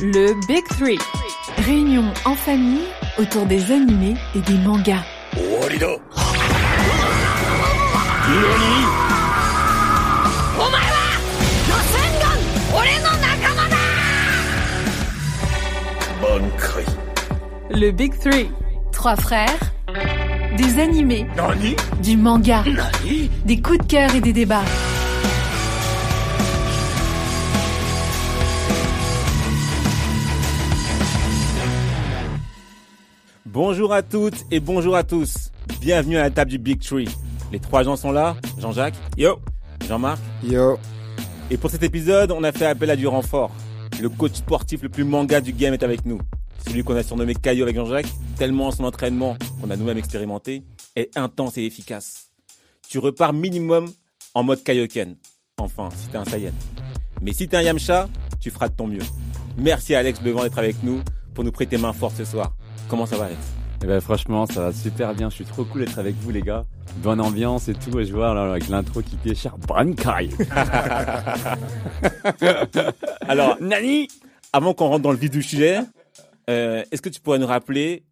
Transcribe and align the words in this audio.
Le 0.00 0.34
Big 0.46 0.64
Three. 0.78 0.98
Réunion 1.64 2.04
en 2.24 2.34
famille 2.34 2.86
autour 3.18 3.46
des 3.46 3.72
animés 3.72 4.16
et 4.34 4.40
des 4.40 4.58
mangas. 4.58 5.02
Le 17.70 17.90
Big 17.90 18.18
Three. 18.18 18.50
Trois 18.92 19.16
frères. 19.16 19.48
Des 20.56 20.80
animés. 20.80 21.26
Du 22.02 22.16
manga. 22.16 22.62
Des 23.44 23.60
coups 23.60 23.78
de 23.78 23.84
cœur 23.84 24.14
et 24.14 24.20
des 24.20 24.32
débats. 24.32 24.62
Bonjour 33.54 33.92
à 33.92 34.02
toutes 34.02 34.46
et 34.50 34.58
bonjour 34.58 34.96
à 34.96 35.04
tous. 35.04 35.52
Bienvenue 35.80 36.16
à 36.16 36.22
la 36.22 36.30
table 36.32 36.50
du 36.50 36.58
Big 36.58 36.80
Tree. 36.80 37.08
Les 37.52 37.60
trois 37.60 37.84
gens 37.84 37.94
sont 37.94 38.10
là. 38.10 38.34
Jean-Jacques. 38.58 38.96
Yo. 39.16 39.38
Jean-Marc. 39.86 40.20
Yo. 40.42 40.76
Et 41.52 41.56
pour 41.56 41.70
cet 41.70 41.84
épisode, 41.84 42.32
on 42.32 42.42
a 42.42 42.50
fait 42.50 42.66
appel 42.66 42.90
à 42.90 42.96
du 42.96 43.06
renfort. 43.06 43.52
Le 44.02 44.08
coach 44.08 44.32
sportif 44.32 44.82
le 44.82 44.88
plus 44.88 45.04
manga 45.04 45.40
du 45.40 45.52
game 45.52 45.72
est 45.72 45.84
avec 45.84 46.04
nous. 46.04 46.18
Celui 46.66 46.82
qu'on 46.82 46.96
a 46.96 47.04
surnommé 47.04 47.36
Caillou 47.36 47.62
avec 47.62 47.76
Jean-Jacques, 47.76 48.08
tellement 48.36 48.72
son 48.72 48.82
entraînement, 48.82 49.36
qu'on 49.60 49.70
a 49.70 49.76
nous-mêmes 49.76 49.98
expérimenté, 49.98 50.64
est 50.96 51.16
intense 51.16 51.56
et 51.56 51.62
efficace. 51.62 52.32
Tu 52.88 52.98
repars 52.98 53.32
minimum 53.32 53.88
en 54.34 54.42
mode 54.42 54.64
Kaioken. 54.64 55.14
Enfin, 55.58 55.90
si 55.94 56.08
t'es 56.08 56.18
un 56.18 56.24
Saiyan. 56.24 56.50
Mais 57.22 57.32
si 57.32 57.46
t'es 57.46 57.56
un 57.56 57.62
Yamcha, 57.62 58.08
tu 58.40 58.50
feras 58.50 58.68
de 58.68 58.74
ton 58.74 58.88
mieux. 58.88 59.04
Merci 59.56 59.94
à 59.94 60.00
Alex 60.00 60.20
Levent 60.22 60.42
d'être 60.42 60.58
avec 60.58 60.82
nous 60.82 61.02
pour 61.34 61.44
nous 61.44 61.52
prêter 61.52 61.78
main 61.78 61.92
forte 61.92 62.16
ce 62.16 62.24
soir. 62.24 62.56
Comment 62.88 63.06
ça 63.06 63.16
va 63.16 63.24
Alex? 63.26 63.40
Eh 63.82 63.86
ben 63.86 64.00
franchement, 64.00 64.46
ça 64.46 64.62
va 64.62 64.72
super 64.72 65.14
bien. 65.14 65.28
Je 65.28 65.34
suis 65.34 65.44
trop 65.44 65.64
cool 65.64 65.84
d'être 65.84 65.98
avec 65.98 66.14
vous, 66.16 66.30
les 66.30 66.42
gars. 66.42 66.64
Bonne 66.96 67.20
ambiance 67.20 67.68
et 67.68 67.74
tout. 67.74 67.98
Et 67.98 68.06
je 68.06 68.14
vois 68.14 68.32
là, 68.32 68.50
avec 68.50 68.68
l'intro 68.68 69.02
qui 69.02 69.16
déchire. 69.16 69.56
Bankai. 69.58 70.30
Alors, 73.28 73.56
Nani, 73.60 74.08
avant 74.52 74.72
qu'on 74.74 74.88
rentre 74.88 75.02
dans 75.02 75.12
le 75.12 75.18
vif 75.18 75.30
du 75.30 75.42
sujet, 75.42 75.80
euh, 76.48 76.82
est-ce 76.90 77.02
que 77.02 77.08
tu 77.08 77.20
pourrais 77.20 77.38
nous 77.38 77.46
rappeler 77.46 78.04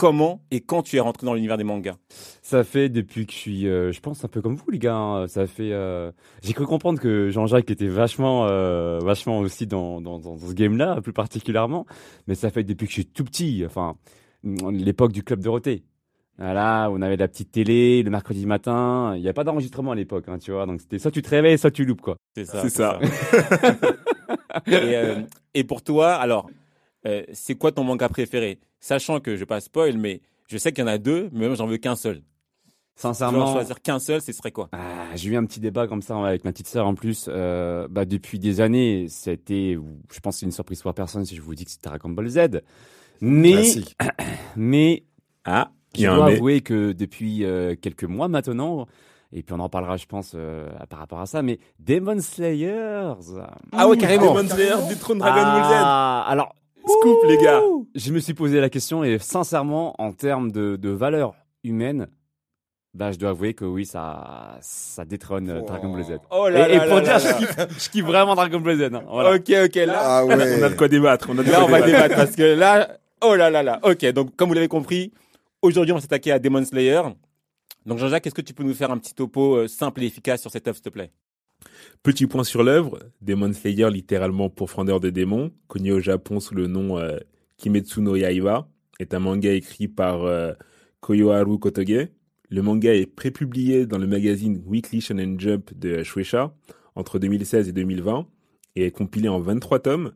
comment 0.00 0.40
et 0.50 0.62
quand 0.62 0.82
tu 0.82 0.96
es 0.96 1.00
rentré 1.00 1.26
dans 1.26 1.34
l'univers 1.34 1.58
des 1.58 1.64
mangas? 1.64 1.96
Ça 2.40 2.64
fait 2.64 2.88
depuis 2.88 3.26
que 3.26 3.32
je 3.32 3.36
suis, 3.36 3.68
euh, 3.68 3.92
je 3.92 4.00
pense 4.00 4.24
un 4.24 4.28
peu 4.28 4.40
comme 4.40 4.56
vous, 4.56 4.70
les 4.70 4.78
gars. 4.78 4.94
hein. 4.96 5.28
Ça 5.28 5.46
fait. 5.46 5.72
euh, 5.72 6.10
J'ai 6.42 6.54
cru 6.54 6.64
comprendre 6.64 6.98
que 6.98 7.28
Jean-Jacques 7.28 7.70
était 7.70 7.86
vachement, 7.86 8.46
euh, 8.48 8.98
vachement 9.00 9.40
aussi 9.40 9.66
dans, 9.66 10.00
dans, 10.00 10.18
dans 10.18 10.38
ce 10.38 10.54
game-là, 10.54 11.02
plus 11.02 11.12
particulièrement. 11.12 11.84
Mais 12.26 12.34
ça 12.34 12.48
fait 12.48 12.64
depuis 12.64 12.86
que 12.86 12.90
je 12.92 12.94
suis 12.94 13.06
tout 13.06 13.24
petit. 13.24 13.62
Enfin, 13.66 13.94
l'époque 14.42 15.12
du 15.12 15.22
club 15.22 15.40
Dorothée. 15.40 15.84
Voilà, 16.38 16.88
on 16.90 17.02
avait 17.02 17.18
la 17.18 17.28
petite 17.28 17.52
télé 17.52 18.02
le 18.02 18.08
mercredi 18.10 18.46
matin. 18.46 19.12
Il 19.16 19.20
n'y 19.20 19.28
a 19.28 19.34
pas 19.34 19.44
d'enregistrement 19.44 19.90
à 19.92 19.94
l'époque, 19.94 20.24
hein, 20.28 20.38
tu 20.38 20.50
vois. 20.52 20.64
Donc 20.64 20.80
c'était 20.80 20.98
soit 20.98 21.10
tu 21.10 21.20
te 21.20 21.28
réveilles, 21.28 21.58
soit 21.58 21.70
tu 21.70 21.84
loupes, 21.84 22.00
quoi. 22.00 22.16
C'est 22.34 22.46
ça. 22.46 22.62
C'est 22.62 22.70
ça. 22.70 22.98
et, 24.66 24.96
euh, 24.96 25.20
et 25.52 25.64
pour 25.64 25.82
toi, 25.82 26.14
alors, 26.14 26.48
euh, 27.06 27.22
c'est 27.34 27.56
quoi 27.56 27.72
ton 27.72 27.84
manga 27.84 28.08
préféré? 28.08 28.58
Sachant 28.80 29.20
que 29.20 29.34
je 29.34 29.40
vais 29.40 29.46
pas 29.46 29.60
spoil, 29.60 29.96
mais 29.98 30.20
je 30.48 30.56
sais 30.58 30.72
qu'il 30.72 30.82
y 30.82 30.84
en 30.84 30.90
a 30.90 30.98
deux, 30.98 31.28
mais 31.32 31.46
moi 31.46 31.54
j'en 31.56 31.66
veux 31.66 31.76
qu'un 31.78 31.96
seul. 31.96 32.22
Sincèrement, 32.96 33.52
choisir 33.52 33.80
qu'un 33.80 33.98
seul, 33.98 34.20
ce 34.20 34.30
serait 34.32 34.52
quoi? 34.52 34.68
Ah, 34.72 35.14
j'ai 35.14 35.30
eu 35.30 35.36
un 35.36 35.44
petit 35.46 35.60
débat 35.60 35.86
comme 35.86 36.02
ça 36.02 36.18
avec 36.26 36.44
ma 36.44 36.52
petite 36.52 36.66
sœur 36.66 36.86
en 36.86 36.94
plus. 36.94 37.26
Euh, 37.28 37.88
bah, 37.88 38.04
depuis 38.04 38.38
des 38.38 38.60
années, 38.60 39.06
c'était, 39.08 39.78
je 40.12 40.20
pense 40.20 40.34
que 40.36 40.40
c'est 40.40 40.46
une 40.46 40.52
surprise 40.52 40.82
pour 40.82 40.92
personne 40.92 41.24
si 41.24 41.34
je 41.34 41.40
vous 41.40 41.54
dis 41.54 41.64
que 41.64 41.70
c'était 41.70 41.88
Dragon 41.88 42.10
Ball 42.10 42.28
Z. 42.28 42.60
Mais, 43.22 43.52
Classique. 43.52 43.96
mais, 44.56 45.04
Ah, 45.44 45.70
je 45.96 46.06
dois 46.06 46.26
mais. 46.26 46.36
avouer 46.36 46.60
que 46.60 46.92
depuis 46.92 47.44
euh, 47.44 47.74
quelques 47.74 48.04
mois 48.04 48.28
maintenant, 48.28 48.86
et 49.32 49.42
puis 49.42 49.54
on 49.56 49.60
en 49.60 49.70
parlera, 49.70 49.96
je 49.96 50.04
pense, 50.06 50.32
euh, 50.34 50.68
par 50.90 50.98
rapport 50.98 51.20
à 51.20 51.26
ça, 51.26 51.40
mais 51.40 51.58
Demon 51.78 52.20
Slayers. 52.20 53.14
Ah 53.72 53.88
ouais, 53.88 53.96
carrément. 53.96 54.34
Demon 54.34 54.46
Slayer, 54.48 54.74
détrône 54.90 55.18
Dragon 55.18 55.36
Ball 55.42 55.62
Ah, 55.72 56.26
alors, 56.28 56.54
Scoop, 56.86 57.18
les 57.28 57.36
gars. 57.38 57.60
je 57.94 58.12
me 58.12 58.18
suis 58.18 58.34
posé 58.34 58.60
la 58.60 58.68
question 58.70 59.04
et 59.04 59.18
sincèrement, 59.18 59.94
en 60.00 60.12
termes 60.12 60.50
de, 60.50 60.76
de 60.76 60.88
valeur 60.90 61.34
humaine, 61.64 62.08
bah, 62.94 63.12
je 63.12 63.18
dois 63.18 63.30
avouer 63.30 63.54
que 63.54 63.64
oui, 63.64 63.86
ça, 63.86 64.58
ça 64.60 65.04
détrône 65.04 65.48
euh, 65.50 65.60
Oh. 65.62 65.66
Dragon 65.66 65.92
Ball 65.92 66.04
Z. 66.04 66.18
Oh 66.30 66.48
Et, 66.48 66.52
là 66.52 66.68
et 66.68 66.76
là 66.78 66.86
pour 66.86 66.96
là 66.96 67.00
dire, 67.02 67.12
là 67.12 67.18
je 67.18 67.36
kiffe, 67.38 67.56
je 67.84 67.90
kiffe 67.90 68.04
vraiment 68.04 68.34
Dragon 68.34 68.60
Ball 68.60 68.76
Z. 68.78 68.82
hein. 68.94 69.02
Voilà. 69.08 69.34
Ok, 69.36 69.48
ok, 69.64 69.74
là, 69.76 70.24
On 70.24 70.30
Ah 70.30 70.32
a- 70.32 70.58
on 70.58 70.62
a 70.62 70.68
de 70.70 70.74
quoi 70.74 70.88
débattre. 70.88 71.28
On 71.30 71.38
a 71.38 71.42
de 71.44 71.50
là 71.50 71.56
quoi 71.58 71.64
on 71.66 71.68
va 71.68 71.82
débattre. 71.82 72.02
débattre 72.08 72.16
parce 72.16 72.34
que 72.36 72.42
là, 72.54 72.96
oh 73.22 73.34
là 73.36 73.48
là 73.50 73.62
là. 73.62 73.78
Ok, 73.84 74.04
donc 74.12 74.34
comme 74.34 74.48
vous 74.48 74.54
l'avez 74.54 74.68
compris, 74.68 75.12
aujourd'hui 75.62 75.92
on 75.92 75.96
va 75.96 76.00
s'attaquer 76.00 76.32
à 76.32 76.38
Demon 76.40 76.64
Slayer. 76.64 77.02
Donc 77.86 77.98
Jean-Jacques, 77.98 78.26
est-ce 78.26 78.34
que 78.34 78.42
tu 78.42 78.54
peux 78.54 78.64
nous 78.64 78.74
faire 78.74 78.90
un 78.90 78.98
petit 78.98 79.14
topo 79.14 79.54
euh, 79.56 79.68
simple 79.68 80.02
et 80.02 80.06
efficace 80.06 80.40
sur 80.40 80.50
cette 80.50 80.66
œuvre, 80.66 80.76
s'il 80.76 80.82
te 80.84 80.88
plaît? 80.90 81.12
Petit 82.02 82.26
point 82.26 82.44
sur 82.44 82.62
l'œuvre, 82.62 82.98
Demon 83.20 83.52
Slayer, 83.52 83.90
littéralement 83.90 84.48
profondeur 84.48 85.00
de 85.00 85.10
démons, 85.10 85.52
connu 85.68 85.92
au 85.92 86.00
Japon 86.00 86.40
sous 86.40 86.54
le 86.54 86.66
nom 86.66 86.98
euh, 86.98 87.18
Kimetsu 87.58 88.00
no 88.00 88.16
Yaiba, 88.16 88.68
est 88.98 89.14
un 89.14 89.18
manga 89.18 89.52
écrit 89.52 89.88
par 89.88 90.24
euh, 90.24 90.52
Koyoharu 91.00 91.58
Kotoge. 91.58 92.08
Le 92.48 92.62
manga 92.62 92.94
est 92.94 93.06
prépublié 93.06 93.86
dans 93.86 93.98
le 93.98 94.06
magazine 94.06 94.62
Weekly 94.66 95.00
Shonen 95.00 95.38
Jump 95.38 95.72
de 95.76 96.02
Shueisha 96.02 96.54
entre 96.94 97.18
2016 97.18 97.68
et 97.68 97.72
2020 97.72 98.26
et 98.76 98.86
est 98.86 98.90
compilé 98.90 99.28
en 99.28 99.40
23 99.40 99.80
tomes. 99.80 100.12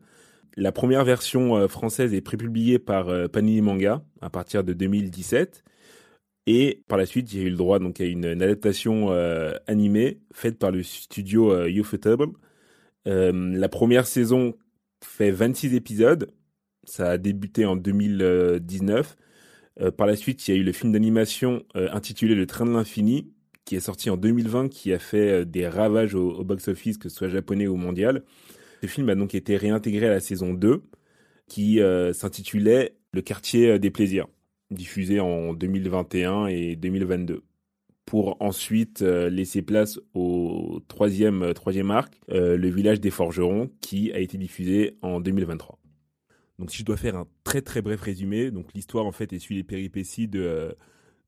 La 0.57 0.71
première 0.71 1.03
version 1.03 1.57
euh, 1.57 1.67
française 1.67 2.13
est 2.13 2.21
prépubliée 2.21 2.79
par 2.79 3.09
euh, 3.09 3.27
Panini 3.27 3.61
Manga 3.61 4.03
à 4.21 4.29
partir 4.29 4.63
de 4.63 4.73
2017. 4.73 5.63
Et 6.47 6.83
par 6.87 6.97
la 6.97 7.05
suite, 7.05 7.29
j'ai 7.29 7.41
eu 7.41 7.49
le 7.49 7.55
droit 7.55 7.79
donc 7.79 7.99
à 7.99 8.05
une, 8.05 8.25
adaptation 8.25 9.11
euh, 9.11 9.53
animée 9.67 10.19
faite 10.31 10.59
par 10.59 10.71
le 10.71 10.83
studio 10.83 11.51
euh, 11.51 11.69
Ufotable. 11.69 12.27
Euh, 13.07 13.31
la 13.33 13.69
première 13.69 14.05
saison 14.05 14.55
fait 15.03 15.31
26 15.31 15.73
épisodes. 15.73 16.31
Ça 16.83 17.11
a 17.11 17.17
débuté 17.17 17.65
en 17.65 17.75
2019. 17.75 19.15
Euh, 19.81 19.91
par 19.91 20.05
la 20.05 20.15
suite, 20.15 20.47
il 20.47 20.53
y 20.53 20.57
a 20.57 20.61
eu 20.61 20.63
le 20.63 20.71
film 20.71 20.91
d'animation 20.91 21.63
intitulé 21.73 22.35
Le 22.35 22.45
Train 22.45 22.65
de 22.65 22.71
l'Infini, 22.71 23.33
qui 23.65 23.75
est 23.75 23.79
sorti 23.79 24.11
en 24.11 24.17
2020, 24.17 24.69
qui 24.69 24.93
a 24.93 24.99
fait 24.99 25.45
des 25.45 25.67
ravages 25.67 26.13
au, 26.13 26.31
au 26.31 26.43
box-office, 26.43 26.97
que 26.99 27.09
ce 27.09 27.15
soit 27.15 27.29
japonais 27.29 27.67
ou 27.67 27.75
mondial. 27.75 28.23
Ce 28.83 28.87
film 28.87 29.09
a 29.09 29.15
donc 29.15 29.33
été 29.33 29.57
réintégré 29.57 30.05
à 30.05 30.11
la 30.11 30.19
saison 30.19 30.53
2, 30.53 30.83
qui 31.47 31.79
s'intitulait 32.13 32.95
Le 33.11 33.21
quartier 33.21 33.79
des 33.79 33.89
plaisirs, 33.89 34.27
diffusé 34.75 35.19
en 35.19 35.53
2021 35.53 36.47
et 36.47 36.75
2022 36.75 37.43
pour 38.05 38.37
ensuite 38.39 39.01
euh, 39.01 39.29
laisser 39.29 39.61
place 39.61 39.99
au 40.13 40.79
troisième, 40.87 41.41
euh, 41.41 41.53
troisième 41.53 41.91
arc, 41.91 42.19
euh, 42.29 42.55
le 42.55 42.69
village 42.69 43.01
des 43.01 43.09
forgerons, 43.09 43.71
qui 43.81 44.11
a 44.13 44.19
été 44.19 44.37
diffusé 44.37 44.97
en 45.01 45.19
2023. 45.19 45.79
Donc 46.59 46.71
si 46.71 46.77
je 46.77 46.85
dois 46.85 46.97
faire 46.97 47.15
un 47.15 47.27
très 47.43 47.61
très 47.61 47.81
bref 47.81 48.01
résumé, 48.01 48.51
donc 48.51 48.73
l'histoire 48.73 49.05
en 49.05 49.11
fait 49.11 49.33
est 49.33 49.39
suit 49.39 49.55
les 49.55 49.63
péripéties 49.63 50.27
de, 50.27 50.75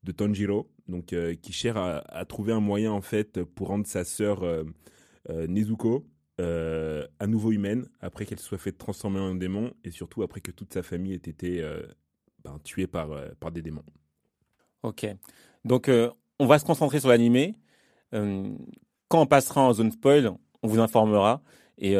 de 0.04 0.12
Tanjiro, 0.12 0.70
donc 0.86 1.14
qui 1.42 1.52
cherche 1.52 1.76
à, 1.76 2.24
trouver 2.24 2.54
un 2.54 2.60
moyen 2.60 2.92
en 2.92 3.02
fait 3.02 3.44
pour 3.44 3.68
rendre 3.68 3.86
sa 3.86 4.04
sœur 4.04 4.42
Nezuko 5.28 6.06
à 6.38 7.26
nouveau 7.26 7.52
humaine 7.52 7.86
après 8.00 8.24
qu'elle 8.24 8.38
soit 8.38 8.56
fait 8.56 8.72
transformer 8.72 9.20
en 9.20 9.34
démon 9.34 9.74
et 9.84 9.90
surtout 9.90 10.22
après 10.22 10.40
que 10.40 10.50
toute 10.50 10.72
sa 10.72 10.82
famille 10.82 11.12
ait 11.12 11.16
été 11.16 11.62
ben, 12.44 12.58
tuée 12.64 12.86
par, 12.86 13.12
euh, 13.12 13.28
par 13.40 13.50
des 13.50 13.62
démons. 13.62 13.82
Ok. 14.82 15.06
Donc, 15.64 15.88
euh, 15.88 16.10
on 16.38 16.46
va 16.46 16.58
se 16.58 16.64
concentrer 16.64 17.00
sur 17.00 17.08
l'animé. 17.08 17.56
Euh, 18.14 18.48
quand 19.08 19.20
on 19.22 19.26
passera 19.26 19.62
en 19.62 19.72
zone 19.72 19.90
spoil, 19.92 20.32
on 20.62 20.68
vous 20.68 20.80
informera. 20.80 21.42
Et 21.80 21.94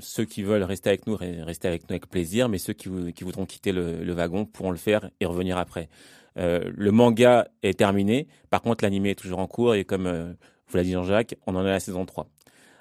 ceux 0.00 0.24
qui 0.24 0.42
veulent 0.42 0.64
rester 0.64 0.88
avec 0.88 1.06
nous, 1.06 1.14
re- 1.14 1.42
rester 1.44 1.68
avec 1.68 1.82
nous 1.84 1.92
avec 1.92 2.08
plaisir. 2.08 2.48
Mais 2.48 2.58
ceux 2.58 2.72
qui, 2.72 2.88
vou- 2.88 3.12
qui 3.12 3.22
voudront 3.22 3.46
quitter 3.46 3.70
le, 3.70 4.12
wagon 4.12 4.44
pourront 4.44 4.72
le 4.72 4.76
faire 4.76 5.08
et 5.20 5.26
revenir 5.26 5.56
après. 5.56 5.88
Le 6.34 6.90
manga 6.90 7.46
est 7.62 7.78
terminé. 7.78 8.26
Par 8.50 8.60
contre, 8.60 8.82
l'animé 8.84 9.10
est 9.10 9.14
toujours 9.14 9.38
en 9.38 9.46
cours. 9.46 9.76
Et 9.76 9.84
comme 9.84 10.36
vous 10.66 10.76
l'a 10.76 10.82
dit 10.82 10.90
Jean-Jacques, 10.90 11.36
on 11.46 11.54
en 11.54 11.64
est 11.64 11.68
à 11.68 11.74
la 11.74 11.80
saison 11.80 12.04
3. 12.06 12.28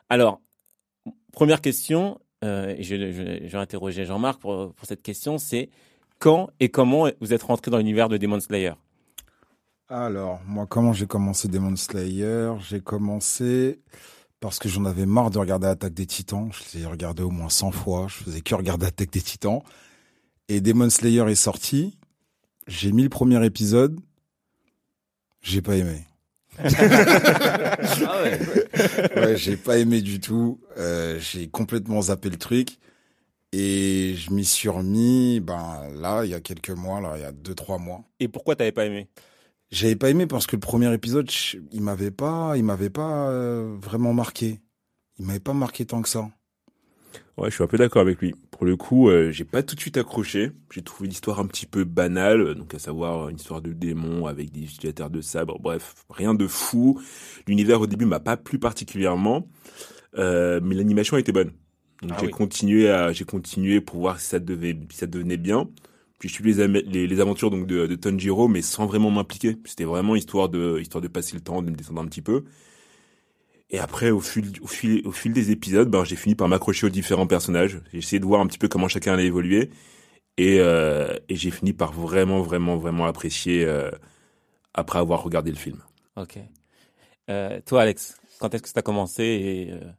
Alors, 0.09 0.41
première 1.33 1.61
question, 1.61 2.19
je 2.41 2.95
vais 2.95 3.56
interroger 3.56 4.06
Jean-Marc 4.06 4.41
pour, 4.41 4.73
pour 4.73 4.88
cette 4.88 5.03
question, 5.03 5.38
c'est 5.38 5.69
quand 6.19 6.50
et 6.60 6.69
comment 6.69 7.07
vous 7.21 7.33
êtes 7.33 7.44
rentré 7.44 7.71
dans 7.71 7.77
l'univers 7.77 8.10
de 8.10 8.18
Demon 8.18 8.39
Slayer? 8.39 8.74
Alors, 9.88 10.39
moi, 10.45 10.68
comment 10.68 10.94
j'ai 10.94 11.07
commencé 11.07 11.48
Demon 11.48 11.75
Slayer? 11.75 12.51
J'ai 12.69 12.80
commencé 12.80 13.80
parce 14.39 14.60
que 14.60 14.69
j'en 14.69 14.86
avais 14.86 15.06
marre 15.06 15.31
de 15.31 15.39
regarder 15.39 15.68
Attaque 15.68 15.94
des 15.94 16.06
Titans. 16.06 16.50
Je 16.51 16.77
l'ai 16.77 16.86
regardé 16.86 17.24
au 17.24 17.31
moins 17.31 17.50
100 17.50 17.71
fois. 17.71 18.07
Je 18.07 18.24
faisais 18.24 18.42
que 18.42 18.54
regarder 18.54 18.86
Attaque 18.86 19.12
des 19.12 19.21
Titans. 19.21 19.62
Et 20.48 20.62
Demon 20.62 20.89
Slayer 20.89 21.24
est 21.30 21.36
sorti. 21.36 21.98
J'ai 22.68 22.92
mis 22.92 23.04
le 23.04 23.10
premier 23.10 23.44
épisode. 23.44 24.00
J'ai 25.42 25.62
pas 25.62 25.75
aimé. 25.75 26.06
Ah 28.06 28.21
ouais. 28.24 28.39
Ouais, 29.16 29.38
j'ai 29.38 29.56
pas 29.56 29.77
aimé 29.77 30.01
du 30.01 30.19
tout. 30.19 30.60
Euh, 30.77 31.18
j'ai 31.19 31.48
complètement 31.48 32.01
zappé 32.04 32.30
le 32.30 32.38
truc. 32.38 32.77
Et 33.51 34.16
je 34.16 34.31
m'y 34.31 34.46
suis 34.46 34.69
remis, 34.69 35.40
ben, 35.40 35.90
là, 35.96 36.24
il 36.24 36.31
y 36.31 36.34
a 36.36 36.40
quelques 36.40 36.69
mois, 36.69 37.01
là, 37.01 37.13
il 37.18 37.22
y 37.22 37.25
a 37.25 37.31
deux, 37.31 37.56
trois 37.56 37.80
mois. 37.80 38.04
Et 38.19 38.28
pourquoi 38.28 38.56
t'avais 38.56 38.72
pas 38.72 38.86
aimé? 38.86 39.10
J'avais 39.72 39.96
pas 39.96 40.10
aimé 40.10 40.28
parce 40.28 40.48
que 40.48 40.56
le 40.56 40.62
premier 40.62 40.94
épisode, 40.94 41.30
il 41.72 41.81
m'avait 41.81 42.12
pas, 42.12 42.54
il 42.57 42.63
m'avait 42.63 42.90
pas 42.90 43.30
euh, 43.30 43.75
vraiment 43.81 44.13
marqué. 44.13 44.60
Il 45.18 45.25
m'avait 45.25 45.40
pas 45.40 45.54
marqué 45.54 45.86
tant 45.86 46.01
que 46.01 46.10
ça. 46.10 46.30
Ouais, 47.38 47.50
je 47.50 47.56
suis 47.56 47.63
un 47.63 47.68
peu 47.68 47.78
d'accord 47.78 48.01
avec 48.01 48.19
lui. 48.19 48.36
Pour 48.51 48.66
le 48.66 48.75
coup, 48.75 49.10
euh, 49.10 49.31
j'ai 49.31 49.46
pas 49.46 49.63
tout 49.63 49.75
de 49.75 49.80
suite 49.80 49.98
accroché. 49.98 50.52
J'ai 50.72 50.81
trouvé 50.81 51.07
l'histoire 51.07 51.40
un 51.40 51.48
petit 51.48 51.66
peu 51.66 51.86
banale, 51.86 52.42
euh, 52.42 52.54
donc 52.54 52.74
à 52.74 52.80
savoir 52.80 53.30
une 53.30 53.38
histoire 53.38 53.62
de 53.62 53.72
démon 53.72 54.25
avec 54.25 54.52
des 54.52 54.63
utilisateurs 54.63 55.10
de 55.10 55.22
sabre. 55.22 55.60
Bref, 55.60 55.95
rien 56.10 56.34
de 56.34 56.48
fou. 56.48 57.02
L'univers 57.48 57.81
au 57.81 57.88
début 57.88 58.06
m'a 58.06 58.19
pas 58.19 58.36
plu 58.38 58.60
particulièrement, 58.60 59.48
euh, 60.18 60.60
mais 60.62 60.75
l'animation 60.75 61.18
était 61.18 61.31
bonne. 61.31 61.54
Donc 62.01 62.16
Ah 62.16 62.19
j'ai 62.19 62.28
oui. 62.28 62.30
continué 62.30 62.90
à, 62.90 63.12
j'ai 63.12 63.25
continué 63.25 63.81
pour 63.81 64.00
voir 64.00 64.19
si 64.19 64.28
ça 64.28 64.40
devait, 64.40 64.78
si 64.92 64.98
ça 64.98 65.07
devenait 65.07 65.38
bien. 65.38 65.69
Puis 66.19 66.30
je 66.30 66.34
suis 66.34 66.44
les, 66.54 66.68
les, 66.68 67.07
les 67.07 67.19
aventures 67.19 67.50
donc 67.50 67.68
de, 67.68 67.88
de 67.88 67.96
Tanjiro, 67.96 68.48
mais 68.48 68.62
sans 68.62 68.86
vraiment 68.86 69.12
m'impliquer. 69.12 69.57
C'était 69.66 69.86
vraiment 69.86 70.16
histoire 70.16 70.50
de, 70.50 70.80
histoire 70.81 71.01
de 71.01 71.07
passer 71.07 71.36
le 71.36 71.42
temps, 71.42 71.62
de 71.62 71.72
me 71.72 71.75
descendre 71.75 72.01
un 72.01 72.07
petit 72.07 72.22
peu. 72.22 72.46
Et 73.69 73.80
après, 73.80 74.10
au 74.10 74.19
fil, 74.19 74.51
au 74.62 74.68
fil, 74.68 75.06
au 75.06 75.12
fil 75.12 75.31
des 75.34 75.51
épisodes, 75.51 75.90
ben, 75.90 76.04
j'ai 76.04 76.16
fini 76.16 76.36
par 76.36 76.48
m'accrocher 76.48 76.88
aux 76.88 76.90
différents 76.90 77.28
personnages. 77.28 77.81
J'ai 77.92 78.00
essayé 78.00 78.19
de 78.19 78.25
voir 78.25 78.42
un 78.42 78.48
petit 78.48 78.57
peu 78.57 78.68
comment 78.68 78.88
chacun 78.88 79.13
allait 79.13 79.25
évoluer. 79.28 79.69
Et, 80.38 80.60
euh, 80.60 81.16
et 81.30 81.36
j'ai 81.36 81.52
fini 81.52 81.74
par 81.74 81.94
vraiment, 81.94 82.42
vraiment, 82.42 82.78
vraiment 82.78 83.06
apprécier 83.06 83.66
euh, 83.66 83.92
après 84.74 85.00
avoir 85.00 85.24
regardé 85.24 85.52
le 85.52 85.57
film. 85.57 85.80
Ok. 86.16 86.38
Euh, 87.30 87.62
toi, 87.66 87.84
Alex, 87.84 88.22
quand 88.40 88.54
est-ce 88.54 88.63
que 88.63 88.69
ça 88.69 88.80
a 88.80 88.81
commencé 88.84 89.24
et, 89.24 89.72
euh, 89.74 89.92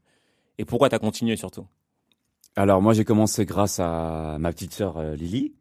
et 0.58 0.64
pourquoi 0.66 0.88
t'as 0.90 0.98
continué 1.00 1.36
surtout? 1.36 1.66
Alors 2.56 2.82
moi 2.82 2.92
j'ai 2.92 3.04
commencé 3.04 3.46
grâce 3.46 3.78
à 3.80 4.36
ma 4.38 4.52
petite 4.52 4.72
sœur 4.74 4.96
euh, 4.98 5.14
Lily 5.14 5.54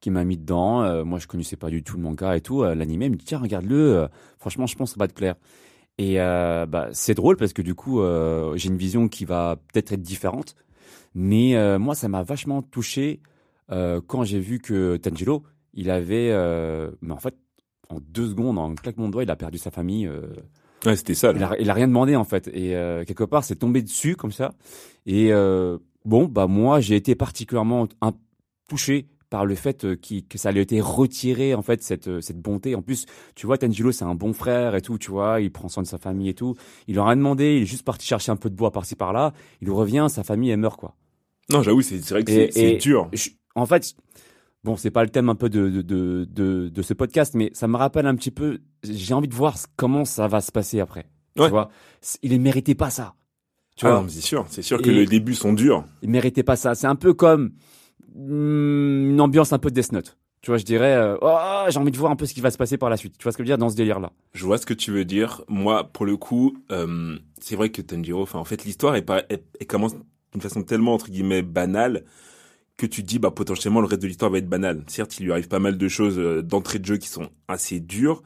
qui 0.00 0.10
m'a 0.10 0.24
mis 0.24 0.36
dedans. 0.36 0.82
Euh, 0.82 1.04
moi 1.04 1.18
je 1.18 1.26
connaissais 1.26 1.56
pas 1.56 1.70
du 1.70 1.82
tout 1.82 1.96
le 1.96 2.02
manga 2.02 2.36
et 2.36 2.40
tout. 2.40 2.62
Euh, 2.62 2.74
L'animé 2.74 3.08
me 3.08 3.16
dit 3.16 3.24
tiens 3.24 3.38
regarde-le. 3.38 3.96
Euh, 3.96 4.08
franchement 4.38 4.66
je 4.66 4.76
pense 4.76 4.90
que 4.90 4.98
ça 4.98 5.04
va 5.04 5.08
te 5.08 5.14
plaire. 5.14 5.36
Et 5.98 6.16
bah, 6.16 6.88
c'est 6.92 7.14
drôle 7.14 7.38
parce 7.38 7.54
que 7.54 7.62
du 7.62 7.74
coup 7.74 8.02
j'ai 8.54 8.68
une 8.68 8.76
vision 8.76 9.08
qui 9.08 9.24
va 9.24 9.56
peut-être 9.72 9.92
être 9.92 10.02
différente. 10.02 10.54
Mais 11.14 11.78
moi 11.78 11.94
ça 11.94 12.06
m'a 12.08 12.22
vachement 12.22 12.60
touché 12.60 13.22
quand 13.70 14.22
j'ai 14.22 14.38
vu 14.38 14.58
que 14.58 14.98
Tanjiro 14.98 15.42
il 15.72 15.88
avait, 15.88 16.32
mais 17.00 17.12
en 17.12 17.18
fait 17.18 17.34
en 17.88 17.96
deux 17.98 18.28
secondes 18.28 18.58
en 18.58 18.74
claquement 18.74 19.06
de 19.06 19.12
doigts 19.12 19.22
il 19.22 19.30
a 19.30 19.36
perdu 19.36 19.56
sa 19.56 19.70
famille. 19.70 20.06
Ouais, 20.84 20.96
c'était 20.96 21.14
ça. 21.14 21.32
il 21.34 21.42
a, 21.42 21.56
il 21.58 21.70
a 21.70 21.72
rien 21.72 21.88
demandé 21.88 22.14
en 22.14 22.24
fait 22.24 22.46
et 22.48 22.72
quelque 23.06 23.24
part 23.24 23.42
c'est 23.42 23.56
tombé 23.56 23.80
dessus 23.80 24.16
comme 24.16 24.32
ça 24.32 24.52
et 25.06 25.32
euh, 25.32 25.78
bon 26.06 26.24
bah 26.26 26.46
moi 26.46 26.80
j'ai 26.80 26.96
été 26.96 27.14
particulièrement 27.14 27.86
touché 28.68 29.08
par 29.28 29.44
le 29.44 29.54
fait 29.56 29.84
euh, 29.84 29.96
que 30.28 30.38
ça 30.38 30.52
lui 30.52 30.60
a 30.60 30.62
été 30.62 30.80
retiré 30.80 31.54
en 31.54 31.62
fait 31.62 31.82
cette 31.82 32.06
euh, 32.08 32.20
cette 32.20 32.40
bonté 32.40 32.74
en 32.76 32.82
plus 32.82 33.06
tu 33.34 33.46
vois 33.46 33.58
Tanjiro 33.58 33.90
c'est 33.92 34.04
un 34.04 34.14
bon 34.14 34.32
frère 34.32 34.74
et 34.76 34.80
tout 34.82 34.98
tu 34.98 35.10
vois 35.10 35.40
il 35.40 35.50
prend 35.50 35.68
soin 35.68 35.82
de 35.82 35.88
sa 35.88 35.98
famille 35.98 36.28
et 36.28 36.34
tout 36.34 36.54
il 36.86 36.94
leur 36.94 37.08
a 37.08 37.14
demandé 37.16 37.56
il 37.56 37.62
est 37.62 37.66
juste 37.66 37.82
parti 37.82 38.06
chercher 38.06 38.30
un 38.32 38.36
peu 38.36 38.48
de 38.50 38.54
bois 38.54 38.70
par-ci 38.70 38.94
par-là 38.94 39.32
il 39.60 39.70
revient 39.70 40.06
sa 40.08 40.22
famille 40.22 40.50
elle 40.50 40.60
meurt 40.60 40.78
quoi 40.78 40.94
Non, 41.50 41.62
j'avoue, 41.62 41.82
c'est 41.82 41.98
vrai 42.10 42.22
que 42.24 42.30
c'est 42.52 42.76
dur. 42.76 43.08
je- 43.12 43.30
en 43.54 43.66
fait, 43.66 43.94
bon, 44.64 44.76
c'est 44.76 44.90
pas 44.90 45.02
le 45.04 45.10
thème 45.10 45.28
un 45.30 45.34
peu 45.34 45.48
de, 45.48 45.70
de, 45.70 45.80
de, 45.82 46.26
de, 46.30 46.68
de 46.68 46.82
ce 46.82 46.92
podcast, 46.92 47.34
mais 47.34 47.50
ça 47.54 47.68
me 47.68 47.76
rappelle 47.76 48.04
un 48.06 48.14
petit 48.16 48.30
peu. 48.32 48.58
J'ai 48.82 49.14
envie 49.14 49.28
de 49.28 49.34
voir 49.34 49.56
comment 49.76 50.04
ça 50.04 50.28
va 50.28 50.40
se 50.42 50.52
passer 50.52 50.78
après. 50.80 51.06
Ouais. 51.38 51.46
Tu 51.46 51.50
vois, 51.50 51.70
il 52.22 52.32
ne 52.32 52.38
méritait 52.38 52.74
pas 52.74 52.90
ça. 52.90 53.14
Tu 53.76 53.86
Ah 53.86 54.00
vois, 54.00 54.06
c'est 54.08 54.20
sûr. 54.20 54.46
C'est 54.48 54.62
sûr 54.62 54.80
que 54.80 54.90
les 54.90 55.06
débuts 55.06 55.34
sont 55.34 55.52
durs. 55.52 55.84
il 56.02 56.10
méritait 56.10 56.42
pas 56.42 56.56
ça. 56.56 56.74
C'est 56.74 56.86
un 56.86 56.96
peu 56.96 57.14
comme 57.14 57.52
hmm, 58.14 59.10
une 59.10 59.20
ambiance 59.20 59.52
un 59.52 59.58
peu 59.58 59.70
Death 59.70 59.92
Note. 59.92 60.16
Tu 60.42 60.50
vois, 60.50 60.58
je 60.58 60.64
dirais, 60.64 60.94
euh, 60.94 61.16
oh, 61.22 61.64
j'ai 61.68 61.78
envie 61.78 61.90
de 61.90 61.96
voir 61.96 62.12
un 62.12 62.16
peu 62.16 62.24
ce 62.24 62.32
qui 62.32 62.40
va 62.40 62.50
se 62.50 62.56
passer 62.58 62.78
par 62.78 62.88
la 62.88 62.96
suite. 62.96 63.16
Tu 63.18 63.24
vois 63.24 63.32
ce 63.32 63.36
que 63.36 63.42
je 63.42 63.46
veux 63.46 63.50
dire 63.50 63.58
dans 63.58 63.68
ce 63.68 63.74
délire-là? 63.76 64.12
Je 64.32 64.44
vois 64.44 64.58
ce 64.58 64.66
que 64.66 64.74
tu 64.74 64.92
veux 64.92 65.04
dire. 65.04 65.42
Moi, 65.48 65.84
pour 65.92 66.06
le 66.06 66.16
coup, 66.16 66.56
euh, 66.70 67.18
c'est 67.40 67.56
vrai 67.56 67.70
que 67.70 67.82
Tanjiro, 67.82 68.22
enfin, 68.22 68.38
en 68.38 68.44
fait, 68.44 68.64
l'histoire, 68.64 68.94
elle, 68.94 69.04
paraît- 69.04 69.26
elle- 69.28 69.42
elle 69.58 69.66
commence 69.66 69.94
d'une 70.32 70.40
façon 70.42 70.62
tellement, 70.62 70.94
entre 70.94 71.10
guillemets, 71.10 71.42
banale, 71.42 72.04
que 72.76 72.86
tu 72.86 73.02
te 73.02 73.08
dis, 73.08 73.18
bah, 73.18 73.30
potentiellement, 73.30 73.80
le 73.80 73.86
reste 73.86 74.02
de 74.02 74.06
l'histoire 74.08 74.30
va 74.30 74.38
être 74.38 74.48
banal. 74.48 74.84
Certes, 74.88 75.18
il 75.18 75.24
lui 75.26 75.32
arrive 75.32 75.48
pas 75.48 75.58
mal 75.58 75.78
de 75.78 75.88
choses 75.88 76.18
euh, 76.18 76.42
d'entrée 76.42 76.78
de 76.78 76.84
jeu 76.86 76.96
qui 76.98 77.08
sont 77.08 77.30
assez 77.48 77.80
dures, 77.80 78.22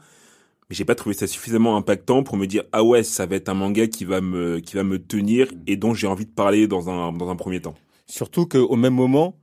mais 0.71 0.75
j'ai 0.75 0.85
pas 0.85 0.95
trouvé 0.95 1.13
ça 1.13 1.27
suffisamment 1.27 1.75
impactant 1.75 2.23
pour 2.23 2.37
me 2.37 2.47
dire, 2.47 2.63
ah 2.71 2.81
ouais, 2.81 3.03
ça 3.03 3.25
va 3.25 3.35
être 3.35 3.49
un 3.49 3.53
manga 3.53 3.87
qui 3.87 4.05
va 4.05 4.21
me, 4.21 4.59
qui 4.59 4.75
va 4.77 4.83
me 4.83 4.99
tenir 4.99 5.47
et 5.67 5.75
dont 5.75 5.93
j'ai 5.93 6.07
envie 6.07 6.25
de 6.25 6.31
parler 6.31 6.65
dans 6.65 6.89
un, 6.89 7.11
dans 7.11 7.29
un 7.29 7.35
premier 7.35 7.59
temps. 7.59 7.75
Surtout 8.07 8.45
qu'au 8.45 8.77
même 8.77 8.93
moment, 8.93 9.35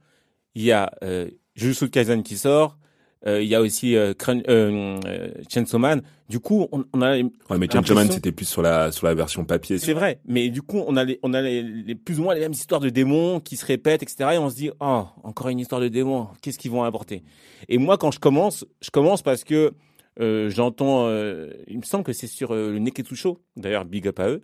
il 0.55 0.63
y 0.63 0.73
a 0.73 0.91
euh, 1.05 1.29
Jujutsu 1.55 1.91
Kaisen 1.91 2.23
qui 2.23 2.39
sort, 2.39 2.79
euh, 3.27 3.43
il 3.43 3.49
y 3.49 3.55
a 3.55 3.61
aussi 3.61 3.95
euh, 3.95 4.15
Crun- 4.15 4.41
euh, 4.49 4.99
euh, 5.07 5.29
Chainsaw 5.51 5.79
Man. 5.79 6.01
Du 6.31 6.41
coup, 6.41 6.67
on, 6.73 6.85
on 6.95 7.03
a 7.03 7.19
Ouais, 7.19 7.59
mais 7.59 7.69
Chainsaw 7.71 7.95
Man, 7.95 8.11
c'était 8.11 8.33
plus 8.33 8.47
sur 8.49 8.63
la, 8.63 8.91
sur 8.91 9.07
la 9.07 9.13
version 9.15 9.45
papier. 9.45 9.77
C'est 9.79 9.93
vrai, 9.93 10.21
mais 10.25 10.49
du 10.49 10.63
coup, 10.63 10.83
on 10.87 10.97
a, 10.97 11.05
les, 11.05 11.19
on 11.23 11.35
a 11.35 11.43
les, 11.43 11.63
les- 11.63 11.95
plus 11.95 12.21
ou 12.21 12.23
moins 12.23 12.35
les 12.35 12.41
mêmes 12.41 12.53
histoires 12.53 12.81
de 12.81 12.89
démons 12.89 13.41
qui 13.41 13.57
se 13.57 13.67
répètent, 13.67 14.03
etc. 14.03 14.31
Et 14.35 14.39
on 14.39 14.49
se 14.49 14.57
dit, 14.57 14.71
oh, 14.81 15.05
encore 15.25 15.49
une 15.49 15.59
histoire 15.59 15.83
de 15.83 15.89
démons, 15.89 16.29
qu'est-ce 16.41 16.59
qu'ils 16.59 16.71
vont 16.71 16.85
apporter? 16.85 17.23
Et 17.69 17.77
moi, 17.77 17.99
quand 17.99 18.13
je 18.13 18.19
commence, 18.19 18.65
je 18.81 18.89
commence 18.91 19.21
parce 19.21 19.45
que 19.45 19.73
j'entends, 20.19 21.07
euh, 21.09 21.53
il 21.67 21.79
me 21.79 21.83
semble 21.83 22.05
que 22.05 22.13
c'est 22.13 22.27
sur 22.27 22.53
euh, 22.53 22.73
le 22.73 22.79
Neketsu 22.79 23.17
Show, 23.17 23.41
d'ailleurs, 23.57 23.85
big 23.85 24.09
up 24.09 24.19
à 24.21 24.29
eux, 24.29 24.43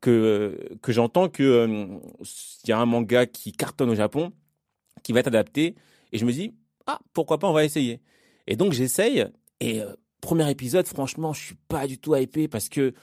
que, 0.00 0.10
euh, 0.10 0.76
que 0.82 0.92
j'entends 0.92 1.28
que 1.28 1.42
euh, 1.42 1.98
il 2.64 2.68
y 2.68 2.72
a 2.72 2.78
un 2.78 2.86
manga 2.86 3.26
qui 3.26 3.52
cartonne 3.52 3.90
au 3.90 3.94
Japon, 3.94 4.32
qui 5.02 5.12
va 5.12 5.20
être 5.20 5.28
adapté, 5.28 5.74
et 6.12 6.18
je 6.18 6.24
me 6.24 6.32
dis, 6.32 6.52
ah, 6.86 7.00
pourquoi 7.12 7.38
pas, 7.38 7.48
on 7.48 7.52
va 7.52 7.64
essayer. 7.64 8.00
Et 8.46 8.56
donc, 8.56 8.72
j'essaye, 8.72 9.26
et 9.60 9.80
euh, 9.80 9.94
premier 10.20 10.50
épisode, 10.50 10.86
franchement, 10.86 11.32
je 11.32 11.44
suis 11.44 11.56
pas 11.68 11.86
du 11.86 11.98
tout 11.98 12.14
hypé 12.16 12.48
parce 12.48 12.68
que 12.68 12.94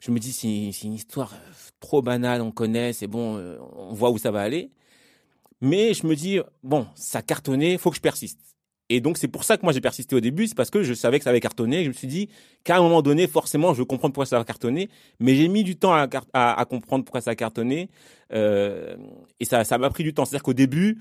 je 0.00 0.10
me 0.10 0.18
dis 0.18 0.32
c'est 0.32 0.86
une 0.86 0.94
histoire 0.94 1.32
euh, 1.34 1.52
trop 1.80 2.02
banale, 2.02 2.42
on 2.42 2.52
connaît, 2.52 2.92
c'est 2.92 3.06
bon, 3.06 3.36
euh, 3.38 3.58
on 3.76 3.92
voit 3.94 4.10
où 4.10 4.18
ça 4.18 4.30
va 4.30 4.42
aller. 4.42 4.70
Mais 5.60 5.94
je 5.94 6.06
me 6.06 6.14
dis 6.14 6.38
bon, 6.62 6.86
ça 6.94 7.22
cartonnait, 7.22 7.78
faut 7.78 7.90
que 7.90 7.96
je 7.96 8.00
persiste. 8.02 8.55
Et 8.88 9.00
donc 9.00 9.18
c'est 9.18 9.28
pour 9.28 9.44
ça 9.44 9.56
que 9.56 9.62
moi 9.64 9.72
j'ai 9.72 9.80
persisté 9.80 10.14
au 10.14 10.20
début, 10.20 10.46
c'est 10.46 10.54
parce 10.54 10.70
que 10.70 10.82
je 10.82 10.94
savais 10.94 11.18
que 11.18 11.24
ça 11.24 11.30
avait 11.30 11.40
cartonné. 11.40 11.82
Je 11.82 11.88
me 11.88 11.92
suis 11.92 12.06
dit 12.06 12.28
qu'à 12.62 12.76
un 12.76 12.80
moment 12.80 13.02
donné, 13.02 13.26
forcément, 13.26 13.74
je 13.74 13.80
veux 13.80 13.84
comprendre 13.84 14.12
pourquoi 14.14 14.26
ça 14.26 14.38
va 14.38 14.44
cartonner. 14.44 14.88
Mais 15.18 15.34
j'ai 15.34 15.48
mis 15.48 15.64
du 15.64 15.76
temps 15.76 15.92
à, 15.92 16.64
comprendre 16.66 17.04
pourquoi 17.04 17.20
ça 17.20 17.32
a 17.32 17.34
cartonné. 17.34 17.90
Euh, 18.32 18.96
et 19.40 19.44
ça 19.44 19.64
ça 19.64 19.78
m'a 19.78 19.90
pris 19.90 20.04
du 20.04 20.14
temps. 20.14 20.24
C'est-à-dire 20.24 20.44
qu'au 20.44 20.54
début, 20.54 20.98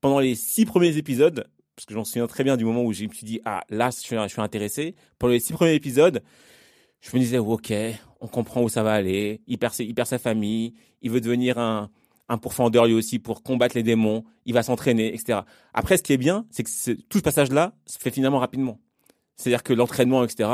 pendant 0.00 0.20
les 0.20 0.34
six 0.34 0.64
premiers 0.64 0.96
épisodes, 0.96 1.46
parce 1.76 1.86
que 1.86 1.94
j'en 1.94 2.04
souviens 2.04 2.26
très 2.26 2.44
bien 2.44 2.56
du 2.56 2.64
moment 2.64 2.82
où 2.82 2.92
je 2.92 3.04
me 3.04 3.12
suis 3.12 3.26
dit 3.26 3.40
ah 3.44 3.62
là 3.68 3.90
je 3.90 4.00
suis, 4.00 4.16
je 4.16 4.28
suis 4.28 4.40
intéressé. 4.40 4.94
Pendant 5.18 5.32
les 5.32 5.40
six 5.40 5.52
premiers 5.52 5.74
épisodes, 5.74 6.22
je 7.00 7.10
me 7.14 7.20
disais 7.20 7.38
ok, 7.38 7.72
on 8.20 8.26
comprend 8.26 8.62
où 8.62 8.68
ça 8.70 8.82
va 8.82 8.94
aller. 8.94 9.42
Il 9.46 9.58
perd, 9.58 9.74
il 9.80 9.94
perd 9.94 10.08
sa 10.08 10.18
famille, 10.18 10.72
il 11.02 11.10
veut 11.10 11.20
devenir 11.20 11.58
un, 11.58 11.90
un 12.28 12.38
pourfendeur 12.38 12.86
lui 12.86 12.94
aussi 12.94 13.18
pour 13.18 13.42
combattre 13.42 13.76
les 13.76 13.82
démons. 13.82 14.24
Il 14.46 14.54
va 14.54 14.62
s'entraîner, 14.62 15.14
etc. 15.14 15.40
Après, 15.74 15.96
ce 15.96 16.02
qui 16.02 16.12
est 16.12 16.18
bien, 16.18 16.46
c'est 16.50 16.62
que 16.62 16.70
ce- 16.70 16.90
tout 16.92 17.18
ce 17.18 17.22
passage-là 17.22 17.74
se 17.86 17.98
fait 17.98 18.10
finalement 18.10 18.38
rapidement. 18.38 18.80
C'est-à-dire 19.36 19.62
que 19.62 19.72
l'entraînement, 19.72 20.24
etc. 20.24 20.48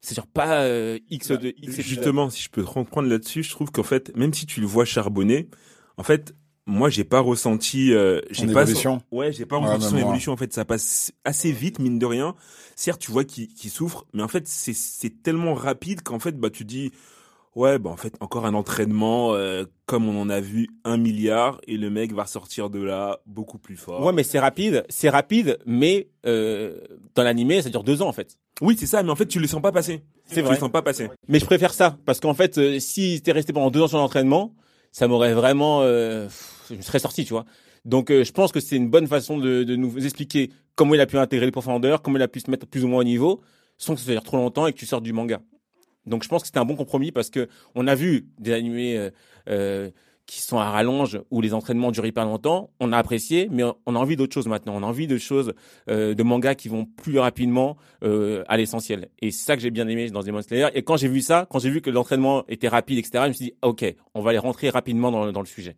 C'est 0.00 0.14
genre 0.16 0.26
pas 0.26 0.62
euh, 0.62 0.98
X 1.10 1.30
de 1.30 1.54
X. 1.62 1.80
Justement, 1.82 2.30
si 2.30 2.42
je 2.42 2.48
peux 2.50 2.62
te 2.64 2.68
reprendre 2.68 3.08
là-dessus, 3.08 3.42
je 3.42 3.50
trouve 3.50 3.70
qu'en 3.70 3.82
fait, 3.82 4.16
même 4.16 4.32
si 4.32 4.46
tu 4.46 4.60
le 4.60 4.66
vois 4.66 4.84
charbonner, 4.86 5.48
en 5.98 6.02
fait, 6.02 6.34
moi, 6.66 6.88
j'ai 6.88 7.04
pas 7.04 7.20
ressenti, 7.20 7.92
euh, 7.92 8.20
j'ai 8.30 8.46
Son 8.46 8.52
pas, 8.52 8.62
évolution. 8.62 9.02
ouais, 9.10 9.32
j'ai 9.32 9.44
pas 9.44 9.56
Ouais, 9.58 9.62
ressenti 9.62 9.80
même 9.82 9.90
son 9.90 9.96
moi. 9.96 10.04
évolution. 10.06 10.32
En 10.32 10.36
fait, 10.36 10.52
ça 10.54 10.64
passe 10.64 11.12
assez 11.24 11.52
vite, 11.52 11.80
mine 11.80 11.98
de 11.98 12.06
rien. 12.06 12.34
Certes, 12.76 13.00
tu 13.00 13.10
vois 13.10 13.24
qu'il 13.24 13.50
souffre, 13.70 14.06
mais 14.14 14.22
en 14.22 14.28
fait, 14.28 14.48
c'est 14.48 14.72
c'est 14.72 15.22
tellement 15.22 15.52
rapide 15.54 16.02
qu'en 16.02 16.18
fait, 16.18 16.38
bah, 16.38 16.48
tu 16.48 16.64
dis, 16.64 16.92
Ouais, 17.56 17.78
bah 17.80 17.90
en 17.90 17.96
fait, 17.96 18.14
encore 18.20 18.46
un 18.46 18.54
entraînement 18.54 19.34
euh, 19.34 19.64
comme 19.86 20.08
on 20.08 20.20
en 20.20 20.30
a 20.30 20.40
vu 20.40 20.68
un 20.84 20.96
milliard 20.96 21.60
et 21.66 21.76
le 21.76 21.90
mec 21.90 22.12
va 22.12 22.22
ressortir 22.22 22.70
de 22.70 22.80
là 22.80 23.18
beaucoup 23.26 23.58
plus 23.58 23.76
fort. 23.76 24.04
Ouais, 24.04 24.12
mais 24.12 24.22
c'est 24.22 24.38
rapide, 24.38 24.84
c'est 24.88 25.08
rapide, 25.08 25.58
mais 25.66 26.10
euh, 26.26 26.78
dans 27.16 27.24
l'animé, 27.24 27.60
ça 27.60 27.68
dure 27.68 27.82
deux 27.82 28.02
ans 28.02 28.08
en 28.08 28.12
fait. 28.12 28.38
Oui, 28.60 28.76
c'est 28.78 28.86
ça, 28.86 29.02
mais 29.02 29.10
en 29.10 29.16
fait, 29.16 29.26
tu 29.26 29.40
le 29.40 29.48
sens 29.48 29.60
pas 29.60 29.72
passer. 29.72 30.02
C'est 30.26 30.36
Tu 30.36 30.40
vrai. 30.42 30.54
le 30.54 30.60
sens 30.60 30.70
pas 30.70 30.82
passer. 30.82 31.08
Mais 31.26 31.40
je 31.40 31.44
préfère 31.44 31.74
ça 31.74 31.96
parce 32.06 32.20
qu'en 32.20 32.34
fait, 32.34 32.56
euh, 32.58 32.78
si 32.78 33.20
t'es 33.20 33.32
resté 33.32 33.52
pendant 33.52 33.70
deux 33.70 33.80
ans 33.82 33.88
sur 33.88 33.98
l'entraînement, 33.98 34.54
ça 34.92 35.08
m'aurait 35.08 35.34
vraiment, 35.34 35.80
euh, 35.82 36.26
pff, 36.26 36.66
je 36.70 36.74
me 36.76 36.82
serais 36.82 36.98
sorti, 37.00 37.24
tu 37.24 37.32
vois. 37.32 37.46
Donc, 37.84 38.10
euh, 38.10 38.22
je 38.22 38.30
pense 38.30 38.52
que 38.52 38.60
c'est 38.60 38.76
une 38.76 38.90
bonne 38.90 39.06
façon 39.08 39.38
de, 39.38 39.64
de 39.64 39.74
nous 39.74 40.04
expliquer 40.04 40.50
comment 40.76 40.94
il 40.94 41.00
a 41.00 41.06
pu 41.06 41.18
intégrer 41.18 41.46
les 41.46 41.52
profondeurs, 41.52 42.00
comment 42.02 42.16
il 42.18 42.22
a 42.22 42.28
pu 42.28 42.38
se 42.40 42.50
mettre 42.50 42.66
plus 42.66 42.84
ou 42.84 42.88
moins 42.88 43.00
au 43.00 43.04
niveau, 43.04 43.40
sans 43.78 43.94
que 43.94 44.00
ça 44.00 44.12
dure 44.12 44.22
trop 44.22 44.36
longtemps 44.36 44.66
et 44.68 44.72
que 44.72 44.78
tu 44.78 44.86
sortes 44.86 45.02
du 45.02 45.12
manga. 45.12 45.40
Donc, 46.06 46.22
je 46.24 46.28
pense 46.28 46.42
que 46.42 46.46
c'était 46.46 46.58
un 46.58 46.64
bon 46.64 46.76
compromis 46.76 47.12
parce 47.12 47.30
que 47.30 47.48
on 47.74 47.86
a 47.86 47.94
vu 47.94 48.26
des 48.38 48.52
animés 48.52 48.96
euh, 48.96 49.10
euh, 49.48 49.90
qui 50.26 50.40
sont 50.42 50.58
à 50.58 50.70
rallonge 50.70 51.20
où 51.32 51.40
les 51.40 51.54
entraînements 51.54 51.90
durent 51.90 52.06
hyper 52.06 52.24
longtemps. 52.24 52.70
On 52.78 52.92
a 52.92 52.98
apprécié, 52.98 53.48
mais 53.50 53.64
on 53.84 53.96
a 53.96 53.98
envie 53.98 54.14
d'autres 54.16 54.32
choses 54.32 54.46
maintenant. 54.46 54.74
On 54.76 54.82
a 54.84 54.86
envie 54.86 55.08
de 55.08 55.18
choses, 55.18 55.52
euh, 55.90 56.14
de 56.14 56.22
mangas 56.22 56.54
qui 56.54 56.68
vont 56.68 56.84
plus 56.84 57.18
rapidement 57.18 57.76
euh, 58.04 58.44
à 58.46 58.56
l'essentiel. 58.56 59.08
Et 59.20 59.32
c'est 59.32 59.44
ça 59.44 59.56
que 59.56 59.62
j'ai 59.62 59.70
bien 59.72 59.88
aimé 59.88 60.08
dans 60.10 60.22
Demon 60.22 60.40
Slayer. 60.42 60.68
Et 60.74 60.82
quand 60.84 60.96
j'ai 60.96 61.08
vu 61.08 61.20
ça, 61.20 61.46
quand 61.50 61.58
j'ai 61.58 61.70
vu 61.70 61.80
que 61.80 61.90
l'entraînement 61.90 62.44
était 62.48 62.68
rapide, 62.68 62.98
etc., 62.98 63.24
je 63.24 63.28
me 63.28 63.32
suis 63.32 63.44
dit, 63.46 63.54
ok, 63.62 63.84
on 64.14 64.20
va 64.22 64.30
aller 64.30 64.38
rentrer 64.38 64.70
rapidement 64.70 65.10
dans, 65.10 65.24
le- 65.26 65.32
dans 65.32 65.40
le 65.40 65.46
sujet. 65.46 65.76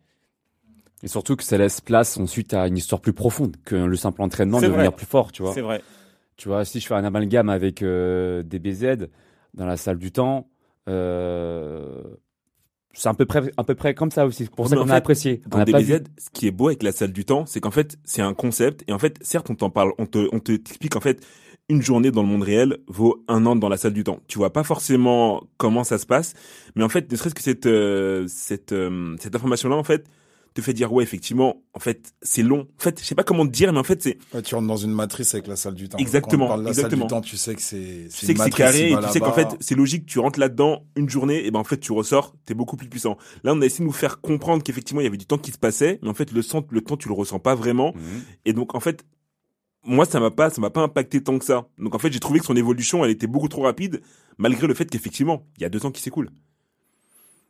Et 1.02 1.08
surtout 1.08 1.34
que 1.34 1.42
ça 1.44 1.56
laisse 1.58 1.80
place 1.80 2.16
ensuite 2.18 2.52
à 2.54 2.66
une 2.68 2.76
histoire 2.76 3.00
plus 3.00 3.12
profonde 3.14 3.56
que 3.64 3.74
le 3.74 3.96
simple 3.96 4.20
entraînement 4.22 4.58
de 4.60 4.66
devenir 4.72 4.92
plus 4.96 5.06
fort, 5.06 5.32
tu 5.32 5.42
vois. 5.42 5.54
C'est 5.54 5.62
vrai. 5.62 5.80
Tu 6.36 6.48
vois, 6.48 6.64
si 6.64 6.78
je 6.78 6.86
fais 6.86 6.94
un 6.94 7.04
amalgame 7.04 7.48
avec 7.48 7.82
euh, 7.82 8.42
DBZ 8.42 9.08
dans 9.54 9.66
la 9.66 9.76
salle 9.76 9.98
du 9.98 10.12
temps, 10.12 10.48
euh, 10.88 12.02
c'est 12.94 13.08
à 13.08 13.14
peu 13.14 13.24
près, 13.24 13.50
à 13.56 13.64
peu 13.64 13.74
près 13.74 13.94
comme 13.94 14.10
ça 14.10 14.26
aussi. 14.26 14.44
C'est 14.44 14.54
pour 14.54 14.68
ça 14.68 14.76
qu'on 14.76 14.88
a 14.90 14.94
apprécié. 14.94 15.42
On 15.46 15.58
Dans 15.58 15.64
pas 15.64 15.80
ce 15.80 16.30
qui 16.32 16.46
est 16.46 16.50
beau 16.50 16.68
avec 16.68 16.82
la 16.82 16.92
salle 16.92 17.12
du 17.12 17.24
temps, 17.24 17.46
c'est 17.46 17.60
qu'en 17.60 17.70
fait, 17.70 17.98
c'est 18.04 18.22
un 18.22 18.34
concept. 18.34 18.84
Et 18.88 18.92
en 18.92 18.98
fait, 18.98 19.18
certes, 19.22 19.48
on 19.50 19.54
t'en 19.54 19.70
parle, 19.70 19.92
on 19.98 20.06
te, 20.06 20.28
on 20.32 20.40
te 20.40 20.52
explique 20.52 20.96
en 20.96 21.00
fait, 21.00 21.24
une 21.68 21.82
journée 21.82 22.10
dans 22.10 22.22
le 22.22 22.28
monde 22.28 22.42
réel 22.42 22.78
vaut 22.88 23.24
un 23.28 23.46
an 23.46 23.56
dans 23.56 23.68
la 23.68 23.76
salle 23.76 23.94
du 23.94 24.04
temps. 24.04 24.20
Tu 24.28 24.38
vois 24.38 24.52
pas 24.52 24.62
forcément 24.62 25.44
comment 25.56 25.84
ça 25.84 25.98
se 25.98 26.06
passe, 26.06 26.34
mais 26.76 26.84
en 26.84 26.88
fait, 26.88 27.10
ne 27.10 27.16
serait-ce 27.16 27.34
que 27.34 27.42
cette, 27.42 27.66
euh, 27.66 28.26
cette, 28.28 28.72
euh, 28.72 29.16
cette 29.18 29.34
information-là, 29.34 29.76
en 29.76 29.84
fait, 29.84 30.06
te 30.54 30.60
fait 30.60 30.72
dire 30.72 30.92
ouais, 30.92 31.02
effectivement, 31.02 31.62
en 31.74 31.78
fait, 31.80 32.12
c'est 32.22 32.42
long. 32.42 32.68
En 32.78 32.82
fait, 32.82 33.00
je 33.00 33.04
sais 33.04 33.14
pas 33.14 33.24
comment 33.24 33.46
te 33.46 33.50
dire, 33.52 33.72
mais 33.72 33.78
en 33.78 33.84
fait, 33.84 34.02
c'est, 34.02 34.18
Ouais, 34.34 34.42
tu 34.42 34.54
rentres 34.54 34.68
dans 34.68 34.76
une 34.76 34.92
matrice 34.92 35.34
avec 35.34 35.46
la 35.46 35.56
salle 35.56 35.74
du 35.74 35.88
temps. 35.88 35.98
Exactement, 35.98 36.40
Quand 36.40 36.44
on 36.44 36.48
parle 36.48 36.60
de 36.60 36.64
la 36.66 36.70
exactement. 36.70 37.08
salle 37.08 37.08
du 37.08 37.10
temps, 37.14 37.20
tu 37.20 37.36
sais 37.36 37.54
que 37.54 37.62
c'est. 37.62 37.76
tu 37.76 38.06
c'est 38.10 38.26
sais 38.26 38.32
une 38.32 38.38
que 38.38 38.44
c'est 38.44 38.50
matrice, 38.50 38.56
carré, 38.56 38.92
et 38.92 38.96
tu 38.96 39.12
sais 39.12 39.20
qu'en 39.20 39.32
fait, 39.32 39.48
c'est 39.60 39.74
logique, 39.74 40.06
tu 40.06 40.18
rentres 40.18 40.38
là-dedans 40.38 40.84
une 40.96 41.08
journée, 41.08 41.46
et 41.46 41.50
ben 41.50 41.60
en 41.60 41.64
fait, 41.64 41.78
tu 41.78 41.92
ressors, 41.92 42.34
t'es 42.44 42.54
beaucoup 42.54 42.76
plus 42.76 42.88
puissant. 42.88 43.16
Là, 43.44 43.52
on 43.54 43.60
a 43.60 43.66
essayé 43.66 43.80
de 43.80 43.86
nous 43.86 43.92
faire 43.92 44.20
comprendre 44.20 44.62
qu'effectivement, 44.62 45.00
il 45.00 45.04
y 45.04 45.08
avait 45.08 45.16
du 45.16 45.26
temps 45.26 45.38
qui 45.38 45.52
se 45.52 45.58
passait, 45.58 45.98
mais 46.02 46.08
en 46.08 46.14
fait, 46.14 46.32
le, 46.32 46.42
sens, 46.42 46.64
le 46.70 46.80
temps, 46.80 46.96
tu 46.96 47.08
le 47.08 47.14
ressens 47.14 47.38
pas 47.38 47.54
vraiment. 47.54 47.92
Mhm. 47.94 48.22
Et 48.44 48.52
donc 48.52 48.74
en 48.74 48.80
fait, 48.80 49.04
moi 49.84 50.04
ça 50.04 50.20
m'a 50.20 50.30
pas 50.30 50.50
ça 50.50 50.60
m'a 50.60 50.70
pas 50.70 50.82
impacté 50.82 51.22
tant 51.22 51.38
que 51.38 51.44
ça. 51.44 51.66
Donc 51.78 51.94
en 51.94 51.98
fait, 51.98 52.12
j'ai 52.12 52.20
trouvé 52.20 52.40
que 52.40 52.46
son 52.46 52.56
évolution, 52.56 53.04
elle 53.04 53.10
était 53.10 53.26
beaucoup 53.26 53.48
trop 53.48 53.62
rapide 53.62 54.00
malgré 54.38 54.66
le 54.66 54.74
fait 54.74 54.86
qu'effectivement, 54.86 55.46
il 55.58 55.62
y 55.62 55.66
a 55.66 55.68
deux 55.68 55.84
ans 55.86 55.90
qui 55.90 56.02
s'écoulent. 56.02 56.30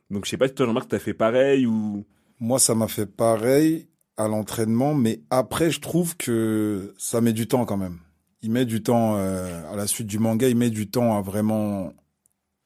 Donc 0.09 0.25
je 0.25 0.29
sais 0.31 0.37
pas 0.37 0.47
si 0.47 0.53
toi 0.53 0.65
Jean-Marc 0.65 0.87
t'as 0.89 0.99
fait 0.99 1.13
pareil 1.13 1.65
ou 1.65 2.05
Moi, 2.43 2.59
ça 2.59 2.75
m'a 2.75 2.89
fait 2.89 3.05
pareil 3.05 3.87
à 4.17 4.27
l'entraînement, 4.27 4.93
mais 4.93 5.21
après, 5.29 5.71
je 5.71 5.79
trouve 5.79 6.17
que 6.17 6.93
ça 6.97 7.21
met 7.21 7.31
du 7.31 7.47
temps 7.47 7.63
quand 7.63 7.77
même. 7.77 7.99
Il 8.41 8.51
met 8.51 8.65
du 8.65 8.83
temps, 8.83 9.15
euh, 9.15 9.71
à 9.71 9.77
la 9.77 9.87
suite 9.87 10.07
du 10.07 10.19
manga, 10.19 10.49
il 10.49 10.57
met 10.57 10.69
du 10.69 10.89
temps 10.89 11.17
à 11.17 11.21
vraiment 11.21 11.93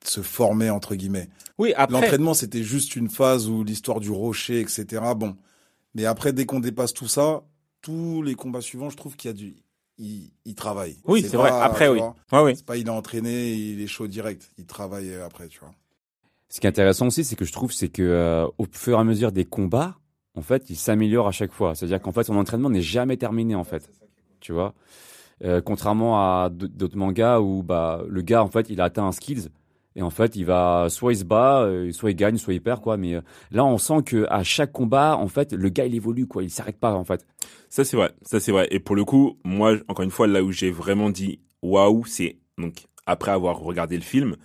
se 0.03 0.21
former, 0.21 0.71
entre 0.71 0.95
guillemets. 0.95 1.29
Oui, 1.59 1.75
après, 1.75 1.93
L'entraînement, 2.01 2.33
c'était 2.33 2.63
juste 2.63 2.95
une 2.95 3.07
phase 3.07 3.49
où 3.49 3.63
l'histoire 3.63 3.99
du 3.99 4.09
rocher, 4.09 4.61
etc. 4.61 4.85
Bon. 5.15 5.37
Mais 5.93 6.05
après, 6.05 6.33
dès 6.33 6.47
qu'on 6.47 6.59
dépasse 6.59 6.95
tout 6.95 7.07
ça, 7.07 7.43
tous 7.83 8.23
les 8.23 8.33
combats 8.33 8.61
suivants, 8.61 8.89
je 8.89 8.97
trouve 8.97 9.15
qu'il 9.15 9.29
y 9.29 9.31
a 9.31 9.37
du, 9.37 9.57
il, 9.99 10.31
il 10.45 10.55
travaille. 10.55 10.97
oui, 11.05 11.21
c'est 11.21 11.37
vrai. 11.37 11.51
Après, 11.51 11.87
oui. 11.87 11.99
Ouais, 12.31 12.41
oui. 12.41 12.55
C'est 12.55 12.65
pas, 12.65 12.77
il 12.77 12.87
est 12.87 12.89
entraîné, 12.89 13.53
il 13.53 13.79
est 13.79 13.85
chaud 13.85 14.07
direct. 14.07 14.51
Il 14.57 14.65
travaille 14.65 15.11
euh, 15.11 15.23
après, 15.23 15.47
tu 15.49 15.59
vois. 15.59 15.75
Ce 16.49 16.59
qui 16.59 16.67
est 16.67 16.69
intéressant 16.69 17.07
aussi, 17.07 17.23
c'est 17.23 17.35
que 17.35 17.45
je 17.45 17.51
trouve, 17.51 17.71
c'est 17.71 17.89
que 17.89 18.01
euh, 18.01 18.47
au 18.57 18.65
fur 18.71 18.97
et 18.97 19.01
à 19.01 19.03
mesure 19.03 19.31
des 19.31 19.45
combats, 19.45 19.97
en 20.35 20.41
fait, 20.41 20.69
il 20.69 20.75
s'améliore 20.75 21.27
à 21.27 21.31
chaque 21.31 21.51
fois. 21.51 21.75
C'est-à-dire 21.75 22.01
qu'en 22.01 22.11
fait, 22.11 22.23
son 22.23 22.37
entraînement 22.37 22.69
n'est 22.69 22.81
jamais 22.81 23.17
terminé, 23.17 23.55
en 23.55 23.63
fait. 23.63 23.89
Tu 24.39 24.53
vois? 24.53 24.73
Euh, 25.43 25.61
Contrairement 25.61 26.19
à 26.19 26.49
d'autres 26.49 26.97
mangas 26.97 27.41
où 27.41 27.63
bah 27.63 28.01
le 28.07 28.21
gars, 28.21 28.43
en 28.43 28.47
fait, 28.49 28.69
il 28.69 28.81
a 28.81 28.85
atteint 28.85 29.05
un 29.05 29.11
skills 29.11 29.49
et 29.95 30.03
en 30.03 30.11
fait, 30.11 30.35
il 30.35 30.45
va 30.45 30.87
soit 30.89 31.13
il 31.13 31.17
se 31.17 31.23
bat, 31.23 31.61
euh, 31.63 31.91
soit 31.91 32.11
il 32.11 32.15
gagne, 32.15 32.37
soit 32.37 32.53
il 32.53 32.61
perd, 32.61 32.81
quoi. 32.81 32.97
Mais 32.97 33.15
euh, 33.15 33.21
là, 33.51 33.65
on 33.65 33.79
sent 33.79 34.03
que 34.05 34.27
à 34.29 34.43
chaque 34.43 34.71
combat, 34.71 35.17
en 35.17 35.27
fait, 35.27 35.53
le 35.53 35.69
gars, 35.69 35.85
il 35.85 35.95
évolue, 35.95 36.27
quoi. 36.27 36.43
Il 36.43 36.51
s'arrête 36.51 36.79
pas, 36.79 36.93
en 36.93 37.03
fait. 37.03 37.25
ça 37.69 37.83
c'est 37.83 37.97
vrai, 37.97 38.11
ça 38.21 38.39
c'est 38.39 38.51
vrai. 38.51 38.67
Et 38.69 38.79
pour 38.79 38.95
le 38.95 39.03
coup, 39.05 39.37
moi 39.43 39.73
encore 39.87 40.03
une 40.03 40.11
fois 40.11 40.27
là 40.27 40.43
où 40.43 40.51
j'ai 40.51 40.69
vraiment 40.69 41.09
dit 41.09 41.39
waouh, 41.63 42.05
c'est 42.05 42.37
donc 42.59 42.85
après 43.07 43.31
avoir 43.31 43.59
regardé 43.59 43.95
le 43.95 44.03
film, 44.03 44.35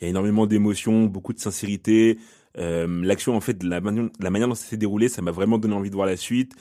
il 0.00 0.04
y 0.04 0.06
a 0.06 0.10
énormément 0.10 0.46
d'émotions, 0.46 1.04
beaucoup 1.04 1.32
de 1.32 1.38
sincérité. 1.40 2.18
Euh, 2.58 2.86
L'action 3.04 3.36
en 3.36 3.40
fait, 3.40 3.62
la, 3.62 3.80
manière- 3.80 4.10
la 4.20 4.30
manière 4.30 4.48
dont 4.48 4.54
ça 4.54 4.64
s'est 4.66 4.76
déroulé, 4.76 5.08
ça 5.08 5.22
m'a 5.22 5.30
vraiment 5.30 5.58
donné 5.58 5.74
envie 5.74 5.90
de 5.90 5.94
voir 5.94 6.06
la 6.06 6.16
suite, 6.16 6.52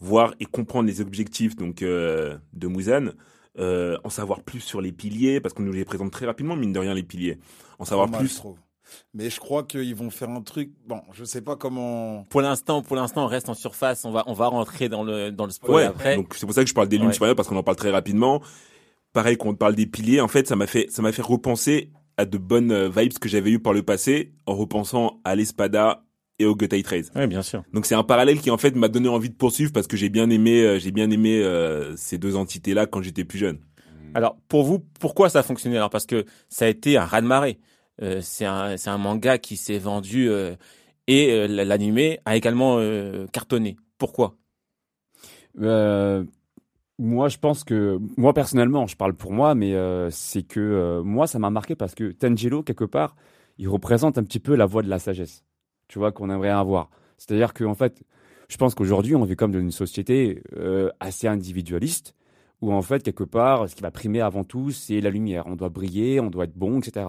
voir 0.00 0.34
et 0.40 0.44
comprendre 0.46 0.86
les 0.88 1.00
objectifs 1.00 1.56
donc 1.56 1.82
euh, 1.82 2.36
de 2.52 2.66
Muzan. 2.68 3.10
Euh, 3.58 3.98
en 4.02 4.08
savoir 4.08 4.40
plus 4.40 4.60
sur 4.60 4.80
les 4.80 4.92
piliers, 4.92 5.38
parce 5.38 5.52
qu'on 5.52 5.62
nous 5.62 5.72
les 5.74 5.84
présente 5.84 6.10
très 6.10 6.24
rapidement, 6.24 6.56
mine 6.56 6.72
de 6.72 6.78
rien, 6.78 6.94
les 6.94 7.02
piliers. 7.02 7.38
En 7.78 7.84
savoir 7.84 8.10
plus. 8.10 8.40
Mais 9.12 9.28
je 9.28 9.38
crois 9.40 9.62
qu'ils 9.62 9.94
vont 9.94 10.08
faire 10.08 10.30
un 10.30 10.40
truc. 10.40 10.70
Bon, 10.86 11.02
je 11.12 11.22
sais 11.24 11.42
pas 11.42 11.54
comment. 11.56 12.24
Pour 12.30 12.40
l'instant, 12.40 12.80
pour 12.80 12.96
l'instant, 12.96 13.24
on 13.24 13.26
reste 13.26 13.50
en 13.50 13.54
surface. 13.54 14.06
On 14.06 14.10
va, 14.10 14.24
on 14.26 14.32
va 14.32 14.46
rentrer 14.46 14.88
dans 14.88 15.02
le, 15.04 15.30
dans 15.30 15.44
le 15.44 15.50
spoil 15.50 15.74
Ouais, 15.74 15.84
après. 15.84 16.16
donc 16.16 16.34
c'est 16.34 16.46
pour 16.46 16.54
ça 16.54 16.62
que 16.62 16.68
je 16.70 16.74
parle 16.74 16.88
des 16.88 16.96
lunes 16.96 17.08
Ouais. 17.08 17.12
supérieures, 17.12 17.36
parce 17.36 17.46
qu'on 17.46 17.56
en 17.56 17.62
parle 17.62 17.76
très 17.76 17.90
rapidement. 17.90 18.40
Pareil, 19.12 19.36
quand 19.36 19.50
on 19.50 19.54
parle 19.54 19.74
des 19.74 19.86
piliers, 19.86 20.22
en 20.22 20.28
fait, 20.28 20.46
ça 20.48 20.56
m'a 20.56 20.66
fait, 20.66 20.86
ça 20.90 21.02
m'a 21.02 21.12
fait 21.12 21.20
repenser 21.20 21.90
à 22.16 22.24
de 22.24 22.38
bonnes 22.38 22.72
euh, 22.72 22.88
vibes 22.88 23.18
que 23.18 23.28
j'avais 23.28 23.50
eues 23.50 23.58
par 23.58 23.72
le 23.72 23.82
passé, 23.82 24.32
en 24.46 24.54
repensant 24.54 25.20
à 25.24 25.34
l'Espada 25.34 26.04
et 26.38 26.46
au 26.46 26.54
Gotai 26.54 26.82
Trace. 26.82 27.10
Oui, 27.14 27.26
bien 27.26 27.42
sûr. 27.42 27.62
Donc 27.72 27.86
c'est 27.86 27.94
un 27.94 28.02
parallèle 28.04 28.40
qui 28.40 28.50
en 28.50 28.58
fait 28.58 28.74
m'a 28.74 28.88
donné 28.88 29.08
envie 29.08 29.30
de 29.30 29.34
poursuivre 29.34 29.72
parce 29.72 29.86
que 29.86 29.96
j'ai 29.96 30.08
bien 30.08 30.30
aimé, 30.30 30.62
euh, 30.62 30.78
j'ai 30.78 30.90
bien 30.90 31.10
aimé 31.10 31.42
euh, 31.42 31.94
ces 31.96 32.18
deux 32.18 32.36
entités-là 32.36 32.86
quand 32.86 33.02
j'étais 33.02 33.24
plus 33.24 33.38
jeune. 33.38 33.58
Alors, 34.14 34.36
pour 34.48 34.64
vous, 34.64 34.80
pourquoi 35.00 35.30
ça 35.30 35.38
a 35.38 35.42
fonctionné? 35.42 35.76
Alors, 35.76 35.90
parce 35.90 36.06
que 36.06 36.24
ça 36.48 36.66
a 36.66 36.68
été 36.68 36.96
un 36.98 37.04
raz-de-marée. 37.04 37.58
Euh, 38.02 38.20
c'est 38.22 38.44
un, 38.44 38.76
c'est 38.76 38.90
un 38.90 38.98
manga 38.98 39.38
qui 39.38 39.56
s'est 39.56 39.78
vendu 39.78 40.28
euh, 40.28 40.54
et 41.06 41.30
euh, 41.30 41.46
l'animé 41.46 42.20
a 42.24 42.36
également 42.36 42.76
euh, 42.78 43.26
cartonné. 43.32 43.76
Pourquoi? 43.98 44.36
Euh, 45.60 46.24
moi, 47.02 47.28
je 47.28 47.36
pense 47.36 47.64
que, 47.64 47.98
moi 48.16 48.32
personnellement, 48.32 48.86
je 48.86 48.96
parle 48.96 49.14
pour 49.14 49.32
moi, 49.32 49.56
mais 49.56 49.74
euh, 49.74 50.08
c'est 50.10 50.44
que 50.44 50.60
euh, 50.60 51.02
moi, 51.02 51.26
ça 51.26 51.40
m'a 51.40 51.50
marqué 51.50 51.74
parce 51.74 51.96
que 51.96 52.12
Tanjiro, 52.12 52.62
quelque 52.62 52.84
part, 52.84 53.16
il 53.58 53.68
représente 53.68 54.18
un 54.18 54.22
petit 54.22 54.38
peu 54.38 54.54
la 54.54 54.66
voie 54.66 54.82
de 54.82 54.88
la 54.88 55.00
sagesse, 55.00 55.44
tu 55.88 55.98
vois, 55.98 56.12
qu'on 56.12 56.30
aimerait 56.30 56.50
avoir. 56.50 56.90
C'est-à-dire 57.18 57.54
qu'en 57.54 57.74
fait, 57.74 58.02
je 58.48 58.56
pense 58.56 58.76
qu'aujourd'hui, 58.76 59.16
on 59.16 59.24
vit 59.24 59.34
comme 59.34 59.50
dans 59.50 59.58
une 59.58 59.72
société 59.72 60.42
euh, 60.56 60.90
assez 61.00 61.26
individualiste, 61.26 62.14
où 62.60 62.72
en 62.72 62.82
fait, 62.82 63.02
quelque 63.02 63.24
part, 63.24 63.68
ce 63.68 63.74
qui 63.74 63.82
va 63.82 63.90
primer 63.90 64.20
avant 64.20 64.44
tout, 64.44 64.70
c'est 64.70 65.00
la 65.00 65.10
lumière. 65.10 65.48
On 65.48 65.56
doit 65.56 65.70
briller, 65.70 66.20
on 66.20 66.30
doit 66.30 66.44
être 66.44 66.56
bon, 66.56 66.78
etc. 66.78 67.06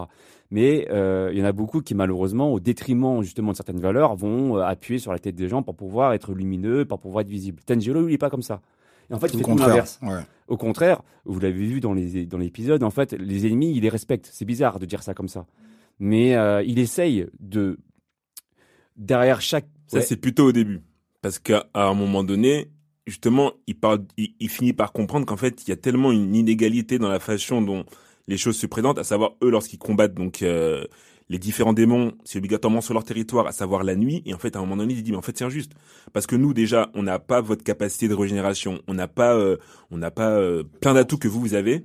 Mais 0.49 0.87
il 0.89 1.37
y 1.37 1.41
en 1.43 1.45
a 1.45 1.51
beaucoup 1.51 1.81
qui, 1.81 1.93
malheureusement, 1.93 2.51
au 2.51 2.59
détriment 2.59 3.21
justement 3.21 3.51
de 3.51 3.57
certaines 3.57 3.79
valeurs, 3.79 4.15
vont 4.15 4.57
appuyer 4.57 4.97
sur 4.99 5.11
la 5.11 5.19
tête 5.19 5.35
des 5.35 5.47
gens 5.47 5.61
pour 5.61 5.75
pouvoir 5.75 6.13
être 6.13 6.33
lumineux, 6.33 6.85
pour 6.85 6.99
pouvoir 6.99 7.21
être 7.21 7.29
visible. 7.29 7.61
Lui, 7.69 7.83
il 7.85 8.05
n'est 8.07 8.17
pas 8.17 8.31
comme 8.31 8.41
ça. 8.41 8.61
Et 9.09 9.13
en 9.13 9.19
fait, 9.19 9.27
Tout 9.27 9.33
il 9.37 9.39
le 9.39 9.43
fait 9.43 9.43
tout 9.43 9.49
contraire. 9.51 9.67
l'inverse. 9.69 9.99
Ouais. 10.01 10.21
Au 10.47 10.57
contraire, 10.57 11.01
vous 11.25 11.39
l'avez 11.39 11.65
vu 11.65 11.79
dans 11.79 11.93
les 11.93 12.25
dans 12.25 12.37
l'épisode, 12.37 12.83
en 12.83 12.89
fait, 12.89 13.13
les 13.13 13.45
ennemis, 13.47 13.73
il 13.75 13.81
les 13.81 13.89
respecte. 13.89 14.29
C'est 14.31 14.45
bizarre 14.45 14.79
de 14.79 14.85
dire 14.85 15.03
ça 15.03 15.13
comme 15.13 15.27
ça, 15.29 15.45
mais 15.99 16.35
euh, 16.35 16.63
il 16.63 16.79
essaye 16.79 17.27
de 17.39 17.77
derrière 18.95 19.41
chaque. 19.41 19.67
Ça 19.87 19.97
Ouais. 19.97 20.03
c'est 20.03 20.17
plutôt 20.17 20.45
au 20.47 20.51
début, 20.51 20.81
parce 21.21 21.39
qu'à 21.39 21.65
à 21.73 21.85
un 21.85 21.93
moment 21.93 22.23
donné, 22.23 22.71
justement, 23.07 23.53
il 23.67 23.75
parle, 23.79 24.05
il, 24.17 24.33
il 24.39 24.49
finit 24.49 24.73
par 24.73 24.91
comprendre 24.91 25.25
qu'en 25.25 25.37
fait, 25.37 25.63
il 25.65 25.69
y 25.69 25.73
a 25.73 25.77
tellement 25.77 26.11
une 26.11 26.35
inégalité 26.35 26.99
dans 26.99 27.09
la 27.09 27.19
façon 27.19 27.61
dont 27.61 27.85
les 28.27 28.37
choses 28.37 28.57
se 28.57 28.65
présentent, 28.67 28.99
à 28.99 29.03
savoir 29.03 29.33
eux 29.43 29.49
lorsqu'ils 29.49 29.79
combattent 29.79 30.13
donc 30.13 30.41
euh, 30.41 30.85
les 31.33 31.39
différents 31.39 31.73
démons, 31.73 32.13
c'est 32.23 32.37
obligatoirement 32.37 32.79
sur 32.79 32.93
leur 32.93 33.03
territoire, 33.03 33.47
à 33.47 33.51
savoir 33.51 33.83
la 33.83 33.95
nuit. 33.95 34.21
Et 34.25 34.33
en 34.33 34.37
fait, 34.37 34.55
à 34.55 34.59
un 34.59 34.61
moment 34.61 34.77
donné, 34.77 34.93
il 34.93 35.03
dit 35.03 35.11
mais 35.11 35.17
en 35.17 35.21
fait 35.21 35.37
c'est 35.37 35.43
injuste 35.43 35.71
parce 36.13 36.27
que 36.27 36.35
nous 36.37 36.53
déjà, 36.53 36.89
on 36.93 37.03
n'a 37.03 37.17
pas 37.19 37.41
votre 37.41 37.63
capacité 37.63 38.07
de 38.07 38.13
régénération, 38.13 38.79
on 38.87 38.93
n'a 38.93 39.07
pas, 39.07 39.35
euh, 39.35 39.57
on 39.91 39.97
n'a 39.97 40.11
pas 40.11 40.29
euh, 40.29 40.63
plein 40.79 40.93
d'atouts 40.93 41.17
que 41.17 41.27
vous 41.27 41.41
vous 41.41 41.55
avez. 41.55 41.83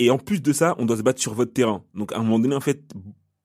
Et 0.00 0.10
en 0.10 0.18
plus 0.18 0.42
de 0.42 0.52
ça, 0.52 0.74
on 0.78 0.86
doit 0.86 0.96
se 0.96 1.02
battre 1.02 1.22
sur 1.22 1.34
votre 1.34 1.52
terrain. 1.52 1.84
Donc 1.94 2.12
à 2.12 2.16
un 2.18 2.22
moment 2.24 2.40
donné, 2.40 2.56
en 2.56 2.60
fait, 2.60 2.82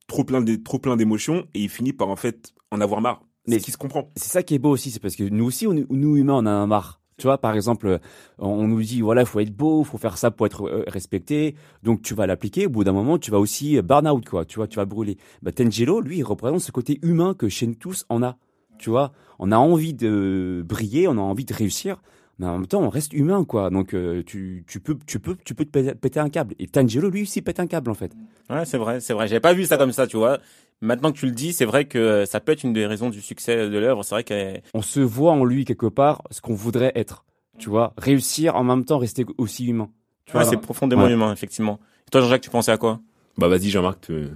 trop 0.07 0.23
plein 0.23 0.41
d'é- 0.41 0.61
trop 0.63 0.79
plein 0.79 0.97
d'émotions 0.97 1.45
et 1.53 1.59
il 1.61 1.69
finit 1.69 1.93
par 1.93 2.09
en 2.09 2.15
fait 2.15 2.51
en 2.71 2.81
avoir 2.81 2.99
marre. 3.01 3.21
Mais- 3.47 3.59
C'est 3.59 3.65
qui 3.65 3.71
se 3.71 3.77
comprend. 3.77 4.11
C'est 4.15 4.29
ça 4.31 4.41
qui 4.43 4.55
est 4.55 4.59
beau 4.59 4.71
aussi, 4.71 4.89
c'est 4.91 4.99
parce 4.99 5.15
que 5.15 5.23
nous 5.23 5.45
aussi, 5.45 5.67
on, 5.67 5.73
nous 5.73 6.17
humains, 6.17 6.33
on 6.33 6.37
en 6.39 6.63
a 6.63 6.65
marre. 6.67 6.98
Tu 7.19 7.27
vois, 7.27 7.37
par 7.37 7.53
exemple, 7.53 7.99
on 8.39 8.67
nous 8.67 8.81
dit 8.81 9.01
voilà, 9.01 9.21
il 9.21 9.27
faut 9.27 9.41
être 9.41 9.55
beau, 9.55 9.83
il 9.83 9.85
faut 9.85 9.97
faire 9.97 10.17
ça 10.17 10.31
pour 10.31 10.45
être 10.45 10.67
euh, 10.67 10.83
respecté. 10.87 11.55
Donc 11.83 12.01
tu 12.01 12.15
vas 12.15 12.25
l'appliquer. 12.25 12.65
Au 12.65 12.69
bout 12.69 12.83
d'un 12.85 12.93
moment, 12.93 13.17
tu 13.19 13.29
vas 13.29 13.39
aussi 13.39 13.77
euh, 13.77 13.81
burn 13.81 14.07
out, 14.07 14.27
quoi. 14.27 14.45
Tu 14.45 14.55
vois, 14.55 14.67
tu 14.67 14.77
vas 14.77 14.85
brûler. 14.85 15.17
Bah, 15.43 15.51
Tangelo, 15.51 15.99
lui, 16.01 16.17
il 16.17 16.23
représente 16.23 16.61
ce 16.61 16.71
côté 16.71 16.97
humain 17.03 17.35
que 17.37 17.49
chez 17.49 17.67
nous 17.67 17.75
tous 17.75 18.05
on 18.09 18.23
a. 18.23 18.37
Tu 18.79 18.89
vois, 18.89 19.11
on 19.37 19.51
a 19.51 19.57
envie 19.57 19.93
de 19.93 20.63
briller, 20.65 21.09
on 21.09 21.17
a 21.17 21.21
envie 21.21 21.43
de 21.43 21.53
réussir, 21.53 22.01
mais 22.39 22.47
en 22.47 22.53
même 22.57 22.67
temps, 22.67 22.81
on 22.81 22.89
reste 22.89 23.11
humain, 23.11 23.43
quoi. 23.43 23.69
Donc 23.69 23.93
euh, 23.93 24.23
tu, 24.25 24.63
tu 24.65 24.79
peux, 24.79 24.97
tu 25.05 25.19
peux, 25.19 25.35
tu 25.43 25.53
peux 25.53 25.65
te 25.65 25.71
péter, 25.71 25.93
péter 25.95 26.21
un 26.21 26.29
câble. 26.29 26.55
Et 26.57 26.67
Tangelo, 26.67 27.09
lui 27.09 27.23
aussi, 27.23 27.41
pète 27.41 27.59
un 27.59 27.67
câble, 27.67 27.91
en 27.91 27.95
fait. 27.95 28.13
Ouais, 28.49 28.63
c'est 28.63 28.77
vrai, 28.77 29.01
c'est 29.01 29.13
vrai. 29.13 29.27
J'avais 29.27 29.41
pas 29.41 29.53
vu 29.53 29.65
ça 29.65 29.77
comme 29.77 29.91
ça, 29.91 30.07
tu 30.07 30.15
vois. 30.15 30.39
Maintenant 30.81 31.11
que 31.11 31.17
tu 31.17 31.25
le 31.25 31.33
dis, 31.33 31.51
c'est 31.53 31.65
vrai 31.65 31.85
que 31.85 32.23
ça 32.25 32.39
peut 32.39 32.51
être 32.53 32.63
une 32.63 32.73
des 32.73 32.85
raisons 32.85 33.09
du 33.09 33.21
succès 33.21 33.69
de 33.69 33.77
l'œuvre. 33.77 34.03
C'est 34.03 34.15
vrai 34.15 34.23
qu'elle 34.23 34.61
On 34.73 34.81
se 34.81 34.99
voit 35.01 35.33
en 35.33 35.43
lui 35.43 35.65
quelque 35.65 35.87
part 35.87 36.21
ce 36.31 36.39
qu'on 36.41 36.53
voudrait 36.55 36.91
être. 36.95 37.25
Tu 37.57 37.69
vois, 37.69 37.93
réussir 37.97 38.55
en 38.55 38.63
même 38.63 38.85
temps 38.85 38.97
rester 38.99 39.25
aussi 39.37 39.65
humain. 39.67 39.89
Tu 40.25 40.37
ouais, 40.37 40.43
vois, 40.43 40.49
c'est 40.49 40.57
profondément 40.57 41.03
Ouais. 41.03 41.11
humain, 41.11 41.33
effectivement. 41.33 41.79
Et 42.07 42.11
toi, 42.11 42.21
Jean-Jacques, 42.21 42.41
tu 42.41 42.49
pensais 42.49 42.71
à 42.71 42.77
quoi? 42.77 43.01
Bah 43.37 43.47
vas-y 43.49 43.69
Jean-Marc, 43.69 43.99
tu 44.01 44.27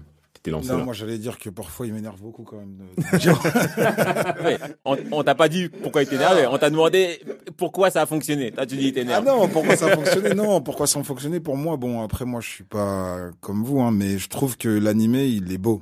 t'es 0.41 0.51
lancé 0.51 0.69
Non, 0.73 0.79
là. 0.79 0.83
moi 0.83 0.93
j'allais 0.93 1.17
dire 1.17 1.37
que 1.39 1.49
parfois 1.49 1.87
il 1.87 1.93
m'énerve 1.93 2.19
beaucoup 2.21 2.43
quand 2.43 2.57
même. 2.57 2.75
de- 2.75 4.43
Ouais, 4.43 4.57
On, 4.83 4.97
on 5.11 5.23
t'a 5.23 5.35
pas 5.35 5.47
dit 5.47 5.69
pourquoi 5.69 6.03
il 6.03 6.09
t'énervait. 6.09 6.45
On 6.47 6.57
t'a 6.57 6.69
demandé 6.69 7.21
pourquoi 7.55 7.89
ça 7.89 8.01
a 8.01 8.05
fonctionné. 8.05 8.51
Toi, 8.51 8.65
tu 8.65 8.75
dis 8.75 8.87
il 8.87 8.89
Ah 8.89 8.93
t'énerve. 8.93 9.25
non, 9.25 9.47
pourquoi 9.47 9.75
ça 9.77 9.89
fonctionnait 9.95 10.33
Non, 10.33 10.59
pourquoi 10.61 10.87
ça 10.87 11.01
fonctionnait 11.03 11.39
pour 11.39 11.55
moi 11.55 11.77
Bon, 11.77 12.01
après 12.03 12.25
moi 12.25 12.41
je 12.41 12.49
suis 12.49 12.63
pas 12.65 13.29
comme 13.39 13.63
vous, 13.63 13.79
hein, 13.81 13.91
mais 13.91 14.17
je 14.17 14.27
trouve 14.27 14.57
que 14.57 14.67
l'animé 14.69 15.25
il 15.27 15.51
est 15.53 15.57
beau. 15.57 15.81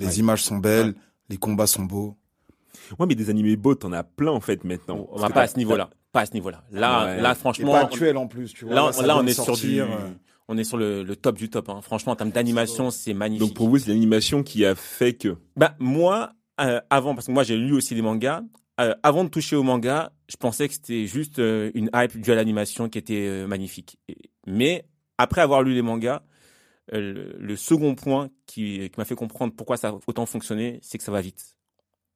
Les 0.00 0.06
Ouais. 0.06 0.14
images 0.14 0.42
sont 0.42 0.58
belles, 0.58 0.94
les 1.28 1.36
combats 1.36 1.66
sont 1.66 1.84
beaux. 1.84 2.16
Ouais, 2.98 3.06
mais 3.06 3.14
des 3.14 3.30
animés 3.30 3.56
beaux, 3.56 3.74
t'en 3.74 3.92
as 3.92 4.02
plein 4.04 4.32
en 4.32 4.40
fait 4.40 4.64
maintenant. 4.64 5.08
on 5.12 5.18
va 5.18 5.30
pas 5.30 5.42
à 5.42 5.46
ce 5.46 5.56
niveau-là. 5.56 5.90
Pas 6.12 6.20
à 6.22 6.26
ce 6.26 6.32
niveau-là. 6.34 6.62
Là, 6.70 7.06
Ouais. 7.06 7.20
là, 7.20 7.32
Et 7.32 7.34
franchement, 7.34 7.72
pas 7.72 7.80
actuel 7.82 8.16
en 8.16 8.26
plus, 8.26 8.52
tu 8.52 8.64
vois. 8.66 8.74
là, 8.74 8.90
là, 9.04 9.16
on 9.18 9.26
est 9.26 9.32
sur 9.32 9.56
du, 9.56 9.80
euh. 9.80 9.86
on 10.48 10.56
est 10.58 10.64
sur 10.64 10.76
le, 10.76 11.02
le 11.02 11.16
top 11.16 11.36
du 11.36 11.50
top. 11.50 11.68
Hein. 11.68 11.80
Franchement, 11.82 12.12
en 12.12 12.16
termes 12.16 12.30
d'animation, 12.30 12.90
c'est 12.90 13.14
magnifique. 13.14 13.48
Donc 13.48 13.54
pour 13.56 13.68
vous, 13.68 13.78
c'est 13.78 13.90
l'animation 13.90 14.42
qui 14.42 14.64
a 14.64 14.74
fait 14.74 15.14
que. 15.14 15.36
Bah 15.56 15.74
moi, 15.78 16.32
euh, 16.60 16.80
avant, 16.90 17.14
parce 17.14 17.26
que 17.26 17.32
moi 17.32 17.42
j'ai 17.42 17.56
lu 17.56 17.72
aussi 17.72 17.94
des 17.94 18.02
mangas. 18.02 18.42
euh, 18.80 18.92
avant 19.04 19.22
de 19.24 19.28
toucher 19.28 19.54
au 19.56 19.62
manga, 19.62 20.12
je 20.28 20.36
pensais 20.36 20.66
que 20.68 20.74
c'était 20.74 21.06
juste 21.06 21.38
euh, 21.38 21.70
une 21.74 21.90
hype 21.94 22.20
due 22.20 22.32
à 22.32 22.34
l'animation 22.34 22.88
qui 22.88 22.98
était 22.98 23.26
euh, 23.28 23.46
magnifique. 23.46 23.98
Et- 24.08 24.16
mais 24.48 24.84
après 25.16 25.40
avoir 25.42 25.62
lu 25.62 25.74
les 25.74 25.82
mangas, 25.82 26.22
le, 26.92 27.36
le 27.38 27.56
second 27.56 27.94
point 27.94 28.30
qui, 28.46 28.90
qui 28.90 28.98
m'a 28.98 29.04
fait 29.04 29.14
comprendre 29.14 29.54
pourquoi 29.56 29.76
ça 29.76 29.88
a 29.88 29.98
autant 30.06 30.26
fonctionné, 30.26 30.78
c'est 30.82 30.98
que 30.98 31.04
ça 31.04 31.12
va 31.12 31.20
vite. 31.20 31.56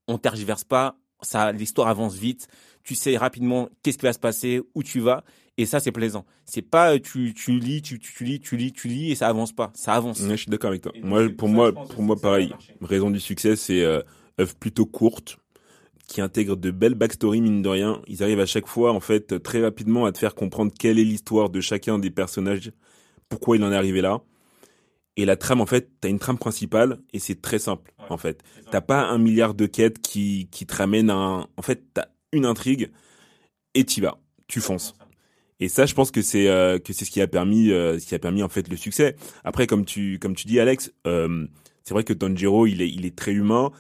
On 0.07 0.19
tergiverse 0.19 0.65
pas, 0.65 0.99
ça, 1.23 1.53
l'histoire 1.53 1.89
avance 1.89 2.17
vite. 2.17 2.49
Tu 2.83 2.95
sais 2.95 3.17
rapidement 3.17 3.69
qu'est-ce 3.83 3.99
qui 3.99 4.07
va 4.07 4.13
se 4.13 4.19
passer, 4.19 4.61
où 4.75 4.83
tu 4.83 5.01
vas, 5.01 5.25
et 5.59 5.67
ça 5.67 5.81
c'est 5.81 5.93
plaisant. 5.93 6.25
C'est 6.45 6.63
pas 6.63 6.95
euh, 6.95 6.99
tu, 6.99 7.35
tu 7.35 7.59
lis, 7.59 7.83
tu, 7.83 7.99
tu, 7.99 8.13
tu 8.13 8.25
lis, 8.25 8.41
tu 8.41 8.57
lis, 8.57 8.73
tu 8.73 8.89
lis 8.89 9.11
et 9.11 9.15
ça 9.15 9.29
avance 9.29 9.53
pas. 9.53 9.71
Ça 9.75 9.95
avance. 9.95 10.21
Ouais, 10.21 10.31
je 10.31 10.43
suis 10.43 10.51
d'accord 10.51 10.71
avec 10.71 10.83
toi. 10.83 10.93
Et 10.95 11.03
Moi, 11.03 11.29
pour 11.37 11.49
ça, 11.49 11.55
moi, 11.55 11.73
pour 11.73 12.03
moi, 12.03 12.17
pareil. 12.17 12.55
Raison 12.81 13.11
du 13.11 13.21
succès, 13.21 13.57
c'est 13.57 13.83
euh, 13.83 14.01
œuvre 14.41 14.55
plutôt 14.55 14.87
courte, 14.87 15.39
qui 16.07 16.21
intègre 16.23 16.57
de 16.57 16.71
belles 16.71 16.95
backstories 16.95 17.41
mine 17.43 17.61
de 17.61 17.69
rien. 17.69 18.01
Ils 18.07 18.23
arrivent 18.23 18.41
à 18.41 18.47
chaque 18.47 18.67
fois, 18.67 18.93
en 18.93 19.01
fait, 19.01 19.43
très 19.43 19.61
rapidement 19.63 20.07
à 20.07 20.13
te 20.13 20.19
faire 20.19 20.35
comprendre 20.35 20.73
quelle 20.79 20.99
est 20.99 21.05
l'histoire 21.05 21.51
de 21.51 21.61
chacun 21.61 21.99
des 21.99 22.11
personnages, 22.11 22.71
pourquoi 23.29 23.57
il 23.57 23.65
en 23.65 23.73
est 23.73 23.77
arrivé 23.77 24.01
là. 24.01 24.23
Et 25.19 25.25
la 25.25 25.37
trame, 25.37 25.61
en 25.61 25.67
fait, 25.67 25.91
t'as 26.01 26.09
une 26.09 26.21
trame 26.21 26.39
principale 26.39 27.01
et 27.13 27.19
c'est 27.19 27.43
très 27.43 27.59
simple, 27.59 27.93
en 28.09 28.17
fait. 28.17 28.45
T'as 28.71 28.81
pas 28.81 29.03
un 29.03 29.19
milliard 29.19 29.53
de 29.53 29.67
quêtes 29.67 30.01
qui, 30.01 30.47
qui 30.53 30.65
te 30.65 30.77
ramènent 30.77 31.11
à 31.11 31.17
un... 31.17 31.41
En 31.57 31.63
fait, 31.63 31.83
t'as 31.93 32.07
une 32.33 32.47
intrigue 32.47 32.93
et 33.75 33.85
t'y 33.85 34.01
vas. 34.01 34.21
Tu 34.47 34.61
fonces. 34.61 34.95
Et 35.59 35.69
ça, 35.69 35.87
je 35.87 35.95
pense 35.95 36.13
que 36.13 36.23
c'est 36.23 36.49
euh, 36.49 36.79
que 36.79 36.93
c'est 36.93 37.05
ce 37.05 37.11
qui 37.11 37.21
a 37.21 37.27
permis, 37.27 37.73
euh, 37.73 37.99
ce 37.99 38.07
qui 38.07 38.15
a 38.15 38.21
permis 38.21 38.45
en 38.45 38.49
fait 38.49 38.69
le 38.69 38.77
succès. 38.77 39.17
Après, 39.43 39.67
comme 39.67 39.85
tu 39.85 40.21
comme 40.21 40.37
tu 40.37 40.47
dis, 40.47 40.61
Alex, 40.61 40.93
euh, 41.09 41.49
c'est 41.83 41.95
vrai 41.95 42.05
que 42.05 42.13
Tanjiro, 42.13 42.69
il 42.69 42.81
est 42.81 42.89
il 42.89 43.05
est 43.05 43.17
très 43.17 43.33
humain. 43.33 43.73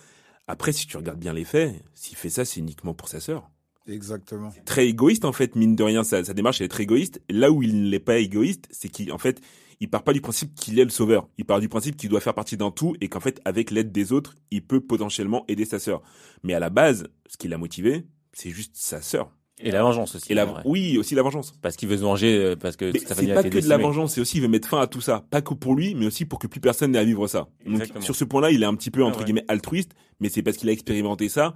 Après, 0.48 0.72
si 0.72 0.88
tu 0.88 0.96
regardes 0.96 1.20
bien 1.20 1.32
les 1.32 1.44
faits, 1.44 1.76
s'il 1.94 2.16
fait 2.16 2.30
ça, 2.30 2.44
c'est 2.44 2.58
uniquement 2.58 2.94
pour 2.94 3.08
sa 3.08 3.20
sœur. 3.20 3.48
Exactement. 3.86 4.52
Très 4.64 4.88
égoïste 4.88 5.24
en 5.24 5.32
fait, 5.32 5.54
mine 5.54 5.76
de 5.76 5.84
rien, 5.84 6.02
sa, 6.02 6.24
sa 6.24 6.34
démarche 6.34 6.60
elle 6.60 6.66
est 6.66 6.68
très 6.68 6.82
égoïste. 6.82 7.22
Là 7.30 7.52
où 7.52 7.62
il 7.62 7.90
n'est 7.90 8.00
pas 8.00 8.18
égoïste, 8.18 8.66
c'est 8.72 8.88
qu'en 8.88 9.18
fait, 9.18 9.40
il 9.80 9.88
part 9.88 10.02
pas 10.02 10.12
du 10.12 10.20
principe 10.20 10.54
qu'il 10.54 10.78
est 10.78 10.84
le 10.84 10.90
sauveur. 10.90 11.28
Il 11.38 11.44
part 11.44 11.60
du 11.60 11.68
principe 11.68 11.96
qu'il 11.96 12.08
doit 12.10 12.20
faire 12.20 12.34
partie 12.34 12.56
d'un 12.56 12.70
tout 12.70 12.96
et 13.00 13.08
qu'en 13.08 13.20
fait, 13.20 13.40
avec 13.44 13.70
l'aide 13.70 13.92
des 13.92 14.12
autres, 14.12 14.34
il 14.50 14.64
peut 14.64 14.80
potentiellement 14.80 15.44
aider 15.48 15.64
sa 15.64 15.78
sœur. 15.78 16.02
Mais 16.42 16.54
à 16.54 16.58
la 16.60 16.70
base, 16.70 17.08
ce 17.28 17.36
qui 17.36 17.48
l'a 17.48 17.58
motivé, 17.58 18.06
c'est 18.32 18.50
juste 18.50 18.76
sa 18.76 19.00
sœur. 19.00 19.30
Et 19.60 19.72
la 19.72 19.82
vengeance 19.82 20.14
aussi. 20.14 20.30
Et 20.30 20.34
la, 20.36 20.62
oui, 20.64 20.98
aussi 20.98 21.16
la 21.16 21.22
vengeance. 21.22 21.52
Parce 21.62 21.76
qu'il 21.76 21.88
veut 21.88 21.96
se 21.96 22.02
venger, 22.02 22.36
euh, 22.36 22.56
parce 22.56 22.76
que 22.76 22.84
Mais 22.84 22.92
toute 22.92 23.08
sa 23.08 23.14
famille 23.16 23.30
c'est 23.30 23.32
a 23.32 23.42
pas 23.42 23.46
été 23.48 23.58
que 23.58 23.64
de 23.64 23.68
la 23.68 23.76
vengeance, 23.76 24.14
c'est 24.14 24.20
aussi 24.20 24.36
il 24.36 24.42
veut 24.42 24.48
mettre 24.48 24.68
fin 24.68 24.80
à 24.80 24.86
tout 24.86 25.00
ça, 25.00 25.24
pas 25.30 25.42
que 25.42 25.52
pour 25.54 25.74
lui, 25.74 25.96
mais 25.96 26.06
aussi 26.06 26.24
pour 26.26 26.38
que 26.38 26.46
plus 26.46 26.60
personne 26.60 26.92
n'ait 26.92 26.98
à 26.98 27.04
vivre 27.04 27.26
ça. 27.26 27.48
Donc 27.66 27.82
sur 28.00 28.14
ce 28.14 28.24
point-là, 28.24 28.52
il 28.52 28.62
est 28.62 28.66
un 28.66 28.76
petit 28.76 28.92
peu 28.92 29.02
entre 29.02 29.16
Ah 29.16 29.18
ouais. 29.20 29.24
guillemets 29.24 29.44
altruiste, 29.48 29.92
mais 30.20 30.28
c'est 30.28 30.42
parce 30.42 30.56
qu'il 30.56 30.68
a 30.68 30.72
expérimenté 30.72 31.28
ça 31.28 31.54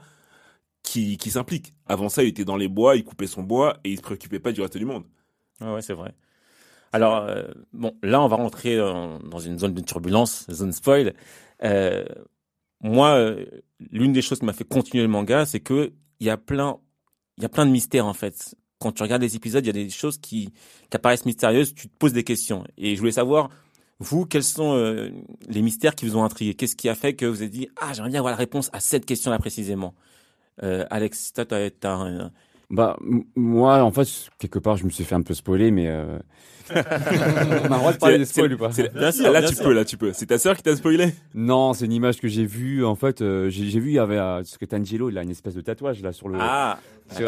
qui 0.82 1.16
qui 1.16 1.30
s'implique. 1.30 1.74
Avant 1.86 2.08
ça, 2.08 2.24
il 2.24 2.28
était 2.30 2.44
dans 2.44 2.56
les 2.56 2.66
bois, 2.68 2.96
il 2.96 3.04
coupait 3.04 3.28
son 3.28 3.44
bois 3.44 3.78
et 3.84 3.90
il 3.92 3.96
se 3.98 4.02
préoccupait 4.02 4.40
pas 4.40 4.50
du 4.50 4.60
reste 4.60 4.76
du 4.76 4.84
monde. 4.84 5.04
Ouais, 5.60 5.72
ouais, 5.74 5.82
c'est 5.82 5.94
vrai. 5.94 6.12
Alors, 6.92 7.16
euh, 7.16 7.44
bon, 7.72 7.96
là, 8.02 8.22
on 8.22 8.28
va 8.28 8.36
rentrer 8.36 8.76
dans, 8.76 9.18
dans 9.20 9.38
une 9.38 9.58
zone 9.58 9.74
de 9.74 9.80
turbulence, 9.80 10.46
zone 10.50 10.72
spoil. 10.72 11.14
Euh, 11.64 12.04
moi, 12.82 13.14
euh, 13.14 13.46
l'une 13.90 14.12
des 14.12 14.22
choses 14.22 14.40
qui 14.40 14.44
m'a 14.44 14.52
fait 14.52 14.64
continuer 14.64 15.02
le 15.02 15.08
manga, 15.08 15.46
c'est 15.46 15.60
que 15.60 15.92
il 16.20 16.26
y 16.26 16.30
a 16.30 16.36
plein, 16.36 16.78
il 17.38 17.42
y 17.42 17.46
a 17.46 17.48
plein 17.48 17.66
de 17.66 17.70
mystères 17.70 18.06
en 18.06 18.12
fait. 18.12 18.54
Quand 18.78 18.92
tu 18.92 19.02
regardes 19.02 19.22
les 19.22 19.36
épisodes, 19.36 19.64
il 19.64 19.68
y 19.68 19.70
a 19.70 19.84
des 19.84 19.90
choses 19.90 20.18
qui, 20.18 20.46
qui 20.90 20.96
apparaissent 20.96 21.24
mystérieuses. 21.24 21.74
Tu 21.74 21.88
te 21.88 21.96
poses 21.96 22.12
des 22.12 22.24
questions. 22.24 22.64
Et 22.76 22.94
je 22.94 23.00
voulais 23.00 23.12
savoir, 23.12 23.48
vous, 24.00 24.26
quels 24.26 24.42
sont 24.42 24.74
euh, 24.74 25.10
les 25.48 25.62
mystères 25.62 25.94
qui 25.94 26.04
vous 26.04 26.16
ont 26.16 26.24
intrigué? 26.24 26.54
Qu'est-ce 26.54 26.74
qui 26.76 26.88
a 26.88 26.94
fait 26.96 27.14
que 27.14 27.24
vous 27.24 27.42
avez 27.42 27.48
dit, 27.48 27.68
ah, 27.80 27.92
j'aimerais 27.92 28.10
bien 28.10 28.18
avoir 28.18 28.32
la 28.32 28.36
réponse 28.38 28.70
à 28.72 28.80
cette 28.80 29.06
question-là 29.06 29.38
précisément 29.38 29.94
euh, 30.62 30.84
Alex, 30.90 31.32
toi, 31.32 31.44
t'as 31.46 31.94
un- 31.94 32.30
Bah, 32.72 32.96
moi, 33.36 33.82
en 33.82 33.90
fait, 33.92 34.08
quelque 34.38 34.58
part, 34.58 34.76
je 34.78 34.84
me 34.84 34.90
suis 34.90 35.04
fait 35.04 35.14
un 35.14 35.22
peu 35.22 35.34
spoiler, 35.34 35.70
mais. 35.70 35.88
Euh... 35.88 36.18
on 36.70 36.74
a 36.74 37.68
le 37.68 37.68
droit 37.68 37.92
de 37.92 37.98
parler 37.98 38.18
des 38.18 38.24
spoils 38.24 38.54
ou 38.54 38.56
pas 38.56 38.72
C'est- 38.72 38.94
Bien 38.94 39.12
sûr, 39.12 39.30
là, 39.30 39.40
bien 39.40 39.48
tu 39.50 39.56
sûr. 39.56 39.64
peux, 39.64 39.72
là, 39.74 39.84
tu 39.84 39.98
peux. 39.98 40.12
C'est 40.14 40.26
ta 40.26 40.38
sœur 40.38 40.56
qui 40.56 40.62
t'a 40.62 40.74
spoilé? 40.74 41.12
Non, 41.34 41.74
c'est 41.74 41.84
une 41.84 41.92
image 41.92 42.18
que 42.18 42.28
j'ai 42.28 42.46
vue. 42.46 42.82
En 42.84 42.94
fait, 42.94 43.20
euh, 43.20 43.50
j'ai 43.50 43.66
j'ai 43.66 43.78
vu, 43.78 43.90
il 43.90 43.94
y 43.94 43.98
avait. 43.98 44.16
Euh, 44.16 44.36
parce 44.36 44.56
que 44.56 44.64
Tangelo, 44.64 45.10
il 45.10 45.18
a 45.18 45.22
une 45.22 45.30
espèce 45.30 45.54
de 45.54 45.60
tatouage 45.60 46.00
là 46.02 46.12
sur 46.12 46.28
le. 46.28 46.38
Ah, 46.40 46.78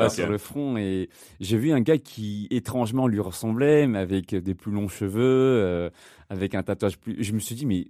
sur 0.09 0.29
le 0.29 0.39
front 0.39 0.79
et 0.79 1.11
j'ai 1.41 1.59
vu 1.59 1.73
un 1.73 1.81
gars 1.81 1.99
qui 1.99 2.47
étrangement 2.51 3.07
lui 3.07 3.21
ressemblait 3.21 3.87
mais 3.87 3.99
avec 3.99 4.35
des 4.35 4.55
plus 4.55 4.73
longs 4.73 4.89
cheveux 4.89 5.21
euh, 5.23 5.91
avec 6.31 6.55
un 6.55 6.63
tatouage 6.63 6.97
plus 6.97 7.23
je 7.23 7.33
me 7.33 7.39
suis 7.39 7.55
dit 7.55 7.67
mais 7.67 7.89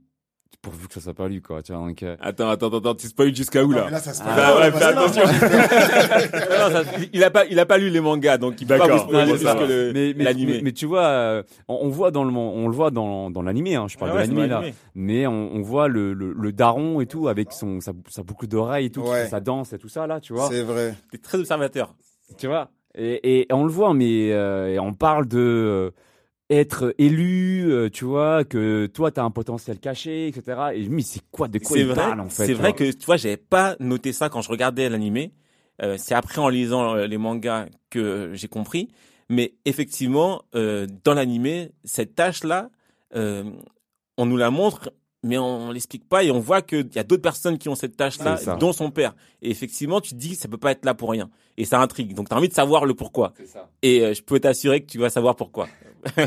pourvu 0.62 0.88
que 0.88 0.94
ça 0.94 1.00
soit 1.00 1.14
pas 1.14 1.28
lui 1.28 1.40
quoi 1.42 1.62
tu 1.62 1.72
vois 1.72 1.86
donc 1.86 2.02
euh, 2.02 2.16
Attends, 2.20 2.48
attends, 2.48 2.74
attends, 2.76 2.94
tu 2.94 3.06
spoil 3.08 3.34
jusqu'à 3.34 3.62
où 3.64 3.68
Non, 3.72 3.76
là 3.78 3.84
mais 3.86 3.90
là, 3.92 3.98
ça 4.00 4.12
se 4.14 4.22
Ah, 4.24 4.56
ouais, 4.58 4.82
attention. 4.82 5.22
Non, 5.24 6.82
il 7.12 7.24
a 7.24 7.30
pas, 7.30 7.44
il 7.46 7.58
a 7.58 7.66
pas 7.66 7.78
lu 7.78 7.90
les 7.90 8.00
mangas, 8.00 8.38
donc 8.38 8.60
il 8.60 8.66
peut 8.66 8.76
pas 8.78 8.86
D'accord. 8.86 9.04
vous 9.04 9.08
spoiler 9.10 9.32
Ouais, 9.32 9.38
plus 9.38 9.46
ça 9.46 9.54
que 9.54 9.60
va. 9.60 9.66
le- 9.66 9.92
mais, 9.92 10.14
mais, 10.16 10.24
l'animé. 10.24 10.52
mais, 10.56 10.62
mais 10.62 10.72
tu 10.72 10.86
vois 10.86 11.04
euh, 11.04 11.42
on, 11.68 11.78
on 11.82 11.88
voit 11.88 12.10
dans 12.10 12.24
le 12.24 12.32
on 12.34 12.68
le 12.68 12.74
voit 12.74 12.90
dans 12.90 13.30
dans 13.30 13.42
l'animé 13.42 13.74
hein, 13.76 13.86
je 13.88 13.96
parle 13.96 14.10
Ah 14.12 14.16
ouais, 14.16 14.26
de 14.26 14.34
l'animé 14.34 14.48
là 14.48 14.62
mais 14.94 15.26
on, 15.26 15.50
on 15.54 15.62
voit 15.62 15.88
le, 15.88 16.12
le, 16.12 16.32
le 16.32 16.52
daron 16.52 17.00
et 17.00 17.06
tout 17.06 17.28
avec 17.28 17.52
son 17.52 17.80
sa, 17.80 17.92
sa 18.08 18.22
boucle 18.22 18.46
d'oreille 18.46 18.86
et 18.86 18.90
tout 18.90 19.02
qui 19.02 19.10
Ouais. 19.10 19.24
fait 19.24 19.30
sa 19.30 19.40
danse 19.40 19.72
et 19.72 19.78
tout 19.78 19.88
ça 19.88 20.06
là 20.06 20.20
tu 20.20 20.32
vois 20.32 20.48
C'est 20.50 20.62
vrai. 20.62 20.94
T'es 21.10 21.18
très 21.18 21.38
observateur. 21.38 21.94
tu 22.38 22.46
vois? 22.46 22.70
Et, 22.96 23.40
et 23.40 23.46
on 23.52 23.64
le 23.64 23.70
voit 23.72 23.92
mais 23.94 24.32
euh, 24.32 24.68
et 24.68 24.78
on 24.78 24.92
parle 24.94 25.26
de 25.26 25.38
euh, 25.38 25.90
être 26.56 26.94
élu 26.98 27.70
euh, 27.70 27.90
tu 27.90 28.04
vois 28.04 28.44
que 28.44 28.86
toi 28.86 29.10
t'as 29.10 29.22
un 29.22 29.30
potentiel 29.30 29.78
caché 29.78 30.28
etc 30.28 30.58
et 30.74 30.88
mais 30.88 31.02
c'est 31.02 31.22
quoi 31.30 31.48
de 31.48 31.58
quoi 31.58 31.76
C'est 31.76 31.82
il 31.82 31.86
vrai, 31.86 31.94
parle 31.96 32.20
en 32.20 32.28
fait 32.28 32.46
c'est 32.46 32.54
vrai 32.54 32.72
que 32.72 32.90
tu 32.90 33.06
vois, 33.06 33.16
j'avais 33.16 33.36
pas 33.36 33.76
noté 33.80 34.12
ça 34.12 34.28
quand 34.28 34.42
je 34.42 34.48
regardais 34.48 34.88
l'animé. 34.88 35.32
Euh, 35.82 35.96
c'est 35.98 36.14
après 36.14 36.38
en 36.40 36.48
lisant 36.48 36.94
euh, 36.94 37.06
les 37.06 37.18
mangas 37.18 37.66
que 37.90 38.30
j'ai 38.34 38.48
compris. 38.48 38.88
Mais 39.28 39.54
effectivement, 39.64 40.42
euh, 40.54 40.86
dans 41.04 41.14
l'animé, 41.14 41.72
cette 41.84 42.14
tâche-là, 42.14 42.70
euh, 43.16 43.44
on 44.16 44.26
nous 44.26 44.36
la 44.36 44.50
montre, 44.50 44.92
mais 45.24 45.38
on 45.38 45.70
l'explique 45.70 46.06
pas 46.08 46.22
et 46.22 46.30
on 46.30 46.38
voit 46.38 46.62
qu'il 46.62 46.88
y 46.94 46.98
a 46.98 47.02
d'autres 47.02 47.22
personnes 47.22 47.58
qui 47.58 47.68
ont 47.68 47.74
cette 47.74 47.96
tâche-là, 47.96 48.36
ça. 48.36 48.56
dont 48.56 48.72
son 48.72 48.90
père. 48.90 49.14
Et 49.42 49.50
effectivement, 49.50 50.00
tu 50.00 50.10
te 50.10 50.16
dis, 50.16 50.34
ça 50.34 50.48
peut 50.48 50.58
pas 50.58 50.70
être 50.72 50.84
là 50.84 50.94
pour 50.94 51.10
rien. 51.10 51.30
Et 51.56 51.64
ça 51.64 51.80
intrigue. 51.80 52.14
Donc, 52.14 52.28
tu 52.28 52.34
as 52.34 52.38
envie 52.38 52.48
de 52.48 52.54
savoir 52.54 52.84
le 52.84 52.94
pourquoi. 52.94 53.32
Et 53.82 54.02
euh, 54.02 54.12
je 54.14 54.22
peux 54.22 54.38
t'assurer 54.38 54.82
que 54.82 54.86
tu 54.86 54.98
vas 54.98 55.08
savoir 55.10 55.34
pourquoi. 55.34 55.66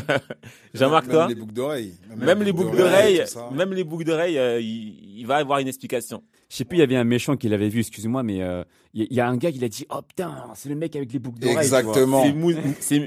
Jean-Marc, 0.74 1.06
Même 1.06 1.12
toi 1.14 1.28
les 1.28 1.34
boucles 1.36 1.52
d'oreilles. 1.52 1.94
Même 2.16 2.42
les 2.42 2.52
boucles 2.52 2.76
d'oreilles, 2.76 3.22
ça. 3.26 3.48
même 3.52 3.72
les 3.72 3.84
boucles 3.84 4.04
d'oreilles, 4.04 4.36
euh, 4.38 4.60
il, 4.60 5.18
il 5.20 5.26
va 5.26 5.36
avoir 5.36 5.60
une 5.60 5.68
explication. 5.68 6.24
Je 6.48 6.56
sais 6.56 6.64
plus, 6.64 6.78
il 6.78 6.80
y 6.80 6.82
avait 6.82 6.96
un 6.96 7.04
méchant 7.04 7.36
qui 7.36 7.48
l'avait 7.48 7.68
vu, 7.68 7.80
excuse-moi, 7.80 8.22
mais 8.22 8.42
euh, 8.42 8.64
il 8.94 9.02
y, 9.02 9.08
il 9.10 9.16
y 9.16 9.20
a 9.20 9.28
un 9.28 9.36
gars 9.36 9.52
qui 9.52 9.58
l'a 9.58 9.68
dit 9.68 9.86
Oh 9.90 10.00
putain, 10.02 10.34
c'est 10.54 10.68
le 10.70 10.74
mec 10.74 10.96
avec 10.96 11.12
les 11.12 11.18
boucles 11.18 11.38
d'oreilles. 11.40 11.58
Exactement. 11.58 12.24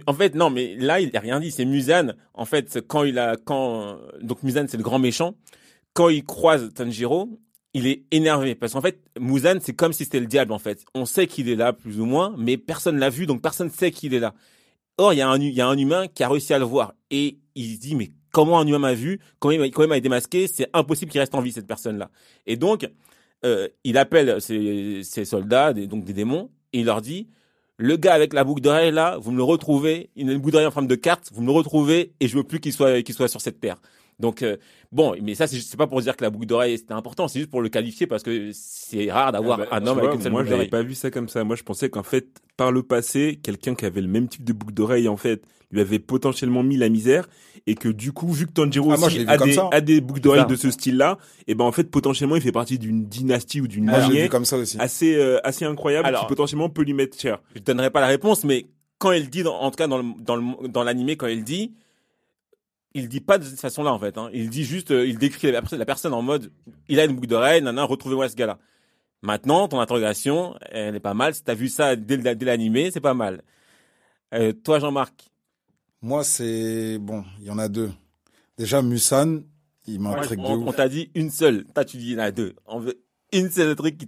En 0.07 0.13
fait, 0.13 0.35
non, 0.35 0.49
mais 0.49 0.75
là, 0.77 1.01
il 1.01 1.15
a 1.17 1.19
rien 1.19 1.39
dit. 1.39 1.51
C'est 1.51 1.65
Musan. 1.65 2.13
En 2.33 2.45
fait, 2.45 2.79
quand 2.87 3.03
il 3.03 3.17
a, 3.19 3.35
quand, 3.35 3.97
donc 4.21 4.43
Musan, 4.43 4.65
c'est 4.69 4.77
le 4.77 4.83
grand 4.83 4.99
méchant. 4.99 5.33
Quand 5.93 6.09
il 6.09 6.23
croise 6.23 6.73
Tanjiro, 6.73 7.39
il 7.73 7.87
est 7.87 8.03
énervé 8.11 8.55
parce 8.55 8.73
qu'en 8.73 8.81
fait, 8.81 8.99
Muzan, 9.19 9.59
c'est 9.61 9.73
comme 9.73 9.93
si 9.93 10.03
c'était 10.03 10.19
le 10.19 10.25
diable 10.25 10.51
en 10.51 10.59
fait. 10.59 10.85
On 10.93 11.05
sait 11.05 11.27
qu'il 11.27 11.49
est 11.49 11.55
là 11.55 11.73
plus 11.73 11.99
ou 11.99 12.05
moins, 12.05 12.33
mais 12.37 12.57
personne 12.57 12.97
l'a 12.97 13.09
vu, 13.09 13.25
donc 13.25 13.41
personne 13.41 13.69
sait 13.69 13.91
qu'il 13.91 14.13
est 14.13 14.19
là. 14.19 14.33
Or, 14.97 15.13
il 15.13 15.17
y 15.17 15.21
a 15.21 15.29
un, 15.29 15.39
il 15.39 15.53
y 15.53 15.61
a 15.61 15.67
un 15.67 15.77
humain 15.77 16.07
qui 16.07 16.23
a 16.23 16.29
réussi 16.29 16.53
à 16.53 16.59
le 16.59 16.65
voir 16.65 16.93
et 17.09 17.39
il 17.55 17.75
se 17.75 17.79
dit 17.79 17.95
mais 17.95 18.11
comment 18.31 18.59
un 18.59 18.67
humain 18.67 18.79
m'a 18.79 18.93
vu, 18.93 19.19
comment 19.39 19.51
il 19.53 19.71
comment 19.71 19.85
il 19.85 19.89
m'a 19.89 19.99
démasqué, 19.99 20.47
c'est 20.47 20.69
impossible 20.73 21.11
qu'il 21.11 21.19
reste 21.19 21.35
en 21.35 21.41
vie 21.41 21.51
cette 21.51 21.67
personne-là. 21.67 22.09
Et 22.45 22.57
donc, 22.57 22.87
euh, 23.45 23.67
il 23.83 23.97
appelle 23.97 24.41
ses, 24.41 25.01
ses 25.03 25.25
soldats, 25.25 25.73
donc 25.73 26.03
des 26.03 26.13
démons, 26.13 26.49
et 26.73 26.79
il 26.79 26.85
leur 26.85 27.01
dit 27.01 27.27
le 27.77 27.97
gars 27.97 28.13
avec 28.13 28.33
la 28.33 28.43
boucle 28.43 28.61
d'oreille 28.61 28.91
là, 28.91 29.17
vous 29.19 29.31
me 29.31 29.37
le 29.37 29.43
retrouvez, 29.43 30.11
il 30.15 30.29
a 30.29 30.33
une 30.33 30.37
boucle 30.37 30.51
d'oreille 30.51 30.67
en 30.67 30.71
forme 30.71 30.87
de 30.87 30.95
carte, 30.95 31.31
vous 31.33 31.41
me 31.41 31.47
le 31.47 31.53
retrouvez 31.53 32.13
et 32.19 32.27
je 32.27 32.37
veux 32.37 32.43
plus 32.43 32.59
qu'il 32.59 32.73
soit 32.73 33.01
qu'il 33.01 33.15
soit 33.15 33.27
sur 33.27 33.41
cette 33.41 33.59
terre. 33.59 33.77
Donc 34.21 34.41
euh, 34.43 34.55
bon, 34.91 35.15
mais 35.21 35.35
ça 35.35 35.47
c'est 35.47 35.75
pas 35.75 35.87
pour 35.87 35.99
dire 36.01 36.15
que 36.15 36.23
la 36.23 36.29
boucle 36.29 36.45
d'oreille 36.45 36.77
c'était 36.77 36.93
important, 36.93 37.27
c'est 37.27 37.39
juste 37.39 37.51
pour 37.51 37.61
le 37.61 37.69
qualifier 37.69 38.07
parce 38.07 38.23
que 38.23 38.51
c'est 38.53 39.11
rare 39.11 39.31
d'avoir 39.33 39.59
Ah 39.59 39.63
bah, 39.63 39.75
un 39.77 39.87
homme 39.87 39.97
vois, 39.99 40.03
avec 40.07 40.15
une 40.15 40.21
seule 40.21 40.31
Moi, 40.31 40.41
boucle 40.41 40.49
j'avais 40.51 40.67
d'oreille. 40.67 40.83
pas 40.83 40.83
vu 40.87 40.95
ça 40.95 41.11
comme 41.11 41.27
ça. 41.27 41.43
Moi, 41.43 41.55
je 41.55 41.63
pensais 41.63 41.89
qu'en 41.89 42.03
fait, 42.03 42.27
par 42.55 42.71
le 42.71 42.83
passé, 42.83 43.39
quelqu'un 43.43 43.75
qui 43.75 43.85
avait 43.85 44.01
le 44.01 44.07
même 44.07 44.27
type 44.29 44.43
de 44.45 44.53
boucle 44.53 44.73
d'oreille, 44.73 45.07
en 45.09 45.17
fait, 45.17 45.41
lui 45.71 45.81
avait 45.81 45.99
potentiellement 45.99 46.63
mis 46.63 46.77
la 46.77 46.89
misère 46.89 47.27
et 47.65 47.75
que 47.75 47.87
du 47.89 48.11
coup, 48.11 48.27
vu 48.31 48.45
que 48.47 48.51
Tanjiro 48.51 48.91
Ah, 48.91 48.97
moi, 48.97 49.07
aussi 49.07 49.23
a, 49.27 49.37
des, 49.37 49.57
a 49.71 49.81
des 49.81 50.01
boucles 50.01 50.19
d'oreilles 50.21 50.45
de 50.47 50.55
ce 50.55 50.69
style-là, 50.71 51.17
et 51.47 51.55
ben 51.55 51.63
en 51.65 51.71
fait, 51.71 51.85
potentiellement, 51.89 52.35
il 52.35 52.41
fait 52.41 52.51
partie 52.51 52.77
d'une 52.77 53.05
dynastie 53.05 53.61
ou 53.61 53.67
d'une 53.67 53.85
Moi, 53.85 53.99
l'ai 53.99 54.07
lignée 54.07 54.29
comme 54.29 54.45
ça 54.45 54.57
aussi. 54.57 54.77
assez 54.79 55.15
euh, 55.15 55.39
assez 55.45 55.65
incroyable 55.65 56.07
Alors- 56.07 56.21
qui 56.21 56.27
potentiellement 56.27 56.69
peut 56.69 56.83
lui 56.83 56.93
mettre 56.93 57.17
cher. 57.19 57.41
Je 57.55 57.61
donnerai 57.61 57.89
pas 57.89 58.01
la 58.01 58.07
réponse, 58.07 58.43
mais 58.43 58.67
quand 58.97 59.11
il 59.13 59.29
dit, 59.29 59.43
dans- 59.43 59.55
en 59.59 59.71
tout 59.71 59.77
cas 59.77 59.87
dans 59.87 59.97
le, 59.99 60.05
dans 60.19 60.37
dans 60.67 60.83
l'animé, 60.83 61.15
quand 61.15 61.27
il 61.27 61.43
dit, 61.43 61.73
il 62.93 63.07
dit 63.09 63.21
pas 63.21 63.37
de 63.37 63.43
cette 63.43 63.59
façon-là 63.59 63.93
en 63.93 63.99
fait. 63.99 64.17
Hein. 64.17 64.29
Il 64.33 64.49
dit 64.49 64.63
juste, 64.63 64.91
euh, 64.91 65.07
il 65.07 65.17
décrit 65.17 65.51
la, 65.51 65.61
personne- 65.61 65.79
la 65.79 65.85
personne 65.85 66.13
en 66.13 66.21
mode, 66.21 66.51
il 66.87 66.99
a 66.99 67.05
une 67.05 67.15
boucle 67.15 67.27
d'oreille, 67.27 67.61
nana, 67.61 67.83
retrouvez-moi 67.83 68.29
ce 68.29 68.35
gars-là. 68.35 68.59
Maintenant, 69.21 69.67
ton 69.67 69.79
interrogation, 69.79 70.55
elle 70.71 70.95
est 70.95 70.99
pas 70.99 71.13
mal. 71.13 71.35
Si 71.35 71.43
t'as 71.43 71.53
vu 71.53 71.69
ça 71.69 71.95
dès, 71.95 72.17
l'animé, 72.17 72.89
c'est 72.91 73.01
pas 73.01 73.13
mal. 73.13 73.43
Euh, 74.33 74.51
toi, 74.51 74.79
Jean-Marc? 74.79 75.29
Moi, 76.01 76.23
c'est 76.23 76.97
bon. 76.97 77.23
Il 77.39 77.45
y 77.45 77.51
en 77.51 77.59
a 77.59 77.67
deux. 77.67 77.91
Déjà, 78.57 78.81
Musan, 78.81 79.41
il 79.85 79.99
m'intrigue 79.99 80.39
de 80.39 80.45
on, 80.45 80.71
t'a 80.71 80.89
dit 80.89 81.11
une 81.13 81.29
seule. 81.29 81.65
Toi, 81.75 81.85
tu 81.85 81.97
dis 81.97 82.11
il 82.11 82.13
y 82.13 82.15
en 82.15 82.23
a 82.23 82.31
deux. 82.31 82.55
On 82.65 82.79
veut 82.79 82.99
une 83.33 83.49
seule 83.49 83.75
truc, 83.75 83.97
qui 83.97 84.07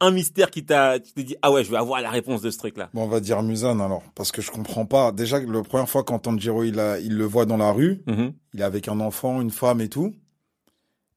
un, 0.00 0.10
mystère 0.10 0.50
qui 0.50 0.64
t'a, 0.64 1.00
tu 1.00 1.12
t'es 1.12 1.22
dit, 1.24 1.36
ah 1.42 1.50
ouais, 1.50 1.64
je 1.64 1.70
vais 1.70 1.76
avoir 1.76 2.00
la 2.00 2.10
réponse 2.10 2.42
de 2.42 2.50
ce 2.50 2.58
truc-là. 2.58 2.90
Bon, 2.94 3.04
on 3.04 3.08
va 3.08 3.20
dire 3.20 3.42
Musan 3.42 3.80
alors, 3.80 4.02
parce 4.14 4.32
que 4.32 4.42
je 4.42 4.50
comprends 4.50 4.86
pas. 4.86 5.12
Déjà, 5.12 5.40
la 5.40 5.62
première 5.62 5.88
fois 5.88 6.04
quand 6.04 6.18
Tanjiro 6.20 6.64
il, 6.64 6.78
a, 6.78 6.98
il 6.98 7.16
le 7.16 7.24
voit 7.24 7.46
dans 7.46 7.56
la 7.56 7.72
rue, 7.72 8.02
Mhm. 8.06 8.32
il 8.54 8.60
est 8.60 8.64
avec 8.64 8.88
un 8.88 9.00
enfant, 9.00 9.40
une 9.40 9.50
femme 9.50 9.80
et 9.80 9.88
tout. 9.88 10.14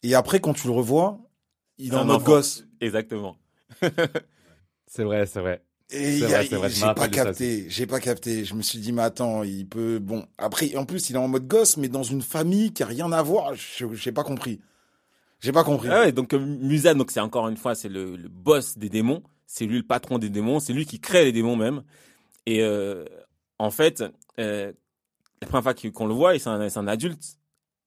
Et 0.04 0.16
après, 0.16 0.40
quand 0.40 0.54
tu 0.54 0.68
le 0.68 0.74
revois, 0.74 1.20
il 1.78 1.94
est 1.94 1.98
en 1.98 2.06
mode 2.06 2.24
gosse. 2.24 2.66
Exactement. 2.80 3.38
C'est 4.88 5.04
vrai, 5.04 5.26
c'est 5.26 5.42
vrai. 5.42 5.62
Et 5.92 6.20
j'ai 6.20 6.94
pas 6.96 7.10
capté, 7.10 7.66
j'ai 7.70 7.86
pas 7.86 8.00
capté. 8.00 8.46
Je 8.46 8.54
me 8.56 8.62
suis 8.62 8.80
dit, 8.80 8.92
mais 8.92 9.02
attends, 9.04 9.44
il 9.44 9.68
peut, 9.68 10.00
bon. 10.00 10.26
Après, 10.38 10.76
en 10.78 10.86
plus, 10.86 11.10
il 11.10 11.16
est 11.16 11.20
en 11.20 11.28
mode 11.28 11.48
gosse, 11.48 11.78
mais 11.78 11.90
dans 11.90 12.04
une 12.04 12.22
famille 12.22 12.72
qui 12.72 12.82
a 12.82 12.86
rien 12.86 13.12
à 13.12 13.22
voir. 13.22 13.54
Je 13.56 13.86
j'ai 13.94 14.12
pas 14.12 14.24
compris. 14.24 14.62
J'ai 15.46 15.52
pas 15.52 15.64
compris. 15.64 15.90
Ah 15.92 16.02
ouais, 16.02 16.12
donc 16.12 16.34
euh, 16.34 16.40
Musan, 16.40 16.96
donc 16.96 17.12
c'est 17.12 17.20
encore 17.20 17.48
une 17.48 17.56
fois, 17.56 17.76
c'est 17.76 17.88
le, 17.88 18.16
le 18.16 18.30
boss 18.30 18.80
des 18.80 18.90
démons. 18.90 19.22
C'est 19.46 19.68
lui 19.68 19.78
le 19.78 19.84
patron 19.84 20.18
des 20.18 20.32
démons. 20.32 20.60
C'est 20.60 20.74
lui 20.74 20.88
qui 20.88 21.00
crée 21.00 21.24
les 21.24 21.32
démons 21.32 21.56
même. 21.56 21.84
Et 22.48 22.64
euh, 22.64 23.06
en 23.60 23.70
fait, 23.70 24.04
euh, 24.40 24.74
la 25.40 25.48
première 25.48 25.62
fois 25.62 25.76
qu'on 25.92 26.08
le 26.08 26.16
voit, 26.16 26.40
c'est 26.40 26.50
un, 26.50 26.60
un 26.60 26.88
adulte. 26.88 27.38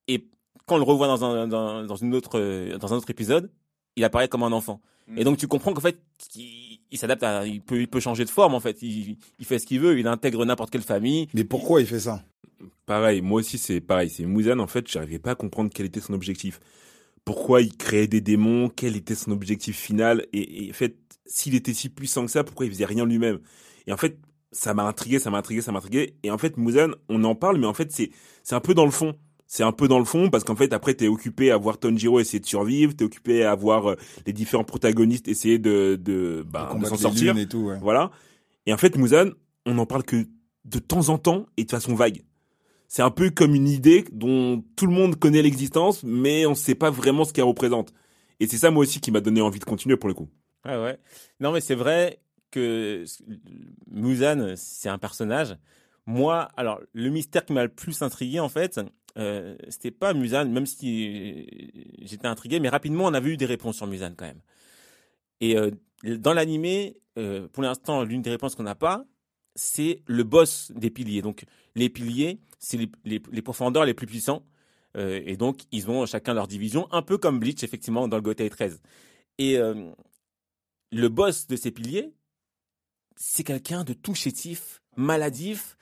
Et 0.06 0.28
quand 0.66 0.76
on 0.76 0.78
le 0.78 0.84
revoit 0.84 1.08
dans 1.08 1.24
un, 1.24 1.48
dans, 1.48 1.82
dans 1.84 1.96
une 1.96 2.14
autre, 2.14 2.38
dans 2.76 2.94
un 2.94 2.96
autre 2.96 3.10
épisode, 3.10 3.50
il 3.96 4.04
apparaît 4.04 4.28
comme 4.28 4.44
un 4.44 4.52
enfant. 4.52 4.80
Et 5.16 5.24
donc 5.24 5.36
tu 5.36 5.48
comprends 5.48 5.72
qu'en 5.72 5.80
fait, 5.80 6.00
il, 6.36 6.78
il 6.92 6.98
s'adapte 6.98 7.24
à, 7.24 7.44
il 7.44 7.60
peut, 7.60 7.80
il 7.80 7.88
peut 7.88 7.98
changer 7.98 8.24
de 8.24 8.30
forme 8.30 8.54
en 8.54 8.60
fait. 8.60 8.82
Il, 8.82 9.16
il 9.40 9.44
fait 9.44 9.58
ce 9.58 9.66
qu'il 9.66 9.80
veut. 9.80 9.98
Il 9.98 10.06
intègre 10.06 10.44
n'importe 10.44 10.70
quelle 10.70 10.82
famille. 10.82 11.28
Mais 11.34 11.42
pourquoi 11.42 11.80
il 11.80 11.88
fait 11.88 11.98
ça? 11.98 12.22
Pareil, 12.86 13.20
moi 13.20 13.40
aussi 13.40 13.58
c'est 13.58 13.80
pareil. 13.80 14.10
C'est 14.10 14.26
Muzan, 14.26 14.60
en 14.60 14.68
fait, 14.68 14.86
j'arrivais 14.86 15.18
pas 15.18 15.32
à 15.32 15.34
comprendre 15.34 15.70
quel 15.74 15.86
était 15.86 16.00
son 16.00 16.12
objectif. 16.12 16.60
Pourquoi 17.28 17.60
il 17.60 17.76
créait 17.76 18.06
des 18.06 18.22
démons 18.22 18.70
Quel 18.74 18.96
était 18.96 19.14
son 19.14 19.32
objectif 19.32 19.76
final 19.76 20.24
et, 20.32 20.64
et 20.64 20.70
en 20.70 20.72
fait, 20.72 20.96
s'il 21.26 21.54
était 21.54 21.74
si 21.74 21.90
puissant 21.90 22.24
que 22.24 22.30
ça, 22.30 22.42
pourquoi 22.42 22.64
il 22.64 22.72
faisait 22.72 22.86
rien 22.86 23.04
lui-même? 23.04 23.40
Et 23.86 23.92
en 23.92 23.98
fait, 23.98 24.18
ça 24.50 24.72
m'a 24.72 24.84
intrigué, 24.84 25.18
ça 25.18 25.30
m'a 25.30 25.36
intrigué, 25.36 25.60
ça 25.60 25.70
m'a 25.70 25.76
intrigué. 25.76 26.14
Et 26.22 26.30
en 26.30 26.38
fait, 26.38 26.56
Muzan, 26.56 26.92
on 27.10 27.22
en 27.24 27.34
parle, 27.34 27.58
mais 27.58 27.66
en 27.66 27.74
fait, 27.74 27.92
c'est 27.92 28.08
c'est 28.42 28.54
un 28.54 28.60
peu 28.60 28.72
dans 28.72 28.86
le 28.86 28.90
fond. 28.90 29.14
C'est 29.46 29.62
un 29.62 29.72
peu 29.72 29.88
dans 29.88 29.98
le 29.98 30.06
fond 30.06 30.30
parce 30.30 30.42
qu'en 30.42 30.56
fait, 30.56 30.72
après, 30.72 30.94
t'es 30.94 31.08
occupé 31.08 31.50
à 31.50 31.58
voir 31.58 31.76
Tanjiro 31.76 32.18
essayer 32.18 32.40
de 32.40 32.46
survivre, 32.46 32.96
t'es 32.96 33.04
occupé 33.04 33.44
à 33.44 33.54
voir 33.54 33.90
euh, 33.90 33.96
les 34.26 34.32
différents 34.32 34.64
protagonistes 34.64 35.28
essayer 35.28 35.58
de 35.58 36.00
de, 36.02 36.46
bah, 36.50 36.74
de 36.80 36.86
s'en 36.86 36.96
sortir. 36.96 37.36
et 37.36 37.46
tout, 37.46 37.58
ouais. 37.58 37.78
Voilà. 37.82 38.10
Et 38.64 38.72
en 38.72 38.78
fait, 38.78 38.96
Muzan, 38.96 39.32
on 39.66 39.74
n'en 39.74 39.84
parle 39.84 40.04
que 40.04 40.26
de 40.64 40.78
temps 40.78 41.10
en 41.10 41.18
temps 41.18 41.44
et 41.58 41.64
de 41.64 41.70
façon 41.70 41.94
vague. 41.94 42.22
C'est 42.88 43.02
un 43.02 43.10
peu 43.10 43.30
comme 43.30 43.54
une 43.54 43.68
idée 43.68 44.04
dont 44.12 44.64
tout 44.74 44.86
le 44.86 44.92
monde 44.92 45.16
connaît 45.16 45.42
l'existence, 45.42 46.02
mais 46.02 46.46
on 46.46 46.50
ne 46.50 46.54
sait 46.54 46.74
pas 46.74 46.90
vraiment 46.90 47.24
ce 47.24 47.32
qu'elle 47.32 47.44
représente. 47.44 47.92
Et 48.40 48.46
c'est 48.46 48.56
ça, 48.56 48.70
moi 48.70 48.82
aussi, 48.82 49.00
qui 49.00 49.10
m'a 49.10 49.20
donné 49.20 49.40
envie 49.40 49.58
de 49.58 49.64
continuer 49.64 49.96
pour 49.96 50.08
le 50.08 50.14
coup. 50.14 50.28
Ouais, 50.64 50.76
ouais. 50.76 50.98
Non, 51.38 51.52
mais 51.52 51.60
c'est 51.60 51.74
vrai 51.74 52.20
que 52.50 53.04
Muzan, 53.90 54.54
c'est 54.56 54.88
un 54.88 54.98
personnage. 54.98 55.56
Moi, 56.06 56.48
alors, 56.56 56.80
le 56.94 57.10
mystère 57.10 57.44
qui 57.44 57.52
m'a 57.52 57.62
le 57.62 57.68
plus 57.68 58.00
intrigué, 58.00 58.40
en 58.40 58.48
fait, 58.48 58.80
euh, 59.18 59.56
c'était 59.68 59.90
pas 59.90 60.14
Muzan, 60.14 60.46
même 60.46 60.66
si 60.66 61.46
j'étais 62.00 62.26
intrigué, 62.26 62.60
mais 62.60 62.70
rapidement, 62.70 63.04
on 63.04 63.14
avait 63.14 63.30
eu 63.30 63.36
des 63.36 63.46
réponses 63.46 63.76
sur 63.76 63.86
Muzan 63.86 64.14
quand 64.16 64.26
même. 64.26 64.40
Et 65.40 65.56
euh, 65.56 65.70
dans 66.04 66.32
l'animé, 66.32 66.96
euh, 67.18 67.48
pour 67.48 67.62
l'instant, 67.62 68.04
l'une 68.04 68.22
des 68.22 68.30
réponses 68.30 68.54
qu'on 68.54 68.62
n'a 68.62 68.74
pas, 68.74 69.04
c'est 69.58 70.02
le 70.06 70.22
boss 70.22 70.70
des 70.74 70.88
piliers. 70.88 71.20
Donc, 71.20 71.44
les 71.74 71.88
piliers, 71.88 72.38
c'est 72.60 72.78
les, 73.04 73.42
profondeurs 73.42 73.84
les 73.84 73.92
plus 73.92 74.06
puissants. 74.06 74.46
Euh, 74.96 75.20
et 75.26 75.36
donc, 75.36 75.62
ils 75.72 75.90
ont 75.90 76.06
chacun 76.06 76.32
leur 76.32 76.46
division, 76.46 76.88
un 76.92 77.02
peu 77.02 77.18
comme 77.18 77.40
Bleach, 77.40 77.64
effectivement, 77.64 78.06
dans 78.06 78.16
le 78.16 78.22
Gotei 78.22 78.48
13. 78.48 78.80
Et 79.38 79.58
euh, 79.58 79.90
le 80.92 81.08
boss 81.08 81.48
de 81.48 81.56
ces 81.56 81.72
piliers, 81.72 82.12
c'est 83.16 83.42
quelqu'un 83.42 83.82
de 83.82 83.92
tout 83.92 84.14
chétif, 84.14 84.80
maladif, 84.96 85.76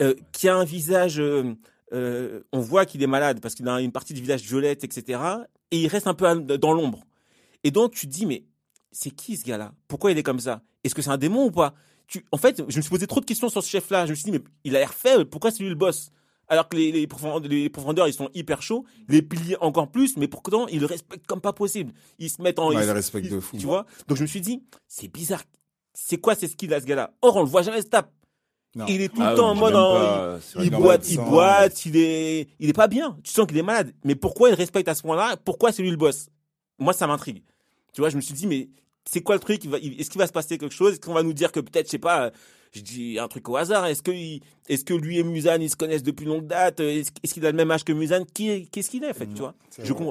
euh, 0.00 0.14
qui 0.32 0.48
a 0.48 0.56
un 0.56 0.64
visage. 0.64 1.20
on 1.20 2.60
voit 2.60 2.86
qu'il 2.86 3.02
est 3.02 3.08
malade 3.08 3.40
parce 3.40 3.56
qu'il 3.56 3.66
a 3.68 3.80
une 3.80 3.92
partie 3.92 4.14
du 4.14 4.20
visage 4.20 4.42
violette, 4.42 4.84
etc. 4.84 5.20
Et 5.72 5.80
il 5.80 5.88
reste 5.88 6.06
un 6.06 6.14
peu 6.14 6.32
dans 6.36 6.72
l'ombre. 6.72 7.02
Et 7.64 7.72
donc, 7.72 7.94
tu 7.94 8.06
te 8.06 8.12
dis, 8.12 8.26
mais 8.26 8.44
c'est 8.92 9.10
qui 9.10 9.36
ce 9.36 9.44
gars-là? 9.44 9.74
Pourquoi 9.88 10.12
il 10.12 10.18
est 10.18 10.22
comme 10.22 10.40
ça? 10.40 10.62
Est-ce 10.84 10.94
que 10.94 11.02
c'est 11.02 11.10
un 11.10 11.18
démon 11.18 11.46
ou 11.46 11.50
pas? 11.50 11.74
Tu, 12.08 12.24
En 12.32 12.36
fait, 12.38 12.58
je 12.68 12.76
me 12.76 12.82
suis 12.82 12.90
posé 12.90 13.06
trop 13.06 13.20
de 13.20 13.24
questions 13.26 13.48
sur 13.48 13.62
ce 13.62 13.68
chef-là. 13.68 14.06
Je 14.06 14.10
me 14.10 14.14
suis 14.16 14.24
dit, 14.24 14.32
mais 14.32 14.40
il 14.64 14.74
a 14.74 14.80
l'air 14.80 14.92
faible, 14.94 15.26
pourquoi 15.26 15.50
c'est 15.52 15.62
lui 15.62 15.68
le 15.68 15.74
boss? 15.76 16.10
Alors 16.50 16.68
que 16.68 16.76
les, 16.76 16.90
les, 16.90 17.06
profondeurs, 17.06 17.48
les 17.50 17.68
profondeurs, 17.68 18.08
ils 18.08 18.14
sont 18.14 18.30
hyper 18.34 18.62
chauds, 18.62 18.84
les 19.08 19.20
piliers 19.20 19.56
encore 19.60 19.90
plus, 19.90 20.16
mais 20.16 20.28
pourtant, 20.28 20.66
ils 20.68 20.80
le 20.80 20.86
respectent 20.86 21.26
comme 21.26 21.42
pas 21.42 21.52
possible. 21.52 21.92
Ils 22.18 22.30
se 22.30 22.40
mettent 22.40 22.58
en... 22.58 22.70
Ouais, 22.70 22.76
ils- 22.76 22.80
il 22.80 22.86
le 22.86 22.92
respecte 22.92 23.26
ils- 23.26 23.32
de 23.32 23.38
fou. 23.40 23.58
Tu 23.58 23.66
vois? 23.66 23.84
Donc 24.08 24.16
je 24.16 24.22
me 24.22 24.26
suis 24.26 24.40
dit, 24.40 24.62
c'est 24.86 25.08
bizarre. 25.08 25.42
C'est 25.92 26.16
quoi 26.16 26.34
c'est 26.34 26.48
ce 26.48 26.56
qu'il 26.56 26.72
a 26.72 26.80
ce 26.80 26.86
gars-là? 26.86 27.12
Or, 27.20 27.36
on 27.36 27.42
le 27.42 27.48
voit 27.48 27.60
jamais 27.62 27.82
se 27.82 27.88
tape. 27.88 28.10
Non. 28.74 28.86
Il 28.88 29.02
est 29.02 29.08
tout 29.10 29.20
Ah 29.22 29.32
le 29.32 29.36
temps 29.36 29.50
en 29.50 29.54
mode... 29.54 29.72
pas- 29.74 30.38
il 30.62 30.70
boite, 30.70 31.10
il 31.10 31.16
boite, 31.18 31.84
il 31.86 31.96
est, 31.96 32.48
il 32.60 32.68
est 32.70 32.74
pas 32.74 32.88
bien. 32.88 33.18
Tu 33.22 33.30
sens 33.30 33.46
qu'il 33.46 33.58
est 33.58 33.62
malade. 33.62 33.92
Mais 34.04 34.14
pourquoi 34.14 34.48
il 34.48 34.54
respecte 34.54 34.88
à 34.88 34.94
ce 34.94 35.02
point-là? 35.02 35.36
Pourquoi 35.44 35.70
c'est 35.72 35.82
lui 35.82 35.90
le 35.90 35.96
boss? 35.98 36.28
Moi, 36.78 36.94
ça 36.94 37.06
m'intrigue. 37.06 37.42
Tu 37.92 38.00
vois, 38.00 38.08
je 38.08 38.16
me 38.16 38.20
suis 38.22 38.34
dit, 38.34 38.46
mais 38.46 38.68
c'est 39.10 39.22
quoi 39.22 39.34
le 39.36 39.40
truc 39.40 39.64
Est-ce 39.64 40.10
qu'il 40.10 40.18
va 40.18 40.26
se 40.26 40.32
passer 40.32 40.58
quelque 40.58 40.74
chose? 40.74 40.92
Est-ce 40.92 41.00
qu'on 41.00 41.14
va 41.14 41.22
nous 41.22 41.32
dire 41.32 41.50
que 41.52 41.60
peut-être, 41.60 41.86
je 41.86 41.92
sais 41.92 41.98
pas, 41.98 42.30
je 42.72 42.80
dis 42.82 43.18
un 43.18 43.26
truc 43.28 43.48
au 43.48 43.56
hasard. 43.56 43.86
Est-ce 43.86 44.02
que, 44.02 44.10
il- 44.10 44.42
est-ce 44.68 44.84
que 44.84 44.92
lui 44.92 45.18
et 45.18 45.22
Musan, 45.22 45.58
ils 45.60 45.70
se 45.70 45.76
connaissent 45.76 46.02
depuis 46.02 46.26
longue 46.26 46.46
date 46.46 46.80
Est-ce 46.80 47.10
est-ce 47.22 47.32
qu'il 47.34 47.46
a 47.46 47.50
le 47.50 47.56
même 47.56 47.70
âge 47.70 47.84
que 47.84 47.92
Musan 47.92 48.24
Qui 48.34 48.68
Qu'est-ce 48.68 48.90
qu'il 48.90 49.04
est, 49.04 49.10
en 49.10 49.14
fait, 49.14 49.26
tu 49.34 49.40
vois? 49.40 49.54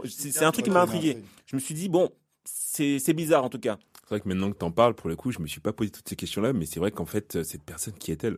C'est 0.10 0.44
un 0.46 0.52
truc 0.52 0.66
qui 0.66 0.72
m'a 0.72 0.82
intrigué. 0.96 1.14
Je 1.46 1.56
me 1.56 1.62
suis 1.62 1.76
dit, 1.76 1.90
bon, 1.90 2.10
c'est 2.46 3.14
bizarre 3.14 3.44
en 3.44 3.50
tout 3.50 3.60
cas. 3.60 3.78
C'est 4.04 4.10
vrai 4.16 4.22
que 4.22 4.28
maintenant 4.30 4.50
que 4.52 4.58
t'en 4.58 4.72
parles, 4.72 4.96
pour 4.96 5.10
le 5.10 5.16
coup, 5.18 5.32
je 5.32 5.40
me 5.40 5.48
suis 5.48 5.60
pas 5.60 5.74
posé 5.74 5.90
toutes 5.92 6.08
ces 6.08 6.16
questions-là, 6.16 6.54
mais 6.54 6.66
c'est 6.66 6.80
vrai 6.80 6.92
qu'en 6.92 7.06
fait, 7.06 7.36
euh, 7.36 7.44
cette 7.44 7.64
personne, 7.64 7.94
qui 7.94 8.12
est-elle 8.14 8.38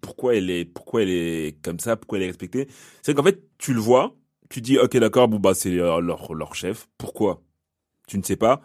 Pourquoi 0.00 0.34
elle 0.34 0.48
est, 0.50 0.64
pourquoi 0.64 1.02
elle 1.02 1.10
est 1.10 1.56
comme 1.62 1.78
ça 1.78 1.96
Pourquoi 1.96 2.16
elle 2.18 2.24
est 2.24 2.28
respectée 2.28 2.68
C'est 3.02 3.12
qu'en 3.14 3.22
fait, 3.22 3.42
tu 3.58 3.74
le 3.74 3.80
vois, 3.80 4.16
tu 4.48 4.62
dis, 4.62 4.78
ok, 4.78 4.96
d'accord, 4.96 5.28
bon 5.28 5.38
bah 5.38 5.52
c'est 5.54 5.78
euh, 5.78 6.00
leur 6.00 6.32
leur 6.34 6.54
chef. 6.54 6.88
Pourquoi? 6.96 7.42
Tu 8.08 8.16
ne 8.18 8.22
sais 8.22 8.36
pas. 8.36 8.62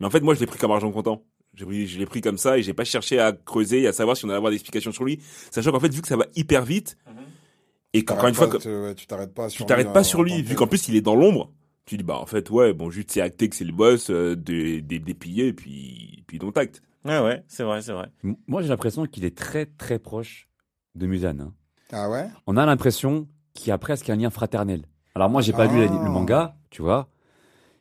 Mais 0.00 0.06
en 0.06 0.10
fait, 0.10 0.20
moi, 0.20 0.34
je 0.34 0.40
l'ai 0.40 0.46
pris 0.46 0.58
comme 0.58 0.70
argent 0.72 0.90
comptant. 0.92 1.22
J'ai 1.54 1.64
pris- 1.64 1.86
Je 1.86 1.98
l'ai 1.98 2.06
pris 2.06 2.20
comme 2.20 2.38
ça 2.38 2.58
et 2.58 2.62
j'ai 2.62 2.74
pas 2.74 2.84
cherché 2.84 3.18
à 3.20 3.32
creuser 3.32 3.82
et 3.82 3.86
à 3.86 3.92
savoir 3.92 4.16
si 4.16 4.24
on 4.24 4.28
allait 4.28 4.36
avoir 4.36 4.50
des 4.50 4.56
explications 4.56 4.90
sur 4.92 5.04
lui. 5.04 5.20
Sachant 5.50 5.70
qu'en 5.70 5.80
fait, 5.80 5.92
vu 5.94 6.02
que 6.02 6.08
ça 6.08 6.16
va 6.16 6.26
hyper 6.34 6.64
vite, 6.64 6.96
et 7.92 8.04
qu'encore 8.04 8.28
une 8.28 8.34
fois, 8.34 8.48
que- 8.48 8.56
tu- 8.56 8.68
ouais, 8.68 8.94
tu 8.94 9.06
t'arrêtes 9.06 9.32
pas 9.34 9.48
sur 9.48 9.58
tu 9.58 9.62
lui, 9.62 9.66
t'arrêtes 9.68 9.86
hein, 9.88 9.92
pas 9.92 10.00
en 10.00 10.04
sur 10.04 10.22
lui, 10.24 10.42
vu 10.42 10.54
qu'en 10.56 10.66
plus 10.66 10.88
il 10.88 10.96
est 10.96 11.00
dans 11.00 11.14
l'ombre. 11.14 11.52
Tu 11.86 11.96
dis 11.96 12.02
bah 12.02 12.18
en 12.18 12.24
fait 12.26 12.48
ouais 12.50 12.72
bon 12.72 12.88
juste 12.90 13.10
c'est 13.12 13.20
acté 13.20 13.48
que 13.50 13.54
c'est 13.54 13.64
le 13.64 13.72
boss 13.72 14.08
euh, 14.10 14.34
des 14.34 14.80
des 14.80 14.98
des 14.98 15.14
piliers 15.14 15.48
et 15.48 15.52
puis 15.52 16.24
puis 16.26 16.38
donc 16.38 16.56
acte. 16.56 16.82
Ouais, 17.04 17.20
ouais, 17.20 17.44
c'est 17.46 17.62
vrai, 17.62 17.82
c'est 17.82 17.92
vrai. 17.92 18.08
M- 18.24 18.34
Moi, 18.48 18.62
j'ai 18.62 18.68
l'impression 18.68 19.04
qu'il 19.06 19.26
est 19.26 19.36
très, 19.36 19.66
très 19.66 19.98
proche 19.98 20.48
de 20.94 21.06
Musan. 21.06 21.38
hein. 21.38 21.52
Ah 21.92 22.08
ouais? 22.10 22.26
On 22.46 22.56
a 22.56 22.64
l'impression 22.64 23.28
qu'il 23.52 23.68
y 23.68 23.70
a 23.72 23.76
presque 23.78 24.08
un 24.08 24.16
lien 24.16 24.30
fraternel. 24.30 24.86
Alors 25.14 25.28
moi, 25.28 25.42
j'ai 25.42 25.52
pas 25.52 25.66
lu 25.66 25.78
la- 25.84 25.92
Ah. 25.92 26.02
le 26.04 26.10
manga, 26.10 26.56
tu 26.70 26.80
vois, 26.80 27.08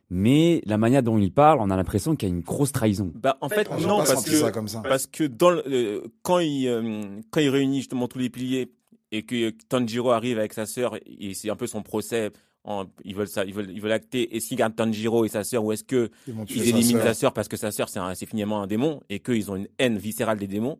Mais 0.09 0.61
la 0.65 0.77
manière 0.77 1.01
dont 1.01 1.17
il 1.17 1.31
parle, 1.31 1.59
on 1.59 1.69
a 1.69 1.75
l'impression 1.75 2.15
qu'il 2.15 2.29
y 2.29 2.31
a 2.31 2.35
une 2.35 2.41
grosse 2.41 2.71
trahison. 2.71 3.11
Bah, 3.15 3.37
en 3.41 3.49
fait, 3.49 3.69
non, 3.71 3.97
pas 3.99 4.05
parce 4.05 4.13
senti 4.13 4.31
que, 4.31 4.35
ça 4.37 4.51
comme 4.51 4.67
ça. 4.67 4.81
parce 4.81 5.07
que 5.07 5.23
dans 5.23 5.49
le, 5.49 5.63
euh, 5.67 6.01
quand 6.21 6.39
il, 6.39 6.67
euh, 6.67 7.19
quand 7.31 7.39
il 7.39 7.49
réunit 7.49 7.77
justement 7.77 8.07
tous 8.07 8.19
les 8.19 8.29
piliers 8.29 8.71
et 9.11 9.23
que 9.23 9.51
Tanjiro 9.69 10.11
arrive 10.11 10.37
avec 10.37 10.53
sa 10.53 10.65
sœur 10.65 10.97
et 11.05 11.33
c'est 11.33 11.49
un 11.49 11.55
peu 11.55 11.67
son 11.67 11.81
procès, 11.81 12.31
en, 12.63 12.85
ils 13.03 13.15
veulent 13.15 13.27
ça, 13.27 13.43
ils 13.43 13.53
veulent, 13.53 13.71
ils 13.71 13.81
veulent 13.81 13.91
acter, 13.91 14.35
est-ce 14.35 14.47
qu'ils 14.47 14.57
gardent 14.57 14.75
Tanjiro 14.75 15.25
et 15.25 15.29
sa 15.29 15.43
sœur 15.43 15.63
ou 15.63 15.71
est-ce 15.71 15.83
que 15.83 16.09
Ils 16.27 16.69
éliminent 16.69 17.01
sa 17.01 17.13
sœur 17.13 17.33
parce 17.33 17.47
que 17.47 17.57
sa 17.57 17.71
sœur 17.71 17.89
c'est 17.89 18.25
finalement 18.25 18.61
un 18.61 18.67
démon 18.67 19.01
et 19.09 19.19
qu'ils 19.19 19.51
ont 19.51 19.55
une 19.55 19.67
haine 19.79 19.97
viscérale 19.97 20.37
des 20.37 20.47
démons, 20.47 20.77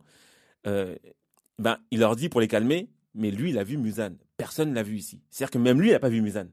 euh, 0.66 0.94
ben 1.58 1.78
il 1.90 2.00
leur 2.00 2.16
dit 2.16 2.28
pour 2.28 2.40
les 2.40 2.48
calmer, 2.48 2.88
mais 3.14 3.30
lui 3.30 3.50
il 3.50 3.58
a 3.58 3.64
vu 3.64 3.76
Musan, 3.76 4.12
personne 4.36 4.72
l'a 4.74 4.82
vu 4.82 4.96
ici. 4.96 5.20
C'est-à-dire 5.30 5.50
que 5.50 5.58
même 5.58 5.80
lui 5.80 5.90
il 5.90 5.94
a 5.94 6.00
pas 6.00 6.08
vu 6.08 6.22
Musan, 6.22 6.46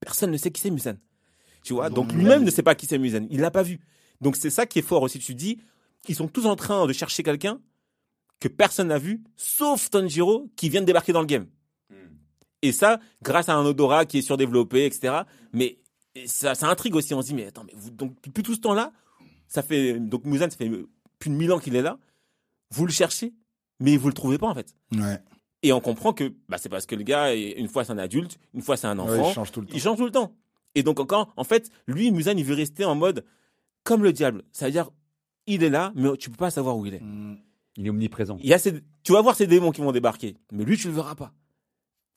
personne 0.00 0.30
ne 0.30 0.36
sait 0.36 0.50
qui 0.50 0.60
c'est 0.60 0.70
Musan. 0.70 0.96
Tu 1.68 1.74
vois, 1.74 1.90
Non, 1.90 1.96
donc 1.96 2.12
lui-même 2.14 2.44
ne 2.44 2.50
sait 2.50 2.62
pas 2.62 2.74
qui 2.74 2.86
c'est 2.86 2.96
Musan, 2.98 3.26
il 3.30 3.40
l'a 3.40 3.50
pas 3.50 3.62
vu. 3.62 3.78
Donc 4.22 4.36
c'est 4.36 4.48
ça 4.48 4.64
qui 4.64 4.78
est 4.78 4.82
fort 4.82 5.02
aussi. 5.02 5.18
Tu 5.18 5.34
dis, 5.34 5.60
ils 6.08 6.14
sont 6.14 6.26
tous 6.26 6.46
en 6.46 6.56
train 6.56 6.86
de 6.86 6.92
chercher 6.94 7.22
quelqu'un 7.22 7.60
que 8.40 8.48
personne 8.48 8.88
n'a 8.88 8.98
vu, 8.98 9.22
sauf 9.36 9.90
Tanjiro 9.90 10.48
qui 10.56 10.70
vient 10.70 10.80
de 10.80 10.86
débarquer 10.86 11.12
dans 11.12 11.20
le 11.20 11.26
game. 11.26 11.46
Et 12.62 12.72
ça, 12.72 13.00
grâce 13.22 13.50
à 13.50 13.54
un 13.54 13.66
odorat 13.66 14.06
qui 14.06 14.18
est 14.18 14.22
surdéveloppé, 14.22 14.86
etc. 14.86 15.14
Mais 15.52 15.78
ça, 16.24 16.54
ça 16.54 16.68
intrigue 16.68 16.96
aussi. 16.96 17.12
On 17.12 17.20
se 17.20 17.26
dit, 17.26 17.34
mais 17.34 17.46
attends, 17.46 17.64
mais 17.64 17.74
vous, 17.76 17.90
donc, 17.90 18.16
depuis 18.24 18.42
tout 18.42 18.54
ce 18.54 18.60
temps-là, 18.60 18.90
ça 19.46 19.62
fait, 19.62 19.98
donc 20.00 20.24
Muzan, 20.24 20.48
ça 20.50 20.56
fait 20.56 20.70
plus 21.18 21.30
de 21.30 21.34
mille 21.36 21.52
ans 21.52 21.58
qu'il 21.58 21.76
est 21.76 21.82
là. 21.82 21.98
Vous 22.70 22.86
le 22.86 22.92
cherchez, 22.92 23.34
mais 23.78 23.96
vous 23.98 24.08
le 24.08 24.14
trouvez 24.14 24.38
pas, 24.38 24.46
en 24.48 24.54
fait. 24.54 24.74
Ouais. 24.92 25.18
Et 25.62 25.72
on 25.72 25.80
comprend 25.80 26.12
que, 26.14 26.32
bah, 26.48 26.56
c'est 26.58 26.68
parce 26.70 26.86
que 26.86 26.94
le 26.96 27.02
gars, 27.04 27.34
est- 27.34 27.50
une 27.58 27.68
fois 27.68 27.84
c'est 27.84 27.92
un 27.92 27.98
adulte, 27.98 28.38
une 28.54 28.62
fois 28.62 28.76
c'est 28.76 28.86
un 28.86 28.98
Ouais, 28.98 29.04
enfant. 29.18 29.28
il 29.30 29.34
change 29.34 29.52
tout 29.52 29.60
le 29.60 29.66
temps. 29.66 29.74
il 29.74 29.80
change 29.82 29.98
tout 29.98 30.04
le 30.04 30.10
temps. 30.12 30.34
Et 30.74 30.82
donc 30.82 31.00
encore, 31.00 31.32
en 31.36 31.44
fait, 31.44 31.70
lui, 31.86 32.10
Muzan, 32.12 32.36
il 32.36 32.44
veut 32.44 32.54
rester 32.54 32.84
en 32.84 32.94
mode 32.94 33.24
comme 33.84 34.02
le 34.02 34.12
diable. 34.12 34.44
C'est-à-dire, 34.52 34.90
il 35.46 35.62
est 35.64 35.70
là, 35.70 35.92
mais 35.94 36.16
tu 36.16 36.30
peux 36.30 36.36
pas 36.36 36.50
savoir 36.50 36.76
où 36.76 36.86
il 36.86 36.94
est. 36.94 37.00
Mm. 37.00 37.38
Il 37.76 37.86
est 37.86 37.90
omniprésent. 37.90 38.36
Il 38.40 38.46
y 38.48 38.54
a 38.54 38.58
ces- 38.58 38.82
tu 39.04 39.12
vas 39.12 39.20
voir 39.22 39.36
ces 39.36 39.46
démons 39.46 39.70
qui 39.70 39.80
vont 39.80 39.92
débarquer, 39.92 40.36
mais 40.52 40.64
lui, 40.64 40.76
tu 40.76 40.88
le 40.88 40.94
verras 40.94 41.14
pas. 41.14 41.32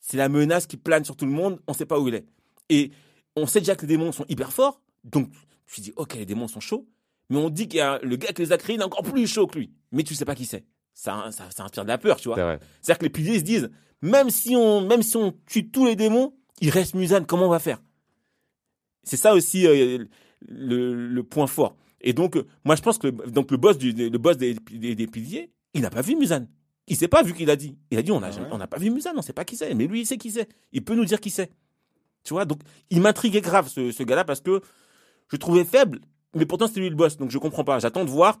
C'est 0.00 0.16
la 0.16 0.28
menace 0.28 0.66
qui 0.66 0.76
plane 0.76 1.04
sur 1.04 1.16
tout 1.16 1.24
le 1.24 1.30
monde, 1.30 1.60
on 1.68 1.72
sait 1.72 1.86
pas 1.86 2.00
où 2.00 2.08
il 2.08 2.14
est. 2.14 2.26
Et 2.68 2.90
on 3.36 3.46
sait 3.46 3.60
déjà 3.60 3.76
que 3.76 3.82
les 3.82 3.86
démons 3.88 4.10
sont 4.12 4.24
hyper 4.28 4.52
forts, 4.52 4.80
donc 5.04 5.30
tu 5.66 5.76
te 5.76 5.80
dis, 5.82 5.92
ok, 5.96 6.14
les 6.16 6.26
démons 6.26 6.48
sont 6.48 6.58
chauds, 6.60 6.88
mais 7.30 7.38
on 7.38 7.48
dit 7.48 7.68
qu'il 7.68 7.78
y 7.78 7.80
a 7.80 7.98
le 8.02 8.16
gars 8.16 8.32
qui 8.32 8.42
les 8.42 8.52
a 8.52 8.58
créés, 8.58 8.74
il 8.74 8.80
est 8.80 8.84
encore 8.84 9.02
plus 9.04 9.26
chaud 9.26 9.46
que 9.46 9.58
lui. 9.58 9.72
Mais 9.92 10.02
tu 10.02 10.14
sais 10.14 10.24
pas 10.24 10.34
qui 10.34 10.44
c'est. 10.44 10.64
Ça, 10.92 11.30
ça, 11.30 11.50
ça 11.50 11.62
inspire 11.64 11.84
de 11.84 11.88
la 11.88 11.98
peur, 11.98 12.16
tu 12.16 12.28
vois. 12.28 12.36
C'est-à-dire 12.80 12.98
que 12.98 13.04
les 13.04 13.10
piliers 13.10 13.38
se 13.38 13.44
disent, 13.44 13.70
même 14.02 14.28
si 14.30 14.56
on, 14.56 14.80
même 14.86 15.02
si 15.02 15.16
on 15.16 15.32
tue 15.46 15.70
tous 15.70 15.86
les 15.86 15.94
démons, 15.96 16.34
il 16.60 16.70
reste 16.70 16.94
Musan, 16.94 17.24
comment 17.24 17.46
on 17.46 17.50
va 17.50 17.60
faire? 17.60 17.80
C'est 19.04 19.16
ça 19.16 19.34
aussi 19.34 19.66
euh, 19.66 20.04
le, 20.48 21.08
le 21.08 21.22
point 21.22 21.46
fort. 21.46 21.76
Et 22.00 22.12
donc, 22.12 22.36
euh, 22.36 22.46
moi, 22.64 22.74
je 22.76 22.82
pense 22.82 22.98
que 22.98 23.06
le, 23.08 23.12
donc 23.30 23.50
le 23.50 23.56
boss, 23.56 23.78
du, 23.78 23.92
le 23.92 24.18
boss 24.18 24.36
des, 24.36 24.54
des, 24.70 24.94
des 24.94 25.06
piliers, 25.06 25.50
il 25.74 25.82
n'a 25.82 25.90
pas 25.90 26.02
vu 26.02 26.16
Musan. 26.16 26.46
Il 26.88 26.96
sait 26.96 27.08
pas 27.08 27.22
vu 27.22 27.32
qu'il 27.32 27.48
a 27.50 27.56
dit. 27.56 27.76
Il 27.90 27.98
a 27.98 28.02
dit, 28.02 28.10
on 28.10 28.20
n'a 28.20 28.30
Ah 28.32 28.40
ouais. 28.40 28.48
on 28.50 28.58
n'a 28.58 28.66
pas 28.66 28.78
vu 28.78 28.90
Musan, 28.90 29.12
on 29.16 29.22
sait 29.22 29.32
pas 29.32 29.44
qui 29.44 29.56
c'est. 29.56 29.72
Mais 29.74 29.86
lui, 29.86 30.00
il 30.00 30.06
sait 30.06 30.18
qui 30.18 30.30
c'est. 30.30 30.48
Il 30.72 30.82
peut 30.84 30.94
nous 30.94 31.04
dire 31.04 31.20
qui 31.20 31.30
c'est. 31.30 31.50
Tu 32.24 32.34
vois, 32.34 32.44
donc, 32.44 32.60
il 32.90 33.00
m'intriguait 33.00 33.40
grave, 33.40 33.68
ce, 33.68 33.90
ce 33.92 34.02
gars-là, 34.02 34.24
parce 34.24 34.40
que 34.40 34.60
je 35.28 35.36
le 35.36 35.38
trouvais 35.38 35.64
faible, 35.64 36.00
mais 36.34 36.46
pourtant, 36.46 36.66
c'était 36.66 36.80
lui 36.80 36.90
le 36.90 36.96
boss. 36.96 37.16
Donc, 37.16 37.30
je 37.30 37.38
comprends 37.38 37.64
pas. 37.64 37.78
J'attends 37.78 38.04
de 38.04 38.10
voir 38.10 38.40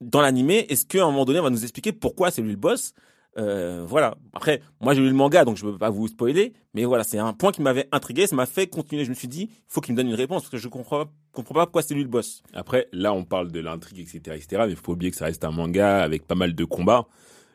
dans 0.00 0.20
l'animé, 0.20 0.66
est-ce 0.68 0.84
qu'à 0.84 1.02
un 1.02 1.06
moment 1.06 1.24
donné, 1.24 1.38
on 1.38 1.44
va 1.44 1.50
nous 1.50 1.62
expliquer 1.62 1.92
pourquoi 1.92 2.30
c'est 2.30 2.42
lui 2.42 2.50
le 2.50 2.56
boss? 2.56 2.92
Euh, 3.38 3.84
Voilà. 3.86 4.16
Après, 4.32 4.62
moi, 4.80 4.94
j'ai 4.94 5.00
lu 5.00 5.08
le 5.08 5.14
manga, 5.14 5.44
donc 5.44 5.56
je 5.56 5.64
ne 5.64 5.72
peux 5.72 5.78
pas 5.78 5.90
vous 5.90 6.08
spoiler. 6.08 6.52
Mais 6.74 6.84
voilà, 6.84 7.04
c'est 7.04 7.18
un 7.18 7.32
point 7.32 7.52
qui 7.52 7.62
m'avait 7.62 7.88
intrigué. 7.92 8.26
Ça 8.26 8.36
m'a 8.36 8.46
fait 8.46 8.66
continuer. 8.66 9.04
Je 9.04 9.10
me 9.10 9.14
suis 9.14 9.28
dit, 9.28 9.48
il 9.50 9.64
faut 9.68 9.80
qu'il 9.80 9.94
me 9.94 9.96
donne 9.96 10.08
une 10.08 10.14
réponse, 10.14 10.42
parce 10.42 10.50
que 10.50 10.58
je 10.58 10.68
comprends, 10.68 11.06
comprends 11.32 11.54
pas 11.54 11.66
pourquoi 11.66 11.82
c'est 11.82 11.94
lui 11.94 12.02
le 12.02 12.08
boss. 12.08 12.42
Après, 12.52 12.88
là, 12.92 13.12
on 13.12 13.24
parle 13.24 13.50
de 13.50 13.60
l'intrigue, 13.60 14.00
etc., 14.00 14.36
etc., 14.36 14.62
mais 14.66 14.70
il 14.70 14.76
faut 14.76 14.92
oublier 14.92 15.10
que 15.10 15.16
ça 15.16 15.26
reste 15.26 15.44
un 15.44 15.50
manga 15.50 16.02
avec 16.02 16.26
pas 16.26 16.34
mal 16.34 16.54
de 16.54 16.64
combats. 16.64 17.06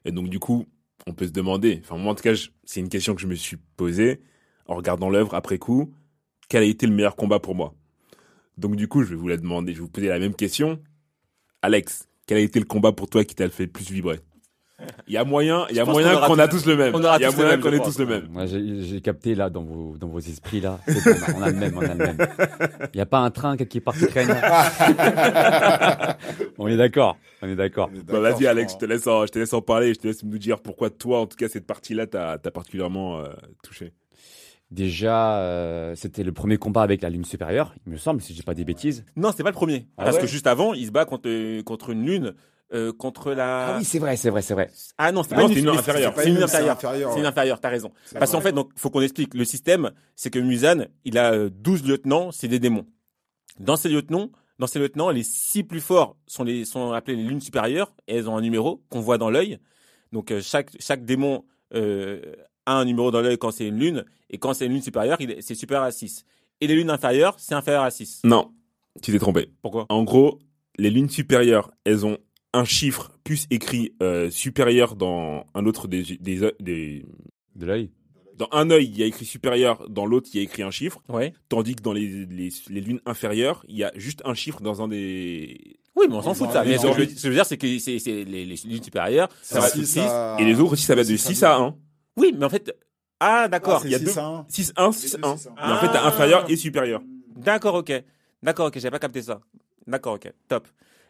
Et 0.05 0.11
donc, 0.11 0.29
du 0.29 0.39
coup, 0.39 0.65
on 1.05 1.13
peut 1.13 1.27
se 1.27 1.31
demander, 1.31 1.81
enfin, 1.83 1.97
moi, 1.97 2.11
en 2.11 2.15
tout 2.15 2.23
cas, 2.23 2.33
c'est 2.63 2.79
une 2.79 2.89
question 2.89 3.15
que 3.15 3.21
je 3.21 3.27
me 3.27 3.35
suis 3.35 3.57
posée 3.75 4.21
en 4.65 4.75
regardant 4.75 5.09
l'œuvre 5.09 5.35
après 5.35 5.57
coup, 5.57 5.93
quel 6.49 6.63
a 6.63 6.65
été 6.65 6.87
le 6.87 6.93
meilleur 6.93 7.15
combat 7.15 7.39
pour 7.39 7.55
moi? 7.55 7.73
Donc, 8.57 8.75
du 8.75 8.87
coup, 8.87 9.03
je 9.03 9.09
vais 9.09 9.15
vous 9.15 9.27
la 9.27 9.37
demander, 9.37 9.73
je 9.73 9.77
vais 9.77 9.83
vous 9.83 9.89
poser 9.89 10.07
la 10.07 10.19
même 10.19 10.33
question. 10.33 10.79
Alex, 11.61 12.07
quel 12.25 12.37
a 12.37 12.41
été 12.41 12.59
le 12.59 12.65
combat 12.65 12.91
pour 12.91 13.09
toi 13.09 13.23
qui 13.23 13.35
t'a 13.35 13.49
fait 13.49 13.65
le 13.65 13.71
plus 13.71 13.89
vibrer? 13.91 14.19
Il 15.07 15.13
y 15.13 15.17
a 15.17 15.23
moyen, 15.23 15.65
il 15.71 15.75
y 15.75 15.79
a 15.79 15.85
moyen 15.85 16.21
qu'on 16.27 16.37
a 16.37 16.47
tous- 16.47 16.67
le 16.67 16.75
même. 16.77 16.93
on 16.93 17.03
aura 17.03 17.17
Il 17.17 17.21
y 17.21 17.25
a 17.25 17.29
tous 17.29 17.37
le 17.37 17.41
moyen 17.43 17.57
même, 17.57 17.61
qu'on 17.65 17.73
ait 17.73 17.79
tous 17.83 17.97
le 17.97 18.05
même. 18.05 18.27
Moi, 18.29 18.45
j'ai 18.45 19.01
capté 19.01 19.33
là 19.33 19.49
dans 19.49 19.63
vos, 19.63 19.97
dans 19.97 20.07
vos 20.07 20.19
esprits 20.19 20.61
là. 20.61 20.79
C'est 20.87 21.03
bon, 21.03 21.15
on 21.37 21.41
a 21.41 21.49
le 21.49 21.55
même, 21.55 21.75
on 21.77 21.81
a 21.81 21.87
le 21.87 21.95
même. 21.95 22.17
Il 22.93 22.97
n'y 22.97 23.01
a 23.01 23.07
pas 23.07 23.17
un 23.19 23.31
train 23.31 23.57
qui 23.57 23.81
on 26.57 26.67
est 26.67 26.77
d'accord, 26.77 27.17
on 27.41 27.47
est 27.47 27.55
d'accord. 27.55 27.89
On 27.91 27.95
est 27.95 28.03
Bah, 28.03 28.13
d'accord, 28.21 28.37
vas-y, 28.39 28.47
Alex, 28.47 28.73
je 28.73 28.77
te 28.77 28.85
laisse 28.85 29.07
en, 29.07 29.25
je 29.25 29.31
te 29.31 29.39
laisse 29.39 29.53
en 29.53 29.61
parler, 29.61 29.93
je 29.93 29.99
te 29.99 30.07
laisse 30.07 30.23
nous 30.23 30.37
dire 30.37 30.59
pourquoi 30.59 30.89
toi, 30.89 31.21
en 31.21 31.25
tout 31.25 31.37
cas, 31.37 31.47
cette 31.47 31.65
partie-là, 31.65 32.07
t'as, 32.07 32.37
t'as 32.37 32.51
particulièrement 32.51 33.19
euh, 33.19 33.25
touché. 33.63 33.93
Déjà, 34.69 35.37
euh, 35.39 35.95
c'était 35.95 36.23
le 36.23 36.33
premier 36.33 36.57
combat 36.57 36.81
avec 36.81 37.01
la 37.01 37.09
lune 37.09 37.23
supérieure, 37.25 37.73
il 37.85 37.93
me 37.93 37.97
semble, 37.97 38.21
si 38.21 38.33
je 38.33 38.39
dis 38.39 38.43
pas 38.43 38.53
des 38.53 38.65
bêtises. 38.65 39.05
Non, 39.15 39.31
c'était 39.31 39.43
pas 39.43 39.49
le 39.51 39.55
premier. 39.55 39.87
Ah 39.97 40.03
parce 40.03 40.17
ouais 40.17 40.23
que 40.23 40.27
juste 40.27 40.47
avant, 40.47 40.73
il 40.73 40.85
se 40.85 40.91
bat 40.91 41.05
contre, 41.05 41.61
contre 41.61 41.91
une 41.91 42.05
lune, 42.05 42.33
euh, 42.73 42.91
contre 42.93 43.33
la. 43.33 43.67
Ah 43.67 43.77
oui, 43.77 43.85
c'est 43.85 43.99
vrai, 43.99 44.17
c'est 44.17 44.29
vrai, 44.29 44.41
c'est 44.41 44.53
vrai. 44.53 44.69
Ah 44.97 45.11
non, 45.11 45.23
c'était 45.23 45.35
Non, 45.35 45.47
pas 45.47 45.53
une 45.53 45.65
mais 45.65 45.77
inférieure. 45.77 46.13
C'est 46.15 46.29
une 46.29 46.37
C'est 46.37 46.43
inférieure. 46.43 46.71
inférieur, 46.75 47.13
C'est 47.13 47.19
une 47.19 47.25
inférieure, 47.25 47.59
t'as 47.61 47.69
raison. 47.69 47.91
C'est 48.05 48.19
Parce 48.19 48.31
qu'en 48.31 48.41
fait, 48.41 48.51
donc, 48.51 48.71
faut 48.75 48.89
qu'on 48.89 49.01
explique. 49.01 49.33
Le 49.33 49.45
système, 49.45 49.91
c'est 50.15 50.29
que 50.29 50.39
Musan, 50.39 50.87
il 51.05 51.17
a 51.17 51.33
euh, 51.33 51.49
12 51.49 51.85
lieutenants, 51.85 52.31
c'est 52.31 52.47
des 52.47 52.59
démons. 52.59 52.85
Dans 53.59 53.75
ces 53.75 53.89
lieutenants, 53.89 54.31
dans 54.59 54.67
ces 54.67 54.79
lieutenants, 54.79 55.09
les 55.09 55.23
six 55.23 55.63
plus 55.63 55.81
forts 55.81 56.17
sont 56.27 56.43
les, 56.43 56.65
sont 56.65 56.91
appelés 56.91 57.15
les 57.15 57.23
lunes 57.23 57.41
supérieures, 57.41 57.93
et 58.07 58.15
elles 58.15 58.29
ont 58.29 58.35
un 58.37 58.41
numéro 58.41 58.83
qu'on 58.89 58.99
voit 59.01 59.17
dans 59.17 59.29
l'œil. 59.29 59.59
Donc, 60.11 60.31
euh, 60.31 60.41
chaque, 60.41 60.71
chaque 60.79 61.05
démon, 61.05 61.45
euh, 61.73 62.21
a 62.65 62.73
un 62.73 62.85
numéro 62.85 63.11
dans 63.11 63.21
l'œil 63.21 63.37
quand 63.37 63.51
c'est 63.51 63.67
une 63.67 63.79
lune, 63.79 64.03
et 64.29 64.37
quand 64.39 64.53
c'est 64.53 64.65
une 64.65 64.73
lune 64.73 64.81
supérieure, 64.81 65.17
c'est 65.39 65.55
supérieur 65.55 65.85
à 65.85 65.91
6. 65.91 66.25
Et 66.59 66.67
les 66.67 66.75
lunes 66.75 66.89
inférieures, 66.89 67.35
c'est 67.37 67.55
inférieur 67.55 67.83
à 67.83 67.91
6. 67.91 68.21
Non, 68.25 68.51
tu 69.01 69.11
t'es 69.11 69.19
trompé. 69.19 69.51
Pourquoi? 69.61 69.85
En 69.89 70.03
gros, 70.03 70.39
les 70.77 70.89
lunes 70.89 71.09
supérieures, 71.09 71.71
elles 71.85 72.05
ont 72.05 72.17
un 72.57 72.65
chiffre 72.65 73.11
plus 73.23 73.45
écrit 73.51 73.93
euh, 74.01 74.29
supérieur 74.29 74.95
dans 74.95 75.45
un 75.53 75.65
autre 75.65 75.87
des, 75.87 76.03
des, 76.19 76.51
des- 76.59 77.05
De 77.55 77.65
l'œil. 77.65 77.91
dans 78.37 78.47
un 78.51 78.69
œil, 78.71 78.85
il 78.85 78.97
y 78.97 79.03
a 79.03 79.05
écrit 79.05 79.25
supérieur, 79.25 79.87
dans 79.89 80.05
l'autre, 80.05 80.29
il 80.33 80.37
y 80.37 80.39
a 80.39 80.43
écrit 80.43 80.63
un 80.63 80.71
chiffre, 80.71 81.01
Ouais. 81.09 81.33
tandis 81.49 81.75
que 81.75 81.81
dans 81.81 81.93
les, 81.93 82.25
les, 82.25 82.49
les 82.69 82.81
lunes 82.81 83.01
inférieures, 83.05 83.63
il 83.67 83.77
y 83.77 83.83
a 83.83 83.91
juste 83.95 84.21
un 84.25 84.33
chiffre 84.33 84.61
dans 84.61 84.81
un 84.81 84.87
des 84.87 85.79
Oui, 85.95 86.05
mais 86.09 86.15
on 86.15 86.21
s'en 86.21 86.33
fout 86.33 86.47
de 86.47 86.53
ça. 86.53 86.63
Mais 86.63 86.77
ce 86.77 86.83
que 86.83 86.87
je 86.89 86.93
veux- 86.93 87.01
orbites. 87.01 87.09
ce 87.11 87.15
que 87.15 87.21
je 87.23 87.27
veux 87.29 87.33
dire, 87.35 87.45
c'est 87.45 87.57
que 87.57 87.79
c'est 87.79 87.99
c'est 87.99 88.23
les, 88.23 88.45
les 88.45 88.55
lunes 88.65 88.83
supérieures, 88.83 89.29
ça 89.41 89.59
va 89.59 89.67
de 89.69 89.73
Si 89.75 89.85
6. 89.85 89.93
ça- 89.99 90.37
et 90.39 90.45
les 90.45 90.59
autres 90.59 90.73
aussi 90.73 90.83
ça 90.83 90.93
va 90.95 91.03
de 91.03 91.07
si 91.15 91.17
6 91.17 91.43
à 91.43 91.57
1. 91.57 91.75
Oui, 92.17 92.33
mais 92.37 92.45
en 92.45 92.49
fait, 92.49 92.71
ah, 93.19 93.47
d'accord, 93.47 93.81
Ah, 93.83 93.85
il 93.87 93.91
y 93.91 93.95
a 93.95 93.99
c'est 93.99 94.05
deux. 94.05 94.11
6 94.11 94.19
à 94.19 94.25
1. 94.27 94.45
6 94.49 94.73
1 94.75 94.91
6 94.91 95.17
1. 95.23 95.37
c'est 95.37 95.43
ça. 95.45 95.53
Mais 95.57 95.73
en 95.73 95.77
fait, 95.77 95.87
t'as 95.87 96.05
inférieur 96.05 96.49
et 96.49 96.55
supérieur. 96.55 97.01
D'accord, 97.35 97.75
ok. 97.75 97.91
D'accord, 98.43 98.67
ok, 98.67 98.73
j'avais 98.75 98.91
pas 98.91 98.99
capté 98.99 99.21
ça. 99.23 99.39
D'accord, 99.87 100.13
ok, 100.15 100.31
top. 100.47 100.67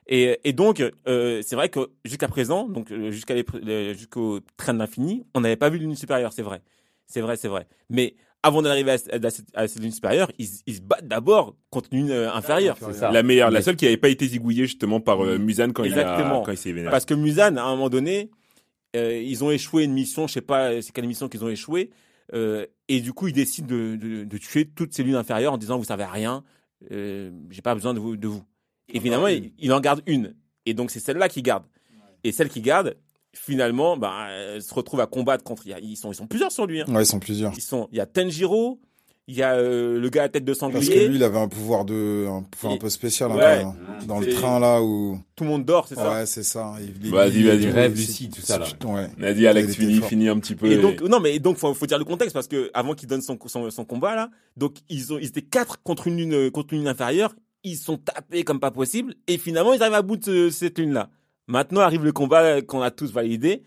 Et, 0.07 0.39
et 0.45 0.53
donc, 0.53 0.81
euh, 1.07 1.41
c'est 1.45 1.55
vrai 1.55 1.69
que 1.69 1.89
jusqu'à 2.05 2.27
présent, 2.27 2.67
donc 2.69 2.91
euh, 2.91 3.11
jusqu'à 3.11 3.35
les- 3.35 3.45
le- 3.61 3.93
jusqu'au 3.93 4.39
train 4.55 4.73
de 4.73 4.79
l'infini, 4.79 5.25
on 5.35 5.41
n'avait 5.41 5.57
pas 5.57 5.69
vu 5.69 5.79
l'une 5.79 5.95
supérieure, 5.95 6.31
c'est 6.33 6.41
vrai. 6.43 6.61
C'est 7.07 7.21
vrai, 7.21 7.35
c'est 7.37 7.47
vrai. 7.49 7.67
Mais 7.89 8.15
avant 8.43 8.61
d'arriver 8.61 8.91
à, 8.91 8.93
à, 8.93 9.29
cette- 9.29 9.47
à 9.53 9.67
cette 9.67 9.81
lune 9.81 9.91
supérieure, 9.91 10.31
ils, 10.39 10.47
ils 10.65 10.75
se 10.75 10.81
battent 10.81 11.07
d'abord 11.07 11.55
contre 11.69 11.89
une 11.91 12.11
euh, 12.11 12.31
inférieure. 12.31 12.77
C'est 12.79 12.93
ça. 12.93 13.11
La 13.11 13.21
meilleure, 13.23 13.51
la 13.51 13.61
seule 13.61 13.75
qui 13.75 13.85
avait 13.85 13.97
pas 13.97 14.07
été 14.09 14.25
zigouillée 14.27 14.65
justement 14.65 15.01
par 15.01 15.25
euh, 15.25 15.37
Musan 15.37 15.71
quand 15.73 15.83
il 15.83 15.93
a, 15.93 16.01
Exactement. 16.01 16.41
quand 16.41 16.51
il 16.51 16.57
s'est 16.57 16.71
vénéré. 16.71 16.91
Parce 16.91 17.05
que 17.05 17.13
Musan, 17.13 17.57
à 17.57 17.63
un 17.63 17.71
moment 17.71 17.89
donné, 17.89 18.29
euh, 18.95 19.21
ils 19.21 19.43
ont 19.43 19.51
échoué 19.51 19.83
une 19.83 19.93
mission, 19.93 20.27
je 20.27 20.33
sais 20.33 20.41
pas 20.41 20.71
euh, 20.71 20.81
c'est 20.81 20.93
quelle 20.93 21.07
mission 21.07 21.27
qu'ils 21.27 21.43
ont 21.43 21.49
échoué, 21.49 21.89
euh, 22.33 22.65
et 22.87 23.01
du 23.01 23.11
coup 23.11 23.27
ils 23.27 23.33
décident 23.33 23.67
de, 23.67 23.97
de, 23.97 24.23
de 24.23 24.37
tuer 24.37 24.65
toutes 24.65 24.93
ces 24.93 25.03
lunes 25.03 25.15
inférieures 25.15 25.51
en 25.53 25.57
disant 25.57 25.77
vous 25.77 25.83
savez 25.83 26.03
à 26.03 26.09
rien, 26.11 26.43
euh, 26.91 27.29
j'ai 27.49 27.61
pas 27.61 27.75
besoin 27.75 27.93
de 27.93 27.99
vous. 27.99 28.15
De 28.15 28.27
vous. 28.27 28.43
Et 28.93 28.99
finalement 28.99 29.27
il, 29.27 29.51
il 29.59 29.71
en 29.73 29.79
garde 29.79 30.01
une, 30.05 30.35
et 30.65 30.73
donc 30.73 30.91
c'est 30.91 30.99
celle-là 30.99 31.29
qu'il 31.29 31.43
garde. 31.43 31.63
Et 32.23 32.31
celle 32.31 32.49
qu'il 32.49 32.61
garde, 32.63 32.95
finalement, 33.33 33.97
bah, 33.97 34.27
elle 34.31 34.61
se 34.61 34.73
retrouve 34.73 34.99
à 35.01 35.05
combattre 35.07 35.43
contre. 35.43 35.63
il 35.65 35.69
y 35.69 35.73
a- 35.73 35.79
Ils 35.79 35.95
sont, 35.97 36.11
ils 36.11 36.15
sont 36.15 36.27
plusieurs 36.27 36.51
sur 36.51 36.65
lui. 36.65 36.81
Hein. 36.81 36.85
Ouais, 36.89 37.03
ils 37.03 37.05
sont 37.05 37.19
plusieurs. 37.19 37.53
Ils 37.55 37.61
sont, 37.61 37.87
il 37.91 37.97
y 37.97 38.01
a 38.01 38.05
Tenjiro, 38.05 38.79
il 39.27 39.35
y 39.35 39.43
a 39.43 39.53
euh, 39.55 39.99
le 39.99 40.09
gars 40.09 40.23
à 40.23 40.29
tête 40.29 40.43
de 40.45 40.53
Parce 40.53 40.71
que 40.73 40.79
sanglier. 40.79 41.07
lui, 41.09 41.17
il 41.17 41.23
avait 41.23 41.37
un 41.37 41.47
pouvoir 41.47 41.85
de, 41.85 42.25
un 42.27 42.41
pouvoir 42.43 42.73
un 42.73 42.77
peu 42.77 42.89
spécial, 42.89 43.31
Ouais. 43.31 43.61
un 43.61 43.75
peu, 43.99 44.05
dans 44.07 44.19
le 44.19 44.29
train 44.29 44.59
là 44.59 44.81
où. 44.81 45.19
Tout 45.35 45.43
le 45.43 45.49
monde 45.51 45.65
dort, 45.65 45.87
c'est 45.87 45.95
ça. 45.95 46.09
Ouais, 46.11 46.25
c'est 46.25 46.43
ça. 46.43 46.73
Il- 46.81 47.11
Vas-y, 47.11 47.43
vas-y. 47.43 47.69
Rêve 47.69 47.95
lucide, 47.95 48.33
tout 48.33 48.41
ça, 48.41 48.57
là. 48.57 48.65
Ouais. 48.85 49.07
Vas-y, 49.17 49.45
Alex, 49.45 49.75
fort. 49.75 50.09
finis 50.09 50.29
un 50.29 50.39
petit 50.39 50.55
peu. 50.55 50.71
Et 50.71 50.77
donc 50.77 51.01
non 51.01 51.19
mais 51.19 51.35
et 51.35 51.39
donc 51.39 51.57
faut, 51.57 51.73
faut 51.73 51.85
dire 51.85 51.99
le 51.99 52.05
contexte 52.05 52.33
parce 52.33 52.47
que 52.47 52.71
avant 52.73 52.95
qu'il 52.95 53.07
donne 53.07 53.21
son, 53.21 53.37
son 53.45 53.69
son 53.69 53.85
combat 53.85 54.15
là, 54.15 54.29
donc 54.55 54.77
ils 54.89 55.13
ont 55.13 55.19
ils 55.19 55.25
étaient 55.27 55.41
quatre 55.43 55.81
contre 55.83 56.07
une 56.07 56.17
lune 56.17 56.49
contre 56.51 56.73
une 56.73 56.79
lune 56.79 56.87
inférieure, 56.87 57.35
ils 57.63 57.77
sont 57.77 57.97
tapés 57.97 58.43
comme 58.43 58.59
pas 58.59 58.71
possible 58.71 59.15
et 59.27 59.37
finalement 59.37 59.73
ils 59.73 59.81
arrivent 59.81 59.95
à 59.95 60.01
bout 60.01 60.17
de 60.17 60.23
ce- 60.23 60.49
cette 60.49 60.77
lune 60.79 60.93
là. 60.93 61.09
Maintenant 61.47 61.81
arrive 61.81 62.03
le 62.03 62.11
combat 62.11 62.61
qu'on 62.61 62.81
a 62.81 62.91
tous 62.91 63.11
validé. 63.11 63.63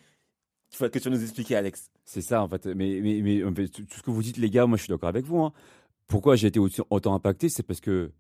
Il 0.73 0.77
faut 0.77 0.89
que 0.89 0.99
tu 0.99 1.09
vas 1.09 1.17
nous 1.17 1.23
expliquer 1.23 1.57
Alex. 1.57 1.91
C'est 2.05 2.21
ça 2.23 2.43
en 2.43 2.49
fait. 2.49 2.67
Mais, 2.67 3.01
mais, 3.03 3.21
mais 3.23 3.43
en 3.45 3.55
fait, 3.55 3.69
tout 3.69 3.85
ce 3.97 4.03
que 4.03 4.11
vous 4.11 4.23
dites 4.23 4.37
les 4.37 4.51
gars, 4.51 4.67
moi 4.67 4.77
je 4.77 4.83
suis 4.85 4.91
d'accord 4.91 5.09
avec 5.09 5.25
vous. 5.25 5.39
hein. 5.41 5.53
pourquoi 6.07 6.37
j'ai 6.37 6.49
été 6.49 6.59
autant 6.91 7.15
impacté, 7.15 7.49
c'est 7.49 7.63
parce 7.63 7.81
que, 7.81 8.11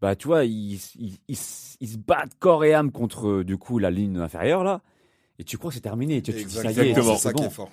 bah, 0.00 0.14
tu 0.16 0.26
vois, 0.28 0.44
ils, 0.44 0.74
ils, 0.98 1.18
ils, 1.28 1.32
s- 1.32 1.76
ils 1.80 1.88
se 1.88 1.96
battent 1.98 2.34
corps 2.38 2.64
et 2.64 2.74
âme 2.74 2.92
contre, 2.92 3.42
du 3.42 3.56
coup, 3.58 3.78
la 3.80 3.90
ligne 3.90 4.18
inférieure, 4.18 4.62
là. 4.64 4.82
Et 5.40 5.44
tu 5.44 5.58
crois 5.58 5.70
que 5.70 5.74
c'est 5.74 5.80
terminé. 5.80 6.22
Tu, 6.22 6.32
tu 6.32 6.44
te 6.44 6.48
dis, 6.48 6.54
ça 6.54 6.70
y 6.70 6.78
est, 6.78 6.90
Exactement. 6.90 7.16
C'est 7.16 7.22
ça 7.22 7.28
c'est 7.30 7.34
qui 7.34 7.42
bon. 7.42 7.48
est 7.48 7.52
fort. 7.52 7.70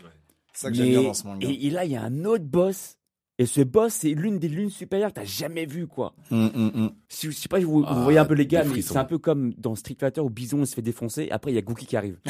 C'est 0.54 0.62
ça 0.62 0.70
que 0.72 0.76
j'aime 0.78 0.90
bien 0.90 1.04
dans 1.04 1.14
ce 1.14 1.28
manga. 1.28 1.48
Et, 1.48 1.68
et 1.68 1.70
là, 1.70 1.86
il 1.86 1.92
y 1.92 1.96
a 1.96 2.02
un 2.04 2.26
autre 2.26 2.44
boss. 2.46 2.98
Et 3.42 3.48
ce 3.48 3.62
boss, 3.62 3.92
c'est 3.92 4.10
l'une 4.10 4.38
des 4.38 4.50
lunes 4.50 4.70
supérieures 4.70 5.10
que 5.10 5.16
t'as 5.16 5.26
jamais 5.26 5.66
vu, 5.66 5.88
quoi. 5.88 6.14
Hum. 6.30 6.92
Si, 7.10 7.26
je 7.26 7.32
sais 7.36 7.50
pas, 7.50 7.60
vous, 7.60 7.80
vous 7.80 7.86
Ah, 7.88 8.04
voyez 8.04 8.20
un 8.20 8.26
peu 8.26 8.36
les 8.36 8.46
gars, 8.46 8.64
mais 8.64 8.84
c'est 8.84 8.98
un 8.98 9.04
peu 9.04 9.18
comme 9.18 9.52
dans 9.58 9.74
Street 9.74 9.98
Fighter 10.00 10.22
où 10.22 10.30
Bison 10.30 10.64
se 10.64 10.76
fait 10.76 10.84
défoncer. 10.84 11.28
Après, 11.32 11.52
il 11.52 11.56
y 11.56 11.58
a 11.58 11.64
Gookie 11.64 11.88
qui 11.88 11.98
arrive. 11.98 12.20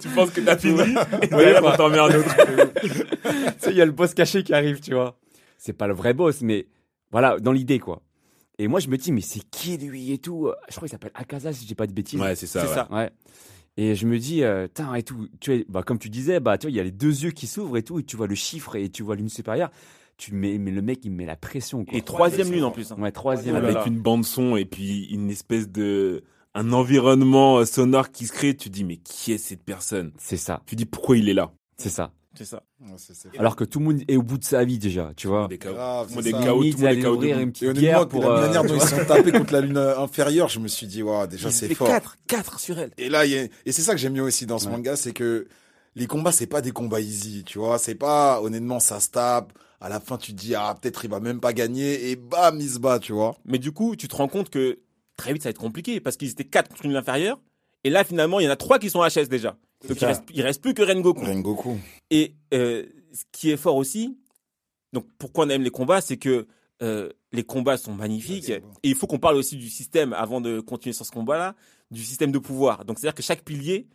tu 0.00 0.08
penses 0.14 0.30
que 0.30 0.40
t'as 0.40 0.56
fini? 0.56 0.80
Et 1.20 1.34
Ouais, 1.34 1.54
on 1.62 1.76
t'en 1.76 1.90
met 1.90 1.98
un 1.98 2.14
autre. 2.14 2.34
tu 2.80 2.88
sais, 3.58 3.72
il 3.72 3.76
y 3.76 3.82
a 3.82 3.84
le 3.84 3.92
boss 3.92 4.14
caché 4.14 4.42
qui 4.42 4.54
arrive, 4.54 4.80
tu 4.80 4.94
vois. 4.94 5.18
C'est 5.58 5.74
pas 5.74 5.86
le 5.86 5.92
vrai 5.92 6.14
boss, 6.14 6.40
mais 6.40 6.66
voilà, 7.10 7.38
dans 7.40 7.52
l'idée, 7.52 7.78
quoi. 7.78 8.00
Et 8.58 8.68
moi, 8.68 8.80
je 8.80 8.88
me 8.88 8.96
dis, 8.96 9.12
mais 9.12 9.20
c'est 9.20 9.42
qui 9.50 9.76
lui 9.76 10.12
et 10.12 10.18
tout? 10.18 10.50
Je 10.70 10.76
crois 10.76 10.88
qu'il 10.88 10.92
s'appelle 10.92 11.12
Akaza, 11.12 11.52
si 11.52 11.66
j'ai 11.66 11.74
pas 11.74 11.86
de 11.86 11.92
bêtises. 11.92 12.18
Ouais, 12.18 12.34
c'est 12.36 12.46
ça. 12.46 12.62
C'est 12.62 12.68
ouais. 12.68 12.74
ça. 12.74 12.88
Ouais. 12.90 13.10
Et 13.76 13.94
je 13.94 14.06
me 14.06 14.18
dis, 14.18 14.42
euh, 14.42 14.68
et 14.96 15.02
tout, 15.02 15.28
tu 15.40 15.54
vois, 15.54 15.64
bah, 15.68 15.82
comme 15.82 15.98
tu 15.98 16.10
disais, 16.10 16.40
bah, 16.40 16.58
tu 16.58 16.66
vois, 16.66 16.70
il 16.70 16.76
y 16.76 16.80
a 16.80 16.82
les 16.84 16.90
deux 16.90 17.24
yeux 17.24 17.30
qui 17.30 17.46
s'ouvrent 17.46 17.76
et 17.76 17.82
tout, 17.82 17.98
et 17.98 18.04
tu 18.04 18.16
vois 18.16 18.26
le 18.26 18.34
chiffre 18.34 18.76
et 18.76 18.88
tu 18.90 19.02
vois 19.02 19.16
l'une 19.16 19.28
supérieure. 19.30 19.70
Tu 20.18 20.34
mets, 20.34 20.58
mais 20.58 20.70
le 20.70 20.82
mec, 20.82 21.00
il 21.04 21.10
me 21.10 21.16
met 21.16 21.26
la 21.26 21.36
pression, 21.36 21.84
quoi. 21.84 21.96
Et 21.98 22.02
troisième 22.02 22.52
lune 22.52 22.64
en 22.64 22.70
plus. 22.70 22.92
hein. 22.92 22.96
Ouais, 22.98 23.10
troisième. 23.12 23.56
Oh 23.56 23.60
là 23.60 23.68
Avec 23.68 23.86
une 23.86 23.98
bande 23.98 24.24
son 24.24 24.56
et 24.56 24.66
puis 24.66 25.06
une 25.06 25.30
espèce 25.30 25.68
de 25.70 26.22
un 26.54 26.72
environnement 26.72 27.58
euh, 27.58 27.64
sonore 27.64 28.10
qui 28.10 28.26
se 28.26 28.32
crée, 28.32 28.54
tu 28.54 28.68
dis 28.68 28.84
mais 28.84 28.98
qui 28.98 29.32
est 29.32 29.38
cette 29.38 29.64
personne? 29.64 30.12
C'est 30.18 30.36
ça, 30.36 30.62
Tu 30.66 30.76
dis 30.76 30.84
pourquoi 30.84 31.16
il 31.16 31.28
est 31.30 31.34
là? 31.34 31.52
C'est 31.78 31.88
ça. 31.88 32.12
C'est 32.34 32.44
ça. 32.46 32.62
Ouais, 32.80 32.96
Alors 33.38 33.56
que 33.56 33.64
tout 33.64 33.78
le 33.78 33.84
monde 33.84 34.00
est 34.08 34.16
au 34.16 34.22
bout 34.22 34.38
de 34.38 34.44
sa 34.44 34.64
vie 34.64 34.78
déjà, 34.78 35.12
tu 35.16 35.26
vois. 35.28 35.48
Des 35.48 35.58
grave, 35.58 36.06
Tout 36.10 36.10
le 36.10 36.16
monde 36.16 36.26
est. 36.26 36.32
KO, 36.32 36.38
tout 36.38 36.44
le 36.78 36.86
monde 37.12 37.24
est 37.24 37.32
KO 37.34 37.40
une 37.40 37.52
petite 37.52 37.72
guerre 37.72 38.08
pour. 38.08 38.22
la 38.22 38.28
euh, 38.30 38.40
manière 38.46 38.62
dont 38.64 38.78
tu 38.78 38.82
ils 38.84 38.88
sont 38.88 39.04
tapés 39.06 39.32
contre 39.32 39.52
la 39.52 39.60
lune 39.60 39.76
euh, 39.76 39.98
inférieure, 39.98 40.48
je 40.48 40.58
me 40.58 40.68
suis 40.68 40.86
dit, 40.86 41.02
waouh, 41.02 41.26
déjà 41.26 41.50
c'est 41.50 41.74
fort. 41.74 41.88
4, 41.88 42.16
4 42.26 42.58
sur 42.60 42.78
elle. 42.78 42.90
Et 42.96 43.08
là, 43.10 43.26
il 43.26 43.32
y 43.32 43.38
a- 43.38 43.44
et 43.66 43.72
c'est 43.72 43.82
ça 43.82 43.92
que 43.92 43.98
j'aime 43.98 44.14
bien 44.14 44.22
aussi 44.24 44.46
dans 44.46 44.58
ce 44.58 44.66
Ouais. 44.66 44.72
manga, 44.72 44.96
c'est 44.96 45.12
que 45.12 45.46
les 45.94 46.06
combats, 46.06 46.32
c'est 46.32 46.46
pas 46.46 46.62
des 46.62 46.70
combats 46.72 47.00
easy, 47.00 47.44
tu 47.44 47.58
vois. 47.58 47.78
C'est 47.78 47.94
pas, 47.96 48.40
honnêtement, 48.40 48.80
ça 48.80 48.98
se 48.98 49.10
tape. 49.10 49.52
À 49.80 49.88
la 49.90 50.00
fin, 50.00 50.16
tu 50.16 50.32
te 50.32 50.38
dis, 50.40 50.54
ah, 50.54 50.74
peut-être 50.80 51.04
il 51.04 51.10
va 51.10 51.20
même 51.20 51.40
pas 51.40 51.52
gagner, 51.52 52.10
et 52.10 52.16
bam, 52.16 52.58
il 52.60 52.70
se 52.70 52.78
bat, 52.78 52.98
tu 52.98 53.12
vois. 53.12 53.36
Mais 53.44 53.58
du 53.58 53.72
coup, 53.72 53.94
tu 53.96 54.08
te 54.08 54.14
rends 54.16 54.28
compte 54.28 54.48
que 54.48 54.78
très 55.16 55.32
vite, 55.34 55.42
ça 55.42 55.48
va 55.48 55.50
être 55.50 55.58
compliqué 55.58 56.00
parce 56.00 56.16
qu'ils 56.16 56.30
étaient 56.30 56.44
4 56.44 56.68
contre 56.70 56.86
une 56.86 56.96
inférieure. 56.96 57.38
Et 57.84 57.90
là, 57.90 58.04
finalement, 58.04 58.38
il 58.40 58.44
y 58.44 58.48
en 58.48 58.52
a 58.52 58.56
3 58.56 58.78
qui 58.78 58.88
sont 58.90 59.00
HS 59.02 59.28
déjà. 59.28 59.56
Donc, 59.88 60.00
il 60.00 60.04
reste, 60.04 60.22
il 60.32 60.42
reste 60.42 60.62
plus 60.62 60.74
que 60.74 60.82
Rengoku. 60.82 61.24
Rengoku. 61.24 61.78
Et 62.10 62.34
euh, 62.54 62.84
ce 63.12 63.24
qui 63.32 63.50
est 63.50 63.56
fort 63.56 63.76
aussi, 63.76 64.16
donc 64.92 65.06
pourquoi 65.18 65.46
on 65.46 65.48
aime 65.48 65.62
les 65.62 65.70
combats, 65.70 66.00
c'est 66.00 66.16
que 66.16 66.46
euh, 66.82 67.08
les 67.32 67.44
combats 67.44 67.76
sont 67.76 67.94
magnifiques. 67.94 68.48
Ouais, 68.48 68.62
Et 68.82 68.90
il 68.90 68.94
faut 68.94 69.06
qu'on 69.06 69.18
parle 69.18 69.36
aussi 69.36 69.56
du 69.56 69.68
système, 69.68 70.12
avant 70.12 70.40
de 70.40 70.60
continuer 70.60 70.92
sur 70.92 71.06
ce 71.06 71.10
combat-là, 71.10 71.54
du 71.90 72.02
système 72.02 72.32
de 72.32 72.38
pouvoir. 72.38 72.84
Donc 72.84 72.98
c'est-à-dire 72.98 73.14
que 73.14 73.22
chaque 73.22 73.42
pilier 73.42 73.86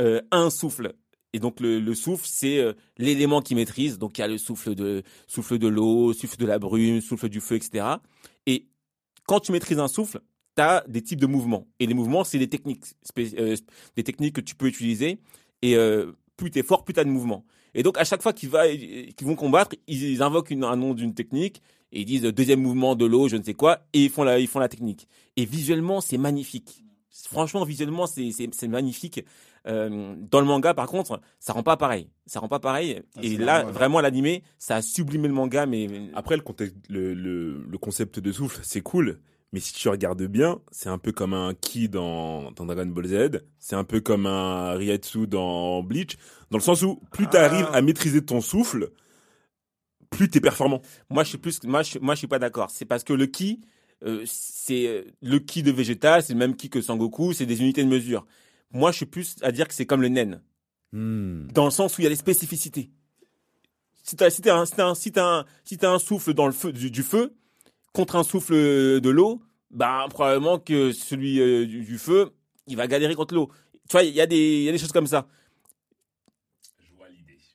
euh, 0.00 0.20
a 0.30 0.38
un 0.38 0.50
souffle. 0.50 0.94
Et 1.32 1.40
donc 1.40 1.60
le, 1.60 1.80
le 1.80 1.94
souffle, 1.94 2.26
c'est 2.28 2.58
euh, 2.58 2.72
l'élément 2.98 3.42
qu'il 3.42 3.56
maîtrise. 3.56 3.98
Donc 3.98 4.16
il 4.18 4.20
y 4.20 4.24
a 4.24 4.28
le 4.28 4.38
souffle 4.38 4.74
de 4.74 5.02
souffle 5.26 5.58
de 5.58 5.68
l'eau, 5.68 6.12
souffle 6.12 6.36
de 6.36 6.46
la 6.46 6.58
brume, 6.58 7.00
souffle 7.00 7.28
du 7.28 7.40
feu, 7.40 7.56
etc. 7.56 7.84
Et 8.46 8.68
quand 9.26 9.40
tu 9.40 9.52
maîtrises 9.52 9.80
un 9.80 9.88
souffle, 9.88 10.20
tu 10.56 10.62
as 10.62 10.84
des 10.88 11.02
types 11.02 11.20
de 11.20 11.26
mouvements. 11.26 11.66
Et 11.80 11.86
les 11.86 11.94
mouvements, 11.94 12.24
c'est 12.24 12.38
des 12.38 12.48
techniques, 12.48 12.82
euh, 13.18 13.56
des 13.96 14.02
techniques 14.04 14.34
que 14.36 14.40
tu 14.40 14.54
peux 14.54 14.66
utiliser. 14.66 15.18
Et 15.62 15.76
euh, 15.76 16.12
plus 16.36 16.50
tu 16.50 16.58
es 16.58 16.62
fort, 16.62 16.84
plus 16.84 16.94
tu 16.94 17.00
as 17.00 17.04
de 17.04 17.10
mouvements. 17.10 17.44
Et 17.74 17.82
donc, 17.82 17.98
à 17.98 18.04
chaque 18.04 18.22
fois 18.22 18.32
qu'ils 18.32 18.48
vont 18.50 19.34
combattre, 19.36 19.76
ils, 19.86 20.22
invoquent 20.22 20.50
une- 20.50 20.64
un 20.64 20.76
nom 20.76 20.94
d'une 20.94 21.14
technique 21.14 21.60
et 21.92 22.00
ils 22.00 22.04
disent 22.06 22.22
deuxième 22.22 22.60
mouvement 22.60 22.94
de 22.96 23.04
l'eau, 23.04 23.28
je 23.28 23.36
ne 23.36 23.42
sais 23.42 23.54
quoi, 23.54 23.80
et 23.92 24.04
ils 24.04 24.10
font 24.10 24.24
la, 24.24 24.38
ils 24.38 24.48
font 24.48 24.58
la 24.58 24.68
technique. 24.68 25.06
Et 25.36 25.44
visuellement, 25.44 26.00
c'est 26.00 26.18
magnifique. 26.18 26.82
Franchement, 27.28 27.64
visuellement, 27.64 28.06
c'est 28.06 28.68
magnifique. 28.68 29.24
Euh, 29.66 30.14
dans 30.30 30.40
le 30.40 30.46
manga, 30.46 30.74
par 30.74 30.86
contre, 30.86 31.20
ça 31.40 31.52
rend 31.52 31.62
pas 31.62 31.76
pareil. 31.76 32.08
Ça 32.26 32.40
rend 32.40 32.48
pas 32.48 32.60
pareil. 32.60 33.02
Ah, 33.16 33.20
et 33.22 33.36
là, 33.36 33.56
normal. 33.58 33.74
vraiment, 33.74 34.00
l'animé, 34.00 34.42
ça 34.58 34.76
a 34.76 34.82
sublimé 34.82 35.26
le 35.28 35.34
manga, 35.34 35.66
mais 35.66 35.88
Après 36.14 36.36
le 36.36 36.42
contexte, 36.42 36.76
le, 36.88 37.14
le, 37.14 37.64
le 37.68 37.78
concept 37.78 38.20
de 38.20 38.32
souffle, 38.32 38.60
c'est 38.62 38.80
cool. 38.80 39.18
Mais 39.52 39.60
si 39.60 39.72
tu 39.72 39.88
regardes 39.88 40.22
bien, 40.24 40.60
c'est 40.70 40.88
un 40.88 40.98
peu 40.98 41.12
comme 41.12 41.32
un 41.32 41.54
Ki 41.54 41.88
dans, 41.88 42.50
dans 42.52 42.66
Dragon 42.66 42.86
Ball 42.86 43.06
Z. 43.06 43.42
C'est 43.58 43.76
un 43.76 43.84
peu 43.84 44.00
comme 44.00 44.26
un 44.26 44.72
Ryatsu 44.72 45.26
dans 45.26 45.82
Bleach. 45.82 46.16
Dans 46.50 46.58
le 46.58 46.62
sens 46.62 46.82
où 46.82 47.00
plus 47.12 47.28
tu 47.28 47.36
arrives 47.36 47.66
Ah. 47.72 47.76
à 47.76 47.80
maîtriser 47.82 48.24
ton 48.24 48.40
souffle, 48.40 48.90
plus 50.10 50.28
t'es 50.28 50.40
performant. 50.40 50.82
Moi, 51.10 51.22
je 51.24 51.30
suis 51.30 51.38
plus, 51.38 51.62
moi, 51.64 51.82
je, 51.82 51.98
moi, 51.98 52.14
je 52.14 52.18
suis 52.18 52.26
pas 52.26 52.38
d'accord. 52.38 52.70
C'est 52.70 52.84
parce 52.84 53.04
que 53.04 53.12
le 53.12 53.26
ki, 53.26 53.60
euh, 54.04 54.22
c'est 54.26 55.06
le 55.22 55.38
ki 55.38 55.62
de 55.62 55.70
Vegeta, 55.72 56.20
c'est 56.22 56.32
le 56.32 56.38
même 56.38 56.56
ki 56.56 56.68
que 56.68 56.80
Sangoku, 56.80 57.32
c'est 57.32 57.46
des 57.46 57.60
unités 57.60 57.82
de 57.84 57.88
mesure. 57.88 58.26
Moi, 58.72 58.90
je 58.90 58.96
suis 58.96 59.06
plus 59.06 59.36
à 59.42 59.52
dire 59.52 59.68
que 59.68 59.74
c'est 59.74 59.86
comme 59.86 60.02
le 60.02 60.08
nen, 60.08 60.42
Hmm. 60.92 61.48
dans 61.52 61.64
le 61.64 61.70
sens 61.72 61.96
où 61.98 62.00
il 62.00 62.04
y 62.04 62.06
a 62.06 62.10
des 62.10 62.16
spécificités. 62.16 62.90
Si 64.04 64.14
t'as, 64.16 64.30
si 64.30 64.40
t'as 64.40 64.56
un, 64.56 64.64
si 64.66 64.72
t'as 64.76 64.86
un, 64.86 64.94
si 64.94 65.10
t'as 65.12 65.24
un, 65.40 65.44
si 65.64 65.78
t'as 65.78 65.90
un 65.92 65.98
souffle 65.98 66.32
dans 66.32 66.46
le 66.46 66.52
feu, 66.52 66.72
du, 66.72 66.90
du 66.92 67.02
feu, 67.02 67.34
contre 67.96 68.16
un 68.16 68.24
souffle 68.24 68.52
de 69.00 69.08
l'eau, 69.08 69.40
bah, 69.70 70.06
probablement 70.10 70.58
que 70.58 70.92
celui 70.92 71.40
euh, 71.40 71.64
du, 71.64 71.82
du 71.82 71.96
feu, 71.96 72.30
il 72.66 72.76
va 72.76 72.86
galérer 72.86 73.14
contre 73.14 73.34
l'eau. 73.34 73.50
Tu 73.88 73.92
vois, 73.92 74.02
il 74.02 74.12
y 74.14 74.20
a 74.20 74.26
des, 74.26 74.58
il 74.58 74.62
y 74.64 74.68
a 74.68 74.72
des 74.72 74.78
choses 74.78 74.92
comme 74.92 75.06
ça. 75.06 75.26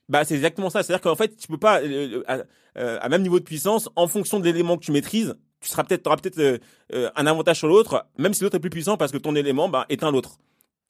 Bah, 0.08 0.24
c'est 0.24 0.34
exactement 0.34 0.68
ça. 0.68 0.82
C'est-à-dire 0.82 1.00
qu'en 1.00 1.14
fait, 1.14 1.36
tu 1.36 1.46
peux 1.46 1.58
pas, 1.58 1.80
euh, 1.80 2.24
à, 2.26 2.38
euh, 2.76 2.98
à 3.00 3.08
même 3.08 3.22
niveau 3.22 3.38
de 3.38 3.44
puissance, 3.44 3.88
en 3.94 4.08
fonction 4.08 4.40
de 4.40 4.44
l'élément 4.44 4.76
que 4.76 4.84
tu 4.84 4.90
maîtrises, 4.90 5.36
tu 5.60 5.68
seras 5.68 5.84
peut-être, 5.84 6.08
auras 6.08 6.16
peut-être 6.16 6.60
un 6.92 7.26
avantage 7.26 7.58
sur 7.58 7.68
l'autre, 7.68 8.04
même 8.18 8.34
si 8.34 8.42
l'autre 8.42 8.56
est 8.56 8.60
plus 8.60 8.68
puissant 8.68 8.96
parce 8.96 9.12
que 9.12 9.18
ton 9.18 9.36
élément, 9.36 9.68
bah, 9.68 9.86
éteint 9.90 10.10
l'autre. 10.10 10.38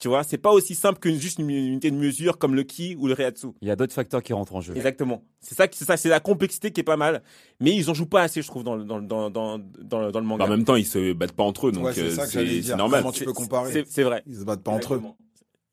Tu 0.03 0.09
vois, 0.09 0.23
c'est 0.23 0.37
pas 0.37 0.51
aussi 0.51 0.75
simple 0.75 0.99
que 0.99 1.09
juste 1.15 1.39
une 1.39 1.49
unité 1.49 1.89
de 1.89 1.95
mesure 1.95 2.37
comme 2.37 2.55
le 2.55 2.63
ki 2.63 2.97
ou 2.99 3.07
le 3.07 3.13
reatsu. 3.13 3.47
Il 3.61 3.69
y 3.69 3.71
a 3.71 3.77
d'autres 3.77 3.93
facteurs 3.93 4.21
qui 4.21 4.33
rentrent 4.33 4.53
en 4.53 4.59
jeu. 4.59 4.75
Exactement. 4.75 5.23
C'est 5.39 5.55
ça, 5.55 5.65
c'est 5.71 5.85
ça, 5.85 5.95
c'est 5.95 6.09
la 6.09 6.19
complexité 6.19 6.71
qui 6.71 6.81
est 6.81 6.83
pas 6.83 6.97
mal. 6.97 7.23
Mais 7.61 7.73
ils 7.73 7.89
en 7.89 7.93
jouent 7.93 8.05
pas 8.05 8.21
assez, 8.21 8.41
je 8.41 8.47
trouve, 8.47 8.65
dans 8.65 8.75
le, 8.75 8.83
dans, 8.83 8.97
le- 8.97 9.07
dans, 9.07 9.29
dans, 9.29 9.57
dans, 9.59 10.01
le- 10.01 10.11
dans 10.11 10.19
le 10.19 10.25
manga. 10.25 10.43
Bah, 10.43 10.51
en 10.51 10.57
même 10.57 10.65
temps, 10.65 10.75
ils 10.75 10.85
se 10.85 11.13
battent 11.13 11.31
pas 11.31 11.45
entre 11.45 11.67
eux, 11.69 11.71
donc 11.71 11.85
Ouais, 11.85 11.93
c'est 11.93 12.01
euh, 12.01 12.09
ça 12.09 12.25
que 12.25 12.33
j'allais 12.33 12.47
c'est 12.47 12.59
dire. 12.59 12.71
c'est 12.71 12.75
normal. 12.75 12.99
Comment 12.99 13.13
tu 13.13 13.23
peux 13.23 13.31
comparer 13.31 13.85
C'est, 13.87 14.03
vrai. 14.03 14.23
Ils 14.27 14.35
se 14.39 14.43
battent 14.43 14.61
pas 14.61 14.71
entre 14.71 14.95
eux. 14.95 15.01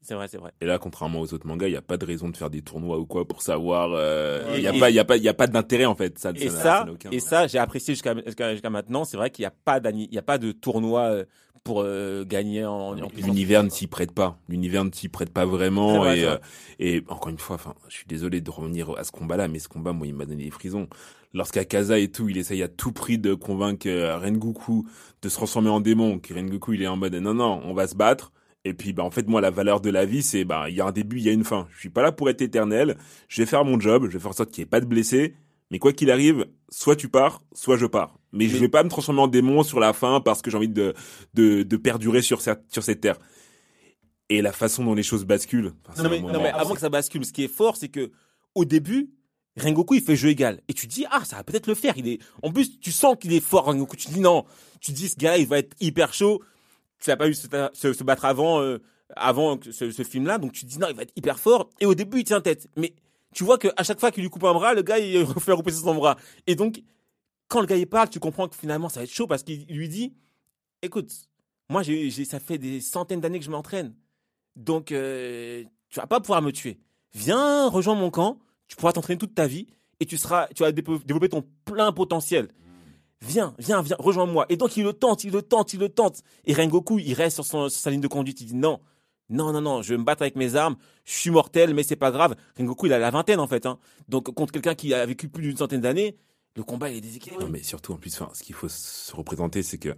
C'est 0.00 0.14
vrai, 0.14 0.28
c'est 0.28 0.38
vrai. 0.38 0.52
Et 0.60 0.64
là, 0.64 0.78
contrairement 0.78 1.20
aux 1.20 1.34
autres 1.34 1.48
mangas, 1.48 1.66
il 1.66 1.72
n'y 1.72 1.76
a 1.76 1.82
pas 1.82 1.96
de 1.96 2.06
raison 2.06 2.28
de 2.28 2.36
faire 2.36 2.50
des 2.50 2.62
tournois 2.62 3.00
ou 3.00 3.06
quoi 3.06 3.26
pour 3.26 3.42
savoir. 3.42 3.90
euh, 3.94 4.54
Il 4.54 4.60
n'y 4.60 4.68
a 4.68 4.72
pas, 4.72 4.90
il 4.90 4.94
y 4.94 5.00
a 5.00 5.04
pas, 5.04 5.16
il 5.16 5.24
y 5.24 5.28
a 5.28 5.34
pas 5.34 5.48
d'intérêt 5.48 5.86
en 5.86 5.96
fait. 5.96 6.20
Ça, 6.20 6.30
Et 6.36 6.48
ça, 6.50 6.86
et 7.10 7.18
ça, 7.18 7.48
j'ai 7.48 7.58
apprécié 7.58 7.94
jusqu'à, 7.94 8.14
jusqu'à, 8.24 8.52
jusqu'à 8.52 8.70
maintenant. 8.70 9.04
C'est 9.04 9.16
vrai 9.16 9.30
qu'il 9.30 9.42
n'y 9.42 9.46
a 9.48 9.50
pas 9.64 9.80
y 9.92 10.18
a 10.18 10.22
pas 10.22 10.38
de 10.38 10.52
tournoi 10.52 11.00
euh, 11.02 11.24
pour 11.64 11.82
euh, 11.82 12.24
gagner 12.24 12.64
en, 12.64 12.98
en. 12.98 13.08
L'univers 13.16 13.62
ne 13.62 13.68
s'y 13.68 13.86
prête 13.86 14.12
pas. 14.12 14.38
L'univers 14.48 14.84
ne 14.84 14.90
s'y 14.92 15.08
prête 15.08 15.30
pas 15.30 15.44
vraiment. 15.44 15.98
vrai, 15.98 16.20
et, 16.20 16.24
euh, 16.24 16.36
et 16.78 17.04
encore 17.08 17.28
une 17.28 17.38
fois, 17.38 17.56
enfin, 17.56 17.74
je 17.88 17.96
suis 17.96 18.06
désolé 18.06 18.40
de 18.40 18.50
revenir 18.50 18.90
à 18.96 19.04
ce 19.04 19.12
combat-là, 19.12 19.48
mais 19.48 19.58
ce 19.58 19.68
combat, 19.68 19.92
moi, 19.92 20.06
il 20.06 20.14
m'a 20.14 20.26
donné 20.26 20.44
des 20.44 20.50
frisons. 20.50 20.88
Lorsqu'Akaza 21.32 21.98
et 21.98 22.10
tout, 22.10 22.28
il 22.28 22.38
essaye 22.38 22.62
à 22.62 22.68
tout 22.68 22.92
prix 22.92 23.18
de 23.18 23.34
convaincre 23.34 23.88
euh, 23.88 24.18
Rengoku 24.18 24.88
de 25.22 25.28
se 25.28 25.34
transformer 25.34 25.70
en 25.70 25.80
démon, 25.80 26.18
que 26.18 26.34
Rengoku, 26.34 26.72
il 26.72 26.82
est 26.82 26.88
en 26.88 26.96
mode, 26.96 27.14
non, 27.14 27.34
non, 27.34 27.60
on 27.64 27.74
va 27.74 27.86
se 27.86 27.94
battre. 27.94 28.32
Et 28.64 28.74
puis, 28.74 28.92
bah, 28.92 29.04
en 29.04 29.10
fait, 29.10 29.26
moi, 29.28 29.40
la 29.40 29.50
valeur 29.50 29.80
de 29.80 29.90
la 29.90 30.04
vie, 30.04 30.22
c'est, 30.22 30.44
bah, 30.44 30.66
il 30.68 30.74
y 30.74 30.80
a 30.80 30.86
un 30.86 30.92
début, 30.92 31.18
il 31.18 31.22
y 31.22 31.28
a 31.28 31.32
une 31.32 31.44
fin. 31.44 31.66
Je 31.72 31.78
suis 31.78 31.88
pas 31.88 32.02
là 32.02 32.12
pour 32.12 32.28
être 32.28 32.42
éternel. 32.42 32.96
Je 33.28 33.40
vais 33.40 33.46
faire 33.46 33.64
mon 33.64 33.80
job. 33.80 34.06
Je 34.08 34.12
vais 34.12 34.18
faire 34.18 34.30
en 34.30 34.34
sorte 34.34 34.50
qu'il 34.50 34.62
n'y 34.62 34.66
ait 34.66 34.70
pas 34.70 34.80
de 34.80 34.86
blessés. 34.86 35.34
Mais 35.70 35.78
quoi 35.78 35.92
qu'il 35.92 36.10
arrive, 36.10 36.46
soit 36.68 36.96
tu 36.96 37.08
pars, 37.08 37.42
soit 37.54 37.76
je 37.76 37.86
pars. 37.86 38.19
Mais, 38.32 38.46
je 38.48 38.54
Mais- 38.54 38.60
vais 38.60 38.68
pas 38.68 38.82
me 38.84 38.88
transformer 38.88 39.20
en 39.22 39.28
démon 39.28 39.62
sur 39.62 39.80
la 39.80 39.92
fin 39.92 40.20
parce 40.20 40.40
que 40.42 40.50
j'ai 40.50 40.56
envie 40.56 40.68
de, 40.68 40.94
de, 41.34 41.62
de 41.64 41.76
perdurer 41.76 42.22
sur 42.22 42.40
cette, 42.40 42.62
sur 42.72 42.82
cette 42.82 43.00
terre. 43.00 43.18
Et 44.28 44.42
la 44.42 44.52
façon 44.52 44.84
dont 44.84 44.94
les 44.94 45.02
choses 45.02 45.24
basculent. 45.24 45.72
enfin, 45.88 46.02
Non 46.04 46.10
mais, 46.10 46.20
moment- 46.20 46.34
non, 46.34 46.42
mais 46.42 46.50
avant 46.50 46.74
que 46.74 46.80
ça 46.80 46.88
bascule, 46.88 47.24
ce 47.24 47.32
qui 47.32 47.42
est 47.44 47.48
fort, 47.48 47.76
c'est 47.76 47.88
que 47.88 48.10
au 48.54 48.64
début, 48.64 49.10
Rengoku 49.58 49.94
il 49.94 50.02
fait 50.02 50.14
jeu 50.14 50.28
égal 50.28 50.60
et 50.68 50.74
tu 50.74 50.86
dis 50.86 51.04
ah 51.10 51.22
ça 51.24 51.36
va 51.36 51.42
peut-être 51.44 51.66
le 51.66 51.74
faire. 51.74 51.94
Il 51.96 52.06
est 52.06 52.20
en 52.44 52.52
plus 52.52 52.78
tu 52.78 52.92
sens 52.92 53.16
qu'il 53.20 53.32
est 53.32 53.40
fort 53.40 53.64
Rengoku. 53.64 53.96
Tu 53.96 54.08
dis 54.08 54.20
non, 54.20 54.44
tu 54.80 54.92
dis 54.92 55.08
ce 55.08 55.16
gars 55.16 55.36
il 55.38 55.46
va 55.48 55.58
être 55.58 55.74
hyper 55.80 56.14
chaud. 56.14 56.40
Tu 57.00 57.10
n'as 57.10 57.16
pas 57.16 57.26
eu 57.28 57.34
se, 57.34 57.48
se- 57.72 57.92
se 57.92 58.04
battre 58.04 58.24
avant 58.26 58.60
euh, 58.60 58.78
avant 59.16 59.58
ce, 59.68 59.90
ce 59.90 60.02
film-là, 60.04 60.38
donc 60.38 60.52
tu 60.52 60.64
dis 60.66 60.78
non 60.78 60.86
il 60.88 60.94
va 60.94 61.02
être 61.02 61.12
hyper 61.16 61.40
fort. 61.40 61.68
Et 61.80 61.86
au 61.86 61.96
début 61.96 62.20
il 62.20 62.24
tient 62.24 62.40
tête, 62.40 62.68
mais 62.76 62.94
tu 63.34 63.42
vois 63.42 63.58
que 63.58 63.66
à 63.76 63.82
chaque 63.82 63.98
fois 63.98 64.12
qu'il 64.12 64.22
lui 64.22 64.30
coupe 64.30 64.44
un 64.44 64.52
bras, 64.54 64.72
le 64.74 64.82
gars 64.82 65.00
il 65.00 65.20
refait 65.24 65.50
repousser 65.52 65.78
son 65.82 65.96
bras. 65.96 66.16
Et 66.46 66.54
donc 66.54 66.80
quand 67.50 67.60
le 67.60 67.66
gars 67.66 67.76
il 67.76 67.86
parle, 67.86 68.08
tu 68.08 68.20
comprends 68.20 68.48
que 68.48 68.56
finalement 68.56 68.88
ça 68.88 69.00
va 69.00 69.04
être 69.04 69.12
chaud 69.12 69.26
parce 69.26 69.42
qu'il 69.42 69.66
lui 69.66 69.88
dit 69.90 70.14
écoute 70.80 71.12
moi 71.68 71.82
ça 72.24 72.40
fait 72.40 72.58
des 72.58 72.80
centaines 72.80 73.20
d'années 73.20 73.38
que 73.38 73.44
je 73.44 73.50
m'entraîne. 73.50 73.94
Donc, 74.56 74.92
euh, 74.92 75.62
tu 75.88 76.00
vas 76.00 76.06
pas 76.06 76.20
pouvoir 76.20 76.42
me 76.42 76.50
tuer. 76.50 76.80
Viens, 77.14 77.68
rejoins 77.68 77.94
mon 77.94 78.10
camp. 78.10 78.38
Tu 78.68 78.76
pourras 78.76 78.92
t'entraîner 78.92 79.18
toute 79.18 79.34
ta 79.34 79.46
vie 79.46 79.68
et 80.00 80.06
tu 80.06 80.16
seras, 80.16 80.48
tu 80.48 80.62
vas 80.62 80.72
développer 80.72 81.28
ton 81.28 81.44
plein 81.64 81.92
potentiel. 81.92 82.48
Viens, 83.22 83.54
viens, 83.58 83.82
viens, 83.82 83.96
rejoins-moi. 83.98 84.46
Et 84.48 84.56
donc, 84.56 84.76
il 84.76 84.84
le 84.84 84.92
tente, 84.92 85.24
il 85.24 85.32
le 85.32 85.42
tente, 85.42 85.72
il 85.74 85.80
le 85.80 85.88
tente. 85.88 86.22
Et 86.44 86.54
Rengoku, 86.54 86.98
il 86.98 87.12
reste 87.14 87.42
sur 87.42 87.70
sa 87.70 87.90
ligne 87.90 88.00
de 88.00 88.08
conduite. 88.08 88.40
Il 88.40 88.46
dit 88.46 88.54
non, 88.54 88.80
non, 89.28 89.52
non, 89.52 89.60
non, 89.60 89.82
je 89.82 89.92
vais 89.92 89.98
me 89.98 90.04
battre 90.04 90.22
avec 90.22 90.36
mes 90.36 90.56
armes. 90.56 90.76
Je 91.04 91.12
suis 91.12 91.30
mortel, 91.30 91.74
mais 91.74 91.82
c'est 91.82 91.96
pas 91.96 92.10
grave. 92.10 92.34
Rengoku, 92.58 92.86
il 92.86 92.92
a 92.92 92.98
la 92.98 93.10
vingtaine, 93.10 93.40
en 93.40 93.46
fait. 93.46 93.66
Hein. 93.66 93.78
Donc, 94.08 94.32
contre 94.34 94.52
quelqu'un 94.52 94.74
qui 94.74 94.94
a 94.94 95.04
vécu 95.04 95.28
plus 95.28 95.42
d'une 95.42 95.56
centaine 95.56 95.82
d'années, 95.82 96.16
le 96.56 96.62
combat 96.62 96.90
il 96.90 96.96
est 96.96 97.00
déséquilibré. 97.00 97.44
Non, 97.44 97.50
mais 97.50 97.62
surtout, 97.62 97.92
en 97.92 97.96
plus, 97.96 98.14
enfin, 98.20 98.30
ce 98.34 98.42
qu'il 98.42 98.54
faut 98.54 98.68
se 98.68 99.14
représenter, 99.14 99.62
c'est 99.62 99.78
que 99.78 99.96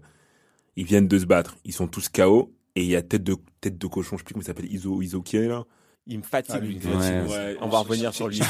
ils 0.76 0.84
viennent 0.84 1.08
de 1.08 1.18
se 1.18 1.26
battre. 1.26 1.56
Ils 1.64 1.72
sont 1.72 1.88
tous 1.88 2.08
KO. 2.08 2.52
Et 2.74 2.82
il 2.82 2.88
y 2.88 2.96
a 2.96 3.02
tête 3.02 3.22
de, 3.22 3.36
tête 3.60 3.76
de 3.76 3.86
cochon, 3.86 4.16
je 4.16 4.20
sais 4.20 4.24
plus 4.24 4.32
comment 4.32 4.42
il 4.42 4.46
s'appelle, 4.46 4.72
Iso, 4.72 5.02
Isoke, 5.02 5.32
là. 5.32 5.64
Il 6.06 6.18
me 6.18 6.22
fatigue. 6.22 6.54
Ah, 6.56 6.58
lui. 6.58 6.78
Ouais. 6.78 7.56
On 7.60 7.68
va 7.68 7.80
revenir 7.80 8.14
sur 8.14 8.28
lui. 8.28 8.40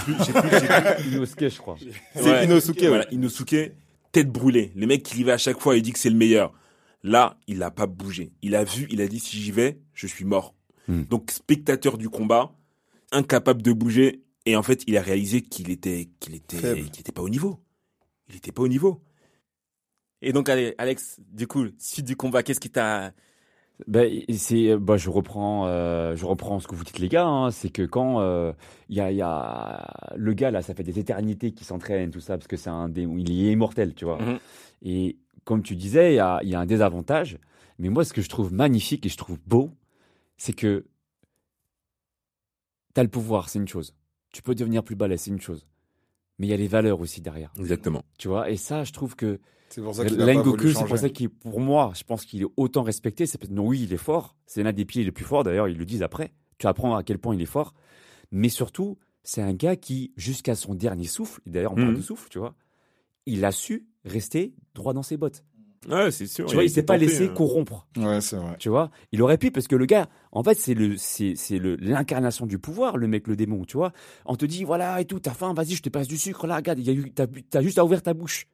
Inosuke, 1.08 1.48
je 1.48 1.58
crois. 1.58 1.76
C'est 2.14 2.22
Ouais. 2.22 2.44
Inosuke, 2.44 2.80
ouais. 2.82 2.88
Voilà, 2.88 3.10
Inosuke, 3.12 3.72
tête 4.12 4.30
brûlée. 4.30 4.72
Les 4.76 4.86
mecs 4.86 5.02
qui 5.02 5.20
y 5.20 5.24
va 5.24 5.34
à 5.34 5.38
chaque 5.38 5.60
fois, 5.60 5.76
il 5.76 5.82
dit 5.82 5.92
que 5.92 5.98
c'est 5.98 6.08
le 6.08 6.16
meilleur. 6.16 6.52
Là, 7.02 7.36
il 7.48 7.58
n'a 7.58 7.70
pas 7.70 7.86
bougé. 7.86 8.32
Il 8.42 8.54
a 8.54 8.62
vu, 8.62 8.86
il 8.90 9.00
a 9.00 9.08
dit 9.08 9.18
si 9.18 9.38
j'y 9.38 9.50
vais, 9.50 9.80
je 9.92 10.06
suis 10.06 10.24
mort. 10.24 10.54
Hmm. 10.86 11.02
Donc 11.02 11.30
spectateur 11.30 11.98
du 11.98 12.08
combat, 12.08 12.54
incapable 13.10 13.60
de 13.60 13.72
bouger, 13.72 14.22
et 14.46 14.56
en 14.56 14.62
fait, 14.62 14.84
il 14.86 14.96
a 14.96 15.02
réalisé 15.02 15.42
qu'il 15.42 15.70
était, 15.70 16.08
qu'il 16.20 16.34
était, 16.34 16.56
qu'il 16.56 17.00
était 17.00 17.12
pas 17.12 17.22
au 17.22 17.28
niveau. 17.28 17.60
Il 18.32 18.36
était 18.38 18.50
pas 18.52 18.62
au 18.62 18.68
niveau. 18.68 19.00
Et 20.22 20.32
donc, 20.32 20.48
allez, 20.48 20.74
Alex, 20.78 21.20
du 21.30 21.46
coup, 21.46 21.66
suite 21.78 22.06
du 22.06 22.16
combat, 22.16 22.42
qu'est-ce 22.42 22.60
qui 22.60 22.70
t'a. 22.70 23.12
Ben, 23.86 24.22
c'est, 24.36 24.76
bah, 24.76 24.96
je 24.96 25.10
reprends, 25.10 25.66
euh, 25.66 26.14
je 26.16 26.24
reprends 26.24 26.60
ce 26.60 26.68
que 26.68 26.74
vous 26.74 26.84
dites 26.84 26.98
les 26.98 27.08
gars. 27.08 27.26
hein, 27.26 27.50
c'est 27.50 27.70
que 27.70 27.82
quand 27.82 28.20
euh, 28.20 28.52
y, 28.88 29.00
a, 29.00 29.10
y 29.10 29.20
a 29.20 30.14
le 30.14 30.32
gars 30.34 30.50
là, 30.50 30.62
ça 30.62 30.74
fait 30.74 30.84
des 30.84 30.98
éternités 30.98 31.52
qu'il 31.52 31.66
s'entraîne, 31.66 32.10
tout 32.10 32.20
ça, 32.20 32.38
parce 32.38 32.46
que 32.46 32.56
c'est 32.56 32.70
un 32.70 32.88
démon, 32.88 33.18
il 33.18 33.30
est 33.30 33.52
immortel, 33.52 33.94
tu 33.94 34.04
vois. 34.04 34.22
Mhm. 34.22 34.38
Et 34.82 35.18
comme 35.44 35.62
tu 35.62 35.74
disais, 35.74 36.12
il 36.12 36.16
y 36.16 36.20
a, 36.20 36.40
y 36.44 36.54
a 36.54 36.60
un 36.60 36.66
désavantage. 36.66 37.38
Mais 37.78 37.88
moi, 37.88 38.04
ce 38.04 38.12
que 38.12 38.22
je 38.22 38.28
trouve 38.28 38.52
magnifique 38.52 39.04
et 39.04 39.08
je 39.08 39.16
trouve 39.16 39.38
beau, 39.46 39.70
c'est 40.36 40.52
que 40.52 40.86
t'as 42.94 43.02
le 43.02 43.08
pouvoir, 43.08 43.48
c'est 43.48 43.58
une 43.58 43.68
chose. 43.68 43.94
Tu 44.32 44.42
peux 44.42 44.54
devenir 44.54 44.84
plus 44.84 44.94
balèze, 44.94 45.22
c'est 45.22 45.30
une 45.30 45.40
chose. 45.40 45.66
Mais 46.42 46.48
il 46.48 46.50
y 46.50 46.54
a 46.54 46.56
les 46.56 46.66
valeurs 46.66 47.00
aussi 47.00 47.20
derrière, 47.20 47.52
Exactement. 47.56 48.02
tu 48.18 48.26
vois. 48.26 48.50
Et 48.50 48.56
ça, 48.56 48.82
je 48.82 48.90
trouve 48.92 49.14
que 49.14 49.38
C'est 49.68 49.80
pour 49.80 49.94
ça 49.94 50.04
qu'il 50.04 50.16
c'est 50.18 50.84
pour 50.88 50.98
ça 50.98 51.08
qu'il, 51.08 51.28
pour 51.30 51.60
moi, 51.60 51.92
je 51.94 52.02
pense 52.02 52.24
qu'il 52.24 52.42
est 52.42 52.46
autant 52.56 52.82
respecté. 52.82 53.26
C'est 53.26 53.38
parce- 53.38 53.52
non, 53.52 53.64
oui, 53.68 53.82
il 53.84 53.92
est 53.92 53.96
fort. 53.96 54.34
C'est 54.44 54.64
l'un 54.64 54.72
des 54.72 54.84
pieds 54.84 55.04
les 55.04 55.12
plus 55.12 55.24
forts. 55.24 55.44
D'ailleurs, 55.44 55.68
ils 55.68 55.78
le 55.78 55.84
disent 55.84 56.02
après. 56.02 56.32
Tu 56.58 56.66
apprends 56.66 56.96
à 56.96 57.04
quel 57.04 57.18
point 57.20 57.36
il 57.36 57.40
est 57.40 57.46
fort. 57.46 57.74
Mais 58.32 58.48
surtout, 58.48 58.98
c'est 59.22 59.40
un 59.40 59.52
gars 59.54 59.76
qui, 59.76 60.12
jusqu'à 60.16 60.56
son 60.56 60.74
dernier 60.74 61.04
souffle, 61.06 61.40
et 61.46 61.50
d'ailleurs, 61.50 61.72
on 61.74 61.76
parle 61.76 61.90
Mhm. 61.90 61.96
de 61.98 62.02
souffle, 62.02 62.28
tu 62.28 62.40
vois, 62.40 62.56
il 63.24 63.44
a 63.44 63.52
su 63.52 63.86
rester 64.04 64.52
droit 64.74 64.94
dans 64.94 65.04
ses 65.04 65.16
bottes. 65.16 65.44
Ouais, 65.88 66.10
c'est 66.12 66.26
sûr. 66.26 66.46
Tu 66.46 66.54
vois, 66.54 66.62
il 66.64 66.68
s'est 66.68 66.76
s'est 66.76 66.82
pas 66.84 66.94
tenté, 66.94 67.06
laissé 67.06 67.24
hein. 67.24 67.34
corrompre. 67.34 67.86
Ouais, 67.96 68.20
c'est 68.20 68.36
vrai. 68.36 68.56
Tu 68.58 68.68
vois, 68.68 68.90
il 69.10 69.20
aurait 69.22 69.38
pu 69.38 69.50
parce 69.50 69.66
que 69.66 69.74
le 69.76 69.86
gars, 69.86 70.08
en 70.30 70.42
fait, 70.44 70.54
c'est 70.54 70.74
le, 70.74 70.96
c'est, 70.96 71.34
c'est 71.36 71.58
le, 71.58 71.76
l'incarnation 71.76 72.46
du 72.46 72.58
pouvoir, 72.58 72.96
le 72.96 73.08
mec, 73.08 73.26
le 73.26 73.34
démon. 73.36 73.64
Tu 73.64 73.76
vois, 73.76 73.92
on 74.24 74.36
te 74.36 74.44
dit 74.46 74.62
voilà 74.64 75.00
et 75.00 75.04
tout, 75.04 75.18
t'as 75.18 75.32
faim, 75.32 75.54
vas-y, 75.54 75.74
je 75.74 75.82
te 75.82 75.88
passe 75.88 76.06
du 76.08 76.18
sucre. 76.18 76.46
Là, 76.46 76.56
regarde, 76.56 76.78
il 76.78 76.86
y 76.86 76.90
a 76.90 76.92
eu, 76.92 77.10
t'as, 77.10 77.26
t'as 77.50 77.62
juste 77.62 77.78
à 77.78 77.84
ouvrir 77.84 78.02
ta 78.02 78.14
bouche. 78.14 78.46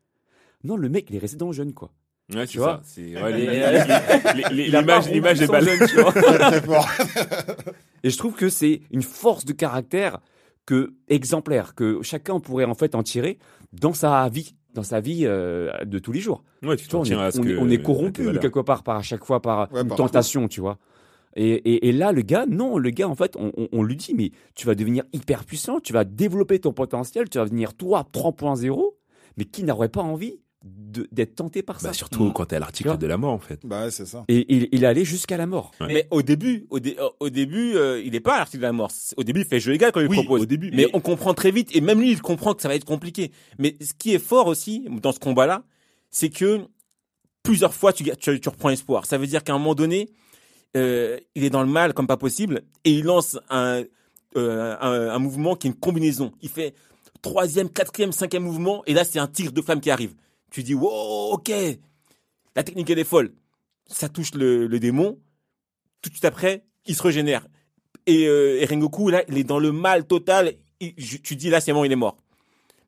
Non, 0.64 0.76
le 0.76 0.88
mec, 0.88 1.06
il 1.10 1.16
est 1.16 1.20
resté 1.20 1.36
dans 1.36 1.48
le 1.48 1.52
jeune, 1.52 1.72
quoi. 1.74 1.90
Ouais, 2.34 2.46
Tu 2.46 2.58
vois. 2.58 2.80
C'est, 2.84 3.14
ouais, 3.22 3.32
les- 3.32 3.46
les- 3.46 4.54
les- 4.54 4.64
Il 4.66 4.72
l'image, 4.72 5.10
l'image 5.10 5.40
est 5.40 5.46
jeune, 5.64 5.88
tu 5.88 6.00
vois. 6.00 6.14
Et 8.02 8.10
je 8.10 8.16
trouve 8.16 8.34
que 8.34 8.48
c'est 8.48 8.82
une 8.90 9.02
force 9.02 9.44
de 9.44 9.52
caractère 9.52 10.18
que 10.66 10.94
exemplaire, 11.08 11.74
que 11.74 12.00
chacun 12.02 12.40
pourrait 12.40 12.64
en 12.64 12.74
fait 12.74 12.94
en 12.94 13.02
tirer 13.02 13.38
dans 13.72 13.92
sa 13.94 14.28
vie, 14.28 14.54
dans 14.74 14.82
sa 14.82 15.00
vie 15.00 15.22
euh, 15.24 15.70
de 15.84 15.98
tous 15.98 16.12
les 16.12 16.20
jours. 16.20 16.42
Ouais, 16.62 16.76
tu 16.76 16.86
Tu 16.86 16.90
vois, 16.96 17.04
t'en 17.04 17.10
on, 17.10 17.18
est, 17.18 17.22
à 17.24 17.30
ce 17.30 17.38
on 17.40 17.42
est- 17.44 17.46
que. 17.54 17.58
on 17.58 17.68
est 17.70 17.74
à 17.74 17.76
tes 17.78 17.82
corrompu 17.82 18.38
quelque 18.40 18.60
part 18.60 18.82
par 18.82 18.96
à 18.96 19.02
chaque 19.02 19.24
fois 19.24 19.40
par 19.42 19.72
Ouais, 19.72 19.80
une 19.82 19.88
partout. 19.88 20.02
tentation, 20.04 20.48
tu 20.48 20.60
vois. 20.60 20.78
Et, 21.36 21.50
et, 21.52 21.88
et 21.88 21.92
là, 21.92 22.10
le 22.12 22.22
gars, 22.22 22.46
non, 22.46 22.78
le 22.78 22.90
gars, 22.90 23.08
en 23.08 23.14
fait, 23.14 23.36
on, 23.36 23.52
on, 23.56 23.68
on 23.72 23.82
lui 23.82 23.96
dit, 23.96 24.14
mais 24.14 24.30
tu 24.54 24.66
vas 24.66 24.74
devenir 24.74 25.04
hyper 25.12 25.44
puissant, 25.44 25.78
tu 25.80 25.92
vas 25.92 26.04
développer 26.04 26.58
ton 26.58 26.72
potentiel, 26.72 27.28
tu 27.28 27.38
vas 27.38 27.44
devenir 27.44 27.74
toi 27.74 28.04
3.0, 28.12 28.94
mais 29.36 29.44
qui 29.44 29.62
n'aurait 29.62 29.88
pas 29.90 30.02
envie 30.02 30.40
d'être 30.64 31.36
tenté 31.36 31.62
par 31.62 31.80
ça 31.80 31.88
Bah, 31.88 31.94
surtout 31.94 32.32
quand 32.32 32.46
t'es 32.46 32.56
à 32.56 32.58
l'article 32.58 32.98
de 32.98 33.06
la 33.06 33.16
mort, 33.16 33.32
en 33.32 33.38
fait. 33.38 33.60
Bah 33.64 33.84
ouais, 33.84 33.90
c'est 33.92 34.06
ça. 34.06 34.24
Et 34.28 34.44
il, 34.52 34.68
il 34.72 34.82
est 34.82 34.86
allé 34.86 35.04
jusqu'à 35.04 35.36
la 35.36 35.46
mort. 35.46 35.70
Ouais. 35.80 35.86
Mais 35.86 36.08
au 36.10 36.22
début, 36.22 36.66
au, 36.70 36.80
dé- 36.80 36.96
au 37.20 37.30
début, 37.30 37.76
euh, 37.76 38.02
il 38.04 38.14
est 38.16 38.20
pas 38.20 38.34
à 38.34 38.38
l'article 38.38 38.58
de 38.62 38.66
la 38.66 38.72
mort. 38.72 38.90
Au 39.16 39.22
début, 39.22 39.40
il 39.42 39.46
fait 39.46 39.60
jeu 39.60 39.72
égal 39.72 39.92
quand 39.92 40.00
il 40.00 40.08
Oui, 40.08 40.16
propose. 40.16 40.42
au 40.42 40.46
début, 40.46 40.70
Mais, 40.70 40.76
mais- 40.84 40.90
on 40.94 41.00
comprend 41.00 41.32
très 41.32 41.52
vite, 41.52 41.74
et 41.76 41.80
même 41.80 42.00
lui, 42.00 42.10
il 42.10 42.20
comprend 42.20 42.54
que 42.54 42.62
ça 42.62 42.68
va 42.68 42.74
être 42.74 42.84
compliqué. 42.84 43.30
Mais 43.58 43.76
ce 43.80 43.92
qui 43.94 44.12
est 44.14 44.18
fort 44.18 44.48
aussi 44.48 44.84
dans 45.02 45.12
ce 45.12 45.20
combat-là, 45.20 45.62
c'est 46.10 46.30
que 46.30 46.62
plusieurs 47.44 47.72
fois, 47.74 47.92
tu, 47.92 48.04
tu, 48.18 48.40
tu 48.40 48.48
reprends 48.48 48.70
espoir. 48.70 49.06
Ça 49.06 49.16
veut 49.16 49.26
dire 49.28 49.44
qu'à 49.44 49.54
un 49.54 49.58
moment 49.58 49.76
donné, 49.76 50.10
euh, 50.76 51.18
il 51.36 51.44
est 51.44 51.50
dans 51.50 51.62
le 51.62 51.68
mal 51.68 51.94
comme 51.94 52.06
pas 52.08 52.16
possible, 52.16 52.62
et 52.84 52.90
il 52.90 53.04
lance 53.04 53.38
un, 53.48 53.84
euh, 54.36 54.76
un, 54.80 55.10
un 55.14 55.18
mouvement 55.20 55.54
qui 55.54 55.68
est 55.68 55.70
une 55.70 55.76
combinaison. 55.76 56.32
Il 56.42 56.48
fait 56.48 56.74
troisième, 57.22 57.70
quatrième, 57.70 58.10
cinquième 58.12 58.42
mouvement, 58.42 58.82
et 58.86 58.92
là, 58.94 59.04
c'est 59.04 59.18
un 59.20 59.28
tir 59.28 59.52
de 59.52 59.62
flamme 59.62 59.80
qui 59.80 59.90
arrive. 59.90 60.14
Tu 60.50 60.62
dis, 60.62 60.74
wow, 60.74 61.32
ok, 61.34 61.50
la 62.56 62.62
technique, 62.64 62.88
elle 62.90 62.98
est 62.98 63.04
folle. 63.04 63.32
Ça 63.86 64.08
touche 64.08 64.34
le, 64.34 64.66
le 64.66 64.80
démon. 64.80 65.18
Tout 66.02 66.10
de 66.10 66.14
suite 66.14 66.24
après, 66.24 66.64
il 66.86 66.94
se 66.94 67.02
régénère. 67.02 67.46
Et, 68.06 68.26
euh, 68.26 68.60
et 68.60 68.64
Rengoku, 68.66 69.10
là, 69.10 69.22
il 69.28 69.36
est 69.38 69.44
dans 69.44 69.58
le 69.58 69.72
mal 69.72 70.06
total. 70.06 70.54
Il- 70.80 70.94
tu 71.22 71.36
dis, 71.36 71.50
là, 71.50 71.60
c'est 71.60 71.72
bon, 71.72 71.84
il 71.84 71.92
est 71.92 71.96
mort. 71.96 72.16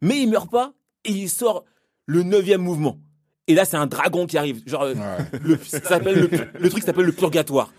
Mais 0.00 0.20
il 0.22 0.28
meurt 0.30 0.50
pas, 0.50 0.72
et 1.04 1.12
il 1.12 1.28
sort 1.28 1.64
le 2.06 2.22
neuvième 2.22 2.62
mouvement. 2.62 2.98
Et 3.46 3.54
là, 3.54 3.64
c'est 3.64 3.76
un 3.76 3.86
dragon 3.86 4.26
qui 4.26 4.38
arrive. 4.38 4.62
Genre, 4.66 4.82
euh, 4.82 4.94
Ouais. 4.94 5.38
le, 5.42 5.58
ça 5.58 5.80
s'appelle 5.82 6.18
le, 6.20 6.58
le 6.60 6.70
truc 6.70 6.82
s'appelle 6.82 7.04
le 7.06 7.12
purgatoire. 7.12 7.72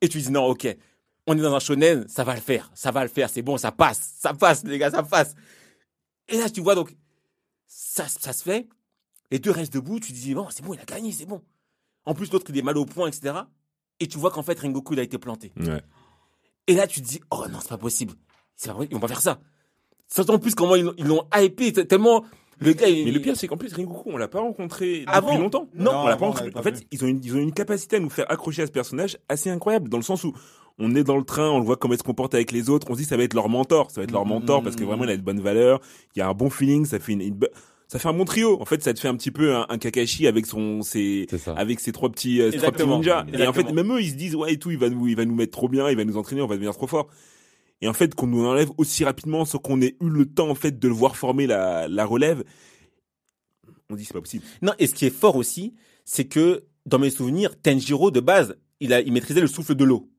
Et 0.00 0.08
tu 0.08 0.18
dis, 0.20 0.30
non, 0.32 0.46
ok, 0.46 0.66
on 1.26 1.36
est 1.36 1.40
dans 1.42 1.54
un 1.54 1.60
shonen, 1.60 2.06
ça 2.08 2.24
va 2.24 2.34
le 2.34 2.40
faire, 2.40 2.70
ça 2.74 2.90
va 2.90 3.02
le 3.02 3.08
faire, 3.08 3.28
c'est 3.30 3.42
bon, 3.42 3.56
ça 3.58 3.70
passe, 3.72 4.14
ça 4.18 4.32
passe, 4.34 4.64
les 4.64 4.78
gars, 4.78 4.90
ça 4.90 5.02
passe. 5.02 5.34
Et 6.28 6.38
là, 6.38 6.48
tu 6.48 6.60
vois, 6.60 6.74
donc, 6.74 6.96
ça, 7.66 8.08
ça 8.08 8.32
se 8.32 8.42
fait. 8.42 8.66
Les 9.30 9.38
deux 9.38 9.50
restent 9.50 9.74
debout, 9.74 10.00
tu 10.00 10.12
dis, 10.12 10.34
bon, 10.34 10.46
c'est 10.50 10.64
bon, 10.64 10.74
il 10.74 10.80
a 10.80 10.84
gagné, 10.84 11.12
c'est 11.12 11.26
bon. 11.26 11.42
En 12.04 12.14
plus, 12.14 12.32
l'autre, 12.32 12.46
il 12.48 12.58
est 12.58 12.62
mal 12.62 12.78
au 12.78 12.86
point, 12.86 13.08
etc. 13.08 13.34
Et 14.00 14.06
tu 14.06 14.16
vois 14.18 14.30
qu'en 14.30 14.42
fait, 14.42 14.58
Rengoku, 14.58 14.94
il 14.94 15.00
a 15.00 15.02
été 15.02 15.18
planté. 15.18 15.52
Ouais. 15.58 15.82
Et 16.66 16.74
là, 16.74 16.86
tu 16.86 17.00
te 17.02 17.06
dis, 17.06 17.20
oh 17.30 17.44
non, 17.50 17.58
c'est 17.60 17.68
pas 17.68 17.78
possible. 17.78 18.14
C'est 18.56 18.68
pas 18.68 18.74
vrai, 18.74 18.86
ils 18.90 18.94
vont 18.94 19.00
pas 19.00 19.08
faire 19.08 19.20
ça. 19.20 19.40
Surtout 20.06 20.32
en 20.32 20.38
plus, 20.38 20.54
comment 20.54 20.74
ils 20.76 20.84
l'ont- 21.04 21.26
hypé, 21.36 21.72
tellement 21.72 22.24
le 22.60 22.72
gars, 22.72 22.88
il- 22.88 23.04
Mais 23.04 23.10
le 23.12 23.20
pire, 23.20 23.36
c'est 23.36 23.46
qu'en 23.46 23.56
plus, 23.58 23.72
Rengoku, 23.74 24.10
on 24.10 24.16
l'a 24.16 24.26
pas 24.28 24.40
rencontré 24.40 25.04
Avant 25.06 25.28
depuis 25.28 25.42
longtemps. 25.42 25.68
Non, 25.74 25.90
on 26.04 26.06
l'a 26.08 26.16
pas 26.16 26.24
rencontré. 26.26 26.50
pas 26.50 26.60
En 26.60 26.62
fait, 26.62 26.86
ils 26.90 27.04
ont, 27.04 27.06
une, 27.06 27.22
ils 27.22 27.34
ont 27.36 27.38
une 27.38 27.52
capacité 27.52 27.96
à 27.96 28.00
nous 28.00 28.10
faire 28.10 28.30
accrocher 28.30 28.62
à 28.62 28.66
ce 28.66 28.72
personnage 28.72 29.18
assez 29.28 29.50
incroyable, 29.50 29.88
dans 29.88 29.98
le 29.98 30.02
sens 30.02 30.24
où 30.24 30.32
on 30.78 30.94
est 30.94 31.04
dans 31.04 31.16
le 31.16 31.24
train, 31.24 31.48
on 31.50 31.58
le 31.58 31.64
voit 31.64 31.76
comment 31.76 31.94
il 31.94 31.98
se 31.98 32.02
comporte 32.02 32.34
avec 32.34 32.50
les 32.52 32.70
autres, 32.70 32.86
on 32.90 32.94
se 32.94 32.98
dit 33.00 33.04
ça 33.04 33.16
va 33.16 33.22
être 33.24 33.34
leur 33.34 33.48
mentor, 33.48 33.90
ça 33.90 34.00
va 34.00 34.04
être 34.04 34.10
leur 34.12 34.24
mentor 34.26 34.62
parce 34.62 34.76
que 34.76 34.84
vraiment 34.84 35.04
il 35.04 35.10
a 35.10 35.16
de 35.16 35.22
bonnes 35.22 35.40
valeurs, 35.40 35.80
il 36.14 36.20
y 36.20 36.22
a 36.22 36.28
un 36.28 36.34
bon 36.34 36.50
feeling, 36.50 36.84
ça 36.84 36.98
fait 36.98 37.12
une, 37.12 37.38
ça 37.88 37.98
fait 37.98 38.08
un 38.08 38.12
bon 38.12 38.24
trio. 38.24 38.60
En 38.60 38.64
fait, 38.66 38.82
ça 38.82 38.94
te 38.94 39.00
fait 39.00 39.08
un 39.08 39.16
petit 39.16 39.30
peu 39.30 39.56
un, 39.56 39.66
un 39.68 39.78
Kakashi 39.78 40.26
avec 40.26 40.46
son, 40.46 40.82
ses, 40.82 41.26
avec 41.56 41.80
ses 41.80 41.90
trois 41.92 42.10
petits, 42.10 42.40
euh, 42.40 42.50
trois 42.50 42.70
petits 42.70 42.82
Exactement. 42.82 42.98
ninjas. 42.98 43.26
Et 43.32 43.46
en 43.46 43.52
fait, 43.52 43.72
même 43.72 43.90
eux, 43.92 44.00
ils 44.00 44.10
se 44.10 44.14
disent 44.14 44.34
ouais 44.36 44.52
et 44.52 44.58
tout, 44.58 44.70
il 44.70 44.78
va 44.78 44.90
nous, 44.90 45.08
il 45.08 45.16
va 45.16 45.24
nous 45.24 45.34
mettre 45.34 45.52
trop 45.52 45.68
bien, 45.68 45.88
il 45.90 45.96
va 45.96 46.04
nous 46.04 46.16
entraîner, 46.18 46.42
on 46.42 46.46
va 46.46 46.54
devenir 46.54 46.74
trop 46.74 46.86
fort. 46.86 47.08
Et 47.80 47.88
en 47.88 47.92
fait, 47.92 48.14
qu'on 48.14 48.26
nous 48.26 48.44
enlève 48.44 48.70
aussi 48.76 49.04
rapidement 49.04 49.44
sans 49.44 49.58
qu'on 49.58 49.80
ait 49.80 49.96
eu 50.00 50.08
le 50.08 50.26
temps 50.26 50.48
en 50.50 50.54
fait 50.54 50.78
de 50.78 50.88
le 50.88 50.94
voir 50.94 51.16
former 51.16 51.46
la, 51.46 51.88
la 51.88 52.04
relève, 52.04 52.44
on 53.90 53.96
dit 53.96 54.04
c'est 54.04 54.12
pas 54.12 54.20
possible. 54.20 54.44
Non, 54.62 54.72
et 54.78 54.86
ce 54.86 54.94
qui 54.94 55.06
est 55.06 55.10
fort 55.14 55.36
aussi, 55.36 55.74
c'est 56.04 56.26
que 56.26 56.64
dans 56.86 56.98
mes 56.98 57.10
souvenirs, 57.10 57.58
Tenjiro 57.60 58.10
de 58.10 58.20
base, 58.20 58.56
il 58.80 58.92
a, 58.92 59.00
il 59.00 59.12
maîtrisait 59.12 59.40
le 59.40 59.46
souffle 59.46 59.74
de 59.74 59.84
l'eau. 59.84 60.10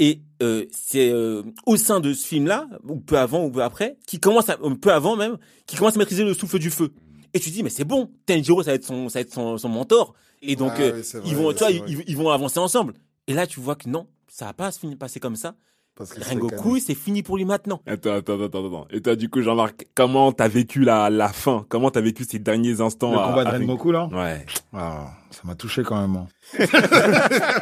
Et 0.00 0.22
euh, 0.42 0.64
c'est 0.72 1.10
euh, 1.10 1.42
au 1.66 1.76
sein 1.76 2.00
de 2.00 2.12
ce 2.14 2.26
film-là, 2.26 2.66
ou 2.88 2.96
peu 2.98 3.16
avant 3.18 3.44
ou 3.44 3.50
peu 3.50 3.62
après, 3.62 3.98
qui 4.06 4.18
commence 4.18 4.48
à, 4.48 4.56
peu 4.80 4.92
avant 4.92 5.14
même, 5.14 5.36
qui 5.66 5.76
commence 5.76 5.94
à 5.94 5.98
maîtriser 5.98 6.24
le 6.24 6.34
souffle 6.34 6.58
du 6.58 6.70
feu. 6.70 6.92
Et 7.34 7.38
tu 7.38 7.50
dis 7.50 7.62
mais 7.62 7.70
c'est 7.70 7.84
bon, 7.84 8.10
Tenjiro 8.26 8.62
ça 8.64 8.70
va 8.70 8.74
être 8.76 8.84
son, 8.86 9.08
ça 9.10 9.18
va 9.18 9.20
être 9.20 9.32
son, 9.32 9.56
son 9.58 9.68
mentor. 9.68 10.14
Et 10.42 10.56
donc 10.56 10.72
Ah 10.76 10.80
euh, 10.80 10.92
oui, 10.96 11.20
ils 11.26 11.36
vont, 11.36 11.52
tu 11.52 11.58
vois, 11.58 11.68
c'est 11.68 11.74
ils, 11.74 11.80
vrai. 11.80 11.90
ils- 11.92 12.04
ils 12.08 12.16
vont 12.16 12.30
avancer 12.30 12.58
ensemble. 12.58 12.94
Et 13.28 13.34
là 13.34 13.46
tu 13.46 13.60
vois 13.60 13.76
que 13.76 13.88
non, 13.88 14.06
ça 14.26 14.46
va 14.46 14.52
pas 14.54 14.72
se 14.72 14.80
finir 14.80 14.96
passer 14.96 15.20
comme 15.20 15.36
ça. 15.36 15.54
Parce 16.00 16.14
que 16.14 16.24
Rengoku, 16.24 16.78
c'est 16.78 16.94
fini 16.94 17.22
pour 17.22 17.36
lui 17.36 17.44
maintenant. 17.44 17.82
Attends, 17.86 18.14
attends, 18.14 18.40
attends, 18.42 18.66
attends. 18.66 18.86
Et 18.90 19.02
toi, 19.02 19.16
du 19.16 19.28
coup, 19.28 19.42
Jean-Marc, 19.42 19.86
comment 19.94 20.32
t'as 20.32 20.48
vécu 20.48 20.80
la, 20.80 21.10
la 21.10 21.28
fin? 21.28 21.66
Comment 21.68 21.90
t'as 21.90 22.00
vécu 22.00 22.24
ces 22.24 22.38
derniers 22.38 22.80
instants 22.80 23.12
Le 23.12 23.18
à- 23.18 23.28
combat 23.28 23.44
de 23.44 23.48
à- 23.50 23.58
Rengoku, 23.58 23.92
là? 23.92 24.08
Ouais. 24.10 24.46
Ah, 24.72 25.10
ça 25.30 25.42
m'a 25.44 25.54
touché 25.54 25.82
quand 25.82 26.00
même. 26.00 26.16
hein. 26.16 26.26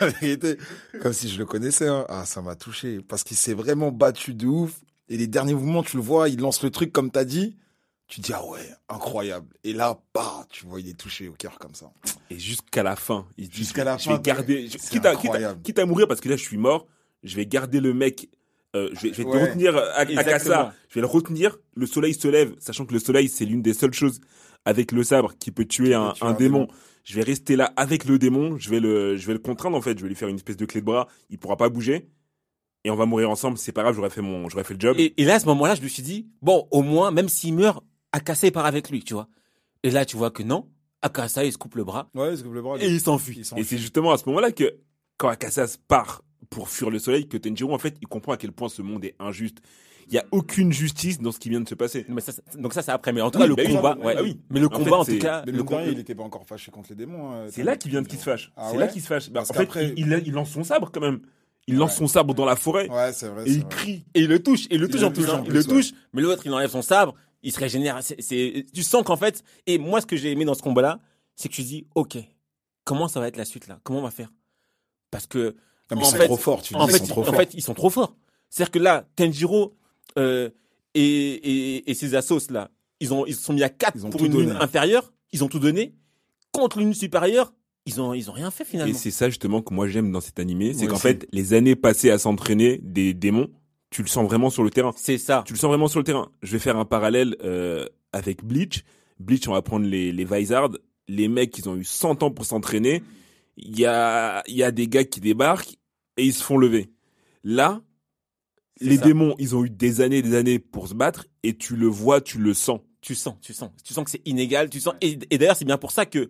La 0.00 0.08
vérité, 0.08 0.56
comme 1.02 1.12
si 1.12 1.28
je 1.28 1.38
le 1.38 1.46
connaissais. 1.46 1.88
hein. 1.88 2.04
Ah, 2.08 2.24
ça 2.24 2.42
m'a 2.42 2.54
touché. 2.56 3.00
Parce 3.00 3.24
qu'il 3.24 3.36
s'est 3.36 3.54
vraiment 3.54 3.90
battu 3.90 4.34
de 4.34 4.46
ouf. 4.46 4.80
Et 5.08 5.16
les 5.16 5.26
derniers 5.26 5.54
mouvements, 5.54 5.82
tu 5.82 5.96
le 5.96 6.02
vois, 6.02 6.28
il 6.28 6.40
lance 6.40 6.62
le 6.62 6.70
truc 6.70 6.92
comme 6.92 7.10
t'as 7.10 7.24
dit. 7.24 7.56
Tu 8.06 8.20
dis, 8.20 8.32
ah 8.32 8.44
ouais, 8.44 8.68
incroyable. 8.88 9.46
Et 9.64 9.72
là, 9.72 9.98
bah, 10.14 10.44
tu 10.50 10.66
vois, 10.66 10.80
il 10.80 10.88
est 10.88 10.98
touché 10.98 11.28
au 11.28 11.32
cœur 11.32 11.58
comme 11.58 11.74
ça. 11.74 11.90
Et 12.28 12.38
jusqu'à 12.38 12.82
la 12.82 12.96
fin, 12.96 13.24
il 13.38 13.46
se 13.46 13.50
dit, 13.50 13.56
Jusqu'à 13.58 13.84
la 13.84 13.96
je 13.98 14.04
fin, 14.04 14.16
vais 14.16 14.22
garder, 14.22 14.66
quitte 14.66 14.84
à, 14.84 14.88
quitte, 14.90 15.06
à, 15.06 15.10
incroyable. 15.12 15.62
quitte 15.62 15.78
à 15.78 15.86
mourir 15.86 16.08
parce 16.08 16.20
que 16.20 16.28
là, 16.28 16.36
je 16.36 16.42
suis 16.42 16.56
mort, 16.56 16.86
je 17.22 17.36
vais 17.36 17.46
garder 17.46 17.80
le 17.80 17.92
mec, 17.94 18.28
euh, 18.76 18.88
je 18.92 19.00
vais, 19.08 19.12
je 19.12 19.22
vais 19.22 19.24
te 19.24 19.36
retenir 19.36 19.76
à, 19.76 19.80
à. 19.98 20.06
Kassa, 20.24 20.74
je 20.88 20.94
vais 20.94 21.00
le 21.00 21.06
retenir, 21.06 21.58
le 21.74 21.86
soleil 21.86 22.14
se 22.14 22.28
lève, 22.28 22.54
sachant 22.58 22.86
que 22.86 22.92
le 22.92 23.00
soleil, 23.00 23.28
c'est 23.28 23.44
l'une 23.44 23.62
des 23.62 23.74
seules 23.74 23.92
choses 23.94 24.20
avec 24.64 24.92
le 24.92 25.02
sabre 25.02 25.32
qui 25.38 25.50
peut 25.50 25.64
tuer 25.64 25.94
un, 25.94 26.12
tuer 26.12 26.24
un 26.26 26.28
un 26.30 26.32
démon. 26.34 26.60
démon. 26.64 26.72
Je 27.02 27.14
vais 27.14 27.22
rester 27.22 27.56
là 27.56 27.72
avec 27.76 28.04
le 28.04 28.18
démon, 28.18 28.58
je 28.58 28.68
vais 28.70 28.78
le, 28.78 29.16
je 29.16 29.26
vais 29.26 29.32
le 29.32 29.38
contraindre, 29.38 29.76
en 29.76 29.80
fait, 29.80 29.96
je 29.98 30.02
vais 30.02 30.08
lui 30.08 30.14
faire 30.14 30.28
une 30.28 30.36
espèce 30.36 30.56
de 30.58 30.66
clé 30.66 30.80
de 30.80 30.86
bras, 30.86 31.08
il 31.30 31.38
pourra 31.38 31.56
pas 31.56 31.68
bouger. 31.68 32.08
Et 32.84 32.90
on 32.90 32.96
va 32.96 33.04
mourir 33.06 33.28
ensemble, 33.30 33.58
c'est 33.58 33.72
pas 33.72 33.82
grave, 33.82 33.94
j'aurais 33.94 34.10
fait 34.10 34.22
mon, 34.22 34.48
j'aurais 34.48 34.64
fait 34.64 34.74
le 34.74 34.80
job. 34.80 34.96
Et, 34.98 35.12
et 35.20 35.24
là, 35.24 35.34
à 35.34 35.40
ce 35.40 35.46
moment-là, 35.46 35.74
je 35.74 35.82
me 35.82 35.88
suis 35.88 36.02
dit, 36.02 36.28
bon, 36.40 36.66
au 36.70 36.82
moins, 36.82 37.10
même 37.10 37.28
s'il 37.28 37.54
meurt, 37.54 37.82
Akasa 38.12 38.50
part 38.50 38.66
avec 38.66 38.90
lui, 38.90 39.02
tu 39.02 39.14
vois. 39.14 39.28
Et 39.82 39.90
là, 39.90 40.04
tu 40.04 40.16
vois 40.16 40.30
que 40.30 40.42
non, 40.42 40.68
Akasa, 41.02 41.44
il 41.44 41.52
se 41.52 41.58
coupe 41.58 41.74
le 41.74 41.84
bras 41.84 42.10
Ouais, 42.14 42.36
c'est 42.36 42.42
que 42.42 42.48
le 42.48 42.62
bras. 42.62 42.76
et 42.78 42.86
il 42.86 43.00
s'enfuit. 43.00 43.36
il 43.38 43.44
s'en 43.44 43.56
Et 43.56 43.64
c'est 43.64 43.78
justement 43.78 44.12
à 44.12 44.18
ce 44.18 44.24
moment-là 44.28 44.52
que, 44.52 44.76
quand 45.16 45.28
Akassas 45.28 45.76
part 45.88 46.22
pour 46.50 46.68
fuir 46.68 46.90
le 46.90 46.98
soleil, 46.98 47.28
que 47.28 47.36
Tenjiro, 47.36 47.72
en 47.72 47.78
fait, 47.78 47.96
il 48.02 48.08
comprend 48.08 48.32
à 48.32 48.36
quel 48.36 48.52
point 48.52 48.68
ce 48.68 48.82
monde 48.82 49.04
est 49.04 49.14
injuste. 49.18 49.58
Il 50.08 50.14
y 50.14 50.18
a 50.18 50.24
aucune 50.32 50.72
justice 50.72 51.20
dans 51.20 51.30
ce 51.30 51.38
qui 51.38 51.48
vient 51.50 51.60
de 51.60 51.68
se 51.68 51.76
passer. 51.76 52.04
Mais 52.08 52.20
ça, 52.20 52.32
donc 52.58 52.74
ça, 52.74 52.82
c'est 52.82 52.90
après. 52.90 53.12
Mais 53.12 53.20
en 53.20 53.30
tout 53.30 53.38
Oui, 53.38 53.44
cas, 53.44 53.48
le 53.48 53.54
bah 53.54 53.62
oui, 53.64 53.74
combat, 53.76 53.94
bah 53.94 54.04
ouais. 54.06 54.20
oui. 54.22 54.40
Mais 54.50 54.58
le 54.58 54.66
En 54.66 54.70
combat, 54.70 54.96
en 54.98 55.04
tout 55.04 55.18
cas, 55.18 55.44
Mais 55.46 55.52
le 55.52 55.62
combat, 55.62 55.86
il 55.86 55.98
était 56.00 56.16
pas 56.16 56.24
encore 56.24 56.44
fâché 56.44 56.72
contre 56.72 56.88
les 56.90 56.96
démons. 56.96 57.30
hein, 57.30 57.46
C'est 57.52 57.62
là 57.62 57.76
qu'il 57.76 57.92
vient 57.92 58.02
de 58.02 58.08
qu'il 58.08 58.18
se 58.18 58.24
fâche. 58.24 58.50
Ah 58.56 58.66
c'est 58.70 58.72
ouais 58.76 58.80
là 58.80 58.88
qu'il 58.88 59.00
se 59.00 59.06
fâche. 59.06 59.30
Bah, 59.30 59.42
en 59.48 59.52
fait, 59.52 59.68
il, 59.96 60.06
il, 60.06 60.22
il 60.26 60.32
lance 60.32 60.50
son 60.50 60.64
sabre 60.64 60.90
quand 60.92 61.00
même. 61.00 61.20
Il 61.68 61.76
lance 61.76 61.92
Ouais. 61.92 61.98
son 61.98 62.08
sabre 62.08 62.34
dans 62.34 62.44
la 62.46 62.56
forêt 62.56 62.88
Ouais, 62.90 63.12
c'est 63.12 63.28
vrai. 63.28 63.44
et 63.44 63.46
c'est 63.46 63.52
il 63.52 63.60
vrai. 63.60 63.68
crie. 63.70 64.04
Et 64.14 64.20
il 64.22 64.26
le 64.28 64.42
touche, 64.42 64.66
et 64.66 64.74
il 64.74 64.80
le 64.80 64.88
touche 64.88 65.04
en 65.04 65.12
plus, 65.12 65.22
touche 65.26 65.32
hein. 65.34 65.44
il 65.46 65.52
le 65.52 65.62
touche, 65.62 65.92
mais 66.12 66.22
l'autre 66.22 66.42
il 66.44 66.52
enlève 66.52 66.70
son 66.70 66.82
sabre, 66.82 67.14
il 67.44 67.52
se 67.52 67.60
régénère. 67.60 67.98
C'est, 68.02 68.20
c'est- 68.20 68.66
tu 68.74 68.82
sens 68.82 69.04
qu'en 69.04 69.16
fait, 69.16 69.44
et 69.68 69.78
moi 69.78 70.00
ce 70.00 70.06
que 70.06 70.16
j'ai 70.16 70.32
aimé 70.32 70.44
dans 70.44 70.54
ce 70.54 70.62
combat-là, 70.62 70.98
c'est 71.36 71.48
que 71.48 71.54
tu 71.54 71.62
dis, 71.62 71.86
ok, 71.94 72.16
comment 72.82 73.06
ça 73.06 73.20
va 73.20 73.28
être 73.28 73.36
la 73.36 73.44
suite 73.44 73.68
là? 73.68 73.78
Comment 73.84 74.00
on 74.00 74.02
va 74.02 74.10
faire? 74.10 74.32
Parce 75.12 75.28
que 75.28 75.54
Non, 75.90 76.00
mais 76.00 76.02
en 76.04 76.08
ils 76.08 76.10
sont 76.12 76.16
fait- 76.18 76.24
trop 76.26 76.36
forts, 76.36 76.62
tu 76.62 76.74
en 76.74 76.86
dis, 76.86 76.92
fait, 76.92 76.98
ils 76.98 77.06
sont 77.06 77.12
trop 77.12 77.20
en 77.20 77.24
forts. 77.24 77.34
fait, 77.36 77.54
ils 77.54 77.62
sont 77.62 77.74
trop 77.74 77.90
forts. 77.90 78.16
C'est-à-dire 78.48 78.70
que 78.72 78.78
là, 78.78 79.06
Tenjiro 79.16 79.74
euh, 80.18 80.50
et, 80.94 81.02
et, 81.02 81.90
et 81.90 81.94
ses 81.94 82.14
assos 82.14 82.50
là, 82.50 82.70
ils 83.00 83.14
ont 83.14 83.24
ils 83.26 83.34
se 83.34 83.42
sont 83.42 83.52
mis 83.52 83.62
à 83.62 83.68
4 83.68 83.92
Ils 83.96 84.06
ont 84.06 84.10
pour 84.10 84.20
tout 84.20 84.26
une 84.26 84.32
donné. 84.32 84.46
lune 84.46 84.56
inférieure, 84.60 85.12
ils 85.32 85.44
ont 85.44 85.48
tout 85.48 85.58
donné. 85.60 85.94
Contre 86.52 86.80
l'une 86.80 86.94
supérieure, 86.94 87.52
ils 87.86 88.00
ont 88.00 88.12
ils 88.12 88.28
ont 88.28 88.32
rien 88.32 88.50
fait 88.50 88.64
Et 88.64 88.66
finalement. 88.66 88.94
c'est 88.94 89.10
ça 89.12 89.28
justement 89.28 89.62
que 89.62 89.72
moi 89.72 89.86
j'aime 89.88 90.10
dans 90.10 90.20
cet 90.20 90.38
animé, 90.40 90.74
c'est 90.74 90.86
qu'en 90.88 90.96
fait, 90.96 91.26
les 91.32 91.54
années 91.54 91.76
passées 91.76 92.10
à 92.10 92.18
s'entraîner 92.18 92.78
des 92.82 93.14
démons, 93.14 93.48
tu 93.90 94.02
le 94.02 94.08
sens 94.08 94.26
vraiment 94.26 94.50
sur 94.50 94.62
le 94.64 94.70
terrain. 94.70 94.92
C'est 94.96 95.18
ça. 95.18 95.44
Tu 95.46 95.52
le 95.52 95.58
sens 95.58 95.68
vraiment 95.68 95.88
sur 95.88 96.00
le 96.00 96.04
terrain. 96.04 96.30
Je 96.42 96.52
vais 96.52 96.58
faire 96.58 96.76
un 96.76 96.84
parallèle 96.84 97.36
euh, 97.44 97.86
avec 98.12 98.44
Bleach. 98.44 98.84
Bleach, 99.20 99.46
on 99.48 99.52
va 99.52 99.62
prendre 99.62 99.86
les, 99.86 100.12
les 100.12 100.24
Vizards. 100.24 100.70
Les 101.08 101.28
mecs, 101.28 101.56
ils 101.58 101.68
ont 101.68 101.76
eu 101.76 101.84
100 101.84 102.22
ans 102.22 102.30
pour 102.30 102.44
s'entraîner. 102.44 103.02
Il 103.56 103.78
y 103.78 103.84
a, 103.86 104.42
il 104.46 104.54
y 104.56 104.62
a 104.62 104.70
des 104.70 104.86
gars 104.88 105.04
qui 105.04 105.20
débarquent 105.20 105.74
et 106.20 106.24
ils 106.24 106.32
se 106.34 106.42
font 106.42 106.58
lever. 106.58 106.90
Là, 107.44 107.80
les 108.80 108.96
ça. 108.96 109.04
démons, 109.04 109.34
ils 109.38 109.54
ont 109.56 109.64
eu 109.64 109.70
des 109.70 110.00
années 110.00 110.18
et 110.18 110.22
des 110.22 110.34
années 110.34 110.58
pour 110.58 110.88
se 110.88 110.94
battre 110.94 111.26
et 111.42 111.54
tu 111.56 111.76
le 111.76 111.86
vois, 111.86 112.20
tu 112.20 112.38
le 112.38 112.54
sens. 112.54 112.80
Tu 113.02 113.14
sens, 113.14 113.34
tu 113.40 113.54
sens, 113.54 113.70
tu 113.82 113.94
sens 113.94 114.04
que 114.04 114.10
c'est 114.10 114.26
inégal, 114.26 114.68
tu 114.68 114.78
sens. 114.80 114.94
Et, 115.00 115.18
et 115.30 115.38
d'ailleurs, 115.38 115.56
c'est 115.56 115.64
bien 115.64 115.78
pour 115.78 115.90
ça 115.90 116.04
que 116.04 116.28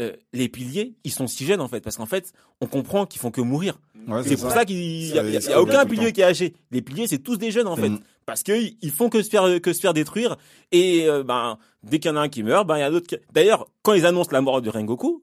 euh, 0.00 0.12
les 0.32 0.48
piliers, 0.48 0.94
ils 1.04 1.12
sont 1.12 1.26
si 1.28 1.44
jeunes 1.46 1.60
en 1.60 1.68
fait, 1.68 1.80
parce 1.82 1.96
qu'en 1.96 2.06
fait, 2.06 2.32
on 2.60 2.66
comprend 2.66 3.06
qu'ils 3.06 3.20
font 3.20 3.30
que 3.30 3.40
mourir. 3.40 3.78
Ouais, 4.08 4.22
C'est 4.24 4.36
pour 4.40 4.50
ça 4.50 4.64
qu'il 4.64 4.76
y 4.80 5.12
a, 5.12 5.22
Ça- 5.22 5.28
y 5.28 5.36
a- 5.36 5.56
y 5.56 5.60
aucun 5.60 5.84
pilier 5.86 6.06
temps. 6.06 6.12
qui 6.12 6.20
est 6.22 6.24
âgé. 6.24 6.54
Les 6.72 6.82
piliers, 6.82 7.06
c'est 7.06 7.18
tous 7.18 7.36
des 7.36 7.50
jeunes 7.52 7.68
en 7.68 7.76
fait, 7.76 7.90
Mm. 7.90 8.00
parce 8.26 8.42
que 8.42 8.52
ils 8.60 8.76
ils 8.82 8.90
font 8.90 9.08
que 9.08 9.22
se 9.22 9.28
faire 9.30 9.60
que 9.60 9.72
se 9.72 9.80
faire 9.80 9.94
détruire. 9.94 10.36
Et 10.72 11.08
euh, 11.08 11.22
ben 11.22 11.58
dès 11.84 11.98
qu'il 12.00 12.10
y 12.10 12.12
en 12.14 12.16
a 12.16 12.22
un 12.22 12.28
qui 12.28 12.42
meurt, 12.42 12.66
ben 12.66 12.76
il 12.76 12.80
y 12.80 12.82
a 12.82 12.90
d'autres. 12.90 13.06
Qui... 13.06 13.16
D'ailleurs, 13.32 13.68
quand 13.82 13.92
ils 13.92 14.06
annoncent 14.06 14.30
la 14.32 14.40
mort 14.40 14.62
de 14.62 14.70
Rengoku. 14.70 15.22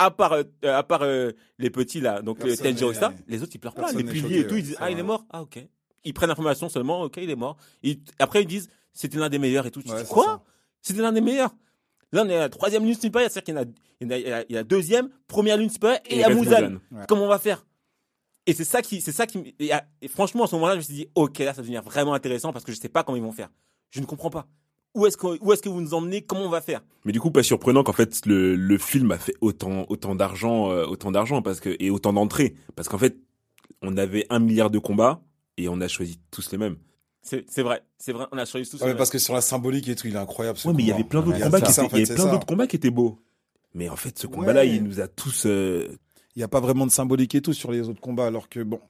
À 0.00 0.10
part, 0.12 0.32
euh, 0.32 0.44
à 0.62 0.82
part 0.84 1.02
euh, 1.02 1.32
les 1.58 1.70
petits 1.70 2.00
là, 2.00 2.22
donc 2.22 2.38
Personne 2.38 2.72
Tenjiro 2.72 2.92
et 2.92 2.94
ça, 2.94 3.12
les 3.26 3.42
autres 3.42 3.52
ils 3.54 3.58
pleurent 3.58 3.74
pas. 3.74 3.90
Les 3.92 4.04
piliers 4.12 4.38
et 4.40 4.46
tout, 4.46 4.56
ils 4.56 4.62
disent 4.62 4.76
ah 4.80 4.90
il 4.90 4.98
est 4.98 5.02
mort, 5.02 5.26
ah 5.30 5.42
ok. 5.42 5.58
Ils 6.04 6.14
prennent 6.14 6.28
l'information 6.28 6.68
seulement, 6.68 7.02
ok 7.02 7.18
il 7.20 7.28
est 7.30 7.36
mort. 7.36 7.56
Et 7.82 7.98
après 8.20 8.42
ils 8.42 8.46
disent 8.46 8.68
c'était 8.92 9.18
l'un 9.18 9.28
des 9.28 9.38
meilleurs 9.38 9.66
et 9.66 9.70
tout. 9.72 9.82
Tu 9.82 9.90
Ouais, 9.90 10.02
dis, 10.02 10.08
quoi? 10.08 10.44
C'était 10.80 11.02
l'un 11.02 11.12
des 11.12 11.20
meilleurs. 11.20 11.54
Là, 12.12 12.22
on 12.24 12.28
est 12.30 12.36
à 12.36 12.40
la 12.40 12.48
troisième 12.48 12.84
lune 12.84 12.94
supérieure, 12.94 13.30
c'est-à-dire 13.30 13.44
qu'il 13.44 13.54
y 13.54 13.58
en 13.58 13.62
a, 13.62 13.66
il 14.00 14.06
y 14.06 14.06
en 14.06 14.10
a, 14.10 14.18
il 14.18 14.28
y 14.28 14.32
a- 14.32 14.44
il 14.48 14.52
y 14.52 14.56
a 14.56 14.60
la 14.60 14.64
deuxième, 14.64 15.10
première 15.26 15.56
lune 15.58 15.68
supérieure 15.68 16.00
et, 16.06 16.18
Et 16.20 16.24
à 16.24 16.28
Muzan. 16.30 16.78
Ouais. 16.90 17.04
Comment 17.08 17.24
on 17.24 17.28
va 17.28 17.38
faire? 17.38 17.66
Et 18.46 18.54
c'est 18.54 18.64
ça 18.64 18.80
qui, 18.80 19.00
c'est 19.02 19.12
ça 19.12 19.26
qui, 19.26 19.54
et, 19.58 19.72
à- 19.72 19.84
et 20.00 20.08
franchement, 20.08 20.44
à 20.44 20.46
ce 20.46 20.54
moment-là, 20.54 20.72
je 20.74 20.78
me 20.78 20.82
suis 20.82 20.94
dit, 20.94 21.08
ok, 21.14 21.38
là, 21.40 21.46
ça 21.46 21.52
va 21.56 21.62
devenir 21.62 21.82
vraiment 21.82 22.14
intéressant 22.14 22.50
parce 22.52 22.64
que 22.64 22.72
je 22.72 22.78
sais 22.80 22.88
pas 22.88 23.02
comment 23.02 23.16
ils 23.16 23.22
vont 23.22 23.32
faire. 23.32 23.50
Je 23.90 24.00
ne 24.00 24.06
comprends 24.06 24.30
pas. 24.30 24.46
Où 24.94 25.06
est-ce 25.06 25.16
que, 25.16 25.26
où 25.42 25.52
est-ce 25.52 25.62
que 25.62 25.68
vous 25.68 25.80
nous 25.80 25.94
emmenez 25.94 26.22
Comment 26.22 26.44
on 26.44 26.48
va 26.48 26.60
faire? 26.60 26.80
Mais 27.04 27.12
du 27.12 27.20
coup, 27.20 27.30
pas 27.30 27.42
surprenant 27.42 27.82
qu'en 27.84 27.92
fait 27.92 28.24
le, 28.26 28.56
le 28.56 28.78
film 28.78 29.12
a 29.12 29.18
fait 29.18 29.34
autant 29.40 29.86
autant 29.88 30.14
d'argent, 30.14 30.70
euh, 30.70 30.86
autant 30.86 31.10
d'argent 31.12 31.42
parce 31.42 31.60
que 31.60 31.76
et 31.78 31.90
autant 31.90 32.12
d'entrées 32.12 32.54
parce 32.74 32.88
qu'en 32.88 32.98
fait 32.98 33.16
on 33.82 33.96
avait 33.96 34.26
un 34.30 34.38
milliard 34.40 34.70
de 34.70 34.78
combats 34.78 35.20
et 35.56 35.68
on 35.68 35.80
a 35.80 35.88
choisi 35.88 36.18
tous 36.30 36.50
les 36.52 36.58
mêmes. 36.58 36.76
C'est, 37.22 37.44
c'est 37.48 37.62
vrai, 37.62 37.82
c'est 37.98 38.12
vrai. 38.12 38.26
On 38.32 38.38
a 38.38 38.44
choisi 38.46 38.68
tous. 38.70 38.80
Ouais, 38.80 38.88
mais 38.88 38.96
parce 38.96 39.10
que 39.10 39.18
sur 39.18 39.34
la 39.34 39.40
symbolique 39.42 39.88
et 39.88 39.94
tout, 39.94 40.06
il 40.06 40.14
est 40.14 40.18
incroyable. 40.18 40.56
ce 40.58 40.66
Ouais, 40.68 40.74
mais 40.74 40.82
il 40.84 40.86
y 40.86 40.90
combat. 40.90 41.00
avait 41.00 41.08
plein 41.08 41.20
d'autres 41.22 41.36
Ouais, 41.36 41.42
combats 41.44 41.60
qui 41.60 41.72
ça, 41.72 41.72
étaient, 41.72 41.80
en 41.80 41.84
il 41.84 41.86
y 41.86 41.90
fait, 41.90 41.96
avait 41.96 42.06
c'est 42.06 42.14
plein 42.14 42.24
ça. 42.24 42.30
d'autres 42.30 42.46
combats 42.46 42.66
qui 42.66 42.76
étaient 42.76 42.90
beaux. 42.90 43.18
Mais 43.74 43.88
en 43.90 43.96
fait, 43.96 44.18
ce 44.18 44.26
combat-là, 44.26 44.60
Ouais. 44.62 44.70
il 44.76 44.82
nous 44.84 45.00
a 45.00 45.08
tous. 45.08 45.44
euh, 45.46 45.88
Il 46.36 46.38
n'y 46.38 46.42
a 46.44 46.48
pas 46.48 46.60
vraiment 46.60 46.86
de 46.86 46.90
symbolique 46.92 47.34
et 47.34 47.42
tout 47.42 47.52
sur 47.52 47.70
les 47.70 47.88
autres 47.88 48.00
combats, 48.00 48.26
alors 48.28 48.48
que 48.48 48.60
bon, 48.62 48.80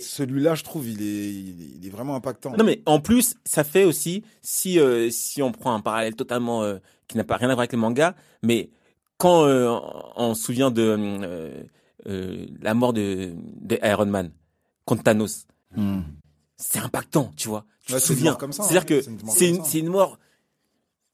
celui-là, 0.00 0.54
je 0.54 0.62
trouve, 0.64 0.88
il 0.88 1.02
est, 1.02 1.04
il 1.32 1.62
est, 1.62 1.70
il 1.80 1.86
est 1.86 1.90
vraiment 1.90 2.14
impactant. 2.16 2.52
Non 2.56 2.64
mais 2.64 2.82
en 2.86 3.00
plus, 3.00 3.34
ça 3.44 3.64
fait 3.64 3.84
aussi 3.84 4.22
si 4.42 4.78
euh, 4.78 5.10
si 5.10 5.42
on 5.42 5.52
prend 5.52 5.74
un 5.74 5.80
parallèle 5.80 6.14
totalement 6.16 6.62
euh, 6.62 6.78
qui 7.08 7.16
n'a 7.16 7.24
pas 7.24 7.36
rien 7.36 7.48
à 7.48 7.52
voir 7.54 7.60
avec 7.60 7.72
les 7.72 7.78
mangas, 7.78 8.14
mais 8.42 8.70
quand 9.18 9.44
euh, 9.46 9.68
on, 10.16 10.34
se 10.34 10.42
souvient 10.44 10.70
de 10.70 10.82
euh, 11.22 11.62
euh, 12.06 12.46
la 12.60 12.74
mort 12.74 12.92
de, 12.92 13.32
de 13.60 13.78
Iron 13.82 14.06
Man 14.06 14.30
contre 14.84 15.02
Thanos, 15.04 15.46
Hmm. 15.76 16.02
c'est 16.56 16.78
impactant, 16.78 17.32
tu 17.36 17.48
vois. 17.48 17.64
Tu 17.86 17.92
Ouais, 17.94 18.00
te 18.00 18.04
souviens 18.04 18.36
ça, 18.38 18.62
C'est-à-dire 18.62 18.82
hein. 18.82 18.84
que 18.84 19.00
C'est 19.02 19.10
une 19.10 19.18
mort 19.24 19.34
c'est 19.34 19.46
comme 19.46 19.54
une 19.56 19.64
ça. 19.64 19.70
c'est 19.70 19.78
une 19.80 19.88
mort, 19.88 20.18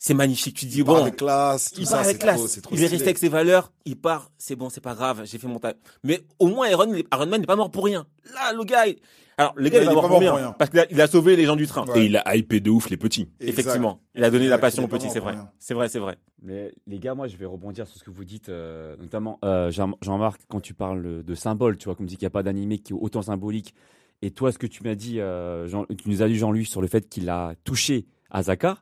c'est 0.03 0.15
magnifique. 0.15 0.57
Tu 0.57 0.67
te 0.67 0.71
dis 0.73 0.79
Il 0.79 0.85
part 0.85 0.97
bon, 0.97 1.03
avec 1.03 1.17
classe, 1.17 1.71
tout 1.73 1.81
il 1.83 1.87
ça, 1.87 1.93
part 1.97 2.01
avec 2.07 2.17
c'est 2.17 2.23
classe, 2.23 2.37
trop, 2.39 2.49
c'est 2.49 2.61
trop 2.63 2.75
il 2.75 2.83
est 2.83 2.87
resté 2.89 3.05
avec 3.05 3.19
ses 3.19 3.29
valeurs, 3.29 3.71
il 3.85 3.97
part, 3.97 4.31
c'est 4.39 4.57
bon, 4.57 4.69
c'est 4.71 4.81
pas 4.81 4.95
grave, 4.95 5.23
j'ai 5.25 5.39
fait 5.39 5.47
mon 5.47 5.59
taf. 5.61 5.75
Mais 6.03 6.21
au 6.41 6.49
moins 6.49 6.67
Iron, 6.69 6.93
Iron 6.95 7.27
Man 7.27 7.41
n'est 7.41 7.47
pas 7.47 7.55
mort 7.57 7.71
pour 7.71 7.85
rien. 7.85 8.07
Là, 8.35 8.53
le 8.53 8.65
gars, 8.65 8.87
il- 8.89 8.97
alors 9.39 9.53
le 9.57 9.69
gars 9.71 9.83
il 9.83 9.89
est 9.89 9.95
mort 9.95 10.07
pour 10.09 10.19
rien, 10.19 10.53
parce 10.59 10.71
qu'il 10.71 10.81
a, 10.81 10.87
il 10.91 11.01
a 11.01 11.07
sauvé 11.07 11.37
les 11.37 11.45
gens 11.47 11.57
du 11.57 11.67
train. 11.67 11.87
Ouais. 11.87 12.01
Et 12.03 12.07
il 12.07 12.17
a 12.17 12.37
hypé 12.37 12.61
de 12.61 12.71
ouf 12.71 12.91
les 12.91 12.97
petits. 12.97 13.29
Exact. 13.41 13.59
Effectivement, 13.61 14.01
il 14.15 14.25
a 14.25 14.31
donné 14.31 14.45
la 14.49 14.57
Exact, 14.57 14.61
passion 14.61 14.83
il 14.83 14.85
aux 14.87 14.89
petits, 14.89 15.09
c'est 15.11 15.21
vrai. 15.21 15.35
C'est 15.59 15.75
vrai, 15.75 15.89
c'est 15.89 15.99
vrai. 15.99 16.17
Mais 16.43 16.73
les 16.87 16.99
gars, 16.99 17.15
moi, 17.15 17.27
je 17.29 17.37
vais 17.37 17.47
rebondir 17.47 17.87
sur 17.87 17.99
ce 17.99 18.05
que 18.05 18.11
vous 18.11 18.25
dites, 18.25 18.49
euh, 18.49 18.97
notamment 18.99 19.39
euh, 19.45 19.71
Jean- 19.71 19.97
Jean-Marc, 20.03 20.41
quand 20.49 20.61
tu 20.61 20.73
parles 20.75 21.23
de 21.23 21.35
symboles, 21.35 21.77
tu 21.79 21.85
vois, 21.87 21.95
comme 21.95 22.07
tu 22.07 22.11
dis 22.11 22.17
qu'il 22.17 22.25
n'y 22.25 22.31
a 22.31 22.31
pas 22.31 22.43
d'animé 22.43 22.79
qui 22.79 22.93
est 22.93 22.97
autant 22.99 23.23
symbolique. 23.23 23.75
Et 24.23 24.31
toi, 24.31 24.51
ce 24.53 24.59
que 24.59 24.67
tu 24.67 24.83
m'as 24.83 24.95
dit, 24.95 25.21
euh, 25.21 25.67
Jean- 25.69 25.85
tu 25.87 26.09
nous 26.11 26.23
as 26.23 26.29
dit, 26.29 26.37
Jean-Louis, 26.37 26.67
sur 26.67 26.83
le 26.83 26.89
fait 26.89 27.09
qu'il 27.09 27.29
a 27.31 27.55
touché 27.65 28.07
Azaka, 28.31 28.77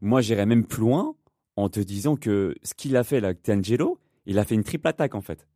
moi, 0.00 0.20
j'irais 0.20 0.46
même 0.46 0.64
plus 0.64 0.80
loin 0.80 1.14
en 1.56 1.68
te 1.68 1.80
disant 1.80 2.16
que 2.16 2.54
ce 2.62 2.74
qu'il 2.74 2.96
a 2.96 3.04
fait 3.04 3.20
là, 3.20 3.28
avec 3.28 3.42
Tangelo, 3.42 3.98
il 4.26 4.38
a 4.38 4.44
fait 4.44 4.54
une 4.54 4.64
triple 4.64 4.88
attaque, 4.88 5.14
en 5.14 5.20
fait. 5.20 5.46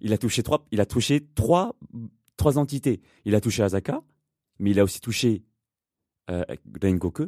Il 0.00 0.12
a 0.12 0.18
touché 0.18 0.42
trois, 0.42 0.66
il 0.72 0.80
a 0.80 0.86
touché 0.86 1.26
trois, 1.34 1.76
trois 2.36 2.58
entités. 2.58 3.00
Il 3.24 3.34
a 3.34 3.40
touché 3.40 3.62
Azaka, 3.62 4.02
mais 4.58 4.70
il 4.70 4.80
a 4.80 4.84
aussi 4.84 5.00
touché 5.00 5.42
euh, 6.30 6.44
Rengoku, 6.82 7.26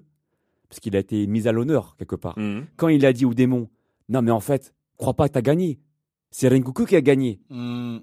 parce 0.69 0.81
qu'il 0.81 0.95
a 0.97 1.01
été 1.01 1.27
mis 1.27 1.49
à 1.49 1.53
l'honneur, 1.53 1.97
quelque 1.97 2.17
part 2.17 2.39
Mhm. 2.39 2.67
quand 2.77 2.89
il 2.89 3.05
a 3.05 3.13
dit 3.13 3.25
au 3.25 3.35
démon, 3.35 3.69
non 4.09 4.23
mais 4.23 4.31
en 4.31 4.41
fait, 4.41 4.75
crois 4.97 5.15
pas 5.15 5.29
que 5.29 5.35
t'as 5.35 5.43
gagné. 5.43 5.81
C'est 6.31 6.49
Rengoku 6.49 6.85
qui 6.87 6.97
a 6.97 7.01
gagné. 7.01 7.41
Hmm. 7.51 7.99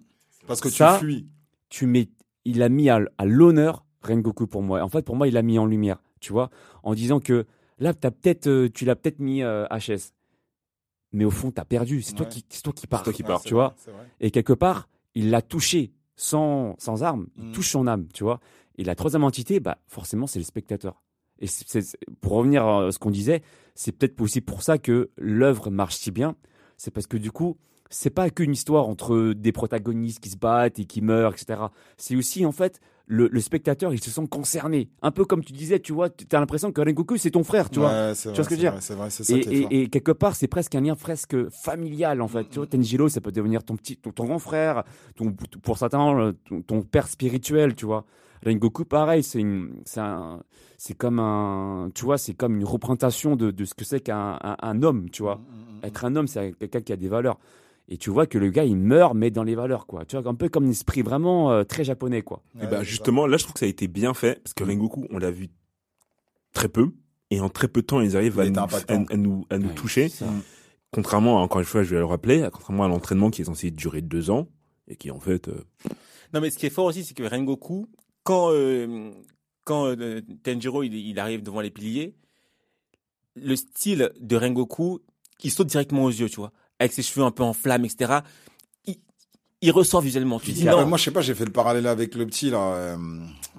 Parce 0.45 0.59
que 0.61 0.69
Ça- 0.69 0.97
tu 0.99 1.05
fuis. 1.05 1.27
Tu 1.69 1.85
mets, 1.87 2.09
il 2.45 2.61
a 2.61 2.69
mis 2.69 2.89
à, 2.89 2.99
à 3.17 3.25
l'honneur 3.25 3.85
Rengoku 4.01 4.45
pour 4.47 4.61
moi. 4.61 4.81
En 4.83 4.89
fait, 4.89 5.03
pour 5.03 5.15
moi, 5.15 5.27
il 5.27 5.37
a 5.37 5.41
mis 5.41 5.57
en 5.57 5.65
lumière, 5.65 6.03
tu 6.19 6.31
vois, 6.33 6.49
en 6.83 6.93
disant 6.93 7.19
que 7.19 7.45
là, 7.79 7.93
t'as 7.93 8.11
peut-être, 8.11 8.47
euh, 8.47 8.69
tu 8.69 8.85
l'as 8.85 8.95
peut-être 8.95 9.19
mis 9.19 9.41
euh, 9.43 9.65
HS, 9.69 10.13
mais 11.11 11.25
au 11.25 11.31
fond, 11.31 11.51
t'as 11.51 11.65
perdu. 11.65 12.01
C'est 12.01 12.13
toi 12.13 12.25
qui, 12.25 12.45
c'est 12.49 12.61
toi 12.61 12.73
qui 12.73 12.85
pars. 12.87 13.03
toi 13.03 13.13
qui 13.13 13.23
pars, 13.23 13.41
tu 13.41 13.53
vrai, 13.55 13.63
vois. 13.63 13.75
Et 14.19 14.31
quelque 14.31 14.53
part, 14.53 14.87
il 15.15 15.29
l'a 15.31 15.41
touché 15.41 15.91
sans, 16.15 16.75
sans 16.77 17.03
arme. 17.03 17.27
Il 17.37 17.45
Mm. 17.45 17.51
touche 17.53 17.69
son 17.71 17.87
âme, 17.87 18.07
tu 18.13 18.23
vois. 18.23 18.39
Et 18.77 18.83
la 18.83 18.95
troisième 18.95 19.23
entité, 19.23 19.59
bah, 19.59 19.79
forcément, 19.87 20.27
c'est 20.27 20.39
le 20.39 20.45
spectateur. 20.45 21.01
Et 21.39 21.47
pour 22.21 22.33
revenir 22.33 22.65
à 22.67 22.91
ce 22.91 22.99
qu'on 22.99 23.11
disait, 23.11 23.41
c'est 23.73 23.91
peut-être 23.93 24.19
aussi 24.21 24.41
pour 24.41 24.61
ça 24.61 24.77
que 24.77 25.09
l'œuvre 25.17 25.69
marche 25.69 25.95
si 25.95 26.11
bien. 26.11 26.35
C'est 26.77 26.91
parce 26.91 27.07
que 27.07 27.17
du 27.17 27.31
coup, 27.31 27.57
c'est 27.89 28.09
pas 28.11 28.29
qu'une 28.29 28.51
histoire 28.51 28.87
entre 28.87 29.33
des 29.33 29.51
protagonistes 29.51 30.19
qui 30.19 30.29
se 30.29 30.37
battent 30.37 30.79
et 30.79 30.85
qui 30.85 31.01
meurent, 31.01 31.33
etc. 31.33 31.59
C'est 31.97 32.15
aussi, 32.15 32.45
en 32.45 32.51
fait, 32.51 32.79
le, 33.07 33.27
le 33.31 33.39
spectateur, 33.41 33.91
il 33.91 34.01
se 34.01 34.11
sent 34.11 34.27
concerné. 34.29 34.89
Un 35.01 35.09
peu 35.09 35.25
comme 35.25 35.43
tu 35.43 35.51
disais, 35.51 35.79
tu 35.79 35.93
vois, 35.93 36.11
tu 36.11 36.25
as 36.31 36.39
l'impression 36.39 36.71
que 36.71 36.79
Rengoku, 36.79 37.17
c'est 37.17 37.31
ton 37.31 37.43
frère, 37.43 37.71
tu 37.71 37.79
vois. 37.79 37.89
Ouais, 37.89 38.13
Tu 38.13 38.27
vrai, 38.27 38.35
vois 38.35 38.43
ce 38.43 38.49
que 38.49 38.55
je 38.55 38.55
veux 38.55 38.57
dire 38.57 38.73
vrai, 38.73 39.09
ça 39.09 39.23
Et, 39.71 39.89
quelque 39.89 40.11
part, 40.11 40.35
c'est 40.35 40.47
presque 40.47 40.75
un 40.75 40.81
lien 40.81 40.95
presque 40.95 41.49
familial 41.49 42.21
en 42.21 42.27
fait. 42.27 42.47
Tu 42.49 42.57
vois, 42.57 42.67
Tenjiro, 42.67 43.09
ça 43.09 43.19
peut 43.19 43.31
devenir 43.31 43.63
ton 43.63 43.75
petit, 43.75 43.97
ton, 43.97 44.11
ton 44.11 44.25
grand 44.25 44.37
frère, 44.39 44.83
ton, 45.15 45.33
pour 45.63 45.79
certains, 45.79 46.33
ton, 46.47 46.61
ton 46.61 46.81
père 46.83 47.07
spirituel, 47.07 47.73
tu 47.73 47.85
vois. 47.85 48.05
Rengoku, 48.45 48.85
pareil, 48.85 49.23
c'est 49.23 49.39
une, 49.39 49.81
c'est 49.85 49.99
un, 49.99 50.41
comme 50.97 51.19
un, 51.19 51.89
tu 51.95 52.05
vois, 52.05 52.19
c'est 52.19 52.35
comme 52.35 52.57
une 52.57 52.63
représentation 52.65 53.35
de, 53.35 53.49
de 53.49 53.65
ce 53.65 53.73
que 53.73 53.83
c'est 53.83 53.99
qu'un 54.01 54.37
un, 54.41 54.55
un 54.61 54.83
homme, 54.83 55.09
tu 55.09 55.23
vois. 55.23 55.37
Mm, 55.37 55.85
Être 55.85 56.05
un 56.05 56.15
homme, 56.15 56.27
c'est 56.27 56.53
quelqu'un 56.59 56.81
qui 56.81 56.93
a 56.93 56.95
des 56.95 57.09
valeurs. 57.09 57.39
Et 57.91 57.97
tu 57.97 58.11
vois 58.11 58.27
que 58.27 58.37
le 58.37 58.49
gars, 58.51 58.65
il 58.65 58.77
meurt, 58.77 59.15
mais 59.15 59.31
dans 59.31 59.43
les 59.43 59.55
valeurs, 59.55 59.87
quoi. 59.87 60.05
Tu 60.05 60.15
vois, 60.15 60.29
un 60.29 60.35
peu 60.35 60.47
comme 60.47 60.65
un 60.67 60.69
esprit 60.69 61.01
vraiment 61.01 61.51
euh, 61.51 61.63
très 61.63 61.83
japonais, 61.83 62.21
quoi. 62.21 62.43
Et 62.55 62.59
Ouais, 62.61 62.67
bah 62.67 62.77
c'est 62.79 62.85
justement, 62.85 63.25
là, 63.25 63.37
je 63.37 63.43
trouve 63.43 63.53
que 63.53 63.59
ça 63.59 63.65
a 63.65 63.69
été 63.69 63.87
bien 63.87 64.13
fait 64.13 64.41
parce 64.43 64.53
que 64.53 64.63
Rengoku, 64.63 65.07
on 65.09 65.17
l'a 65.17 65.31
vu 65.31 65.49
très 66.53 66.69
peu 66.69 66.91
et 67.31 67.39
en 67.41 67.49
très 67.49 67.67
peu 67.67 67.81
de 67.81 67.87
temps, 67.87 67.99
ils 68.01 68.15
arrivent 68.15 68.35
Il 68.37 68.41
à 68.41 68.49
nous, 68.51 68.59
à, 68.59 69.13
à 69.13 69.17
nous, 69.17 69.45
à 69.49 69.57
nous 69.57 69.67
Ouais, 69.69 69.73
toucher. 69.73 70.07
Mm. 70.21 70.25
Contrairement, 70.91 71.39
à- 71.39 71.41
encore 71.41 71.61
une 71.61 71.65
fois, 71.65 71.81
je 71.83 71.89
vais 71.95 71.97
le 71.99 72.05
rappeler, 72.05 72.47
contrairement 72.53 72.83
à 72.83 72.87
l'entraînement 72.87 73.31
qui 73.31 73.41
est 73.41 73.45
censé 73.45 73.71
durer 73.71 74.01
deux 74.01 74.29
ans 74.29 74.47
et 74.87 74.95
qui 74.95 75.09
en 75.09 75.19
fait, 75.19 75.47
euh, 75.47 75.63
Non, 76.33 76.41
mais 76.41 76.51
ce 76.51 76.57
qui 76.59 76.67
est 76.67 76.71
fort 76.71 76.85
aussi, 76.85 77.03
c'est 77.03 77.15
que 77.15 77.23
Rengoku, 77.23 77.87
quand, 78.23 78.51
euh, 78.51 79.11
quand 79.65 79.87
euh, 79.87 80.21
Tenjiro 80.43 80.83
il, 80.83 80.93
il 80.93 81.17
arrive 81.19 81.41
devant 81.41 81.61
les 81.61 81.71
piliers, 81.71 82.15
le 83.35 83.55
style 83.55 84.11
de 84.19 84.35
Rengoku, 84.35 84.99
il 85.43 85.51
saute 85.51 85.67
directement 85.67 86.03
aux 86.03 86.09
yeux, 86.11 86.29
tu 86.29 86.35
vois, 86.37 86.51
avec 86.79 86.93
ses 86.93 87.03
cheveux 87.03 87.25
un 87.25 87.31
peu 87.31 87.43
en 87.43 87.53
flammes, 87.53 87.85
etc. 87.85 88.19
Il, 88.85 88.95
il 89.61 89.71
ressort 89.71 90.01
visuellement. 90.01 90.39
Tu 90.39 90.51
dis 90.51 90.65
non, 90.65 90.85
moi, 90.85 90.97
je 90.97 91.03
sais 91.03 91.11
pas, 91.11 91.21
j'ai 91.21 91.35
fait 91.35 91.45
le 91.45 91.51
parallèle 91.51 91.87
avec 91.87 92.15
le 92.15 92.25
petit, 92.25 92.49
là. 92.49 92.59
euh, 92.73 92.97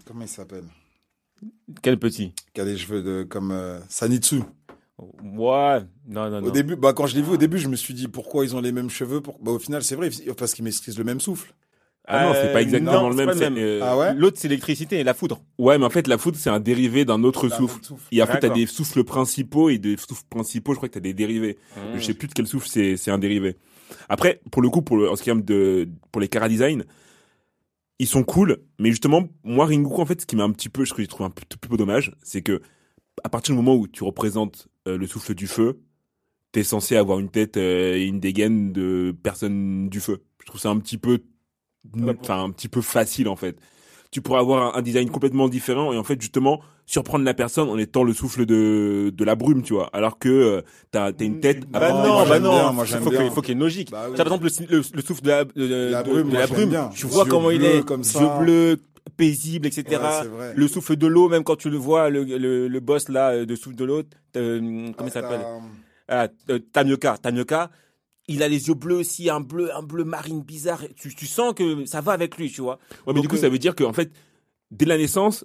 comment 0.06 0.22
il 0.22 0.28
s'appelle? 0.28 0.64
Quel 1.82 1.98
petit? 1.98 2.32
Qui 2.54 2.60
a 2.60 2.64
les 2.64 2.76
cheveux 2.76 3.02
de, 3.02 3.22
comme 3.22 3.50
euh, 3.52 3.78
Sanitsu. 3.88 4.42
Ouais, 5.22 5.80
non, 6.06 6.28
non, 6.28 6.38
Au 6.38 6.40
non. 6.42 6.50
début, 6.50 6.76
bah, 6.76 6.92
quand 6.92 7.06
je 7.06 7.16
l'ai 7.16 7.22
vu 7.22 7.30
au 7.32 7.36
début, 7.38 7.58
je 7.58 7.68
me 7.68 7.76
suis 7.76 7.94
dit 7.94 8.08
pourquoi 8.08 8.44
ils 8.44 8.54
ont 8.54 8.60
les 8.60 8.72
mêmes 8.72 8.90
cheveux. 8.90 9.22
Pour... 9.22 9.38
Bah, 9.38 9.52
au 9.52 9.58
final, 9.58 9.82
c'est 9.82 9.96
vrai, 9.96 10.10
parce 10.36 10.52
qu'ils 10.52 10.64
maîtrisent 10.64 10.98
le 10.98 11.04
même 11.04 11.20
souffle. 11.20 11.54
Ah 12.10 12.26
non, 12.26 12.32
c'est 12.34 12.52
pas 12.52 12.62
exactement 12.62 13.02
non, 13.02 13.08
le 13.10 13.14
même. 13.14 13.38
même. 13.38 13.54
euh, 13.56 13.80
Ah 13.82 13.96
ouais 13.96 14.14
L'autre, 14.14 14.36
c'est 14.38 14.48
l'électricité 14.48 14.98
et 15.00 15.04
la 15.04 15.14
foudre. 15.14 15.42
Ouais, 15.58 15.78
mais 15.78 15.84
en 15.84 15.90
fait, 15.90 16.06
la 16.08 16.18
foudre, 16.18 16.36
c'est 16.38 16.50
un 16.50 16.60
dérivé 16.60 17.04
d'un 17.04 17.22
autre 17.24 17.48
souffle. 17.48 17.82
souffle. 17.84 18.02
Et 18.12 18.20
après, 18.20 18.40
t'as 18.40 18.48
des 18.50 18.66
souffles 18.66 19.04
principaux 19.04 19.70
et 19.70 19.78
des 19.78 19.96
souffles 19.96 20.24
principaux, 20.28 20.72
je 20.72 20.76
crois 20.78 20.88
que 20.88 20.94
t'as 20.94 21.00
des 21.00 21.14
dérivés. 21.14 21.56
Je 21.94 22.00
sais 22.00 22.14
plus 22.14 22.28
de 22.28 22.32
quel 22.34 22.46
souffle 22.46 22.68
c'est, 22.68 22.96
c'est 22.96 23.10
un 23.10 23.18
dérivé. 23.18 23.56
Après, 24.08 24.40
pour 24.50 24.62
le 24.62 24.68
coup, 24.70 24.82
pour 24.82 24.96
le, 24.96 25.10
en 25.10 25.16
ce 25.16 25.22
qui 25.22 25.30
est 25.30 25.34
de, 25.34 25.88
pour 26.12 26.20
les 26.20 26.28
Kara 26.28 26.48
Design, 26.48 26.84
ils 27.98 28.06
sont 28.06 28.22
cool, 28.24 28.58
mais 28.78 28.90
justement, 28.90 29.28
moi, 29.44 29.66
Ringoku, 29.66 30.00
en 30.00 30.06
fait, 30.06 30.20
ce 30.22 30.26
qui 30.26 30.34
m'a 30.36 30.44
un 30.44 30.52
petit 30.52 30.68
peu, 30.70 30.84
je 30.84 30.90
trouve, 30.90 31.02
je 31.04 31.08
trouve 31.08 31.26
un 31.26 31.30
petit 31.30 31.58
peu 31.58 31.76
dommage, 31.76 32.12
c'est 32.22 32.40
que, 32.40 32.62
à 33.24 33.28
partir 33.28 33.54
du 33.54 33.56
moment 33.60 33.76
où 33.76 33.86
tu 33.86 34.04
représentes 34.04 34.68
euh, 34.88 34.96
le 34.96 35.06
souffle 35.06 35.34
du 35.34 35.46
feu, 35.46 35.80
t'es 36.52 36.62
censé 36.62 36.96
avoir 36.96 37.18
une 37.20 37.28
tête 37.28 37.56
euh, 37.58 37.94
et 37.96 38.04
une 38.04 38.18
dégaine 38.18 38.72
de 38.72 39.14
personne 39.22 39.88
du 39.90 40.00
feu. 40.00 40.22
Je 40.40 40.46
trouve 40.46 40.60
ça 40.60 40.70
un 40.70 40.78
petit 40.78 40.96
peu, 40.98 41.18
enfin, 42.22 42.44
un 42.44 42.50
petit 42.50 42.68
peu 42.68 42.80
facile, 42.82 43.28
en 43.28 43.36
fait. 43.36 43.56
Tu 44.10 44.20
pourrais 44.22 44.40
avoir 44.40 44.76
un, 44.76 44.82
design 44.82 45.08
complètement 45.08 45.48
différent 45.48 45.92
et 45.92 45.96
en 45.98 46.02
fait, 46.02 46.20
justement, 46.20 46.60
surprendre 46.84 47.24
la 47.24 47.32
personne 47.34 47.68
en 47.68 47.78
étant 47.78 48.02
le 48.02 48.12
souffle 48.12 48.44
de, 48.44 49.12
de 49.14 49.24
la 49.24 49.36
brume, 49.36 49.62
tu 49.62 49.72
vois. 49.74 49.88
Alors 49.92 50.18
que 50.18 50.28
euh, 50.28 50.62
t'as, 50.90 51.12
t'as 51.12 51.24
une 51.24 51.38
tête. 51.38 51.62
à 51.72 51.78
Bah 51.78 51.92
non, 51.92 52.16
bah 52.16 52.24
j'aime 52.26 52.42
non. 52.42 52.50
bien, 52.50 52.72
moi, 52.72 52.84
il 52.88 52.96
faut 52.98 53.10
qu'il 53.10 53.18
bien. 53.18 53.30
faut 53.30 53.40
qu'il 53.40 53.50
y 53.50 53.52
ait 53.52 53.54
une 53.54 53.60
logique. 53.60 53.90
Bah 53.92 54.06
oui. 54.06 54.16
Tu 54.16 54.16
vois, 54.16 54.24
par 54.24 54.32
exemple, 54.38 54.64
le, 54.68 54.78
le, 54.78 54.82
le 54.94 55.02
souffle 55.02 55.22
de 55.22 55.28
la, 55.28 55.44
de, 55.44 55.50
de- 55.54 55.90
La 55.92 56.02
de- 56.02 56.10
brume, 56.10 56.26
de 56.26 56.30
moi, 56.32 56.40
la 56.40 56.46
j'aime 56.48 56.56
brume. 56.56 56.70
bien. 56.70 56.88
Tu 56.88 57.06
vois 57.06 57.24
Yeux 57.24 57.30
comment 57.30 57.50
il 57.50 57.64
est, 57.64 57.86
comme 57.86 58.02
ça. 58.02 58.20
yeux 58.20 58.28
bleus, 58.44 58.76
paisible, 59.16 59.68
etc. 59.68 60.02
Ouais, 60.24 60.54
le 60.56 60.66
souffle 60.68 60.96
de 60.96 61.06
l'eau, 61.06 61.28
même 61.28 61.44
quand 61.44 61.56
tu 61.56 61.70
le 61.70 61.76
vois, 61.76 62.10
le, 62.10 62.24
le, 62.24 62.66
le 62.66 62.80
boss 62.80 63.08
là, 63.08 63.30
euh, 63.30 63.46
de 63.46 63.54
souffle 63.54 63.76
de 63.76 63.84
l'eau, 63.84 64.02
euh, 64.36 64.58
comment 64.58 64.92
il 64.98 64.98
Ah, 64.98 65.10
s'appelle? 65.10 65.40
t'as- 66.08 66.24
ah, 66.24 66.28
euh, 66.50 66.58
Tamioka. 66.72 67.16
Tamioka, 67.18 67.70
il 68.32 68.42
a 68.42 68.48
les 68.48 68.68
yeux 68.68 68.74
bleus 68.74 68.96
aussi, 68.96 69.28
un 69.30 69.40
bleu, 69.40 69.74
un 69.74 69.82
bleu 69.82 70.04
marine 70.04 70.42
bizarre. 70.42 70.82
Tu, 70.96 71.14
tu 71.14 71.26
sens 71.26 71.52
que 71.54 71.84
ça 71.86 72.00
va 72.00 72.12
avec 72.12 72.36
lui, 72.36 72.50
tu 72.50 72.60
vois. 72.62 72.78
Ouais, 72.90 72.96
mais 73.08 73.12
Donc, 73.14 73.22
du 73.22 73.28
coup, 73.28 73.36
euh, 73.36 73.40
ça 73.40 73.48
veut 73.48 73.58
dire 73.58 73.74
qu'en 73.74 73.92
fait, 73.92 74.10
dès 74.70 74.84
la 74.86 74.96
naissance, 74.96 75.44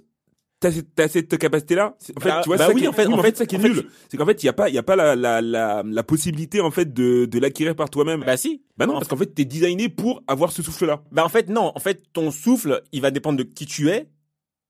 t'as 0.60 0.70
cette, 0.70 1.08
cette 1.10 1.36
capacité-là. 1.38 1.96
C'est- 1.98 2.16
En 2.16 2.20
fait, 2.20 2.28
Bah- 2.30 2.40
tu 2.42 2.48
vois, 2.48 2.56
bah 2.56 2.66
ça 2.68 2.72
oui, 2.72 2.80
qui 2.80 2.84
est- 2.84 2.88
en 2.88 2.92
fait- 2.92 3.06
oui, 3.06 3.14
en 3.14 3.22
fait- 3.22 3.36
ça 3.36 3.44
qui 3.46 3.56
est 3.56 3.58
nul. 3.58 3.88
C'est 4.08 4.16
qu'en 4.16 4.24
fait, 4.26 4.42
il 4.42 4.46
y 4.46 4.48
a 4.48 4.52
pas, 4.52 4.68
il 4.70 4.74
y 4.74 4.78
a 4.78 4.82
pas 4.82 4.96
la, 4.96 5.14
la, 5.16 5.42
la, 5.42 5.82
la 5.84 6.02
possibilité, 6.02 6.60
en 6.60 6.70
fait, 6.70 6.92
de, 6.94 7.26
de 7.26 7.38
l'acquérir 7.38 7.74
par 7.76 7.90
toi-même. 7.90 8.22
Bah 8.24 8.36
si. 8.36 8.62
Bah 8.78 8.86
non, 8.86 8.94
parce 8.94 9.08
qu'en 9.08 9.16
fait, 9.16 9.26
t'es 9.34 9.44
designé 9.44 9.88
pour 9.88 10.22
avoir 10.26 10.52
ce 10.52 10.62
souffle-là. 10.62 11.02
Bah 11.12 11.24
en 11.24 11.28
fait 11.28 11.48
non, 11.48 11.72
en 11.74 11.80
fait 11.80 12.02
ton 12.12 12.30
souffle, 12.30 12.82
il 12.92 13.00
va 13.02 13.10
dépendre 13.10 13.38
de 13.38 13.42
qui 13.42 13.66
tu 13.66 13.88
es 13.90 14.08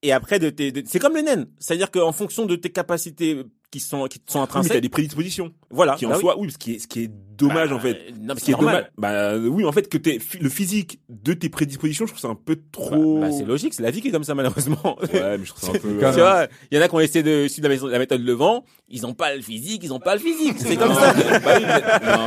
et 0.03 0.13
après 0.13 0.39
de 0.39 0.51
tes 0.51 0.73
de- 0.73 0.83
c'est 0.87 0.99
comme 0.99 1.15
le 1.15 1.23
naine, 1.23 1.47
c'est-à-dire 1.59 1.91
qu'en 1.91 2.13
fonction 2.13 2.47
de 2.47 2.57
tes 2.57 2.71
capacités 2.71 3.43
qui 3.71 3.81
sont 3.81 4.07
qui 4.07 4.21
sont 4.29 4.39
Oui, 4.39 4.45
intrinsèques, 4.45 4.81
des 4.81 4.89
prédispositions. 4.89 5.53
voilà. 5.71 5.97
Qui 5.97 6.07
en 6.07 6.11
bah 6.11 6.15
oui. 6.17 6.21
soi, 6.21 6.39
oui, 6.39 6.51
ce 6.53 6.57
qui 6.59 6.75
est, 6.75 6.79
ce 6.79 6.87
qui 6.87 7.03
est 7.03 7.11
dommage, 7.37 7.71
Bah, 7.71 7.75
en 7.77 7.81
fait. 7.81 8.13
Non, 8.21 8.35
mais 8.35 8.41
Ce 8.41 8.45
qui 8.45 8.53
est 8.53 8.55
dommage. 8.59 8.85
Bah, 8.97 9.37
oui, 9.37 9.65
en 9.65 9.73
fait, 9.73 9.89
que 9.89 9.99
t'es, 9.99 10.19
le 10.41 10.49
physique 10.49 11.01
de 11.09 11.33
tes 11.35 11.49
prédispositions, 11.49 12.07
je 12.07 12.13
trouve 12.13 12.21
ça 12.23 12.29
un 12.29 12.37
peu 12.37 12.57
trop. 12.71 13.19
Bah, 13.21 13.27
bah, 13.29 13.33
c'est 13.33 13.45
logique, 13.45 13.75
c'est 13.75 13.83
la 13.83 13.91
vie 13.91 14.01
qui 14.01 14.09
est 14.09 14.11
comme 14.13 14.23
ça 14.25 14.35
malheureusement. 14.37 14.97
Ouais, 15.13 15.37
mais 15.39 15.45
je 15.45 15.51
trouve 15.51 15.63
ça 15.65 15.71
un 15.71 15.81
peu. 15.81 15.99
tu 15.99 16.05
euh, 16.05 16.11
vois, 16.13 16.47
il 16.71 16.77
y 16.77 16.81
en 16.81 16.85
a 16.85 16.89
qui 16.89 16.95
ont 16.95 17.01
essayé 17.01 17.23
de 17.25 17.49
suivre 17.49 17.69
la 17.69 17.75
méthode, 17.75 17.91
la 17.91 17.99
méthode 17.99 18.21
Levent, 18.25 18.65
ils 18.89 19.05
ont 19.05 19.15
pas 19.15 19.35
le 19.35 19.43
physique, 19.43 19.83
ils 19.83 19.93
ont 19.93 19.99
pas 20.01 20.15
le 20.15 20.21
physique, 20.21 20.55
c'est 20.59 20.77
comme 20.77 20.95
ça. 20.95 21.13
bah 21.41 21.57
oui, 21.59 21.65
mais- 21.67 22.07
non, 22.07 22.25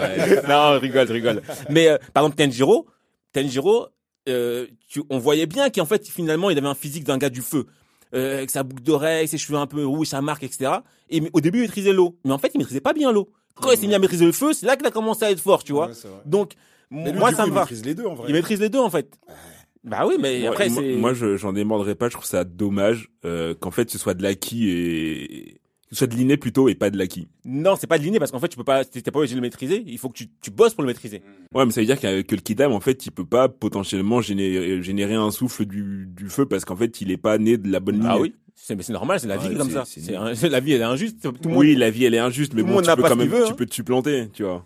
ouais. 0.00 0.42
non, 0.48 0.78
rigole, 0.80 1.10
rigole. 1.10 1.42
Mais 1.70 1.86
euh, 1.88 1.98
par 2.12 2.24
exemple 2.24 2.36
Tenjiro, 2.44 2.86
Tenjiro, 3.32 3.86
euh, 4.30 4.66
tu, 4.88 5.02
on 5.10 5.18
voyait 5.18 5.46
bien 5.46 5.70
qu'en 5.70 5.84
fait 5.84 6.06
finalement 6.08 6.50
il 6.50 6.58
avait 6.58 6.66
un 6.66 6.74
physique 6.74 7.04
d'un 7.04 7.18
gars 7.18 7.30
du 7.30 7.42
feu, 7.42 7.66
euh, 8.14 8.38
avec 8.38 8.50
sa 8.50 8.62
boucle 8.62 8.82
d'oreille, 8.82 9.28
ses 9.28 9.38
cheveux 9.38 9.58
un 9.58 9.66
peu 9.66 9.84
rouges, 9.84 10.08
sa 10.08 10.20
marque, 10.22 10.42
etc. 10.42 10.72
Et 11.10 11.20
mais 11.20 11.30
au 11.32 11.40
début 11.40 11.58
il 11.58 11.62
maîtrisait 11.62 11.92
l'eau, 11.92 12.16
mais 12.24 12.32
en 12.32 12.38
fait 12.38 12.50
il 12.54 12.58
maîtrisait 12.58 12.80
pas 12.80 12.92
bien 12.92 13.12
l'eau. 13.12 13.28
Quand 13.54 13.70
il 13.72 13.78
s'est 13.78 13.86
mis 13.86 13.94
à 13.94 13.98
maîtriser 13.98 14.24
le 14.24 14.32
feu, 14.32 14.52
c'est 14.54 14.64
là 14.64 14.76
qu'il 14.76 14.86
a 14.86 14.90
commencé 14.90 15.24
à 15.24 15.30
être 15.30 15.40
fort, 15.40 15.62
tu 15.64 15.72
vois. 15.72 15.88
Ouais. 15.88 15.94
Donc 16.24 16.54
Mais 16.90 17.12
moi 17.12 17.30
ça 17.32 17.42
coup, 17.44 17.50
me 17.50 17.52
il 17.52 17.54
va. 17.54 17.60
maîtrise 17.60 17.84
les 17.84 17.94
deux, 17.94 18.06
en 18.06 18.14
vrai. 18.14 18.26
Il 18.28 18.32
maîtrise 18.34 18.60
les 18.60 18.68
deux 18.70 18.78
en 18.78 18.88
fait. 18.90 19.12
Bah 19.84 20.04
oui, 20.06 20.16
mais 20.18 20.46
après 20.46 20.68
moi, 20.68 20.82
c'est. 20.82 20.96
moi, 20.96 21.14
je, 21.14 21.36
j'en 21.36 21.52
démordrai 21.52 21.94
pas. 21.94 22.08
Je 22.08 22.12
trouve 22.14 22.26
ça 22.26 22.44
dommage 22.44 23.10
euh, 23.24 23.54
qu'en 23.54 23.70
fait 23.70 23.90
ce 23.90 23.98
soit 23.98 24.14
de 24.14 24.22
l'acquis 24.22 24.68
et 24.70 25.60
soit 25.92 26.06
de 26.06 26.14
l'inné 26.14 26.36
plutôt 26.36 26.68
et 26.68 26.74
pas 26.74 26.90
de 26.90 26.96
l'acquis. 26.98 27.28
Non, 27.44 27.74
c'est 27.76 27.86
pas 27.86 27.98
de 27.98 28.04
l'inné 28.04 28.18
parce 28.18 28.30
qu'en 28.30 28.38
fait 28.38 28.48
tu 28.48 28.56
peux 28.56 28.64
pas, 28.64 28.84
t'es 28.84 29.02
pas 29.02 29.18
obligé 29.18 29.34
de 29.34 29.38
le 29.40 29.42
maîtriser. 29.42 29.82
Il 29.86 29.98
faut 29.98 30.08
que 30.08 30.16
tu, 30.16 30.28
tu 30.40 30.50
bosses 30.50 30.74
pour 30.74 30.82
le 30.82 30.86
maîtriser. 30.86 31.22
Ouais, 31.54 31.64
mais 31.66 31.72
ça 31.72 31.80
veut 31.80 31.86
dire 31.86 31.98
que, 32.00 32.22
que 32.22 32.34
le 32.34 32.40
kidam 32.40 32.72
en 32.72 32.80
fait 32.80 33.06
il 33.06 33.10
peut 33.12 33.24
pas 33.26 33.48
potentiellement 33.48 34.20
générer, 34.20 34.82
générer 34.82 35.14
un 35.14 35.30
souffle 35.30 35.64
du, 35.66 36.06
du 36.06 36.28
feu 36.28 36.46
parce 36.46 36.64
qu'en 36.64 36.76
fait 36.76 37.00
il 37.00 37.10
est 37.10 37.16
pas 37.16 37.38
né 37.38 37.56
de 37.58 37.70
la 37.70 37.80
bonne 37.80 37.96
ligne. 37.96 38.06
Ah 38.08 38.18
oui, 38.20 38.34
c'est 38.54 38.74
mais 38.76 38.82
c'est 38.82 38.92
normal, 38.92 39.18
c'est 39.20 39.26
la 39.28 39.36
vie 39.36 39.48
Ouais, 39.48 39.54
comme 39.56 39.68
c'est- 39.68 39.74
ça. 39.74 39.84
c'est 39.84 40.14
un- 40.16 40.32
la 40.48 40.60
vie 40.60 40.72
elle 40.72 40.80
est 40.82 40.84
injuste. 40.84 41.20
Tout 41.22 41.32
le 41.44 41.50
monde, 41.50 41.58
Oui, 41.58 41.74
la 41.74 41.90
vie 41.90 42.04
elle 42.04 42.14
est 42.14 42.18
injuste, 42.18 42.54
mais 42.54 42.62
bon, 42.62 42.80
tu 42.80 42.86
n'a 42.86 42.94
peux 42.96 43.02
pas 43.02 43.08
quand 43.08 43.14
ce 43.14 43.18
même, 43.18 43.28
qu'il 43.28 43.36
veut, 43.38 43.44
tu 43.46 43.52
hein. 43.52 43.56
peux 43.56 43.66
te 43.66 43.82
planter, 43.82 44.28
tu 44.32 44.42
vois. 44.44 44.64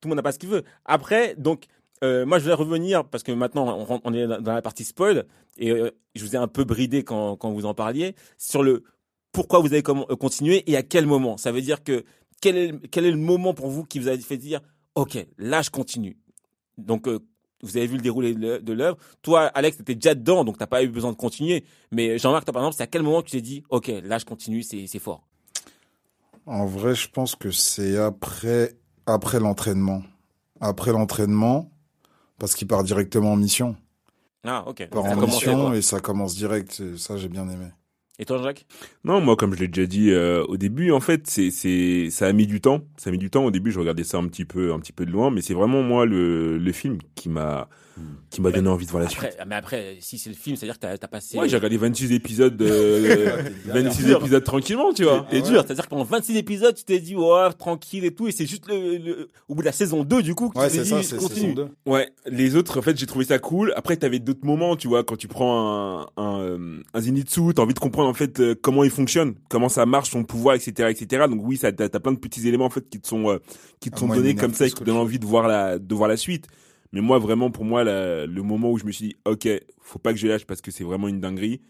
tout 0.00 0.06
le 0.06 0.10
monde 0.10 0.16
n'a 0.16 0.22
pas 0.22 0.32
ce 0.32 0.38
qu'il 0.38 0.48
veut. 0.48 0.64
Après, 0.84 1.34
donc, 1.36 1.64
euh, 2.04 2.24
moi, 2.26 2.38
je 2.38 2.44
vais 2.44 2.52
revenir 2.52 3.04
parce 3.04 3.22
que 3.24 3.32
maintenant, 3.32 3.84
on 4.04 4.14
est 4.14 4.26
dans 4.26 4.54
la 4.54 4.62
partie 4.62 4.84
spoil 4.84 5.24
et 5.56 5.70
euh, 5.72 5.90
je 6.14 6.24
vous 6.24 6.34
ai 6.34 6.38
un 6.38 6.46
peu 6.46 6.62
bridé 6.64 7.02
quand, 7.02 7.36
quand 7.36 7.50
vous 7.50 7.64
en 7.66 7.74
parliez 7.74 8.14
sur 8.38 8.62
le 8.62 8.84
pourquoi 9.38 9.60
vous 9.60 9.72
avez 9.72 9.84
euh, 9.86 10.16
continué 10.16 10.64
et 10.68 10.76
à 10.76 10.82
quel 10.82 11.06
moment. 11.06 11.36
Ça 11.36 11.52
veut 11.52 11.60
dire 11.60 11.84
que 11.84 12.04
quel 12.40 12.56
est, 12.56 12.72
le- 12.72 12.78
quel 12.90 13.04
est 13.06 13.12
le 13.12 13.16
moment 13.16 13.54
pour 13.54 13.68
vous 13.68 13.84
qui 13.84 14.00
vous 14.00 14.08
a 14.08 14.18
fait 14.18 14.36
dire, 14.36 14.60
ok, 14.96 15.16
là, 15.38 15.62
je 15.62 15.70
continue. 15.70 16.16
Donc, 16.76 17.06
euh, 17.06 17.20
vous 17.62 17.76
avez 17.76 17.86
vu 17.86 17.94
le 17.96 18.02
déroulé 18.02 18.34
de 18.34 18.40
l'œ- 18.40 18.58
de 18.60 18.72
l'œuvre. 18.72 18.96
Toi, 19.22 19.42
Alex, 19.46 19.76
t'étais 19.76 19.94
déjà 19.94 20.16
dedans, 20.16 20.42
donc 20.44 20.58
t'as 20.58 20.66
pas 20.66 20.82
eu 20.82 20.88
besoin 20.88 21.12
de 21.12 21.16
continuer. 21.16 21.64
Mais 21.92 22.18
Jean-Marc, 22.18 22.46
toi, 22.46 22.52
par 22.52 22.62
exemple, 22.62 22.76
c'est 22.76 22.82
à 22.82 22.88
quel 22.88 23.02
moment 23.04 23.22
tu 23.22 23.30
t'es 23.30 23.40
dit, 23.40 23.62
ok, 23.70 23.92
là, 24.02 24.18
je 24.18 24.24
continue, 24.24 24.64
c'est 24.64 24.98
fort? 24.98 25.22
En 26.46 26.66
vrai, 26.66 26.96
je 26.96 27.08
pense 27.08 27.36
que 27.36 27.52
c'est 27.52 27.96
après, 27.96 28.74
après 29.06 29.38
l'entraînement. 29.38 30.02
Après 30.60 30.90
l'entraînement, 30.90 31.70
parce 32.38 32.56
qu'il 32.56 32.66
part 32.66 32.82
directement 32.82 33.32
en 33.32 33.36
mission. 33.36 33.76
Ah, 34.42 34.64
ok. 34.66 34.80
Il 34.80 34.88
part 34.88 35.04
Ça 35.04 35.10
en 35.10 35.16
mission 35.26 35.72
et 35.74 35.82
ça 35.82 36.00
commence 36.00 36.34
direct. 36.34 36.82
Ça, 36.96 37.16
j'ai 37.16 37.28
bien 37.28 37.48
aimé. 37.48 37.66
Et 38.18 38.24
toi, 38.24 38.42
Jacques? 38.42 38.66
Non, 39.04 39.20
moi, 39.20 39.36
comme 39.36 39.54
je 39.54 39.60
l'ai 39.60 39.68
déjà 39.68 39.86
dit 39.86 40.10
euh, 40.10 40.44
au 40.46 40.56
début, 40.56 40.90
en 40.90 40.98
fait, 41.00 41.28
c'est, 41.28 41.50
c'est, 41.50 42.10
ça 42.10 42.26
a 42.26 42.32
mis 42.32 42.46
du 42.48 42.60
temps. 42.60 42.80
Ça 42.96 43.10
a 43.10 43.12
mis 43.12 43.18
du 43.18 43.30
temps. 43.30 43.44
Au 43.44 43.50
début, 43.52 43.70
je 43.70 43.78
regardais 43.78 44.02
ça 44.02 44.18
un 44.18 44.26
petit 44.26 44.44
peu, 44.44 44.72
un 44.72 44.80
petit 44.80 44.92
peu 44.92 45.06
de 45.06 45.10
loin, 45.12 45.30
mais 45.30 45.40
c'est 45.40 45.54
vraiment 45.54 45.82
moi 45.82 46.04
le, 46.04 46.58
le 46.58 46.72
film 46.72 46.98
qui 47.14 47.28
m'a, 47.28 47.68
qui 48.30 48.40
m'a 48.40 48.50
donné 48.50 48.68
envie 48.68 48.84
de 48.86 48.90
voir 48.90 49.02
la 49.02 49.08
suite. 49.08 49.36
Mais 49.46 49.54
après, 49.54 49.96
si 50.00 50.18
c'est 50.18 50.28
le 50.30 50.36
film, 50.36 50.56
c'est-à-dire 50.56 50.76
que 50.78 50.80
t'as 50.86 50.92
as 50.92 51.08
passé. 51.08 51.38
Ouais, 51.38 51.48
j'ai 51.48 51.56
regardé 51.56 51.76
26 51.78 52.12
épides, 52.12 52.60
euh, 52.60 53.42
26 53.66 54.04
dur. 54.04 54.20
épisodes 54.20 54.44
tranquillement, 54.44 54.92
tu 54.92 55.04
vois. 55.04 55.26
T'es 55.30 55.40
dur, 55.40 55.62
c'est-à-dire 55.66 55.84
que 55.84 55.90
pendant 55.90 56.04
26 56.04 56.36
épisodes, 56.36 56.74
tu 56.74 56.84
t'es 56.84 56.98
dit, 57.00 57.16
ouais, 57.16 57.52
tranquille 57.58 58.04
et 58.04 58.14
tout, 58.14 58.28
et 58.28 58.32
c'est 58.32 58.46
juste 58.46 58.68
le, 58.68 58.98
le- 58.98 59.28
au 59.48 59.54
bout 59.54 59.62
de 59.62 59.66
la 59.66 59.72
saison 59.72 60.04
2, 60.04 60.22
du 60.22 60.34
coup, 60.34 60.50
que 60.50 60.58
Ouais, 60.58 60.68
tu 60.68 60.76
t'es 60.76 60.84
c'est 60.84 60.90
ça, 60.90 60.98
dit, 61.00 61.04
c'est 61.04 61.16
continue. 61.16 61.40
saison 61.54 61.68
2. 61.86 61.90
Ouais, 61.90 62.08
les 62.26 62.56
autres, 62.56 62.78
en 62.78 62.82
fait, 62.82 62.96
j'ai 62.98 63.06
trouvé 63.06 63.24
ça 63.24 63.38
cool. 63.38 63.72
Après, 63.76 63.96
t'avais 63.96 64.18
d'autres 64.18 64.44
moments, 64.44 64.76
tu 64.76 64.88
vois, 64.88 65.04
quand 65.04 65.16
tu 65.16 65.28
prends 65.28 66.00
un, 66.00 66.22
un, 66.22 66.58
un 66.94 67.00
Zenitsu, 67.00 67.54
t'as 67.54 67.62
envie 67.62 67.74
de 67.74 67.78
comprendre, 67.78 68.08
en 68.08 68.14
fait, 68.14 68.40
euh, 68.40 68.54
comment 68.60 68.84
il 68.84 68.90
fonctionne, 68.90 69.34
comment 69.48 69.68
ça 69.68 69.86
marche, 69.86 70.10
son 70.10 70.24
pouvoir, 70.24 70.54
etc., 70.54 70.88
etc. 70.90 71.24
Donc 71.30 71.40
oui, 71.42 71.56
ça, 71.56 71.72
t'as, 71.72 71.88
t'as 71.88 72.00
plein 72.00 72.12
de 72.12 72.18
petits 72.18 72.46
éléments, 72.46 72.66
en 72.66 72.70
fait, 72.70 72.88
qui 72.88 73.00
te 73.00 73.08
sont, 73.08 73.30
euh, 73.30 73.38
qui 73.80 73.90
te 73.90 73.96
Ah, 73.96 74.00
sont 74.00 74.06
moi, 74.06 74.16
donnés 74.16 74.34
comme 74.34 74.54
ça 74.54 74.66
et 74.66 74.70
qui 74.70 74.76
te 74.76 74.84
donnent 74.84 74.96
envie 74.96 75.18
de 75.18 75.26
voir 75.26 75.48
la, 75.48 75.78
de 75.78 75.94
voir 75.94 76.08
la 76.08 76.16
suite. 76.16 76.46
Mais 76.92 77.00
moi, 77.00 77.18
vraiment, 77.18 77.50
pour 77.50 77.64
moi, 77.64 77.84
la- 77.84 78.26
le 78.26 78.42
moment 78.42 78.70
où 78.70 78.78
je 78.78 78.84
me 78.84 78.92
suis 78.92 79.08
dit, 79.08 79.16
ok, 79.24 79.48
faut 79.80 79.98
pas 79.98 80.12
que 80.12 80.18
je 80.18 80.26
lâche 80.26 80.46
parce 80.46 80.60
que 80.60 80.70
c'est 80.70 80.84
vraiment 80.84 81.08
une 81.08 81.20
dinguerie, 81.20 81.60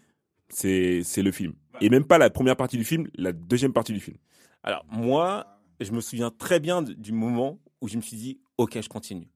c'est, 0.49 1.03
le 1.17 1.31
film. 1.31 1.53
Et 1.81 1.89
même 1.89 2.05
pas 2.05 2.17
la 2.17 2.29
première 2.29 2.55
partie 2.55 2.77
du 2.77 2.83
film, 2.83 3.07
la 3.15 3.31
deuxième 3.33 3.73
partie 3.73 3.93
du 3.93 3.99
film. 3.99 4.17
Alors, 4.63 4.85
moi, 4.89 5.45
je 5.79 5.91
me 5.91 6.01
souviens 6.01 6.31
très 6.31 6.59
bien 6.59 6.81
du 6.81 7.11
moment 7.11 7.59
où 7.81 7.87
je 7.87 7.97
me 7.97 8.01
suis 8.01 8.17
dit, 8.17 8.39
ok, 8.57 8.81
je 8.81 8.89
continue. 8.89 9.29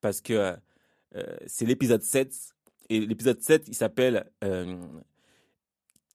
Parce 0.00 0.20
que 0.20 0.54
euh, 1.14 1.36
c'est 1.46 1.66
l'épisode 1.66 2.02
7, 2.02 2.34
et 2.90 3.00
l'épisode 3.00 3.40
7, 3.40 3.68
il 3.68 3.74
s'appelle 3.74 4.30
euh, 4.44 4.76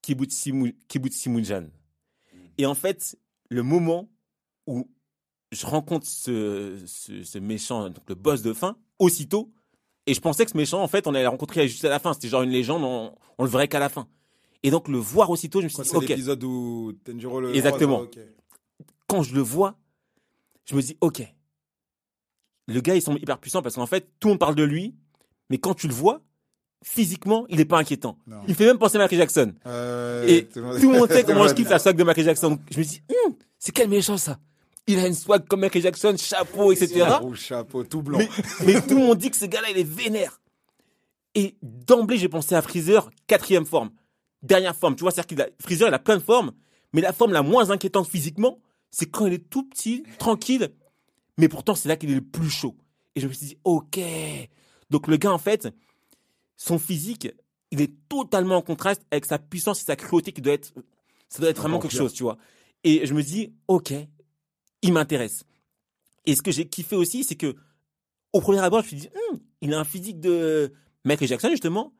Kibutsimujan. 0.02 1.68
Et 2.58 2.66
en 2.66 2.76
fait, 2.76 3.18
le 3.50 3.64
moment 3.64 4.10
où 4.66 4.90
je 5.52 5.66
rencontre 5.66 6.06
ce, 6.08 6.78
ce, 6.86 7.24
ce 7.24 7.40
méchant, 7.40 7.90
donc 7.90 8.08
le 8.10 8.16
boss 8.16 8.42
de 8.42 8.54
fin, 8.54 8.78
aussitôt, 9.00 9.52
et 10.06 10.14
je 10.14 10.22
pensais 10.22 10.46
que 10.46 10.52
ce 10.52 10.58
méchant, 10.58 10.82
en 10.82 10.88
fait, 10.88 11.06
on 11.08 11.12
allait 11.12 11.24
le 11.24 11.30
rencontrer 11.30 11.68
juste 11.68 11.84
à 11.86 11.90
la 11.90 12.00
fin. 12.00 12.14
C'était 12.14 12.30
genre 12.30 12.42
une 12.44 12.50
légende, 12.52 12.84
on, 12.84 13.14
on 13.38 13.44
le 13.44 13.50
verrait 13.50 13.68
qu'à 13.68 13.80
la 13.80 13.90
fin. 13.90 14.08
Et 14.64 14.72
donc, 14.72 14.88
le 14.88 14.98
voir 14.98 15.30
aussitôt, 15.30 15.60
je 15.60 15.66
me 15.66 15.70
suis 15.70 15.84
dit, 15.84 15.90
c'est 15.90 15.96
ok, 15.98 16.08
l'épisode 16.08 16.44
où 16.44 16.94
Tenjiro 17.04 17.40
le. 17.42 17.56
Exactement. 17.56 18.06
croise, 18.08 18.26
quand 19.08 19.22
je 19.24 19.36
le 19.36 19.42
vois, 19.42 19.76
je 20.66 20.76
me 20.76 20.82
dis, 20.82 20.98
ok, 21.02 21.22
le 22.68 22.82
gars, 22.82 22.96
il 22.96 23.02
semble 23.02 23.20
hyper 23.22 23.38
puissant 23.38 23.62
parce 23.62 23.76
qu'en 23.76 23.86
fait, 23.86 24.10
tout 24.20 24.28
le 24.28 24.34
monde 24.34 24.40
parle 24.40 24.56
de 24.56 24.64
lui, 24.64 24.96
mais 25.50 25.58
quand 25.58 25.74
tu 25.74 25.88
le 25.88 25.94
vois, 25.94 26.22
physiquement, 26.84 27.46
il 27.50 27.60
est 27.60 27.66
pas 27.66 27.78
inquiétant. 27.80 28.18
Non. 28.28 28.42
Il 28.48 28.56
fait 28.56 28.66
même 28.66 28.78
penser 28.78 28.98
à 28.98 29.00
Michael 29.00 29.20
Jackson. 29.20 29.54
Euh, 29.66 30.26
Et 30.28 30.46
tout 30.46 30.60
le 30.60 30.66
monde- 31.00 31.12
sait 31.12 31.24
comment 31.26 31.48
je 31.48 31.54
kiffe 31.54 31.70
la 31.70 31.80
saga 31.80 31.98
de 32.00 32.04
Michael 32.04 32.26
Jackson. 32.26 32.60
Je 32.72 32.80
me 32.80 32.84
dis, 32.84 33.02
Hum, 33.26 33.34
c'est 33.58 33.72
quel 33.72 33.90
méchant 33.90 34.18
ça? 34.18 34.40
Il 34.88 35.00
a 35.00 35.08
une 35.08 35.14
swag 35.14 35.46
comme 35.48 35.60
Michael 35.60 35.82
Jackson, 35.82 36.16
chapeau, 36.18 36.72
etc. 36.72 37.06
Rouge, 37.20 37.42
chapeau, 37.42 37.84
tout 37.84 38.02
blanc. 38.02 38.20
Mais, 38.20 38.30
mais 38.66 38.82
tout 38.82 38.98
le 38.98 39.06
monde 39.06 39.18
dit 39.18 39.30
que 39.30 39.38
ce 39.38 39.46
gars-là, 39.46 39.70
il 39.70 39.78
est 39.78 39.84
vénère. 39.84 40.42
Et 41.36 41.56
d'emblée, 41.62 42.18
j'ai 42.18 42.30
pensé 42.30 42.56
à 42.56 42.62
Freezer, 42.62 43.10
quatrième 43.28 43.66
forme. 43.66 43.92
Dernière 44.42 44.76
forme, 44.76 44.96
tu 44.96 45.02
vois, 45.02 45.12
c'est-à-dire 45.12 45.28
qu'il 45.28 45.42
a, 45.42 45.48
Freezer, 45.60 45.90
il 45.90 45.94
a 45.94 46.00
plein 46.00 46.18
de 46.18 46.24
formes, 46.24 46.52
mais 46.94 47.02
la 47.02 47.12
forme 47.12 47.34
la 47.34 47.42
moins 47.42 47.70
inquiétante 47.70 48.08
physiquement, 48.08 48.60
c'est 48.90 49.08
quand 49.08 49.28
il 49.28 49.34
est 49.34 49.50
tout 49.50 49.64
petit, 49.64 50.04
tranquille, 50.20 50.70
mais 51.38 51.50
pourtant, 51.50 51.76
c'est 51.76 51.90
là 51.90 51.98
qu'il 51.98 52.10
est 52.10 52.16
le 52.16 52.22
plus 52.22 52.50
chaud. 52.50 52.76
Et 53.16 53.20
je 53.20 53.28
me 53.28 53.34
suis 53.34 53.48
dit, 53.48 53.58
ok. 53.64 54.00
Donc 54.90 55.08
le 55.08 55.18
gars, 55.18 55.32
en 55.32 55.38
fait, 55.38 55.68
son 56.56 56.80
physique, 56.80 57.28
il 57.72 57.82
est 57.82 57.94
totalement 58.08 58.56
en 58.56 58.62
contraste 58.62 59.02
avec 59.12 59.26
sa 59.26 59.38
puissance 59.38 59.82
et 59.82 59.86
sa 59.86 59.96
cruauté 59.96 60.32
qui 60.32 60.42
doit 60.42 60.54
être, 60.54 60.72
ça 61.30 61.40
doit 61.40 61.50
être 61.50 61.60
vraiment 61.60 61.80
quelque 61.80 61.96
chose, 61.96 62.14
tu 62.14 62.24
vois. 62.24 62.38
Et 62.84 63.06
je 63.06 63.14
me 63.14 63.22
dis, 63.22 63.54
ok, 63.68 63.94
il 64.82 64.94
m'intéresse. 64.94 65.44
Et 66.26 66.36
ce 66.36 66.42
que 66.42 66.52
j'ai 66.52 66.68
kiffé 66.68 66.96
aussi, 66.96 67.24
c'est 67.24 67.36
que, 67.36 67.56
au 68.34 68.42
premier 68.42 68.60
abord, 68.60 68.82
je 68.82 68.96
me 68.96 69.00
suis 69.00 69.10
dit, 69.10 69.10
Hum, 69.32 69.40
il 69.62 69.74
a 69.74 69.80
un 69.80 69.84
physique 69.84 70.20
de 70.20 70.72
Michael 71.06 71.28
Jackson, 71.28 71.50
justement. 71.50 71.94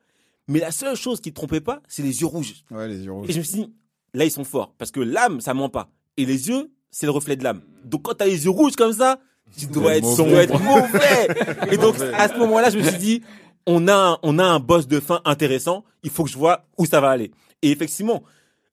Mais 0.46 0.60
la 0.60 0.70
seule 0.70 0.96
chose 0.96 1.20
qui 1.20 1.30
ne 1.30 1.34
trompait 1.34 1.60
pas, 1.60 1.82
c'est 1.88 2.02
les 2.02 2.20
yeux 2.20 2.26
rouges. 2.26 2.64
Ouais, 2.70 2.88
les 2.88 3.04
yeux 3.04 3.12
rouges. 3.12 3.28
Et 3.28 3.32
je 3.32 3.38
me 3.38 3.42
suis 3.44 3.54
dit, 3.64 3.72
là, 4.14 4.24
ils 4.24 4.30
sont 4.30 4.44
forts. 4.44 4.74
Parce 4.78 4.90
que 4.90 5.00
l'âme, 5.00 5.40
ça 5.40 5.54
ment 5.54 5.68
pas. 5.68 5.90
Et 6.16 6.24
les 6.24 6.48
yeux, 6.48 6.70
c'est 6.90 7.06
le 7.06 7.12
reflet 7.12 7.36
de 7.36 7.44
l'âme. 7.44 7.62
Donc, 7.84 8.02
quand 8.02 8.14
t'as 8.14 8.26
les 8.26 8.44
yeux 8.44 8.50
rouges 8.50 8.76
comme 8.76 8.92
ça, 8.92 9.20
tu 9.56 9.66
dois 9.66 9.96
être, 9.96 10.14
tu 10.14 10.22
mauvais. 10.22 10.30
dois 10.30 10.42
être 10.42 10.60
mauvais. 10.60 11.28
Et 11.72 11.76
donc, 11.76 11.96
à 12.14 12.28
ce 12.28 12.36
moment-là, 12.38 12.70
je 12.70 12.78
me 12.78 12.82
suis 12.82 12.98
dit, 12.98 13.22
on 13.66 13.88
a, 13.88 13.94
un, 13.94 14.18
on 14.22 14.38
a 14.38 14.44
un 14.44 14.58
boss 14.58 14.86
de 14.88 15.00
fin 15.00 15.20
intéressant. 15.24 15.84
Il 16.02 16.10
faut 16.10 16.24
que 16.24 16.30
je 16.30 16.38
vois 16.38 16.66
où 16.78 16.86
ça 16.86 17.00
va 17.00 17.10
aller. 17.10 17.30
Et 17.62 17.70
effectivement, 17.70 18.22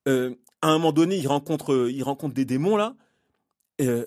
euh, 0.08 0.36
à 0.62 0.70
un 0.70 0.74
moment 0.74 0.92
donné, 0.94 1.18
il 1.18 1.28
rencontre, 1.28 1.74
euh, 1.74 1.92
il 1.92 2.04
rencontre 2.04 2.34
des 2.34 2.46
démons, 2.46 2.78
là. 2.78 2.96
Euh, 3.82 4.06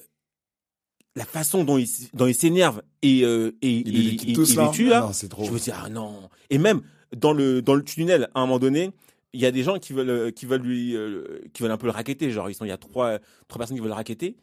la 1.16 1.24
façon 1.24 1.64
dont 1.64 1.78
il, 1.78 1.82
s- 1.84 2.10
dont 2.14 2.26
il 2.26 2.34
s'énerve 2.34 2.82
et, 3.02 3.24
euh, 3.24 3.50
et, 3.62 3.78
Il 3.80 3.92
les 3.92 3.98
et- 4.00 4.02
liquide 4.10 4.28
et- 4.30 4.32
tous, 4.34 4.52
il 4.52 4.60
les 4.60 4.70
tue, 4.70 4.88
là. 4.88 5.00
Non, 5.00 5.12
c'est 5.12 5.28
trop. 5.28 5.44
Je 5.44 5.50
me 5.50 5.58
dis, 5.58 5.70
ah 5.72 5.88
non. 5.88 6.28
Et 6.50 6.58
même, 6.58 6.82
dans 7.16 7.32
le, 7.32 7.60
dans 7.62 7.74
le 7.74 7.82
tunnel, 7.82 8.28
à 8.34 8.40
un 8.40 8.46
moment 8.46 8.58
donné, 8.58 8.90
il 9.32 9.40
y 9.40 9.46
a 9.46 9.50
des 9.50 9.62
gens 9.62 9.78
qui 9.78 9.92
veulent, 9.92 10.10
euh, 10.10 10.30
qui 10.30 10.46
veulent 10.46 10.62
lui, 10.62 10.94
euh, 10.96 11.40
qui 11.52 11.62
veulent 11.62 11.72
un 11.72 11.76
peu 11.76 11.86
le 11.86 11.92
raqueter. 11.92 12.30
Genre, 12.30 12.48
ils 12.48 12.54
sont, 12.54 12.64
il 12.64 12.68
y 12.68 12.72
a 12.72 12.76
trois, 12.78 13.18
trois 13.48 13.58
personnes 13.58 13.76
qui 13.76 13.80
veulent 13.80 13.88
le 13.90 13.94
raqueter. 13.94 14.36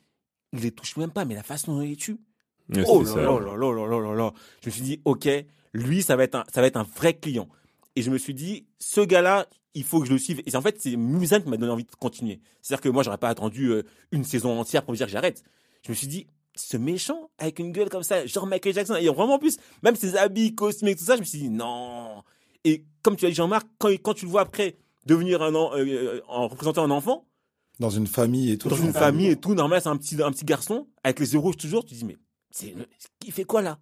Il 0.54 0.60
les 0.60 0.72
touche 0.72 0.98
même 0.98 1.12
pas, 1.12 1.26
mais 1.26 1.34
la 1.36 1.44
façon 1.44 1.76
dont 1.76 1.82
il 1.82 1.90
les 1.90 1.96
tue. 1.96 2.18
Oh 2.88 3.04
là 3.04 3.16
là 3.16 3.40
là 3.40 3.56
là 3.58 3.88
là 3.88 4.00
là 4.02 4.16
là. 4.16 4.34
Je 4.62 4.68
me 4.70 4.72
suis 4.72 4.82
dit, 4.82 5.00
ok, 5.06 5.30
lui, 5.74 6.02
ça 6.04 6.16
va 6.16 6.24
être 6.24 6.36
un, 6.36 6.44
ça 6.54 6.62
va 6.62 6.68
être 6.68 6.78
un 6.78 6.88
vrai 6.96 7.14
client. 7.14 7.48
Et 7.96 8.02
je 8.02 8.10
me 8.12 8.18
suis 8.18 8.34
dit, 8.34 8.66
ce 8.80 9.02
gars-là, 9.02 9.48
il 9.76 9.84
faut 9.84 10.00
que 10.00 10.08
je 10.08 10.14
le 10.14 10.18
suive. 10.18 10.42
Et 10.46 10.56
en 10.56 10.62
fait, 10.62 10.82
c'est 10.82 10.96
Musan 10.96 11.42
qui 11.42 11.50
m'a 11.50 11.58
donné 11.58 11.72
envie 11.72 11.84
de 11.84 11.92
continuer. 12.00 12.40
C'est-à-dire 12.62 12.82
que 12.82 12.90
moi, 12.90 13.04
j'aurais 13.04 13.18
pas 13.18 13.30
attendu 13.30 13.68
euh, 13.68 13.84
une 14.12 14.24
saison 14.24 14.60
entière 14.60 14.84
pour 14.84 14.92
me 14.94 14.98
dire 14.98 15.06
que 15.06 15.12
j'arrête. 15.12 15.44
Je 15.84 15.92
me 15.92 15.96
suis 15.96 16.08
dit, 16.08 16.28
ce 16.56 16.78
méchant, 16.78 17.30
avec 17.38 17.60
une 17.60 17.72
gueule 17.72 17.90
comme 17.90 18.04
ça, 18.04 18.26
genre 18.26 18.48
Michael 18.48 18.74
Jackson, 18.74 18.96
et 18.96 19.08
vraiment 19.10 19.36
en 19.36 19.40
plus, 19.40 19.58
même 19.84 19.96
ses 19.96 20.16
habits, 20.16 20.56
costumes 20.56 20.88
et 20.88 20.96
tout 20.96 21.04
ça, 21.04 21.16
je 21.16 21.20
me 21.20 21.26
suis 21.26 21.40
dit, 21.40 21.50
non. 21.50 22.24
Et 22.64 22.86
comme 23.04 23.16
tu 23.18 23.26
as 23.26 23.30
dit, 23.30 23.36
Jean-Marc, 23.36 23.68
quand, 23.78 23.90
quand 23.90 24.14
tu 24.14 24.26
le 24.26 24.32
vois 24.32 24.42
après 24.42 24.78
devenir 25.06 25.42
un, 25.44 25.54
en, 25.54 25.74
euh, 25.76 25.86
euh, 25.86 26.22
en 26.28 26.48
représentant 26.48 26.84
un 26.84 26.92
enfant, 26.92 27.28
Dans 27.80 27.90
une 27.90 28.08
famille 28.08 28.52
et 28.52 28.58
tout. 28.58 28.70
dans 28.70 28.78
une 28.78 28.94
famille 28.94 29.28
et 29.28 29.36
tout, 29.36 29.54
normal, 29.54 29.82
c'est 29.82 29.90
un 29.90 29.98
petit, 29.98 30.22
un 30.24 30.32
petit 30.32 30.46
garçon, 30.46 30.88
avec 31.04 31.20
les 31.20 31.34
yeux 31.34 31.40
rouges 31.40 31.58
toujours, 31.58 31.84
tu 31.86 31.94
te 31.94 32.00
dis, 32.00 32.06
mais 32.06 32.18
c'est, 32.50 32.74
il 33.26 33.32
fait 33.34 33.44
quoi 33.44 33.62
là? 33.62 33.78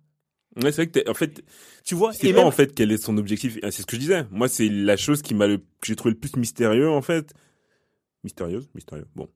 Ouais, 0.62 0.72
c'est 0.72 0.86
vrai 0.86 0.88
que 1.04 1.10
en 1.10 1.14
fait, 1.14 1.44
Tu 1.84 1.96
vois? 1.96 2.14
c'est 2.14 2.32
pas 2.32 2.40
même- 2.40 2.48
en 2.48 2.52
fait 2.52 2.74
quel 2.76 2.92
est 2.92 2.98
son 2.98 3.18
objectif. 3.18 3.58
Ah, 3.64 3.72
C'est 3.72 3.82
ce 3.82 3.88
que 3.88 3.96
je 3.96 4.02
disais. 4.02 4.26
Moi, 4.32 4.48
c'est 4.48 4.70
la 4.70 4.98
chose 4.98 5.22
qui 5.22 5.34
m'a 5.34 5.48
le, 5.48 5.58
que 5.58 5.64
j'ai 5.84 5.96
trouvé 5.96 6.14
le 6.14 6.20
plus 6.20 6.36
mystérieux 6.36 6.90
en 6.90 7.02
fait. 7.02 7.34
Mystérieuse, 8.24 8.70
mystérieux. 8.74 9.06
Bon, 9.16 9.28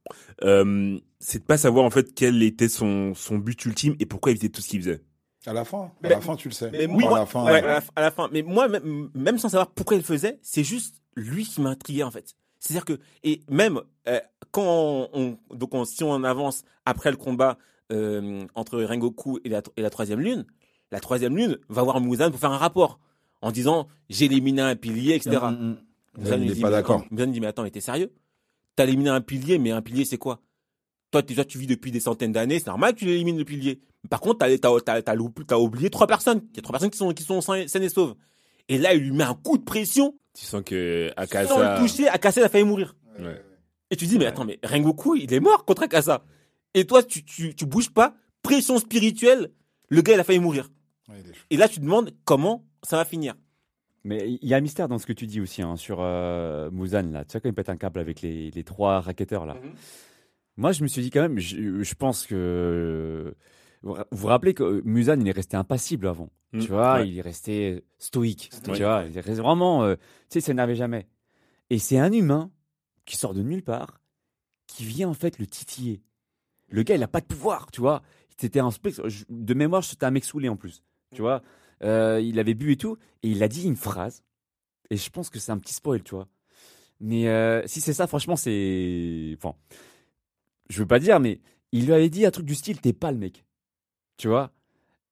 euh, 0.44 0.98
c'est 1.20 1.40
de 1.40 1.44
pas 1.44 1.58
savoir 1.58 1.84
en 1.84 1.90
fait 1.90 2.14
quel 2.16 2.42
était 2.42 2.70
son 2.70 3.14
son 3.16 3.38
but 3.38 3.66
ultime 3.66 3.96
et 4.00 4.06
pourquoi 4.06 4.32
il 4.32 4.38
faisait 4.38 4.48
tout 4.50 4.62
ce 4.62 4.70
qu'il 4.70 4.80
faisait. 4.82 5.02
À 5.46 5.52
la 5.54 5.66
fin. 5.66 5.80
À 5.80 5.92
Mais- 6.04 6.10
la 6.10 6.22
fin, 6.22 6.36
tu 6.38 6.48
le 6.48 6.54
sais. 6.54 6.70
Mais 6.72 6.86
à 6.86 6.88
moi, 6.88 7.20
la 7.20 7.26
fin. 7.26 7.44
ouais, 7.46 7.52
à, 7.52 7.62
la, 7.62 7.82
à 7.96 8.02
la 8.02 8.12
fin. 8.12 8.30
Mais 8.32 8.44
moi, 8.44 8.68
même, 8.70 9.10
même 9.14 9.38
sans 9.40 9.50
savoir 9.50 9.72
pourquoi 9.72 9.96
il 9.98 10.02
le 10.02 10.06
faisait, 10.06 10.40
c'est 10.42 10.64
juste 10.64 11.02
lui 11.16 11.44
qui 11.46 11.60
m'a 11.62 11.72
intrigué 11.72 12.04
en 12.04 12.12
fait. 12.12 12.34
C'est-à-dire 12.60 12.86
que 12.86 13.00
et 13.24 13.42
même 13.50 13.82
euh, 14.08 14.20
quand 14.52 14.64
on, 15.14 15.38
on- 15.52 15.56
donc 15.56 15.74
on- 15.74 15.84
si 15.86 16.04
on 16.04 16.24
avance 16.24 16.64
après 16.86 17.12
le 17.12 17.18
combat 17.18 17.58
euh, 17.92 18.46
entre 18.56 18.82
Rengoku 18.84 19.40
et 19.44 19.50
la, 19.50 19.62
et 19.78 19.82
la 19.82 19.90
troisième 19.90 20.20
lune, 20.22 20.46
la 20.92 21.00
troisième 21.00 21.36
lune 21.36 21.58
va 21.70 21.84
voir 21.84 22.00
Muzan 22.02 22.32
pour 22.32 22.40
faire 22.40 22.52
un 22.52 22.58
rapport 22.58 23.00
en 23.42 23.52
disant 23.52 23.88
j'ai 24.10 24.26
éliminé 24.26 24.62
un 24.62 24.76
pilier, 24.76 25.16
etc. 25.16 25.38
Mm, 25.42 25.50
mm, 25.50 25.72
mm. 25.72 25.78
Il 26.18 26.52
est 26.52 26.54
dit, 26.56 26.62
pas 26.62 26.68
mais 26.70 26.72
d'accord. 26.76 27.04
attends, 27.12 27.26
dit 27.28 27.40
mais 27.42 27.48
attends, 27.48 27.64
mais 27.64 27.72
t'es 27.72 27.82
sérieux? 27.82 28.12
T'as 28.76 28.86
éliminé 28.86 29.10
un 29.10 29.22
pilier, 29.22 29.58
mais 29.60 29.72
un 29.72 29.82
pilier 29.82 30.06
c'est 30.06 30.18
quoi? 30.18 30.40
Toi, 31.12 31.24
tu- 31.24 31.36
toi, 31.36 31.46
tu 31.46 31.58
vis 31.58 31.68
depuis 31.68 31.92
des 31.92 32.00
centaines 32.00 32.32
d'années, 32.32 32.60
c'est 32.60 32.68
normal 32.68 32.94
que 32.94 33.00
tu 33.00 33.10
élimines 33.10 33.38
le 33.38 33.46
pilier. 33.46 33.80
Par 34.10 34.20
contre, 34.20 34.40
t'as, 34.40 34.58
t'as, 34.58 34.80
t'as, 34.82 35.02
t'as, 35.02 35.16
loupé- 35.16 35.46
t'as 35.46 35.58
oublié 35.58 35.90
trois 35.90 36.06
personnes. 36.08 36.42
Il 36.52 36.58
y 36.58 36.60
a 36.60 36.62
trois 36.62 36.74
personnes 36.74 36.90
qui 36.90 36.98
sont, 36.98 37.14
qui 37.14 37.24
sont 37.24 37.40
saines 37.42 37.68
et 37.84 37.90
sauves. 37.90 38.16
Et 38.70 38.78
là, 38.78 38.94
il 38.94 39.02
lui 39.04 39.12
met 39.12 39.24
un 39.24 39.34
coup 39.34 39.58
de 39.58 39.64
pression, 39.64 40.16
Tu 40.34 40.46
sens 40.46 40.62
que 40.66 41.10
sans 41.16 41.22
Akasa. 41.24 41.76
le 41.76 41.82
toucher, 41.82 42.08
Akasa 42.10 42.44
a 42.46 42.50
failli 42.50 42.66
mourir. 42.66 42.96
Ouais. 43.20 43.42
Et 43.90 43.96
tu 43.96 44.06
dis, 44.06 44.18
mais 44.20 44.26
attends, 44.26 44.44
mais 44.46 44.60
Rengoku, 44.64 45.16
il 45.16 45.34
est 45.34 45.40
mort 45.40 45.64
contre 45.66 45.84
Akasa. 45.84 46.24
Et 46.74 46.86
toi, 46.86 47.02
tu, 47.04 47.24
tu, 47.24 47.56
tu 47.56 47.66
bouges 47.66 47.90
pas, 47.90 48.14
pression 48.44 48.78
spirituelle, 48.78 49.52
le 49.90 50.02
gars, 50.02 50.14
il 50.16 50.20
a 50.20 50.24
failli 50.26 50.40
mourir. 50.40 50.70
Et 51.50 51.58
là, 51.58 51.68
tu 51.68 51.76
te 51.80 51.82
demandes 51.82 52.12
comment 52.26 52.66
ça 52.84 52.98
va 52.98 53.06
finir. 53.06 53.36
Mais 54.04 54.38
il 54.42 54.48
y 54.48 54.54
a 54.54 54.58
un 54.58 54.62
mystère 54.62 54.88
dans 54.88 54.98
ce 55.00 55.06
que 55.06 55.14
tu 55.14 55.26
dis 55.28 55.42
aussi 55.42 55.62
hein, 55.62 55.76
sur 55.76 55.98
euh, 56.00 56.70
Muzan 56.72 57.12
là. 57.12 57.26
Tu 57.26 57.32
sais 57.32 57.42
quand 57.42 57.50
il 57.50 57.56
pète 57.56 57.70
un 57.70 57.76
câble 57.78 58.00
avec 58.00 58.22
les, 58.22 58.52
les 58.52 58.64
trois 58.64 59.02
racketteurs 59.02 59.46
là. 59.46 59.56
Mhm. 59.56 59.74
Moi 60.58 60.72
je 60.72 60.82
me 60.84 60.88
suis 60.88 61.02
dit 61.02 61.10
quand 61.10 61.22
même, 61.22 61.38
je, 61.40 61.84
je 61.84 61.96
pense 61.96 62.26
que 62.26 63.36
vous 63.82 63.96
vous 64.12 64.28
rappelez 64.28 64.54
que 64.54 64.82
Muzan 64.86 65.20
il 65.20 65.28
est 65.28 65.32
resté 65.34 65.58
impassible 65.58 66.08
avant. 66.08 66.30
Mhm. 66.54 66.62
Tu 66.62 66.68
vois, 66.70 66.96
Ouais. 66.96 67.10
il 67.10 67.18
est 67.18 67.22
resté 67.22 67.84
stoïque. 67.98 68.50
Tu 68.64 68.82
vois, 68.84 69.04
il 69.10 69.18
est 69.18 69.22
resté 69.22 69.42
vraiment, 69.42 69.84
euh, 69.84 69.96
tu 69.96 70.02
sais, 70.30 70.40
il 70.40 70.44
s'énervait 70.44 70.76
jamais. 70.76 71.08
Et 71.70 71.78
c'est 71.80 72.00
un 72.00 72.12
humain 72.12 72.50
qui 73.06 73.18
sort 73.18 73.34
de 73.34 73.42
nulle 73.42 73.64
part, 73.64 74.00
qui 74.68 74.86
vient 74.86 75.10
en 75.10 75.14
fait 75.14 75.38
le 75.38 75.48
titiller. 75.48 76.02
Le 76.70 76.84
gars 76.84 76.96
il 76.96 77.04
a 77.04 77.08
pas 77.10 77.20
de 77.22 77.26
pouvoir, 77.26 77.72
tu 77.72 77.82
vois. 77.82 78.04
C'était 78.38 78.60
un 78.60 78.70
de 79.30 79.54
mémoire, 79.54 79.84
c'était 79.84 80.06
un 80.06 80.12
mec 80.12 80.24
saoulé 80.24 80.48
en 80.48 80.56
plus. 80.56 80.84
Tu 81.16 81.22
vois, 81.22 81.42
Euh, 81.84 82.20
il 82.24 82.40
avait 82.40 82.56
bu 82.56 82.72
et 82.72 82.78
tout, 82.78 82.98
et 83.22 83.30
il 83.30 83.44
a 83.44 83.48
dit 83.48 83.66
une 83.68 83.76
phrase. 83.76 84.24
Et 84.90 84.98
je 84.98 85.10
pense 85.12 85.30
que 85.30 85.38
c'est 85.40 85.52
un 85.52 85.60
petit 85.60 85.74
spoil, 85.76 86.02
tu 86.02 86.16
vois. 86.16 86.28
Mais 87.00 87.28
euh, 87.28 87.62
si 87.68 87.82
c'est 87.82 87.94
ça, 87.94 88.08
franchement, 88.08 88.36
c'est. 88.36 89.36
Enfin, 89.38 89.56
je 90.70 90.80
veux 90.80 90.88
pas 90.88 90.98
dire, 91.00 91.20
mais 91.20 91.40
il 91.72 91.86
lui 91.86 91.94
avait 91.94 92.10
dit 92.10 92.26
un 92.26 92.32
truc 92.32 92.46
du 92.46 92.56
style 92.56 92.82
t'es 92.82 92.94
pas 92.94 93.12
le 93.12 93.18
mec. 93.20 93.46
Tu 94.18 94.28
vois 94.28 94.52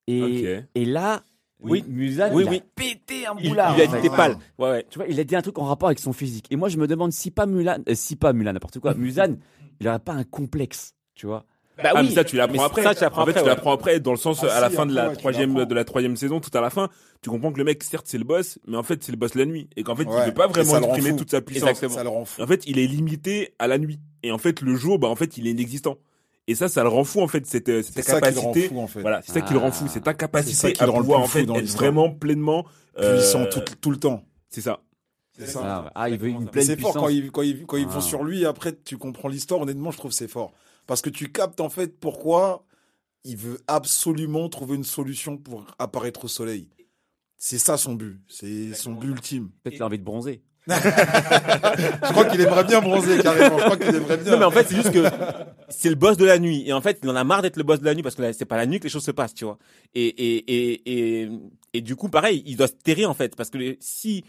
et, 0.08 0.64
là, 0.76 1.24
Oui. 1.60 1.84
il 1.88 2.20
oui. 2.34 2.58
a 2.58 2.60
pété 2.76 3.26
un 3.28 3.36
Il, 3.40 3.50
boulard. 3.50 3.78
il 3.78 3.84
a 3.84 3.98
en 3.98 4.02
dit 4.02 4.10
pâle. 4.10 4.38
Ouais, 4.58 4.70
ouais. 4.70 4.86
Tu 4.90 4.98
vois, 5.00 5.08
il 5.08 5.20
a 5.20 5.24
dit 5.24 5.36
un 5.36 5.42
truc 5.42 5.58
en 5.60 5.66
rapport 5.66 5.90
avec 5.90 6.00
son 6.00 6.14
physique. 6.14 6.48
Et 6.52 6.56
moi, 6.56 6.70
je 6.70 6.78
me 6.78 6.88
demande 6.88 7.12
si 7.12 7.30
pas 7.32 7.46
Mulan, 7.46 7.78
euh, 7.88 7.94
si 7.96 8.16
pas 8.16 8.34
Mulan, 8.34 8.54
n'importe 8.54 8.80
quoi, 8.80 8.94
Musan, 8.96 9.38
il 9.80 9.88
aurait 9.88 10.00
pas 10.00 10.14
un 10.14 10.24
complexe, 10.24 10.96
tu 11.14 11.26
vois. 11.28 11.46
Bah 11.84 11.90
ah, 11.94 12.00
oui, 12.02 12.08
mais 12.10 12.16
ça, 12.16 12.24
tu 12.24 12.38
l'apprends 12.38 12.54
mais 12.58 12.64
après. 12.64 12.84
ça, 12.84 12.96
tu 12.96 13.02
l'apprends 13.02 13.24
en 13.24 13.26
fait, 13.26 13.32
après, 13.32 13.42
tu 13.42 13.46
ouais. 13.50 13.56
l'apprends 13.56 13.72
après, 13.74 14.00
dans 14.00 14.12
le 14.12 14.18
sens, 14.18 14.44
Ah, 14.44 14.56
à 14.58 14.62
la 14.62 14.70
si, 14.70 14.76
fin 14.78 14.86
de 14.86 14.94
la 14.94 15.10
ouais, 15.10 15.16
troisième, 15.16 15.66
de 15.66 15.76
la 15.76 15.84
troisième 15.84 16.16
saison, 16.16 16.40
tout 16.40 16.56
à 16.58 16.62
la 16.62 16.70
fin, 16.70 16.90
tu 17.22 17.30
comprends 17.30 17.52
que 17.52 17.58
le 17.58 17.66
mec, 17.66 17.84
certes, 17.84 18.06
c'est 18.08 18.18
le 18.18 18.24
boss, 18.24 18.60
mais 18.66 18.78
en 18.78 18.84
fait, 18.84 19.04
c'est 19.04 19.12
le 19.12 19.18
boss 19.18 19.36
la 19.36 19.46
nuit. 19.46 19.70
Et 19.76 19.84
qu'en 19.84 19.96
fait, 19.96 20.06
Ouais. 20.06 20.22
il 20.26 20.34
peut 20.34 20.36
pas 20.36 20.48
vraiment 20.48 20.78
exprimer 20.94 21.16
toute 21.18 21.32
sa 21.32 21.42
puissance. 21.42 21.70
Exactement. 21.70 21.96
Ça 21.96 22.04
le 22.04 22.10
rend 22.10 22.24
fou. 22.26 22.42
En 22.42 22.48
fait, 22.48 22.64
il 22.66 22.80
est 22.80 22.88
limité 22.88 23.54
à 23.60 23.68
la 23.68 23.78
nuit. 23.78 24.00
Et 24.24 24.32
en 24.32 24.38
fait, 24.38 24.62
le 24.62 24.76
jour, 24.76 25.00
bah, 25.00 25.10
en 25.10 25.16
fait, 25.16 25.38
il 25.38 25.48
est 25.48 25.52
inexistant. 25.52 25.98
Et 26.48 26.56
ça, 26.56 26.70
ça 26.70 26.84
le 26.84 26.90
rend 26.90 27.04
fou, 27.04 27.22
en 27.22 27.28
fait, 27.28 27.46
cette, 27.46 27.68
euh, 27.70 27.82
cette 27.82 27.96
C'est 27.96 28.04
ça 28.04 28.22
qui 28.22 28.34
le 28.34 28.40
rend 28.40 28.48
capacité. 28.54 28.68
fou, 28.70 28.80
en 28.80 28.88
fait. 28.88 29.02
Voilà, 29.02 29.22
c'est 29.24 29.34
ça 29.34 29.42
qui 29.42 29.52
le 29.54 29.60
rend 29.60 29.72
fou, 29.72 29.86
Ah. 29.88 29.92
cette 29.92 30.04
C'est 30.04 30.10
incapacité 30.10 30.74
à 30.80 30.88
pouvoir, 30.88 31.20
en 31.22 31.28
fait, 31.28 31.42
être 31.42 31.66
vraiment 31.76 32.10
pleinement, 32.12 32.66
euh, 33.00 33.18
Puissant 33.18 33.46
tout, 33.48 33.62
tout 33.82 33.92
le 33.92 33.98
temps. 33.98 34.24
c'est 34.48 34.62
ça. 34.62 34.80
C'est 35.38 35.48
ça. 35.48 35.60
Ah, 35.66 35.92
ah, 35.96 36.10
il 36.10 36.18
veut 36.18 36.30
une 36.30 36.48
pleine 36.48 36.64
c'est 36.64 36.80
fort 36.80 36.92
puissance. 36.94 37.04
quand 37.04 37.10
ils, 37.10 37.30
quand 37.32 37.42
ils, 37.42 37.66
quand 37.66 37.76
ils 37.76 37.88
vont 37.88 37.98
Ah. 37.98 38.02
sur 38.02 38.24
lui. 38.24 38.46
Après, 38.46 38.72
tu 38.74 38.96
comprends 38.98 39.28
l'histoire. 39.28 39.60
Honnêtement, 39.60 39.92
je 39.92 39.98
trouve 39.98 40.12
que 40.12 40.16
c'est 40.16 40.30
fort. 40.30 40.54
Parce 40.88 41.02
que 41.02 41.10
tu 41.10 41.32
captes 41.32 41.62
en 41.62 41.70
fait 41.70 42.00
pourquoi 42.00 42.66
il 43.24 43.38
veut 43.38 43.60
absolument 43.68 44.48
trouver 44.50 44.76
une 44.76 44.84
solution 44.84 45.38
pour 45.38 45.66
apparaître 45.80 46.26
au 46.26 46.28
soleil. 46.28 46.70
C'est 47.38 47.58
ça 47.58 47.78
son 47.78 47.94
but. 47.94 48.22
C'est 48.28 48.74
son 48.74 48.94
but 48.94 49.10
ultime. 49.10 49.50
Peut-être 49.64 49.74
qu'il 49.74 49.84
a 49.84 49.86
envie 49.88 50.00
de 50.00 50.04
bronzer. 50.04 50.42
Je 50.68 52.12
crois 52.12 52.26
qu'il 52.26 52.42
aimerait 52.42 52.64
bien 52.64 52.82
bronzer 52.82 53.22
carrément. 53.22 53.58
Je 53.60 53.64
crois 53.64 53.78
qu'il 53.78 53.96
aimerait 53.96 54.18
bien. 54.18 54.32
Non, 54.32 54.40
mais 54.40 54.46
en 54.46 54.52
fait, 54.52 54.68
c'est 54.68 54.76
juste 54.76 54.92
que 54.92 55.06
c'est 55.70 55.90
le 55.90 55.96
boss 55.96 56.18
de 56.18 56.26
la 56.26 56.40
nuit. 56.40 56.64
Et 56.66 56.74
en 56.74 56.82
fait, 56.82 57.00
il 57.04 57.10
en 57.10 57.16
a 57.16 57.24
marre 57.24 57.42
d'être 57.42 57.58
le 57.58 57.64
boss 57.64 57.80
de 57.80 57.86
la 57.86 57.94
nuit 57.94 58.02
parce 58.02 58.16
que 58.16 58.32
c'est 58.34 58.46
pas 58.46 58.58
la 58.58 58.66
nuit 58.66 58.80
que 58.80 58.86
les 58.86 58.90
choses 58.90 59.04
se 59.04 59.12
passent, 59.12 59.36
tu 59.36 59.46
vois. 59.46 59.60
Et, 59.94 60.08
et, 60.08 60.38
et, 60.38 61.22
et, 61.22 61.30
et 61.74 61.82
du 61.82 61.96
coup, 61.96 62.10
pareil, 62.10 62.42
il 62.48 62.58
doit 62.58 62.68
se 62.68 62.74
terrer, 62.74 63.06
en 63.06 63.14
fait. 63.14 63.36
Parce 63.36 63.50
que 63.50 63.78
si 63.80 64.24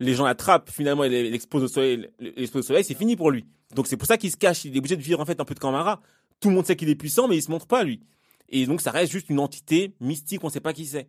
les 0.00 0.14
gens 0.14 0.24
l'attrapent, 0.24 0.70
finalement, 0.70 1.04
il 1.04 1.12
il 1.12 1.34
expose 1.34 1.64
au 1.64 1.68
soleil, 1.68 2.08
au 2.54 2.62
soleil, 2.62 2.84
c'est 2.84 2.94
fini 2.94 3.16
pour 3.16 3.30
lui. 3.30 3.46
Donc, 3.74 3.86
c'est 3.86 3.96
pour 3.96 4.06
ça 4.06 4.16
qu'il 4.16 4.30
se 4.30 4.36
cache. 4.36 4.64
Il 4.64 4.74
est 4.74 4.78
obligé 4.78 4.96
de 4.96 5.02
vivre, 5.02 5.20
en 5.20 5.24
fait, 5.24 5.40
un 5.40 5.44
peu 5.44 5.54
de 5.54 5.60
Camara. 5.60 6.00
Tout 6.40 6.48
le 6.48 6.54
monde 6.54 6.66
sait 6.66 6.76
qu'il 6.76 6.88
est 6.88 6.94
puissant, 6.94 7.28
mais 7.28 7.36
il 7.36 7.42
se 7.42 7.50
montre 7.50 7.66
pas, 7.66 7.82
lui. 7.82 8.00
Et 8.48 8.66
donc, 8.66 8.80
ça 8.80 8.90
reste 8.90 9.12
juste 9.12 9.28
une 9.28 9.40
entité 9.40 9.94
mystique, 10.00 10.42
on 10.44 10.48
sait 10.48 10.60
pas 10.60 10.72
qui 10.72 10.86
c'est. 10.86 11.08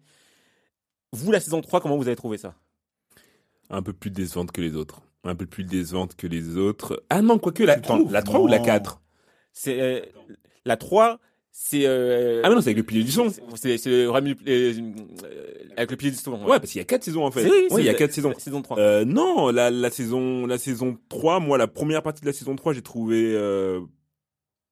Vous, 1.14 1.32
la 1.32 1.40
saison 1.40 1.62
3, 1.62 1.82
comment 1.82 1.98
vous 1.98 2.08
avez 2.08 2.16
trouvé 2.16 2.38
ça? 2.38 2.56
Un 3.70 3.82
peu 3.82 3.94
plus 3.94 4.12
décevante 4.12 4.52
que 4.52 4.62
les 4.62 4.76
autres. 4.76 5.02
Un 5.24 5.36
peu 5.36 5.46
plus 5.46 5.64
décevante 5.64 6.16
que 6.16 6.28
les 6.28 6.58
autres. 6.58 7.04
Ah 7.10 7.22
non, 7.22 7.40
quoique 7.40 7.64
la, 7.64 7.76
la 7.76 8.22
3 8.22 8.40
ou 8.40 8.48
la 8.48 8.60
Non. 8.60 8.66
4? 8.66 9.02
C'est 9.54 9.82
euh, 9.82 10.02
la 10.66 10.78
3, 10.78 11.20
c'est 11.52 11.86
euh, 11.86 12.42
Ah 12.44 12.50
mais 12.50 12.56
non, 12.56 12.62
c'est 12.62 12.68
avec 12.70 12.78
le 12.78 12.84
pilier 12.84 13.04
du 13.04 13.12
son. 13.12 13.30
c'est- 13.56 13.78
c'est 13.78 13.90
le 13.90 14.10
euh, 14.10 14.34
euh, 14.48 14.74
avec 15.78 15.92
le 15.92 15.98
pilier 15.98 16.12
du 16.12 16.18
son. 16.18 16.32
Ouais, 16.44 16.60
parce 16.60 16.72
qu'il 16.72 16.80
y 16.80 16.82
a 16.82 16.86
quatre 16.86 17.04
saisons 17.04 17.26
en 17.26 17.32
fait. 17.32 17.44
Oui, 17.44 17.68
c'est 17.70 17.80
il 17.82 17.86
y 17.86 17.90
a 17.90 17.94
quatre 17.94 18.14
saisons. 18.14 18.30
la 18.30 18.40
Saison 18.40 18.62
3. 18.62 18.80
Euh, 18.80 19.06
non, 19.06 19.50
la, 19.50 19.70
la 19.72 19.90
saison 19.90 20.46
la 20.46 20.58
saison 20.58 20.98
3, 21.10 21.40
moi 21.40 21.58
la 21.58 21.68
première 21.68 22.02
partie 22.04 22.22
de 22.22 22.26
la 22.28 22.34
saison 22.34 22.56
3, 22.56 22.74
j'ai 22.74 22.82
trouvé 22.82 23.34
euh, 23.36 23.82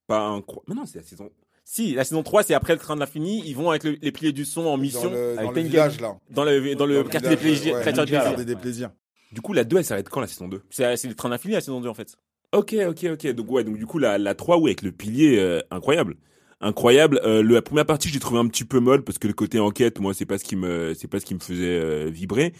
pas 0.08 0.22
incroyable. 0.28 0.66
Mais 0.70 0.76
non, 0.76 0.86
c'est 0.86 1.00
la 1.00 1.04
saison 1.06 1.30
Si, 1.64 1.94
la 1.96 2.04
saison 2.06 2.24
3, 2.24 2.44
c'est 2.44 2.54
après 2.54 2.74
le 2.74 2.80
train 2.80 2.96
de 2.96 3.00
l'infini, 3.02 3.44
ils 3.46 3.56
vont 3.56 3.70
avec 3.70 3.84
le- 3.84 3.98
les 4.02 4.12
piliers 4.12 4.32
du 4.32 4.46
son 4.46 4.62
en 4.62 4.72
Dans 4.72 4.78
mission 4.78 5.12
le, 5.12 5.32
avec 5.38 5.44
dans 5.46 5.52
le 5.52 5.62
village, 5.62 6.00
là. 6.00 6.18
dans 6.30 6.44
le 6.46 6.76
dans 6.76 6.86
le 6.86 6.96
Dans 6.96 7.04
le 7.04 7.10
quartier 7.10 7.30
des 7.32 7.36
village, 7.36 7.60
plaisirs, 7.62 7.76
ouais, 7.76 7.84
quartier 7.84 8.06
des 8.06 8.12
le 8.12 8.18
plaisirs. 8.22 8.46
des 8.46 8.56
plaisirs. 8.56 8.92
Du 9.34 9.42
coup, 9.42 9.52
la 9.52 9.66
2, 9.66 9.78
elle 9.80 9.84
s'arrête 9.84 10.08
quand 10.10 10.22
la 10.22 10.28
saison 10.28 10.48
2 10.48 10.62
C'est 10.70 10.96
c'est 10.96 11.10
le 11.10 11.16
train 11.16 11.28
d'infini 11.30 11.54
la 11.56 11.62
saison 11.62 11.82
2 11.82 11.90
en 11.90 11.94
fait. 11.94 12.16
Ok, 12.54 12.74
ok, 12.88 13.06
ok. 13.12 13.28
Donc 13.34 13.52
ouais, 13.52 13.64
donc 13.66 13.78
du 13.78 13.86
coup 13.86 14.00
la, 14.00 14.18
la 14.18 14.34
3, 14.36 14.58
oui, 14.58 14.70
avec 14.70 14.82
le 14.84 14.94
pilier, 14.94 15.38
euh, 15.38 15.60
incroyable. 15.70 16.16
Incroyable. 16.60 17.20
Euh, 17.24 17.42
le- 17.44 17.54
la 17.54 17.62
première 17.62 17.86
partie, 17.86 18.10
j'ai 18.10 18.20
trouvé 18.20 18.40
un 18.40 18.48
petit 18.48 18.66
peu 18.66 18.80
molle 18.80 19.04
parce 19.04 19.20
que 19.20 19.28
le 19.28 19.34
côté 19.34 19.60
enquête, 19.60 20.00
moi, 20.00 20.14
c'est 20.14 20.26
pas 20.26 20.38
ce 20.38 20.44
qui 20.44 20.56
me, 20.56 20.94
c'est 20.96 21.08
pas 21.08 21.20
ce 21.20 21.26
qui 21.26 21.36
me 21.36 21.40
faisait 21.40 21.80
euh, 21.80 22.10
vibrer. 22.10 22.54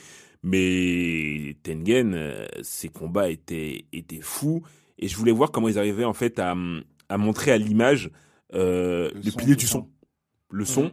Mais 0.44 1.58
Tengen, 1.64 2.14
euh, 2.14 2.46
ses 2.62 2.90
combats 2.90 3.30
étaient 3.30 3.86
étaient 3.92 4.22
fous 4.22 4.62
et 5.00 5.08
je 5.08 5.18
voulais 5.18 5.32
voir 5.32 5.52
comment 5.52 5.68
ils 5.68 5.80
arrivaient 5.80 6.06
en 6.06 6.14
fait 6.14 6.38
à, 6.40 6.56
à 7.10 7.18
montrer 7.18 7.52
à 7.52 7.58
l'image 7.58 8.12
euh, 8.54 9.10
le, 9.16 9.32
son, 9.32 9.38
pilier 9.38 9.56
du 9.56 9.66
son, 9.66 9.90
le 10.52 10.64
son. 10.64 10.84
Mhm. 10.86 10.92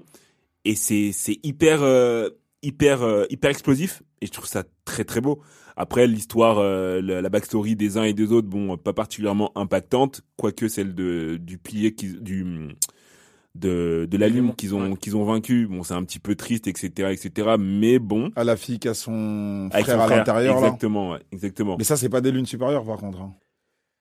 Et 0.65 0.75
c'est 0.75 1.13
c'est 1.13 1.39
hyper 1.43 1.83
euh, 1.83 2.31
hyper 2.63 3.27
hyper 3.29 3.51
explosif 3.51 4.03
et 4.23 4.27
je 4.27 4.33
trouve 4.33 4.47
ça 4.47 4.65
très 4.87 5.05
très 5.05 5.21
beau. 5.21 5.43
Après 5.77 6.07
l'histoire, 6.07 6.59
euh, 6.59 7.03
la, 7.03 7.21
la 7.21 7.29
backstory 7.29 7.77
des 7.77 7.99
uns 7.99 8.05
et 8.05 8.15
des 8.15 8.33
autres, 8.33 8.49
bon, 8.49 8.77
pas 8.79 8.93
particulièrement 8.95 9.53
impactante, 9.59 10.23
quoique 10.37 10.69
celle 10.69 10.95
de 10.95 11.37
du 11.39 11.59
pilier 11.59 11.95
qui 11.95 12.15
du 12.19 12.47
de 13.55 14.07
de 14.11 14.17
la 14.19 14.29
lune 14.29 14.55
qu'ils 14.57 14.75
ont 14.75 14.91
ouais. 14.91 14.97
qu'ils 14.97 15.17
ont 15.17 15.25
vaincu. 15.25 15.67
Bon, 15.69 15.83
c'est 15.85 15.95
un 15.95 16.03
petit 16.05 16.19
peu 16.19 16.35
triste, 16.35 16.67
etc., 16.67 17.11
etc. 17.13 17.55
Mais 17.59 17.99
bon, 17.99 18.31
À 18.37 18.45
la 18.45 18.57
fille 18.57 18.79
qui 18.79 18.89
a 18.89 18.95
son 18.95 19.69
avec 19.73 19.87
frère 19.87 19.99
son 20.07 20.13
à 20.13 20.17
l'intérieur, 20.17 20.55
là. 20.61 20.67
exactement, 20.67 21.13
ouais, 21.13 21.21
exactement. 21.33 21.77
Mais 21.79 21.85
ça, 21.85 21.97
c'est 21.97 22.09
pas 22.09 22.21
des 22.21 22.33
lunes 22.33 22.47
supérieures, 22.47 22.85
par 22.85 22.97
contre. 22.99 23.21
hein. 23.21 23.35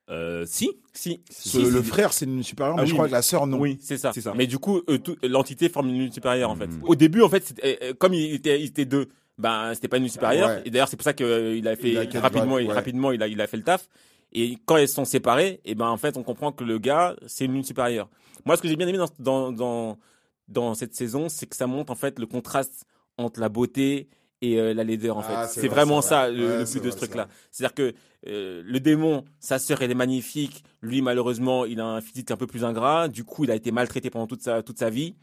Euh, 0.10 0.43
si, 0.45 0.70
Si, 0.95 1.22
Ce- 1.32 1.49
si, 1.49 1.72
le 1.72 1.82
frère, 1.82 2.14
c'est 2.14 2.26
une 2.26 2.34
lune 2.34 2.43
supérieure, 2.43 2.76
Ah 2.78 2.82
mais 2.82 2.88
je 2.88 2.91
oui, 2.91 2.97
crois 2.97 3.06
mais- 3.06 3.12
que 3.12 3.16
la 3.16 3.22
sœur, 3.22 3.47
non. 3.47 3.58
oui, 3.60 3.78
c'est 3.82 3.97
ça. 3.97 4.12
c'est 4.14 4.22
ça. 4.22 4.34
Mais 4.36 4.45
du 4.47 4.60
coup, 4.60 4.82
euh, 4.89 4.97
l'entité 5.24 5.70
forme 5.70 5.89
une 5.89 5.97
lune 5.99 6.12
supérieure 6.12 6.49
en 6.51 6.56
fait. 6.56 6.68
Mhm. 6.68 6.82
Au 6.84 6.95
début 6.95 7.22
en 7.22 7.30
fait, 7.30 7.43
c'était- 7.47 7.80
euh, 7.82 7.93
comme 7.97 8.14
il 8.14 8.34
était, 8.36 8.60
il 8.60 8.66
était 8.66 8.86
deux, 8.86 9.08
ben 9.39 9.74
c'était 9.74 9.88
pas 9.88 9.97
une 9.97 10.04
lune 10.04 10.12
supérieure. 10.12 10.49
Ouais. 10.49 10.62
Et 10.66 10.70
d'ailleurs 10.72 10.88
c'est 10.89 10.97
pour 10.97 11.04
ça 11.06 11.14
qu'il 11.14 11.68
a 11.68 11.76
fait 11.76 11.89
Il 11.91 11.97
a 11.97 12.06
quel 12.06 12.22
rapidement, 12.22 12.56
ouais. 12.56 12.68
rapidement 12.68 13.12
il 13.12 13.24
a, 13.24 13.28
il 13.28 13.39
a 13.41 13.47
fait 13.47 13.58
le 13.58 13.64
taf. 13.64 13.88
Et 14.34 14.58
quand 14.66 14.78
elles 14.78 14.88
sont 14.88 15.06
séparées, 15.06 15.62
et 15.66 15.76
ben 15.76 15.88
en 15.88 15.98
fait 15.98 16.18
on 16.18 16.24
comprend 16.24 16.52
que 16.52 16.64
le 16.64 16.80
gars 16.80 17.16
c'est 17.28 17.46
une 17.46 17.54
lune 17.54 17.64
supérieure. 17.64 18.10
Moi 18.46 18.58
ce 18.58 18.62
que 18.62 18.68
j'ai 18.68 18.76
bien 18.76 18.88
aimé 18.88 18.98
dans 18.98 19.08
dans 19.20 19.52
dans, 19.52 19.98
dans 20.48 20.74
cette 20.74 20.96
saison, 20.96 21.30
c'est 21.30 21.46
que 21.46 21.56
ça 21.56 21.68
montre 21.68 21.92
en 21.92 21.96
fait 21.96 22.20
le 22.20 22.26
contraste 22.26 22.86
entre 23.18 23.40
la 23.40 23.50
beauté 23.50 24.08
et 24.42 24.60
euh, 24.60 24.74
la 24.74 24.84
laideur 24.84 25.18
en 25.18 25.22
Ah, 25.22 25.48
fait. 25.48 25.54
c'est 25.54 25.62
C'est 25.62 25.68
vrai, 25.68 25.78
vraiment 25.78 26.02
ça 26.02 26.28
vrai. 26.30 26.32
le, 26.38 26.48
Ouais, 26.48 26.58
le 26.60 26.66
but 26.66 26.76
de 26.76 26.80
vrai, 26.80 26.92
ce 26.92 26.98
truc-là. 26.98 27.28
C'est-à-dire 27.52 27.74
que 27.76 27.94
euh, 28.28 28.62
le 28.66 28.80
démon, 28.80 29.24
sa 29.40 29.58
sœur, 29.60 29.82
elle 29.82 29.92
est 29.92 29.96
magnifique. 29.96 30.64
Lui, 30.82 31.02
malheureusement, 31.02 31.64
il 31.66 31.80
a 31.80 31.86
un 31.86 32.02
physique 32.02 32.30
un 32.32 32.36
peu 32.38 32.48
plus 32.48 32.64
ingrat. 32.66 33.08
Du 33.08 33.24
coup, 33.24 33.44
il 33.46 33.52
a 33.52 33.56
été 33.56 33.72
maltraité 33.72 34.10
pendant 34.10 34.28
toute 34.28 34.42
sa 34.42 34.62
toute 34.64 34.80
sa 34.80 34.90
vie. 34.90 35.16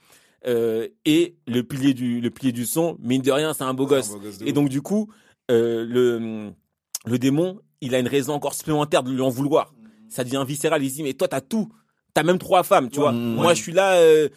Euh, 0.47 0.89
et 1.05 1.37
le 1.47 1.63
pilier 1.63 1.93
du 1.93 2.21
le 2.23 2.31
pilier 2.31 2.53
du 2.53 2.65
son, 2.65 2.97
mine 3.01 3.21
de 3.21 3.31
rien, 3.31 3.53
c'est 3.53 3.65
un 3.65 3.75
beau 3.75 3.85
un 3.85 3.89
gosse. 3.89 4.09
beau 4.11 4.21
gosse 4.21 4.39
de 4.39 4.47
Et 4.47 4.53
donc 4.55 4.69
du 4.71 4.81
coup, 4.81 5.11
le 5.51 6.53
le 7.07 7.19
démon, 7.19 7.61
il 7.81 7.95
a 7.95 7.99
une 7.99 8.09
raison 8.09 8.35
encore 8.35 8.55
supplémentaire 8.55 9.03
de 9.03 9.11
lui 9.11 9.21
en 9.21 9.31
vouloir. 9.31 9.73
Ça 10.09 10.25
devient 10.25 10.45
viscéral. 10.47 10.83
Il 10.83 10.93
dit 10.93 11.03
mais 11.03 11.15
toi 11.15 11.29
t'as 11.29 11.41
tout, 11.41 11.73
t'as 12.15 12.23
même 12.23 12.39
trois 12.39 12.63
femmes, 12.63 12.91
tu 12.91 13.01
vois. 13.01 13.13
Moi 13.13 13.49
ouais. 13.49 13.55
je 13.55 13.63
suis 13.63 13.73
là, 13.73 13.95
euh, 13.95 14.29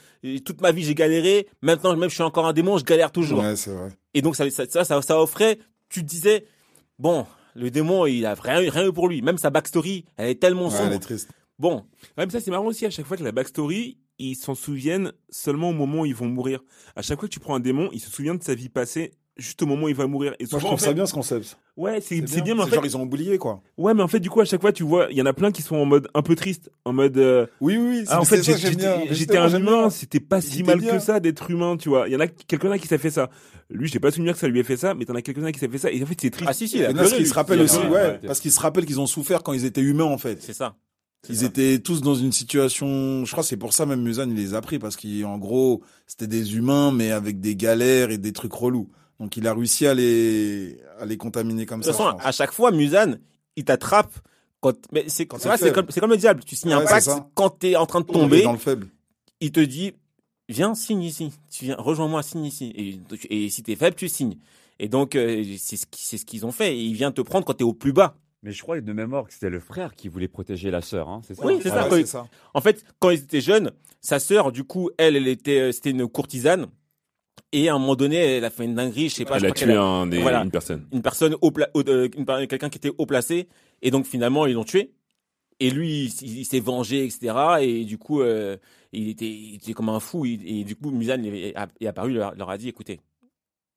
toute 0.45 0.61
ma 0.61 0.71
vie 0.71 0.83
j'ai 0.83 0.95
galéré. 0.95 1.47
Maintenant 1.61 1.95
même 1.95 2.09
je 2.09 2.15
suis 2.15 2.23
encore 2.23 2.45
un 2.45 2.53
démon, 2.53 2.77
je 2.77 2.85
galère 2.85 3.11
toujours. 3.11 3.39
Ouais, 3.39 3.55
c'est 3.55 3.71
vrai. 3.71 3.89
Et 4.13 4.21
donc 4.21 4.35
ça 4.35 4.49
ça 4.49 4.65
ça, 4.85 5.01
ça, 5.01 5.21
offrait. 5.21 5.59
Tu 5.89 6.01
te 6.01 6.07
disais 6.07 6.45
bon, 6.99 7.25
le 7.55 7.69
démon 7.71 8.05
il 8.05 8.25
a 8.25 8.33
rien 8.35 8.69
rien 8.71 8.87
eu 8.87 8.93
pour 8.93 9.07
lui. 9.07 9.21
Même 9.21 9.37
sa 9.37 9.49
backstory, 9.49 10.05
elle 10.17 10.29
est 10.29 10.41
tellement 10.41 10.65
Ouais, 10.65 10.71
sombre. 10.71 10.87
elle 10.87 10.93
est 10.93 10.99
triste. 10.99 11.29
Bon, 11.59 11.85
mais 12.17 12.29
ça 12.29 12.39
c'est 12.39 12.51
marrant 12.51 12.65
aussi 12.65 12.85
à 12.85 12.89
chaque 12.89 13.05
fois 13.05 13.17
que 13.17 13.23
la 13.23 13.31
backstory, 13.31 13.97
ils 14.19 14.35
s'en 14.35 14.55
souviennent 14.55 15.11
seulement 15.29 15.69
au 15.69 15.73
moment 15.73 16.01
où 16.01 16.05
ils 16.05 16.15
vont 16.15 16.27
mourir. 16.27 16.59
À 16.95 17.01
chaque 17.01 17.19
fois 17.19 17.27
que 17.27 17.33
tu 17.33 17.39
prends 17.39 17.55
un 17.55 17.59
démon, 17.59 17.89
il 17.93 17.99
se 17.99 18.09
souvient 18.09 18.35
de 18.35 18.43
sa 18.43 18.53
vie 18.55 18.69
passée 18.69 19.11
juste 19.37 19.61
au 19.61 19.65
moment 19.65 19.85
où 19.85 19.89
il 19.89 19.95
va 19.95 20.05
mourir. 20.07 20.33
Et 20.39 20.43
Moi, 20.43 20.45
je 20.45 20.47
souvent, 20.47 20.59
trouve 20.59 20.73
en 20.73 20.77
fait- 20.77 20.85
ça 20.85 20.93
bien, 20.93 21.05
ce 21.05 21.13
concept. 21.13 21.57
Ouais, 21.75 21.99
c'est 22.01 22.21
bien, 22.21 22.53
mais 22.55 22.61
en 22.61 22.67
fait, 22.67 22.75
genre, 22.75 22.85
ils 22.85 22.95
ont 22.97 23.01
oublié, 23.01 23.37
quoi. 23.39 23.61
ouais, 23.77 23.93
mais 23.95 24.03
en 24.03 24.07
fait, 24.07 24.19
du 24.19 24.29
coup, 24.29 24.41
à 24.41 24.45
chaque 24.45 24.61
fois, 24.61 24.71
tu 24.71 24.83
vois, 24.83 25.07
il 25.09 25.17
y 25.17 25.21
en 25.21 25.25
a 25.25 25.33
plein 25.33 25.51
qui 25.51 25.61
sont 25.63 25.75
en 25.75 25.85
mode 25.85 26.07
un 26.13 26.21
peu 26.21 26.35
triste, 26.35 26.69
en 26.85 26.93
mode. 26.93 27.17
euh, 27.17 27.47
Oui, 27.61 27.77
oui, 27.77 27.87
oui. 27.99 28.05
ah, 28.09 28.21
en 28.21 28.23
c'est 28.25 28.43
fait, 28.43 28.57
j'étais 28.57 28.75
bien. 29.33 29.43
un 29.43 29.49
humain, 29.59 29.77
bien. 29.81 29.89
c'était 29.89 30.19
pas 30.19 30.39
si 30.39 30.61
mal 30.63 30.79
bien. 30.79 30.93
que 30.97 30.99
ça 30.99 31.19
d'être 31.19 31.49
humain, 31.49 31.77
tu 31.77 31.89
vois. 31.89 32.07
Il 32.07 32.13
y 32.13 32.15
en 32.15 32.19
a 32.19 32.27
quelques-uns 32.27 32.77
qui 32.77 32.87
s'est 32.87 32.97
fait 32.99 33.09
ça. 33.09 33.29
Lui, 33.69 33.87
j'ai 33.87 33.99
pas 33.99 34.11
souvenir 34.11 34.33
que 34.33 34.39
ça 34.39 34.47
lui 34.47 34.59
ait 34.59 34.63
fait 34.63 34.77
ça, 34.77 34.93
mais 34.93 35.05
t'en 35.05 35.15
as 35.15 35.21
quelques-uns 35.23 35.51
qui 35.51 35.59
s'est 35.59 35.67
fait 35.69 35.77
ça. 35.79 35.91
Et 35.91 36.03
en 36.03 36.05
fait, 36.05 36.17
c'est 36.21 36.29
triste. 36.29 36.47
ah 36.49 36.53
si 36.53 36.67
si, 36.67 36.77
il 36.77 36.85
qu'ils 36.87 37.17
lui. 37.17 37.25
se 37.25 37.33
rappellent 37.33 37.61
aussi, 37.61 37.79
ouais, 37.79 38.19
parce 38.25 38.39
qu'ils 38.39 38.51
se 38.51 38.59
rappellent 38.59 38.85
qu'ils 38.85 38.99
ont 38.99 39.07
souffert 39.07 39.41
quand 39.41 39.53
ils 39.53 39.65
étaient 39.65 39.81
humains, 39.81 40.03
en 40.03 40.17
fait. 40.19 40.41
C'est 40.43 40.53
ça. 40.53 40.75
Ils 41.29 41.37
ça. 41.37 41.45
étaient 41.45 41.79
tous 41.79 42.01
dans 42.01 42.15
une 42.15 42.33
situation, 42.33 43.23
je 43.25 43.31
crois 43.31 43.43
que 43.43 43.47
c'est 43.49 43.55
pour 43.57 43.71
ça 43.73 43.85
même 43.85 44.01
Musan 44.01 44.29
il 44.29 44.35
les 44.35 44.53
a 44.55 44.61
pris 44.61 44.77
parce 44.77 44.97
qu'en 44.97 45.37
gros 45.37 45.81
c'était 46.05 46.27
des 46.27 46.57
humains 46.57 46.91
mais 46.91 47.11
avec 47.11 47.39
des 47.39 47.55
galères 47.55 48.11
et 48.11 48.17
des 48.17 48.33
trucs 48.33 48.51
relous. 48.51 48.89
Donc 49.23 49.37
il 49.37 49.47
a 49.47 49.53
réussi 49.53 49.87
à 49.87 49.93
les 49.93 50.77
à 50.99 51.05
les 51.05 51.15
contaminer 51.17 51.65
comme 51.65 51.79
De 51.79 51.85
ça. 51.85 51.91
toute 51.91 51.97
façon, 52.01 52.17
à 52.19 52.31
chaque 52.33 52.51
fois, 52.51 52.71
Musan, 52.71 53.15
il 53.55 53.63
t'attrape 53.63 54.11
quand. 54.59 54.75
Mais 54.91 55.05
c'est 55.07 55.25
Quand 55.25 55.37
c'est 55.39 55.71
comme, 55.73 55.85
c'est 55.89 55.99
comme 56.01 56.11
le 56.11 56.17
diable. 56.17 56.43
Tu 56.43 56.55
signes 56.57 56.73
un 56.73 56.81
pacte 56.85 57.09
quand 57.33 57.49
t'es 57.49 57.75
en 57.77 57.85
train 57.85 58.01
de 58.01 58.05
tomber. 58.05 58.43
dans 58.43 58.51
le 58.51 58.57
faible. 58.57 58.87
Il 59.39 59.51
te 59.53 59.61
dit, 59.61 59.93
viens, 60.49 60.75
signe 60.75 61.01
ici. 61.03 61.31
Tu 61.49 61.65
viens, 61.65 61.75
rejoins-moi, 61.77 62.21
signe 62.21 62.43
ici. 62.45 62.73
Et, 63.29 63.45
et 63.45 63.49
si 63.49 63.63
t'es 63.63 63.75
faible, 63.77 63.95
tu 63.95 64.09
signes. 64.09 64.35
Et 64.79 64.89
donc, 64.89 65.15
euh, 65.15 65.43
c'est 65.57 65.77
ce 65.77 65.85
qui- 65.85 66.05
c'est 66.05 66.17
ce 66.17 66.25
qu'ils 66.25 66.45
ont 66.45 66.51
fait. 66.51 66.75
Et 66.75 66.81
il 66.83 66.93
vient 66.93 67.11
te 67.13 67.21
prendre 67.21 67.45
quand 67.45 67.53
t'es 67.53 67.63
au 67.63 67.73
plus 67.73 67.93
bas. 67.93 68.17
Mais 68.41 68.51
je 68.51 68.61
crois 68.61 68.81
de 68.81 68.93
mémoire 68.93 69.25
que 69.25 69.31
c'était 69.33 69.49
le 69.49 69.61
frère 69.61 69.95
qui 69.95 70.09
voulait 70.09 70.27
protéger 70.27 70.69
la 70.69 70.81
sœur, 70.81 71.07
hein, 71.07 71.21
c'est 71.25 71.33
ça? 71.35 71.45
Oui, 71.45 71.59
c'est 71.63 71.69
ça, 71.69 71.83
Ouais, 71.83 71.87
quoi. 71.87 71.97
c'est 71.99 72.05
ça. 72.07 72.27
En 72.53 72.59
fait, 72.59 72.83
quand 72.99 73.09
ils 73.09 73.19
étaient 73.19 73.39
jeunes, 73.39 73.71
sa 74.01 74.19
sœur, 74.19 74.51
du 74.51 74.65
coup, 74.65 74.89
elle, 74.97 75.15
elle 75.15 75.29
était, 75.29 75.59
euh, 75.61 75.71
c'était 75.71 75.91
une 75.91 76.07
courtisane. 76.09 76.67
Et 77.51 77.69
à 77.69 77.75
un 77.75 77.79
moment 77.79 77.95
donné, 77.95 78.15
elle 78.17 78.45
a 78.45 78.49
fait 78.49 78.65
une 78.65 78.73
dinguerie, 78.75 79.09
je 79.09 79.15
sais 79.15 79.25
pas. 79.25 79.37
je 79.37 79.45
Elle 79.45 79.51
a 79.51 79.53
crois 79.53 79.67
tué 79.67 79.75
un 79.75 80.07
des, 80.07 80.19
Voilà. 80.19 80.41
une 80.43 80.49
personne. 80.51 80.87
une 80.91 81.01
personne 81.03 81.35
pla- 81.53 81.69
euh, 81.75 82.07
quelqu'un 82.47 82.69
qui 82.69 82.77
était 82.79 82.91
haut 82.97 83.05
placé 83.05 83.47
et 83.81 83.91
donc 83.91 84.05
finalement 84.05 84.45
ils 84.47 84.53
l'ont 84.53 84.63
tué. 84.63 84.91
Et 85.59 85.69
lui 85.69 86.05
il, 86.21 86.39
il 86.39 86.45
s'est 86.45 86.59
vengé 86.59 87.05
etc 87.05 87.35
et 87.61 87.85
du 87.85 87.97
coup 87.99 88.21
euh, 88.21 88.57
il 88.91 89.07
était 89.09 89.29
il 89.29 89.55
était 89.55 89.73
comme 89.73 89.89
un 89.89 89.99
fou. 89.99 90.25
Et 90.25 90.63
du 90.63 90.75
coup 90.75 90.89
Musan 90.89 91.23
il 91.23 91.33
est, 91.35 91.53
est 91.79 91.87
apparu 91.87 92.09
il 92.11 92.15
leur, 92.17 92.33
leur 92.35 92.49
a 92.49 92.57
dit 92.57 92.69
écoutez 92.69 92.99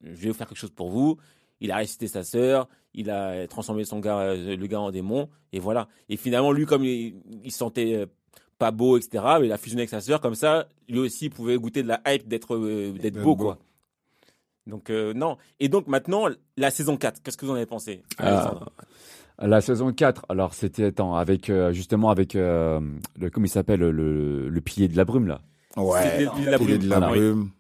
je 0.03 0.11
vais 0.11 0.29
vous 0.29 0.35
faire 0.35 0.49
quelque 0.49 0.59
chose 0.59 0.71
pour 0.75 0.89
vous. 0.91 1.19
Il 1.61 1.71
a 1.71 1.77
ressuscité 1.79 2.07
sa 2.09 2.23
sœur. 2.25 2.69
Il 2.95 3.11
a 3.11 3.47
transformé 3.47 3.85
son 3.85 3.99
gars 4.01 4.21
euh, 4.21 4.57
le 4.57 4.67
gars 4.67 4.81
en 4.81 4.91
démon. 4.91 5.29
Et 5.53 5.59
voilà. 5.59 5.89
Et 6.09 6.17
finalement 6.17 6.51
lui 6.53 6.65
comme 6.65 6.85
il, 6.85 7.17
il 7.45 7.53
se 7.53 7.59
sentait 7.59 8.07
pas 8.59 8.71
beau 8.71 8.97
etc 8.97 9.23
mais 9.41 9.47
il 9.47 9.53
a 9.53 9.59
fusionné 9.59 9.83
avec 9.83 9.91
sa 9.91 10.01
sœur 10.01 10.21
comme 10.21 10.35
ça 10.35 10.67
lui 10.89 10.99
aussi 10.99 11.27
il 11.27 11.31
pouvait 11.31 11.57
goûter 11.57 11.83
de 11.83 11.89
la 11.89 12.01
hype 12.07 12.27
d'être 12.29 12.55
euh, 12.57 12.93
d'être 12.93 13.21
beau 13.21 13.35
beau. 13.37 13.45
quoi 13.45 13.59
donc 14.67 14.91
euh, 14.91 15.15
non. 15.15 15.37
Et 15.61 15.69
donc 15.69 15.87
maintenant, 15.87 16.27
la 16.57 16.71
saison 16.71 16.97
4, 16.97 17.23
qu'est-ce 17.23 17.37
que 17.37 17.47
vous 17.47 17.53
en 17.53 17.55
avez 17.55 17.67
pensé 17.67 18.03
Ah. 18.19 18.53
La 19.39 19.61
saison 19.61 19.93
4, 19.93 20.27
alors 20.31 20.55
c'était 20.55 20.85
attends, 20.87 21.15
avec 21.15 21.51
euh, 21.51 21.71
justement 21.73 22.11
avec 22.11 22.35
euh, 22.35 22.81
le 23.21 23.31
comment 23.31 23.45
il 23.47 23.51
s'appelle 23.51 23.81
le, 23.81 24.61
pilier 24.65 24.89
de 24.89 24.97
la 24.97 25.05
brume 25.05 25.27
là? 25.27 25.43
Ouais. 25.77 26.25
Le 26.25 26.31
pilier 26.31 26.47
de 26.47 26.51
la 26.51 26.57
Il 26.59 26.71
est 26.71 26.79
de 26.79 26.89
la 26.89 26.99
Voilà. 26.99 27.13
brume. 27.13 27.51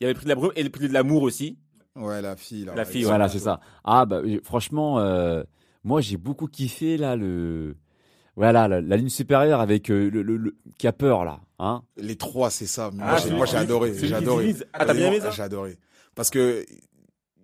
Il 0.00 0.04
y 0.04 0.06
avait 0.06 0.14
le 0.14 0.16
prix 0.16 0.24
de 0.24 0.28
la 0.30 0.34
brume 0.34 0.52
et 0.56 0.62
le 0.62 0.70
prix 0.70 0.88
de 0.88 0.92
l'amour 0.94 1.22
aussi. 1.22 1.58
Ouais, 1.94 2.22
la 2.22 2.36
fille 2.36 2.64
là. 2.64 2.74
La 2.74 2.82
ouais. 2.84 2.88
fille, 2.90 3.02
Voilà, 3.04 3.28
c'est 3.28 3.38
ça. 3.38 3.60
Ah 3.84 4.06
bah 4.06 4.22
franchement 4.44 4.98
euh, 4.98 5.42
moi 5.84 6.00
j'ai 6.00 6.16
beaucoup 6.16 6.46
kiffé 6.46 6.96
là 6.96 7.16
le 7.16 7.76
voilà 8.36 8.68
la, 8.68 8.80
la 8.80 8.96
ligne 8.96 9.08
supérieure 9.08 9.60
avec 9.60 9.90
euh, 9.90 10.10
le, 10.10 10.22
le, 10.22 10.36
le- 10.36 10.56
qui 10.78 10.86
a 10.86 10.92
peur 10.92 11.24
là, 11.24 11.40
hein. 11.58 11.82
Les 11.96 12.16
trois, 12.16 12.50
c'est 12.50 12.66
ça. 12.66 12.90
Moi, 12.92 13.04
Ah, 13.08 13.16
j'ai- 13.18 13.30
moi, 13.30 13.46
adoré. 13.54 13.92
J'ai 13.98 14.06
qui 14.08 14.14
adoré. 14.14 14.54
Ah, 14.72 14.84
t'as 14.86 14.94
bien 14.94 15.06
aimé 15.08 15.18
Vraiment, 15.18 15.30
ça 15.32 15.36
J'ai 15.36 15.42
adoré. 15.42 15.78
Parce 16.14 16.30
que 16.30 16.64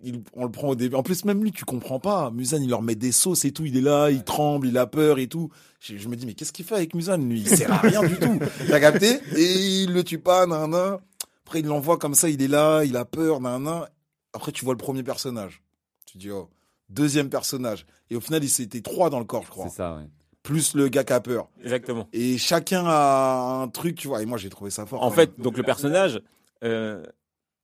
il- 0.02 0.22
on 0.34 0.44
le 0.44 0.50
prend 0.50 0.68
au 0.68 0.74
début. 0.74 0.94
En 0.94 1.02
plus, 1.02 1.24
même 1.24 1.42
lui, 1.42 1.52
tu 1.52 1.64
comprends 1.64 1.98
pas. 2.00 2.30
Musan, 2.30 2.62
il 2.62 2.70
leur 2.70 2.82
met 2.82 2.94
des 2.94 3.12
sauces 3.12 3.44
et 3.44 3.52
tout. 3.52 3.64
Il 3.64 3.76
est 3.76 3.80
là, 3.80 4.10
il 4.10 4.22
tremble, 4.24 4.68
il 4.68 4.78
a 4.78 4.86
peur 4.86 5.18
et 5.18 5.26
tout. 5.26 5.50
Je, 5.80 5.96
je 5.96 6.08
me 6.08 6.16
dis, 6.16 6.26
mais 6.26 6.34
qu'est-ce 6.34 6.52
qu'il 6.52 6.64
fait 6.64 6.74
avec 6.76 6.94
Musan 6.94 7.16
Lui, 7.18 7.40
il 7.40 7.48
sert 7.48 7.72
à 7.72 7.78
rien 7.78 8.02
du 8.02 8.16
tout. 8.18 8.38
T'as 8.68 8.80
capté? 8.80 9.20
Et 9.36 9.82
il 9.82 9.92
le 9.92 10.04
tue 10.04 10.18
pas, 10.18 10.46
nan, 10.46 10.70
nan. 10.70 10.98
Après, 11.44 11.60
il 11.60 11.66
l'envoie 11.66 11.96
comme 11.98 12.14
ça, 12.14 12.28
il 12.28 12.42
est 12.42 12.48
là, 12.48 12.84
il 12.84 12.96
a 12.96 13.04
peur, 13.04 13.40
nan, 13.40 13.62
nan. 13.62 13.86
Après, 14.32 14.52
tu 14.52 14.64
vois 14.64 14.74
le 14.74 14.78
premier 14.78 15.02
personnage. 15.02 15.62
Tu 16.06 16.18
dis, 16.18 16.30
oh, 16.30 16.48
deuxième 16.88 17.28
personnage. 17.30 17.86
Et 18.10 18.16
au 18.16 18.20
final, 18.20 18.44
il 18.44 18.48
s'était 18.50 18.80
trois 18.82 19.10
dans 19.10 19.18
le 19.18 19.24
corps, 19.24 19.44
je 19.44 19.50
crois. 19.50 19.68
C'est 19.68 19.76
ça, 19.76 19.96
ouais. 19.96 20.08
Plus 20.46 20.74
le 20.74 20.88
gars 20.88 21.02
qui 21.04 21.12
a 21.12 21.20
peur. 21.20 21.48
Exactement. 21.62 22.08
Et 22.12 22.38
chacun 22.38 22.84
a 22.86 23.62
un 23.62 23.68
truc, 23.68 23.96
tu 23.96 24.06
vois. 24.08 24.22
Et 24.22 24.26
moi, 24.26 24.38
j'ai 24.38 24.48
trouvé 24.48 24.70
ça 24.70 24.86
fort. 24.86 25.02
En 25.02 25.10
fait, 25.10 25.36
même. 25.36 25.44
donc 25.44 25.56
le 25.56 25.62
personnage, 25.64 26.20
euh, 26.64 27.02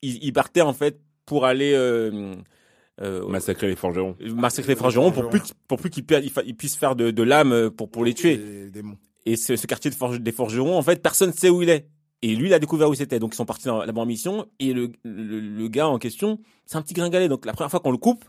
il, 0.03 0.23
il 0.23 0.33
partait 0.33 0.61
en 0.63 0.73
fait 0.73 1.01
pour 1.25 1.47
aller 1.47 1.73
euh, 1.75 2.35
euh, 3.01 3.27
Massacrer 3.29 3.69
les 3.69 3.77
forgerons. 3.77 4.17
massacrer 4.35 4.73
les 4.73 4.79
forgerons 4.79 5.13
pour 5.13 5.29
plus 5.31 5.41
pour 5.69 5.79
plus 5.79 5.91
qu'il 5.91 6.05
pu- 6.05 6.17
il 6.23 6.31
fa- 6.31 6.43
il 6.45 6.57
puisse 6.57 6.77
faire 6.77 6.97
de, 6.97 7.11
de 7.13 7.23
l'âme 7.23 7.71
pour 7.71 7.89
pour 7.91 8.05
les 8.05 8.15
tuer. 8.15 8.37
Les. 8.75 8.83
Et 9.27 9.37
ce, 9.37 9.55
ce 9.55 9.67
quartier 9.69 9.89
de 9.91 9.95
forge- 9.95 10.19
des 10.21 10.33
forgerons, 10.33 10.77
en 10.77 10.83
fait, 10.83 11.01
personne 11.01 11.33
sait 11.33 11.49
où 11.49 11.63
il 11.63 11.69
est. 11.71 11.87
Et 12.23 12.35
lui, 12.35 12.49
il 12.49 12.55
a 12.55 12.59
découvert 12.59 12.89
où 12.89 12.95
c'était. 12.95 13.21
Donc, 13.21 13.35
ils 13.35 13.37
sont 13.37 13.45
partis 13.47 13.67
dans- 13.67 13.85
là-bas 13.85 14.01
en 14.03 14.07
mission. 14.07 14.47
Et 14.59 14.73
le, 14.73 14.91
le, 15.05 15.39
le 15.41 15.69
gars 15.69 15.87
en 15.89 15.99
question, 15.99 16.41
c'est 16.67 16.77
un 16.77 16.83
petit 16.83 16.95
gringalet. 16.95 17.29
Donc, 17.29 17.47
la 17.47 17.53
première 17.53 17.71
fois 17.71 17.79
qu'on 17.81 17.93
le 17.93 17.99
coupe, 17.99 18.25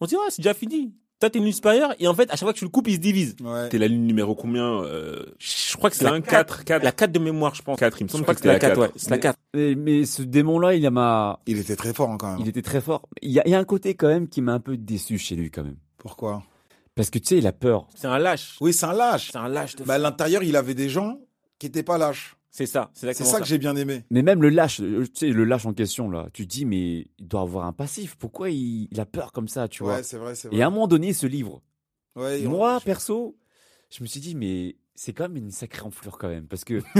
on 0.00 0.06
se 0.06 0.10
dit, 0.10 0.16
ouais, 0.16 0.22
c'est 0.30 0.40
déjà 0.42 0.54
fini. 0.54 0.94
Toi, 1.20 1.30
t'es 1.30 1.38
une 1.38 1.44
lune 1.44 1.52
supérieure. 1.52 1.94
Et 1.98 2.06
en 2.06 2.14
fait, 2.14 2.30
à 2.30 2.36
chaque 2.36 2.40
fois 2.40 2.52
que 2.52 2.58
tu 2.58 2.64
le 2.64 2.70
coupes, 2.70 2.86
il 2.86 2.94
se 2.94 3.00
divise. 3.00 3.34
Ouais. 3.42 3.68
T'es 3.68 3.78
la 3.78 3.88
ligne 3.88 4.06
numéro 4.06 4.36
combien 4.36 4.82
euh, 4.84 5.24
Je 5.38 5.76
crois 5.76 5.90
que 5.90 5.96
c'est 5.96 6.04
la 6.04 6.10
5, 6.10 6.24
4. 6.24 6.30
4, 6.58 6.64
4. 6.64 6.84
La 6.84 6.92
4 6.92 7.10
de 7.12 7.18
mémoire, 7.18 7.54
je 7.56 7.62
pense. 7.62 7.78
4, 7.78 8.00
il 8.00 8.04
me 8.04 8.08
Je 8.08 8.12
semble 8.12 8.24
que 8.24 8.32
que 8.32 8.40
c'est 8.40 8.46
la 8.46 8.54
c'était 8.54 8.66
4, 8.68 8.76
la 8.76 8.86
ouais. 8.86 8.92
C'est 8.94 9.10
la 9.10 9.18
4. 9.18 9.38
Mais, 9.54 9.74
mais 9.74 10.04
ce 10.06 10.22
démon-là, 10.22 10.74
il 10.74 10.88
m'a, 10.90 11.40
Il 11.46 11.58
était 11.58 11.74
très 11.76 11.92
fort 11.92 12.10
hein, 12.10 12.18
quand 12.18 12.30
même. 12.32 12.40
il 12.40 12.48
était 12.48 12.62
très 12.62 12.80
fort. 12.80 13.08
Il 13.20 13.32
y 13.32 13.40
a, 13.40 13.42
il 13.46 13.50
y 13.50 13.54
a 13.54 13.58
un 13.58 13.64
côté 13.64 13.94
quand 13.94 14.08
même 14.08 14.28
qui 14.28 14.40
m'a 14.42 14.52
un 14.52 14.60
peu 14.60 14.76
déçu 14.76 15.18
chez 15.18 15.34
lui 15.34 15.50
quand 15.50 15.64
même. 15.64 15.76
Pourquoi? 15.98 16.44
Parce 16.94 17.10
que 17.10 17.18
tu 17.18 17.26
sais, 17.26 17.38
il 17.38 17.46
a 17.46 17.52
peur. 17.52 17.88
C'est 17.96 18.06
un 18.06 18.18
lâche. 18.18 18.56
Oui, 18.60 18.72
c'est 18.72 18.86
un 18.86 18.92
lâche. 18.92 19.30
C'est 19.32 19.38
un 19.38 19.48
lâche 19.48 19.74
de 19.76 19.84
Mais 19.84 19.94
à 19.94 19.98
l'intérieur, 19.98 20.42
il 20.44 20.54
avait 20.56 20.74
des 20.74 20.88
gens 20.88 21.18
qui 21.58 21.66
étaient 21.66 21.82
pas 21.82 21.98
lâches. 21.98 22.36
C'est 22.58 22.66
ça. 22.66 22.90
C'est 22.92 23.14
ça 23.14 23.38
que 23.38 23.46
j'ai 23.46 23.56
bien 23.58 23.76
aimé. 23.76 24.02
Mais 24.10 24.22
même 24.22 24.42
le 24.42 24.48
lâche, 24.48 24.80
euh, 24.80 25.04
tu 25.04 25.10
sais, 25.14 25.28
le 25.28 25.44
lâche 25.44 25.64
en 25.64 25.72
question 25.72 26.10
là, 26.10 26.26
tu 26.32 26.44
te 26.44 26.50
dis 26.50 26.64
mais 26.64 27.06
il 27.20 27.28
doit 27.28 27.42
avoir 27.42 27.66
un 27.66 27.72
passif. 27.72 28.16
Pourquoi 28.16 28.50
il, 28.50 28.88
il 28.90 28.98
a 28.98 29.06
peur 29.06 29.30
comme 29.30 29.46
ça, 29.46 29.68
tu 29.68 29.84
vois? 29.84 29.94
Ouais, 29.98 30.02
c'est 30.02 30.18
vrai, 30.18 30.34
c'est 30.34 30.48
vrai. 30.48 30.56
Et 30.56 30.62
à 30.62 30.66
un 30.66 30.70
moment 30.70 30.88
donné, 30.88 31.12
se 31.12 31.28
livre. 31.28 31.62
Ouais, 32.16 32.42
Moi, 32.42 32.80
perso, 32.84 33.36
je 33.90 34.02
me 34.02 34.08
suis 34.08 34.18
dit, 34.18 34.34
mais 34.34 34.74
c'est 34.96 35.12
quand 35.12 35.28
même 35.28 35.36
une 35.36 35.52
sacrée 35.52 35.82
enflure 35.82 36.18
quand 36.18 36.26
même. 36.26 36.48
Parce 36.48 36.64
que. 36.64 36.74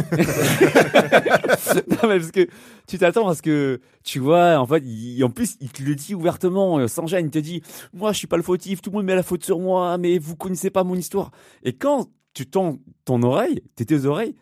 non, 1.91 2.09
mais 2.09 2.19
parce 2.21 2.31
que 2.31 2.47
tu 2.87 2.97
t'attends 2.99 3.27
à 3.29 3.35
ce 3.35 3.43
que, 3.43 3.81
tu 4.05 4.21
vois, 4.21 4.59
en 4.59 4.67
fait, 4.67 4.85
il- 4.87 5.25
en 5.25 5.31
plus, 5.31 5.57
il 5.61 5.71
te 5.73 5.83
le 5.83 5.97
dit 5.97 6.15
ouvertement, 6.15 6.79
euh, 6.79 6.87
sans 6.87 7.09
gêne. 7.09 7.27
Il 7.27 7.31
te 7.33 7.41
dit, 7.41 7.63
moi, 7.93 8.13
je 8.13 8.19
suis 8.19 8.29
pas 8.29 8.37
le 8.37 8.45
fautif, 8.45 8.81
tout 8.81 8.91
le 8.91 8.97
monde 8.99 9.07
met 9.07 9.17
la 9.17 9.25
faute 9.25 9.45
sur 9.45 9.59
moi, 9.59 9.99
mais 9.99 10.19
vous 10.19 10.37
connaissez 10.37 10.71
pas 10.71 10.85
mon 10.85 10.95
histoire. 10.95 11.33
Et 11.65 11.73
quand 11.73 12.07
tu 12.33 12.47
tends 12.47 12.79
ton 13.05 13.23
oreille, 13.25 13.61
tes 13.75 13.85
tes 13.85 14.05
oreilles, 14.05 14.37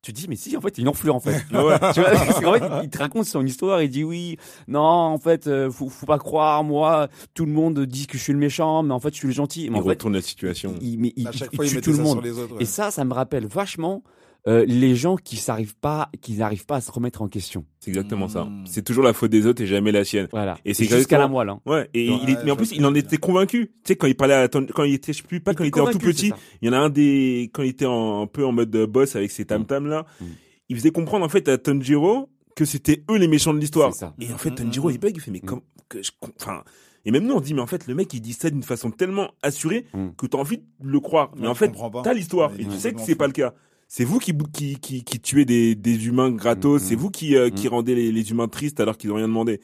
tu 0.00 0.12
te 0.12 0.20
dis, 0.20 0.26
mais 0.28 0.36
si, 0.36 0.56
en 0.56 0.60
fait, 0.60 0.78
une 0.78 0.88
enflure, 0.88 1.14
en 1.16 1.20
fait. 1.20 1.44
tu 1.48 1.54
vois, 1.54 1.78
parce 1.78 2.40
qu'en 2.40 2.52
fait, 2.54 2.62
il 2.84 2.90
te 2.90 2.98
raconte 2.98 3.24
son 3.26 3.44
histoire, 3.44 3.82
il 3.82 3.90
dit, 3.90 4.04
oui, 4.04 4.36
non, 4.68 4.80
en 4.80 5.18
fait, 5.18 5.46
euh, 5.46 5.70
faut, 5.70 5.88
faut 5.88 6.06
pas 6.06 6.18
croire, 6.18 6.62
moi, 6.64 7.08
tout 7.34 7.44
le 7.46 7.52
monde 7.52 7.78
dit 7.86 8.06
que 8.06 8.16
je 8.16 8.22
suis 8.22 8.32
le 8.32 8.38
méchant, 8.38 8.82
mais 8.82 8.94
en 8.94 9.00
fait, 9.00 9.10
je 9.12 9.18
suis 9.18 9.28
le 9.28 9.34
gentil. 9.34 9.68
Mais 9.70 9.78
Il 9.78 9.80
en 9.80 9.84
fait, 9.84 9.88
retourne 9.90 10.14
la 10.14 10.22
situation. 10.22 10.74
il, 10.80 10.98
mais 10.98 11.12
il, 11.16 11.26
à 11.26 11.32
chaque 11.32 11.50
il 11.52 11.56
fois, 11.56 11.66
il 11.66 11.72
tue 11.72 11.80
tout 11.80 11.92
le 11.92 11.98
monde. 12.02 12.18
autres. 12.24 12.54
ouais. 12.54 12.62
Et 12.62 12.64
ça, 12.64 12.90
ça 12.90 13.04
me 13.04 13.12
rappelle 13.12 13.46
vachement 13.46 14.02
euh, 14.48 14.64
les 14.66 14.96
gens 14.96 15.16
qui 15.16 15.36
s'arrivent 15.36 15.76
pas, 15.76 16.10
qui 16.20 16.32
n'arrivent 16.34 16.66
pas 16.66 16.76
à 16.76 16.80
se 16.80 16.90
remettre 16.90 17.22
en 17.22 17.28
question. 17.28 17.64
C'est 17.80 17.90
exactement 17.90 18.26
ça. 18.28 18.44
Mm. 18.44 18.64
C'est 18.66 18.82
toujours 18.82 19.04
la 19.04 19.12
faute 19.12 19.30
des 19.30 19.46
autres 19.46 19.62
et 19.62 19.66
jamais 19.66 19.92
la 19.92 20.04
sienne. 20.04 20.26
Voilà. 20.32 20.58
Et 20.64 20.74
c'est 20.74 20.86
jusqu'à 20.86 21.18
la 21.18 21.28
moelle. 21.28 21.50
Hein. 21.50 21.60
Ouais, 21.66 21.88
et 21.94 22.10
Ouais, 22.10 22.18
il 22.22 22.30
est, 22.30 22.44
mais 22.44 22.50
en 22.50 22.56
plus, 22.56 22.72
il 22.72 22.84
en 22.86 22.94
était 22.94 23.18
convaincu. 23.18 23.66
Tu 23.68 23.72
sais, 23.84 23.96
quand 23.96 24.06
il 24.06 24.16
parlait 24.16 24.34
à 24.34 24.48
Ton- 24.48 24.66
quand 24.66 24.84
il 24.84 24.94
était, 24.94 25.12
je 25.12 25.18
sais 25.18 25.24
plus, 25.28 25.40
pas 25.40 25.54
quand 25.54 25.64
il 25.64 25.68
était 25.68 25.80
en 25.80 25.86
tout 25.90 25.98
petit, 25.98 26.32
il 26.62 26.66
y 26.66 26.70
en 26.70 26.72
a 26.72 26.78
un 26.78 26.88
des, 26.90 27.50
quand 27.52 27.62
il 27.62 27.68
était 27.70 27.86
en, 27.86 28.22
un 28.22 28.26
peu 28.26 28.44
en 28.44 28.52
mode 28.52 28.70
boss 28.86 29.14
avec 29.16 29.30
ses 29.30 29.44
tam 29.44 29.66
tam 29.66 29.86
là, 29.86 30.06
Mm. 30.20 30.24
il 30.70 30.76
faisait 30.76 30.90
comprendre 30.90 31.24
en 31.24 31.28
fait 31.28 31.46
à 31.48 31.58
Tanjiro 31.58 32.28
que 32.56 32.64
c'était 32.64 33.04
eux 33.10 33.16
les 33.18 33.28
méchants 33.28 33.52
de 33.54 33.58
l'histoire. 33.60 33.92
Et 34.20 34.32
en 34.32 34.38
fait, 34.38 34.50
Tanjiro, 34.52 34.90
il 34.90 34.98
bug, 34.98 35.12
il 35.14 35.20
fait, 35.20 35.30
mais 35.30 35.38
Mm. 35.42 35.46
comme, 35.46 35.60
que 35.88 36.02
je, 36.02 36.10
enfin, 36.40 36.62
et 37.04 37.10
même 37.10 37.24
nous, 37.26 37.34
on 37.34 37.40
dit, 37.40 37.54
mais 37.54 37.60
en 37.60 37.66
fait, 37.66 37.86
le 37.86 37.94
mec, 37.94 38.12
il 38.12 38.20
dit 38.20 38.32
ça 38.32 38.50
d'une 38.50 38.62
façon 38.62 38.90
tellement 38.90 39.30
assurée 39.42 39.86
que 40.16 40.26
t'as 40.26 40.38
envie 40.38 40.58
de 40.58 40.64
le 40.82 41.00
croire. 41.00 41.30
Mais 41.36 41.42
Ouais, 41.42 41.48
en 41.48 41.54
fait, 41.54 41.72
t'as 42.02 42.12
l'histoire. 42.12 42.52
Et 42.58 42.64
tu 42.64 42.76
sais 42.78 42.92
que 42.92 43.00
c'est 43.00 43.14
pas 43.14 43.26
le 43.26 43.32
cas. 43.32 43.54
C'est 43.90 44.04
vous 44.04 44.18
qui, 44.18 44.34
qui, 44.52 44.76
qui, 44.78 45.02
qui 45.02 45.18
tuez 45.20 45.44
des, 45.46 45.74
des 45.74 46.06
humains 46.06 46.30
gratos. 46.30 46.82
Mm, 46.82 46.84
C'est 46.86 46.94
mm. 46.96 46.98
vous 46.98 47.10
qui, 47.10 47.36
euh, 47.36 47.48
qui 47.50 47.66
Mm. 47.66 47.70
rendez 47.70 47.94
les, 47.94 48.12
les 48.12 48.30
humains 48.30 48.46
tristes 48.48 48.80
alors 48.80 48.98
qu'ils 48.98 49.10
ont 49.10 49.14
rien 49.16 49.28
demandé. 49.28 49.60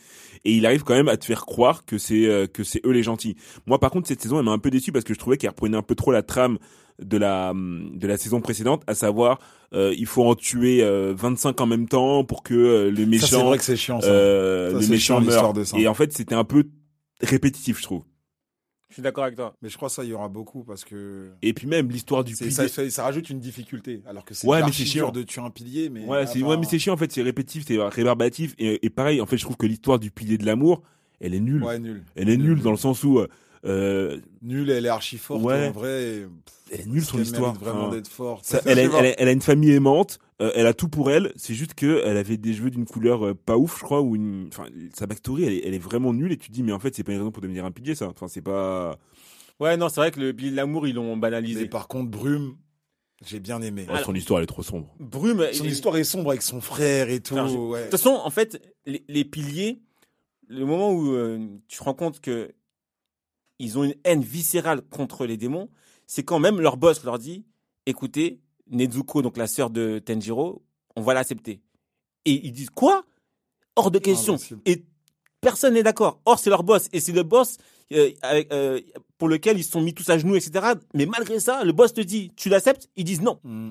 Et 0.47 0.53
il 0.55 0.65
arrive 0.67 0.83
quand 0.83 0.95
même 0.95 1.09
à 1.09 1.17
te 1.19 1.25
faire 1.27 1.45
croire 1.47 1.85
que 1.85 1.99
c'est, 1.99 2.27
euh, 2.27 2.47
que 2.47 2.65
c'est 2.65 2.81
eux 2.87 2.91
les 2.91 3.03
gentils. 3.03 3.37
Moi, 3.67 3.79
par 3.79 3.91
contre, 3.91 4.09
cette 4.09 4.23
saison, 4.23 4.39
elle 4.39 4.45
m'a 4.47 4.53
un 4.53 4.59
peu 4.59 4.71
déçu 4.71 4.93
parce 4.93 5.05
que 5.05 5.13
je 5.15 5.19
trouvais 5.19 5.37
qu'elle 5.37 5.51
reprenait 5.51 5.77
un 5.77 5.83
peu 5.83 5.95
trop 5.95 6.11
la 6.11 6.23
trame 6.23 6.59
de 7.03 7.17
la, 7.19 7.53
de 7.55 8.07
la 8.07 8.17
saison 8.17 8.41
précédente, 8.41 8.83
à 8.87 8.95
savoir, 8.95 9.41
euh, 9.75 9.93
il 9.99 10.07
faut 10.07 10.25
en 10.25 10.35
tuer 10.37 10.83
euh, 10.83 11.13
25 11.17 11.61
en 11.61 11.67
même 11.67 11.89
temps 11.89 12.25
pour 12.25 12.43
que 12.45 12.55
euh, 12.55 12.91
le 12.91 12.97
Ça, 12.97 13.03
c'est 13.03 13.07
méchant, 13.07 13.45
vrai 13.47 13.59
que 13.59 13.65
c'est 13.65 13.77
chiant. 13.77 14.01
Ça. 14.01 14.07
euh, 14.07 14.71
Ça, 14.71 14.77
le 14.77 14.83
c'est 14.83 14.91
méchant 14.91 15.15
chiant, 15.17 15.21
l'histoire 15.21 15.43
meurt. 15.47 15.57
de 15.57 15.65
ça. 15.65 15.77
Et 15.79 15.89
en 15.89 15.95
fait, 15.95 16.13
c'était 16.13 16.37
un 16.37 16.45
peu 16.45 16.65
répétitif, 17.21 17.79
je 17.79 17.83
trouve. 17.83 18.03
Je 18.91 18.95
suis 18.95 19.03
d'accord 19.03 19.25
avec 19.25 19.35
toi. 19.37 19.55
Mais 19.63 19.69
je 19.69 19.77
crois 19.77 19.89
que 19.89 19.95
ça, 19.95 20.05
il 20.05 20.11
y 20.11 20.13
aura 20.13 20.29
beaucoup 20.29 20.63
parce 20.63 20.85
que 20.85 21.31
Et 21.43 21.53
puis 21.53 21.67
même 21.67 21.91
l'histoire 21.91 22.23
du 22.23 22.35
pilier. 22.37 22.51
ça, 22.91 23.03
rajoute 23.03 23.29
une 23.31 23.41
difficulté. 23.41 24.03
Alors 24.07 24.25
que 24.25 24.35
c'est 24.35 24.47
Ouais, 24.47 24.63
mais 24.65 24.71
chiant. 24.73 25.11
de 25.11 25.23
tuer 25.23 25.41
un 25.41 25.51
pilier. 25.51 25.89
Mais 25.91 26.05
Ouais, 26.05 26.27
c'est 26.27 26.43
ouais, 26.43 26.57
mais 26.57 26.65
c'est 26.67 26.79
chiant 26.79 26.95
en 26.95 26.97
fait, 26.97 27.11
c'est 27.11 27.23
répétitif, 27.23 27.65
c'est 27.67 27.79
rébarbatif 27.79 28.55
et, 28.59 28.85
et 28.87 28.91
pareil, 28.91 29.21
en 29.21 29.27
fait, 29.27 29.37
je 29.37 29.45
trouve 29.45 29.57
que 29.57 29.67
l'histoire 29.67 29.99
du 29.99 30.11
pilier 30.11 30.39
de 30.39 30.47
l'amour, 30.47 30.83
elle 31.21 31.35
est 31.35 31.41
nulle. 31.41 31.65
Ouais, 31.65 31.79
nul. 31.79 32.05
Elle 32.15 32.29
est 32.29 32.37
nulle 32.37 32.61
dans 32.61 32.71
le 32.71 32.77
sens 32.77 33.03
où 33.05 33.21
euh, 33.65 34.21
Nul, 34.43 34.71
elle 34.71 34.85
est 34.87 34.91
archi 34.91 35.17
forte. 35.19 35.43
Ouais. 35.43 35.69
En 35.69 35.73
vrai, 35.73 36.27
elle 36.71 36.81
est 36.81 36.87
nulle 36.87 37.05
son 37.05 37.19
histoire. 37.21 37.53
mérite 37.55 37.61
vraiment 37.63 37.87
Enfin, 37.87 37.97
d'être 37.97 38.09
forte. 38.09 38.45
ça- 38.45 38.61
Je 38.65 38.69
elle, 38.71 38.79
a, 38.79 38.83
sais 38.83 38.89
pas. 38.91 38.99
elle, 38.99 39.07
a, 39.07 39.21
elle 39.21 39.29
a 39.29 39.33
une 39.33 39.41
famille 39.43 39.73
aimante, 39.73 40.19
euh, 40.43 40.51
elle 40.55 40.67
a 40.67 40.75
tout 40.75 40.89
pour 40.89 41.11
elle. 41.11 41.33
C'est 41.37 41.55
juste 41.55 41.75
que 41.75 42.03
elle 42.05 42.17
avait 42.17 42.37
des 42.37 42.55
cheveux 42.55 42.71
d'une 42.71 42.85
couleur 42.87 43.27
euh, 43.27 43.35
pas 43.35 43.57
ouf, 43.57 43.79
je 43.79 43.85
crois, 43.85 44.01
ou 44.03 44.17
une, 44.17 44.49
enfin, 44.49 44.67
sa 44.95 45.07
backstory, 45.07 45.45
elle 45.45 45.53
est, 45.53 45.67
elle 45.67 45.75
est 45.75 45.79
vraiment 45.79 46.13
nulle. 46.13 46.33
Et 46.33 46.37
tu 46.37 46.49
te 46.49 46.53
dis, 46.53 46.63
mais 46.63 46.73
en 46.73 46.79
fait, 46.79 46.95
c'est 46.95 47.05
pas 47.05 47.13
une 47.13 47.19
raison 47.19 47.31
pour 47.31 47.43
devenir 47.43 47.65
un 47.65 47.71
pilier, 47.73 47.95
ça. 47.95 48.09
Enfin, 48.09 48.29
c'est 48.29 48.43
pas. 48.43 48.99
Ouais, 49.61 49.77
non, 49.77 49.89
c'est 49.89 50.01
vrai 50.01 50.11
que 50.11 50.19
le 50.21 50.33
billet 50.33 50.51
de 50.51 50.57
l'amour, 50.57 50.87
ils 50.89 50.95
l'ont 50.95 51.15
Mais 51.15 51.21
banalisé. 51.21 51.67
par 51.67 51.87
contre, 51.87 52.11
Brume, 52.11 52.57
j'ai 53.25 53.39
bien 53.39 53.63
aimé. 53.63 53.87
Ouais, 53.89 54.03
son 54.03 54.15
histoire, 54.15 54.41
elle 54.41 54.45
est 54.45 54.47
trop 54.49 54.65
sombre. 54.65 54.93
Brume, 54.99 55.47
Son 55.53 55.65
il- 55.65 55.71
histoire 55.71 55.97
est 55.97 56.05
sombre 56.05 56.31
avec 56.31 56.43
son 56.43 56.61
frère 56.61 57.09
et 57.09 57.21
tout. 57.21 57.37
Je- 57.37 57.57
ouais. 57.57 57.79
De 57.79 57.85
toute 57.85 57.93
façon, 57.93 58.11
en 58.23 58.31
fait, 58.31 58.61
les, 58.87 59.05
les 59.09 59.25
piliers, 59.25 59.81
le 60.49 60.67
moment 60.67 60.91
où 60.93 61.13
euh, 61.13 61.39
tu 61.69 61.79
te 61.79 61.85
rends 61.85 61.95
compte 61.95 62.21
que 62.21 62.53
ils 63.61 63.79
ont 63.79 63.85
une 63.85 63.95
haine 64.05 64.23
viscérale 64.23 64.83
contre 64.83 65.27
les 65.27 65.37
démons, 65.37 65.71
c'est 66.07 66.25
quand 66.25 66.41
même 66.41 66.61
leur 66.61 66.77
boss 66.77 67.05
leur 67.05 67.19
dit 67.19 67.45
écoutez, 67.87 68.41
Nezuko, 68.71 69.23
donc 69.23 69.37
la 69.37 69.47
sœur 69.47 69.71
de 69.71 69.99
Tenjiro, 69.99 70.63
on 70.97 71.03
va 71.03 71.15
l'accepter. 71.15 71.61
Et 72.25 72.47
ils 72.47 72.53
disent 72.53 72.71
quoi? 72.71 73.05
Hors 73.77 73.91
de 73.91 73.99
question. 73.99 74.35
Impossible. 74.35 74.61
Et 74.67 74.85
personne 75.41 75.75
n'est 75.75 75.83
d'accord. 75.83 76.21
Or, 76.25 76.39
c'est 76.39 76.51
leur 76.51 76.63
boss. 76.63 76.89
Et 76.93 77.01
c'est 77.01 77.13
le 77.13 77.23
boss 77.23 77.59
euh, 77.93 78.11
avec, 78.23 78.53
euh, 78.53 78.81
pour 79.19 79.29
lequel 79.29 79.59
ils 79.59 79.65
se 79.65 79.73
sont 79.73 79.83
mis 79.83 79.93
tous 79.93 80.09
à 80.09 80.17
genoux, 80.19 80.37
etc. 80.37 80.73
Mais 80.95 81.07
malgré 81.07 81.39
ça, 81.41 81.65
le 81.65 81.73
boss 81.73 81.93
te 81.93 82.01
dit 82.01 82.31
tu 82.37 82.49
l'acceptes? 82.49 82.89
Ils 82.97 83.05
disent 83.05 83.21
non. 83.23 83.39
Mm. 83.45 83.71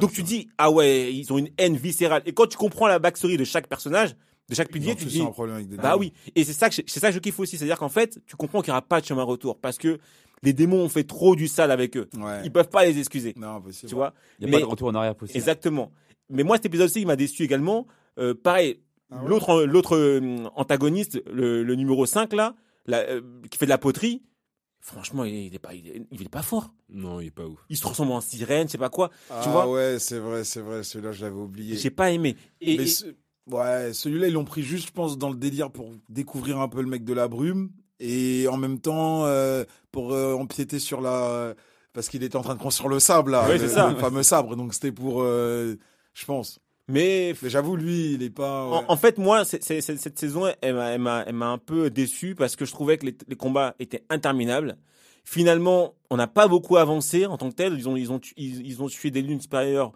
Donc 0.00 0.12
tu 0.12 0.22
dis 0.22 0.48
ah 0.58 0.70
ouais, 0.70 1.14
ils 1.14 1.32
ont 1.32 1.38
une 1.38 1.50
haine 1.58 1.76
viscérale. 1.76 2.22
Et 2.26 2.32
quand 2.32 2.46
tu 2.46 2.56
comprends 2.56 2.86
la 2.86 2.98
backstory 2.98 3.36
de 3.36 3.44
chaque 3.44 3.68
personnage, 3.68 4.16
de 4.50 4.54
chaque 4.54 4.70
pilier, 4.70 4.94
tu 4.96 5.04
dis 5.06 5.22
un 5.22 5.26
problème 5.26 5.56
avec 5.56 5.68
des 5.68 5.76
bah 5.76 5.96
oui. 5.96 6.12
Et 6.34 6.44
c'est 6.44 6.52
ça 6.52 6.68
que 6.68 6.74
je- 6.74 6.82
c'est 6.86 7.00
ça 7.00 7.08
que 7.08 7.14
je 7.14 7.18
kiffe 7.18 7.38
aussi, 7.38 7.56
c'est-à-dire 7.56 7.78
qu'en 7.78 7.88
fait, 7.88 8.18
tu 8.26 8.36
comprends 8.36 8.60
qu'il 8.60 8.70
n'y 8.72 8.72
aura 8.72 8.82
pas 8.82 9.00
de 9.00 9.06
chemin 9.06 9.22
retour 9.22 9.58
parce 9.58 9.78
que 9.78 9.98
les 10.44 10.52
démons 10.52 10.82
ont 10.84 10.88
fait 10.88 11.04
trop 11.04 11.34
du 11.34 11.48
sale 11.48 11.70
avec 11.70 11.96
eux. 11.96 12.08
Ouais. 12.16 12.42
Ils 12.44 12.52
peuvent 12.52 12.68
pas 12.68 12.84
les 12.84 12.98
excuser, 12.98 13.34
Non, 13.36 13.56
impossible. 13.56 13.88
tu 13.88 13.94
vois. 13.94 14.14
Il 14.38 14.46
n'y 14.46 14.50
a 14.52 14.56
Mais- 14.56 14.60
pas 14.60 14.66
de 14.66 14.70
retour 14.70 14.88
en 14.88 14.94
arrière 14.94 15.14
possible. 15.16 15.36
Exactement. 15.38 15.90
Mais 16.30 16.42
moi, 16.42 16.56
cet 16.56 16.66
épisode 16.66 16.86
aussi, 16.88 17.00
il 17.00 17.06
m'a 17.06 17.16
déçu 17.16 17.42
également. 17.42 17.86
Euh, 18.18 18.34
pareil, 18.34 18.80
Ah 19.10 19.22
ouais 19.22 19.28
l'autre 19.28 19.64
l'autre 19.64 19.96
euh, 19.96 20.44
antagoniste, 20.56 21.22
le, 21.30 21.62
le 21.62 21.74
numéro 21.74 22.06
5 22.06 22.32
là, 22.32 22.54
la- 22.86 23.00
euh, 23.08 23.20
qui 23.50 23.58
fait 23.58 23.66
de 23.66 23.70
la 23.70 23.78
poterie. 23.78 24.22
Franchement, 24.80 25.24
il 25.24 25.54
est 25.54 25.58
pas, 25.58 25.72
il 25.74 25.88
est, 25.88 26.02
il 26.10 26.22
est 26.22 26.28
pas 26.28 26.42
fort. 26.42 26.74
Non, 26.90 27.18
il 27.20 27.28
est 27.28 27.30
pas 27.30 27.46
ouf. 27.46 27.58
Il 27.70 27.76
se 27.76 27.80
transforme 27.82 28.10
en 28.12 28.20
sirène, 28.20 28.66
je 28.68 28.72
sais 28.72 28.78
pas 28.78 28.90
quoi. 28.90 29.10
Ah 29.30 29.40
tu 29.42 29.48
vois 29.48 29.70
ouais, 29.70 29.98
c'est 29.98 30.18
vrai, 30.18 30.44
c'est 30.44 30.60
vrai. 30.60 30.82
Celui-là, 30.82 31.12
je 31.12 31.24
l'avais 31.24 31.36
oublié. 31.40 31.76
J'ai 31.76 31.90
pas 31.90 32.10
aimé. 32.10 32.36
Et, 32.60 32.76
Mais 32.76 32.82
et- 32.84 32.86
ce- 32.86 33.06
ouais, 33.50 33.92
celui-là, 33.94 34.28
ils 34.28 34.34
l'ont 34.34 34.44
pris 34.44 34.62
juste, 34.62 34.88
je 34.88 34.92
pense, 34.92 35.16
dans 35.16 35.30
le 35.30 35.36
délire 35.36 35.70
pour 35.70 35.90
découvrir 36.10 36.58
un 36.60 36.68
peu 36.68 36.82
le 36.82 36.88
mec 36.88 37.02
de 37.04 37.14
la 37.14 37.28
brume 37.28 37.70
et 38.00 38.46
en 38.48 38.56
même 38.56 38.80
temps 38.80 39.24
euh, 39.26 39.64
pour 39.92 40.12
euh, 40.12 40.34
empiéter 40.34 40.78
sur 40.78 41.00
la 41.00 41.54
parce 41.92 42.08
qu'il 42.08 42.22
était 42.24 42.36
en 42.36 42.42
train 42.42 42.54
de 42.56 42.60
construire 42.60 42.88
le 42.90 42.98
sable 43.00 43.30
là, 43.32 43.46
Ouais, 43.46 43.56
le, 43.56 43.68
c'est 43.68 43.74
ça. 43.74 43.88
le 43.90 43.96
fameux 43.96 44.22
sabre. 44.24 44.56
Donc 44.56 44.74
c'était 44.74 44.90
pour, 44.90 45.22
euh, 45.22 45.76
je 46.12 46.24
pense. 46.24 46.58
mais 46.88 47.34
Mais 47.40 47.48
j'avoue, 47.48 47.76
lui, 47.76 48.14
il 48.14 48.22
est 48.24 48.30
pas. 48.30 48.68
ouais. 48.68 48.76
En, 48.78 48.84
en 48.88 48.96
fait, 48.96 49.16
moi, 49.18 49.44
c'est- 49.44 49.62
cette 49.80 50.18
saison, 50.18 50.42
elle 50.60 50.74
m'a- 50.98 51.24
un 51.52 51.58
peu 51.58 51.90
déçu 51.90 52.34
parce 52.34 52.56
que 52.56 52.64
je 52.64 52.72
trouvais 52.72 52.98
que 52.98 53.06
les, 53.06 53.16
les 53.28 53.36
combats 53.36 53.76
étaient 53.78 54.02
interminables. 54.10 54.76
Finalement, 55.24 55.94
on 56.10 56.16
n'a 56.16 56.26
pas 56.26 56.48
beaucoup 56.48 56.76
avancé 56.76 57.26
en 57.26 57.38
tant 57.38 57.48
que 57.50 57.54
tel. 57.54 57.74
Ils 57.78 57.88
ont, 57.88 57.96
ils 57.96 58.12
ont, 58.12 58.20
ils 58.36 58.82
ont 58.82 58.88
tué 58.88 59.10
des 59.10 59.22
lunes 59.22 59.40
supérieures. 59.40 59.92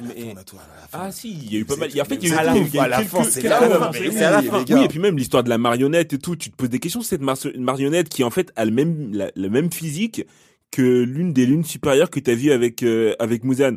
Mais- 0.00 0.32
On 0.34 0.36
a 0.36 0.44
tout 0.44 0.56
à 0.56 0.80
la 0.80 0.86
fin. 0.86 0.98
Ah 1.06 1.12
si, 1.12 1.32
il 1.32 1.52
y 1.52 1.56
a 1.56 1.60
eu 1.60 1.64
pas 1.64 1.76
mal. 1.76 1.88
il 1.90 1.96
y 1.96 2.00
a- 2.00 2.02
En 2.02 2.06
fait, 2.06 2.16
il 2.16 2.28
y 2.28 2.32
a 2.32 2.34
eu 2.34 2.38
à 2.38 2.44
la 2.44 2.54
fin, 2.54 2.78
à 2.82 2.88
la 2.88 2.96
quelques- 2.98 3.08
fin, 3.10 3.24
c'est 3.24 3.42
mais 3.42 3.48
la 3.48 4.42
fin. 4.42 4.64
Oui, 4.70 4.84
et 4.84 4.88
puis 4.88 4.98
même 4.98 5.16
l'histoire 5.16 5.42
de 5.42 5.48
la 5.48 5.58
marionnette 5.58 6.12
et 6.12 6.18
tout, 6.18 6.36
tu 6.36 6.50
te 6.50 6.56
poses 6.56 6.68
des 6.68 6.78
questions 6.78 7.00
sur 7.00 7.08
cette 7.08 7.22
mar- 7.22 7.36
marionnette 7.56 8.08
qui 8.08 8.22
en 8.22 8.30
fait 8.30 8.52
a 8.56 8.64
le 8.64 8.70
même, 8.70 9.12
le 9.34 9.48
même 9.48 9.72
physique 9.72 10.24
que 10.70 10.82
l'une 11.02 11.32
des 11.32 11.46
lunes 11.46 11.64
supérieures 11.64 12.10
que 12.10 12.20
tu 12.20 12.30
as 12.30 12.34
vu 12.34 12.52
avec, 12.52 12.82
euh, 12.82 13.14
avec 13.18 13.44
Muzan. 13.44 13.76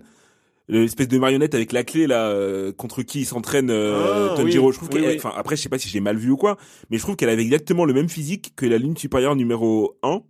L'espèce 0.67 1.07
de 1.07 1.17
marionnette 1.17 1.53
avec 1.55 1.71
la 1.73 1.83
clé 1.83 2.07
là, 2.07 2.27
euh, 2.29 2.71
contre 2.71 3.01
qui 3.03 3.21
il 3.21 3.25
s'entraîne 3.25 3.69
euh, 3.69 4.29
Ah, 4.31 4.35
Tanjiro. 4.37 4.67
oui. 4.67 4.73
Je 4.73 4.77
trouve 4.77 4.89
oui. 4.93 5.15
enfin 5.17 5.33
après 5.35 5.55
je 5.57 5.61
sais 5.61 5.69
pas 5.69 5.77
si 5.79 5.89
j'ai 5.89 5.99
mal 6.01 6.15
vu 6.17 6.29
ou 6.31 6.37
quoi, 6.37 6.57
mais 6.89 6.97
je 6.97 7.03
trouve 7.03 7.15
qu'elle 7.17 7.29
avait 7.29 7.41
exactement 7.41 7.83
le 7.83 7.93
même 7.93 8.07
physique 8.09 8.53
que 8.55 8.65
la 8.65 8.77
lune 8.77 8.95
supérieure 8.95 9.35
numéro 9.35 9.97
1. 10.03 10.21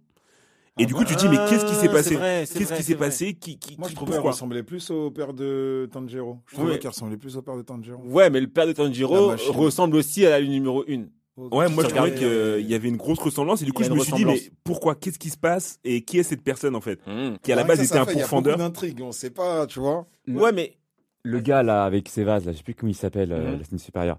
Et 0.79 0.83
Ah 0.83 0.85
du 0.85 0.93
bon 0.93 0.99
coup 0.99 1.05
tu 1.05 1.15
te 1.15 1.19
dis 1.19 1.27
mais 1.27 1.37
qu'est-ce 1.49 1.65
qui 1.65 1.75
s'est 1.75 1.89
Ah, 1.89 1.93
passé 1.93 2.15
Qu'est-ce 2.15 2.73
qui 2.73 2.83
s'est 2.83 2.95
passé 2.95 3.33
Qui, 3.33 3.59
qui, 3.59 3.75
Moi, 3.77 3.87
je 3.87 3.91
qui- 3.91 3.95
trouvais 3.95 4.13
qu'il 4.17 4.21
ressemblait 4.21 4.63
plus 4.63 4.89
au 4.89 5.11
père 5.11 5.33
de 5.33 5.89
Tanjiro. 5.91 6.39
Je 6.47 6.55
trouvais 6.55 6.79
qu'il 6.79 6.89
ressemblait 6.89 7.17
plus 7.17 7.35
au 7.35 7.41
père 7.41 7.57
de 7.57 7.61
Tanjiro. 7.61 8.01
Ouais, 8.05 8.29
mais 8.29 8.39
le 8.39 8.47
père 8.47 8.65
de 8.67 8.71
Tanjiro 8.73 9.33
ressemble 9.49 9.97
aussi 9.97 10.25
à 10.25 10.29
la 10.29 10.39
lune 10.39 10.51
numéro 10.51 10.83
1. 10.87 11.05
Ouais, 11.37 11.67
moi 11.69 11.83
je 11.83 11.89
trouvais 11.89 11.99
regardes, 12.11 12.15
qu'il 12.59 12.69
y 12.69 12.73
avait 12.75 12.87
une 12.89 12.97
grosse 12.97 13.19
ressemblance 13.19 13.61
et 13.61 13.65
du 13.65 13.73
coup 13.73 13.83
je 13.83 13.89
une 13.89 13.95
me 13.95 14.03
suis 14.03 14.13
dit 14.13 14.25
mais 14.25 14.39
pourquoi? 14.63 14.95
Qu'est-ce 14.95 15.17
qui 15.19 15.29
se 15.29 15.37
passe? 15.37 15.79
Et 15.83 16.03
qui 16.03 16.19
est 16.19 16.23
cette 16.23 16.43
personne 16.43 16.75
en 16.75 16.81
fait? 16.81 16.99
Mmh. 17.07 17.37
Qui 17.41 17.51
à 17.51 17.55
la 17.55 17.63
base 17.63 17.77
ça, 17.77 17.83
était 17.83 17.93
ça 17.93 18.01
un 18.01 18.05
fait, 18.05 18.11
il 18.13 18.17
y 18.17 18.19
a 18.19 18.23
pourfendeur. 18.23 18.57
beaucoup 18.57 18.67
d'intrigues, 18.69 19.01
on 19.01 19.11
sait 19.11 19.29
pas, 19.31 19.65
tu 19.65 19.79
vois. 19.79 20.05
Ouais, 20.27 20.51
mais 20.51 20.77
Le 21.23 21.39
gars 21.39 21.63
là 21.63 21.83
avec 21.85 22.09
ses 22.09 22.23
vases, 22.23 22.45
là, 22.45 22.51
je 22.51 22.57
sais 22.57 22.63
plus 22.63 22.75
comment 22.75 22.91
il 22.91 22.95
s'appelle, 22.95 23.31
euh, 23.31 23.51
Mhm. 23.53 23.57
la 23.59 23.63
scène 23.65 23.77
supérieure. 23.79 24.17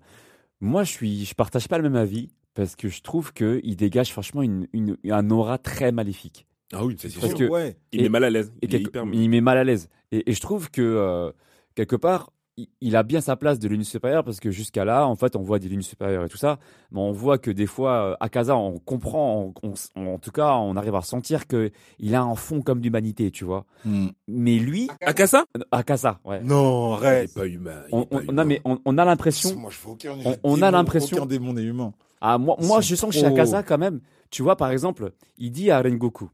Moi, 0.60 0.84
je 0.84 0.90
suis, 0.90 1.24
je 1.24 1.34
partage 1.34 1.66
pas 1.68 1.76
le 1.76 1.82
même 1.84 1.96
avis 1.96 2.30
parce 2.54 2.76
que 2.76 2.88
je 2.88 3.00
trouve 3.02 3.32
que 3.32 3.60
il 3.64 3.76
dégage 3.76 4.12
franchement 4.12 4.42
une, 4.42 4.66
une, 4.72 4.96
un 5.10 5.30
aura 5.30 5.58
très 5.58 5.92
maléfique. 5.92 6.46
Ah 6.72 6.84
oui, 6.84 6.96
c'est 6.98 7.08
sûr. 7.10 7.20
Parce 7.20 7.34
que- 7.34 7.48
ouais. 7.48 7.76
Il 7.92 8.00
et- 8.02 8.04
est 8.06 8.08
mal 8.08 8.24
à 8.24 8.30
l'aise. 8.30 8.52
Il 8.62 8.74
est 8.74 8.80
hyper. 8.80 9.04
il 9.12 9.28
met 9.30 9.40
mal 9.40 9.58
à 9.58 9.64
l'aise. 9.64 9.88
Et, 10.10 10.30
et 10.30 10.32
je 10.34 10.40
trouve 10.40 10.70
que 10.70 10.80
euh, 10.82 11.30
quelque 11.74 11.96
part, 11.96 12.30
il, 12.58 12.68
il 12.82 12.96
a 12.96 13.02
bien 13.02 13.20
sa 13.22 13.36
place 13.36 13.58
de 13.58 13.66
l'une 13.68 13.84
supérieure 13.84 14.24
parce 14.24 14.38
que 14.40 14.50
jusqu'à 14.50 14.84
là, 14.84 15.06
en 15.06 15.16
fait, 15.16 15.36
on 15.36 15.42
voit 15.42 15.58
des 15.58 15.68
lignes 15.68 15.80
supérieures 15.82 16.24
et 16.24 16.28
tout 16.28 16.36
ça, 16.36 16.58
mais 16.90 17.00
on 17.00 17.12
voit 17.12 17.38
que 17.38 17.50
des 17.50 17.66
fois, 17.66 17.92
euh, 18.12 18.16
à 18.20 18.28
Casa, 18.28 18.56
on 18.56 18.78
comprend, 18.78 19.52
on- 19.62 19.72
on- 19.96 20.06
en 20.14 20.18
tout 20.18 20.30
cas, 20.32 20.54
on 20.56 20.76
arrive 20.76 20.94
à 20.94 21.00
ressentir 21.00 21.46
que 21.46 21.70
il 21.98 22.14
a 22.14 22.22
un 22.22 22.34
fond 22.34 22.60
comme 22.62 22.80
d'humanité, 22.80 23.30
tu 23.30 23.44
vois. 23.44 23.64
Hmm. 23.86 24.08
Mais 24.28 24.58
lui, 24.58 24.88
Akasa 25.00 25.44
à 25.70 25.82
Casa, 25.82 26.20
ouais. 26.24 26.42
Non, 26.42 26.92
arrête. 26.94 27.30
Il 27.34 27.38
est 27.38 27.42
pas 27.42 27.46
humain. 27.48 27.82
il 27.88 27.94
est 27.94 27.96
On, 27.98 28.04
pas 28.04 28.16
on- 28.16 28.20
humain. 28.20 28.32
non, 28.32 28.44
mais 28.46 28.60
on, 28.66 28.78
on 28.84 28.98
a 28.98 29.04
l'impression. 29.06 29.56
Moi, 29.58 29.70
je 29.70 29.78
veux 29.86 29.92
aucun. 29.92 30.14
On- 30.24 30.36
on 30.42 30.62
a 30.62 30.70
l'impression- 30.70 31.16
Aucun 31.18 31.26
démon 31.26 31.52
n'est 31.54 31.62
humain. 31.64 31.92
Ah, 32.24 32.38
moi, 32.38 32.56
je 32.80 32.94
sens 32.94 33.10
trop- 33.10 33.20
chez 33.20 33.26
Akaza 33.26 33.62
quand 33.62 33.78
même. 33.78 34.00
Tu 34.30 34.42
vois, 34.42 34.56
par 34.56 34.70
exemple, 34.70 35.12
il 35.38 35.50
dit 35.50 35.70
à 35.70 35.82
Rengoku, 35.82 36.30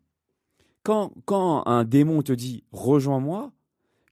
quand, 0.82 1.12
quand 1.24 1.66
un 1.66 1.84
démon 1.84 2.22
te 2.22 2.32
dit 2.32 2.62
rejoins-moi, 2.72 3.50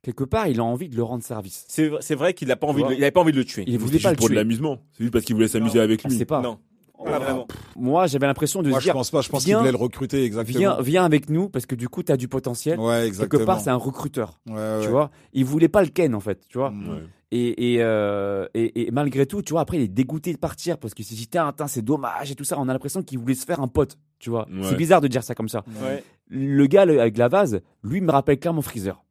quelque 0.03 0.25
part, 0.25 0.49
il 0.49 0.59
a 0.61 0.65
envie 0.65 0.89
de 0.89 0.97
le 0.97 1.03
rendre 1.03 1.23
service. 1.23 1.65
c'est 1.69 2.15
vrai 2.15 2.33
qu'il 2.35 2.51
a 2.51 2.57
pas 2.57 2.67
envie, 2.67 2.83
de, 2.83 2.93
il 2.93 3.03
avait 3.03 3.11
pas 3.11 3.21
envie 3.21 3.33
de 3.33 3.37
le 3.39 3.45
tuer. 3.45 3.65
Il 3.67 3.73
C'est 3.73 3.79
voulait 3.79 3.93
juste 3.93 4.05
pas 4.05 4.11
le 4.11 4.17
pour 4.17 4.27
de 4.27 4.31
tuer. 4.31 4.37
l'amusement. 4.37 4.79
C'est 4.93 5.05
juste 5.05 5.13
parce 5.13 5.25
qu'il 5.25 5.35
voulait 5.35 5.49
s'amuser 5.49 5.79
avec 5.81 6.03
On 6.05 6.09
lui. 6.09 6.25
pas. 6.25 6.41
Non, 6.41 6.59
vraiment. 7.05 7.47
Moi, 7.77 8.07
j'avais 8.07 8.27
l'impression 8.27 8.63
de 8.63 8.69
Moi, 8.71 8.79
se 8.79 8.83
je 8.85 8.87
dire, 8.89 8.95
pense 8.95 9.11
pas. 9.11 9.21
Je 9.21 9.29
pense 9.29 9.43
qu'il 9.45 9.51
viens- 9.51 9.59
voulait 9.59 9.71
le 9.73 9.77
recruter 9.77 10.25
exactement. 10.25 10.59
viens, 10.59 10.77
viens 10.81 11.05
avec 11.05 11.29
nous 11.31 11.49
parce 11.49 11.67
que 11.67 11.75
du 11.75 11.89
coup, 11.89 12.03
tu 12.03 12.13
as 12.13 12.17
du 12.17 12.29
potentiel. 12.29 12.79
Ouais, 12.79 13.07
exactement. 13.07 13.39
Quelque 13.39 13.47
part, 13.47 13.61
c'est 13.61 13.71
un 13.71 13.77
recruteur. 13.77 14.39
Ouais, 14.47 14.55
ouais. 14.55 14.81
Tu 14.83 14.89
vois, 14.89 15.11
il 15.33 15.45
voulait 15.45 15.69
pas 15.69 15.83
le 15.83 15.89
ken 15.89 16.15
en 16.15 16.21
fait, 16.21 16.41
tu 16.49 16.59
vois? 16.59 16.71
Mm. 16.71 16.89
Ouais. 16.91 17.03
Et, 17.33 17.75
et, 17.75 17.83
euh, 17.83 18.47
et, 18.55 18.87
et 18.87 18.91
malgré 18.93 19.27
tout, 19.27 19.43
tu 19.43 19.53
vois, 19.53 19.61
après, 19.63 19.79
il 19.79 19.83
est 19.83 19.89
dégoûté 19.89 20.33
de 20.33 20.39
partir 20.39 20.79
parce 20.79 20.95
que 20.95 21.03
s'est 21.03 21.17
dit, 21.17 21.27
tiens, 21.27 21.53
tiens, 21.57 21.67
c'est 21.67 21.83
dommage 21.83 22.31
et 22.31 22.35
tout 22.37 22.45
ça. 22.45 22.57
On 22.59 22.69
a 22.69 22.73
l'impression 22.73 23.03
qu'il 23.03 23.19
voulait 23.19 23.35
se 23.35 23.45
faire 23.45 23.61
un 23.61 23.67
pote, 23.69 23.99
tu 24.21 24.31
vois? 24.31 24.47
Ouais. 24.49 24.63
C'est 24.69 24.77
bizarre 24.77 25.01
de 25.01 25.09
dire 25.09 25.25
ça 25.25 25.35
comme 25.35 25.49
ça. 25.49 25.65
Ouais. 25.83 26.05
Le 26.29 26.67
gars 26.67 26.85
le- 26.85 27.01
avec 27.01 27.19
la 27.19 27.27
vase, 27.29 27.61
lui, 27.83 28.01
me 28.01 28.13
rappelle 28.13 28.39
clairement 28.39 28.63
Freezer. 28.63 29.03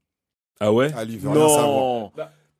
Ah 0.62 0.72
ouais? 0.72 0.92
Ah, 0.96 1.04
lui, 1.04 1.14
il 1.16 1.20
veut 1.20 1.30
rien 1.30 1.50
savoir. 1.50 2.12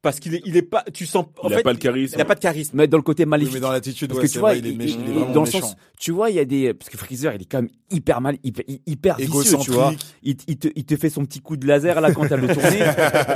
Parce 0.06 0.20
qu'il 0.20 0.36
est, 0.36 0.42
il 0.46 0.56
est 0.56 0.62
pas. 0.62 0.84
Tu 0.94 1.08
sens. 1.08 1.26
En 1.42 1.48
Il 1.50 1.54
a 1.54 1.58
fait, 1.58 1.64
pas 1.64 1.74
le 1.74 1.80
charisme. 1.80 2.14
Il 2.16 2.22
a 2.22 2.26
pas 2.26 2.36
de 2.36 2.40
charisme. 2.40 2.78
Mais 2.78 2.88
dans 2.88 2.98
le 2.98 3.04
côté 3.04 3.24
Oui, 3.24 3.30
maléfique. 3.30 3.56
mais 3.56 3.60
dans 3.60 3.72
l'attitude, 3.72 4.08
Parce 4.10 4.20
ouais, 4.22 4.28
que 4.28 4.32
tu 4.32 4.38
vois, 4.38 4.50
vrai, 4.52 4.60
il 4.60 4.68
est, 4.68 4.72
méchant, 4.78 5.00
il 5.02 5.08
il- 5.10 5.14
dans 5.34 5.42
le 5.42 5.46
méchant. 5.48 5.62
sens, 5.62 5.76
tu 6.00 6.12
vois, 6.12 6.30
il 6.30 6.36
y 6.36 6.40
a 6.40 6.46
des, 6.46 6.76
parce 6.76 6.90
que 6.92 6.98
Freezer, 6.98 7.34
il 7.34 7.42
est 7.42 7.46
quand 7.46 7.64
même 7.64 7.72
hyper 7.90 8.22
mal, 8.22 8.38
hyper, 8.44 8.64
hyper 8.86 9.18
vicieux, 9.18 9.58
tu 9.62 9.72
vois. 9.72 9.94
Il, 10.22 10.38
il 10.48 10.58
te, 10.58 10.68
il 10.76 10.86
te 10.86 10.96
fait 10.96 11.10
son 11.10 11.26
petit 11.26 11.40
coup 11.42 11.58
de 11.58 11.66
laser 11.66 12.00
là 12.02 12.14
quand 12.14 12.28
t'as 12.28 12.38
le 12.38 12.48
tourné. 12.48 12.80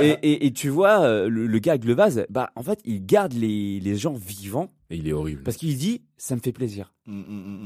et, 0.00 0.16
et, 0.30 0.46
et 0.46 0.52
tu 0.52 0.68
vois, 0.68 1.00
euh, 1.02 1.28
le, 1.28 1.46
le 1.48 1.58
gars 1.58 1.72
avec 1.72 1.84
le 1.84 1.94
vase, 1.94 2.24
bah, 2.30 2.50
en 2.54 2.62
fait, 2.62 2.78
il 2.84 3.04
garde 3.04 3.32
les, 3.32 3.80
les 3.80 3.96
gens 3.96 4.12
vivants 4.12 4.70
Et 4.90 4.96
il 4.96 5.08
est 5.08 5.12
horrible. 5.12 5.42
parce 5.42 5.56
qu'il 5.56 5.76
dit, 5.76 6.02
ça 6.16 6.36
me 6.36 6.40
fait 6.40 6.52
plaisir. 6.52 6.92
Mm, 7.06 7.12
mm, 7.18 7.22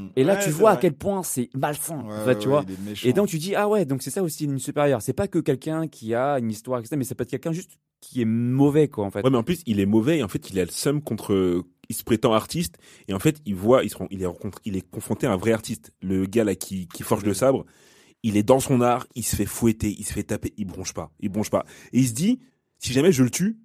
mm. 0.06 0.10
Et 0.16 0.24
là, 0.24 0.34
Ouais, 0.34 0.44
tu 0.44 0.50
vois 0.50 0.70
à 0.70 0.76
quel 0.78 0.94
point 0.94 1.22
c'est 1.22 1.50
malsain, 1.54 1.98
Ouais, 2.06 2.14
en 2.14 2.24
fait, 2.24 2.28
ouais, 2.30 2.38
tu 2.38 2.48
ouais, 2.48 2.54
vois. 2.54 2.64
Et 3.04 3.12
donc 3.12 3.28
tu 3.28 3.38
dis 3.38 3.54
ah 3.54 3.68
ouais 3.68 3.84
donc 3.84 4.00
c'est 4.02 4.10
ça 4.10 4.22
aussi 4.22 4.44
une 4.44 4.58
supérieure 4.58 5.02
c'est 5.02 5.12
pas 5.12 5.28
que 5.28 5.38
quelqu'un 5.38 5.86
qui 5.88 6.14
a 6.14 6.38
une 6.38 6.50
histoire 6.50 6.78
etc 6.80 6.94
mais 6.96 7.04
ça 7.04 7.14
peut 7.14 7.22
être 7.24 7.30
quelqu'un 7.30 7.52
juste 7.52 7.72
qui 8.04 8.22
est 8.22 8.26
mauvais 8.26 8.88
quoi 8.88 9.04
en 9.04 9.10
fait 9.10 9.22
Ouais, 9.22 9.30
mais 9.30 9.38
en 9.38 9.42
plus, 9.42 9.62
il 9.66 9.80
est 9.80 9.86
mauvais 9.86 10.18
et 10.18 10.22
en 10.22 10.28
fait, 10.28 10.50
il 10.50 10.58
a 10.58 10.64
le 10.64 10.70
seum 10.70 11.02
contre. 11.02 11.64
Il 11.90 11.94
se 11.94 12.02
prétend 12.02 12.32
artiste 12.32 12.78
et 13.08 13.14
en 13.14 13.18
fait, 13.18 13.42
il 13.44 13.54
voit, 13.54 13.84
il 13.84 13.90
se 13.90 13.96
il 14.10 14.22
est 14.22 14.26
il 14.64 14.76
est 14.76 14.90
confronté 14.90 15.26
à 15.26 15.32
un 15.32 15.36
vrai 15.36 15.52
artiste. 15.52 15.92
Le 16.00 16.24
gars 16.24 16.44
là 16.44 16.54
qui, 16.54 16.88
forge 17.02 17.24
le 17.24 17.34
sabre, 17.34 17.66
il 18.22 18.38
est 18.38 18.42
dans 18.42 18.60
son 18.60 18.80
art, 18.80 19.06
il 19.14 19.22
se 19.22 19.36
fait 19.36 19.44
fouetter, 19.44 19.94
il 19.98 20.04
se 20.04 20.12
fait 20.14 20.22
taper, 20.22 20.54
il 20.56 20.64
bronche 20.64 20.94
pas, 20.94 21.12
il 21.20 21.28
bronche 21.28 21.50
pas. 21.50 21.66
Et 21.92 21.98
il 21.98 22.08
se 22.08 22.14
dit, 22.14 22.40
si 22.78 22.94
jamais 22.94 23.12
je 23.12 23.22
le 23.22 23.28
tue, 23.28 23.58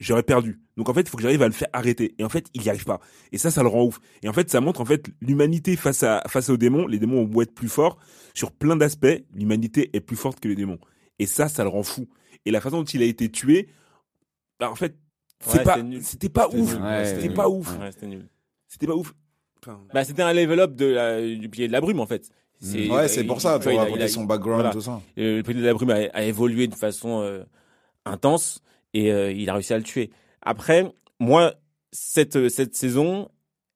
j'aurais 0.00 0.22
perdu. 0.22 0.60
Donc 0.78 0.88
en 0.88 0.94
fait, 0.94 1.02
il 1.02 1.08
faut 1.10 1.18
que 1.18 1.22
j'arrive 1.22 1.42
à 1.42 1.46
le 1.46 1.52
faire 1.52 1.68
arrêter. 1.74 2.14
Et 2.18 2.24
en 2.24 2.30
fait, 2.30 2.46
il 2.54 2.62
y 2.62 2.70
arrive 2.70 2.84
pas. 2.84 3.00
Et 3.32 3.38
ça, 3.38 3.50
ça 3.50 3.62
le 3.62 3.68
rend 3.68 3.84
ouf. 3.84 4.00
Et 4.22 4.30
en 4.30 4.32
fait, 4.32 4.48
ça 4.50 4.62
montre 4.62 4.80
en 4.80 4.86
fait 4.86 5.10
l'humanité 5.20 5.76
face 5.76 6.02
à 6.04 6.22
face 6.26 6.48
aux 6.48 6.56
démons. 6.56 6.86
Les 6.86 6.98
démons 6.98 7.20
ont 7.20 7.24
beau 7.24 7.42
être 7.42 7.54
plus 7.54 7.68
forts 7.68 7.98
sur 8.32 8.50
plein 8.50 8.76
d'aspects, 8.76 9.24
l'humanité 9.34 9.90
est 9.92 10.00
plus 10.00 10.16
forte 10.16 10.40
que 10.40 10.48
les 10.48 10.54
démons. 10.54 10.78
Et 11.18 11.26
ça, 11.26 11.48
ça 11.48 11.64
le 11.64 11.68
rend 11.68 11.82
fou. 11.82 12.08
Et 12.46 12.50
la 12.50 12.60
façon 12.60 12.78
dont 12.78 12.84
il 12.84 13.02
a 13.02 13.06
été 13.06 13.28
tué, 13.30 13.68
bah 14.60 14.70
en 14.70 14.74
fait, 14.74 14.96
c'est 15.40 15.58
Ouais, 15.58 15.64
pas, 15.64 15.78
c'était 16.02 16.28
pas 16.28 16.48
ouf. 16.48 16.78
Ouais, 16.80 17.04
C'était 17.04 17.34
pas 17.34 17.48
ouf. 17.48 17.76
C'était 17.92 18.06
nul. 18.06 18.26
C'était 18.66 18.86
pas 18.86 18.94
ouf. 18.96 19.14
Enfin, 19.62 19.80
Bah, 19.92 20.04
c'était 20.04 20.22
un 20.22 20.32
level 20.32 20.60
up 20.60 20.74
de 20.74 20.86
la, 20.86 21.20
du 21.20 21.48
pilier 21.48 21.66
de 21.68 21.72
la 21.72 21.80
brume 21.80 22.00
en 22.00 22.06
fait. 22.06 22.28
C'est- 22.60 22.88
Ouais, 22.90 23.06
c'est 23.08 23.24
pour 23.24 23.40
ça, 23.40 23.58
pour 23.60 23.70
il 23.70 24.08
son 24.08 24.24
background, 24.24 24.60
voilà. 24.62 24.70
tout 24.70 24.80
ça. 24.80 25.00
Euh, 25.18 25.36
le 25.38 25.42
pilier 25.42 25.60
de 25.60 25.66
la 25.66 25.74
brume 25.74 25.90
a, 25.90 25.94
a 26.12 26.22
évolué 26.24 26.66
de 26.66 26.74
façon 26.74 27.20
euh, 27.22 27.44
intense 28.04 28.62
et 28.94 29.12
euh, 29.12 29.30
il 29.32 29.48
a 29.48 29.54
réussi 29.54 29.72
à 29.74 29.78
le 29.78 29.84
tuer. 29.84 30.10
Après, 30.42 30.92
moi, 31.20 31.54
cette, 31.92 32.48
cette 32.48 32.74
saison, 32.74 33.28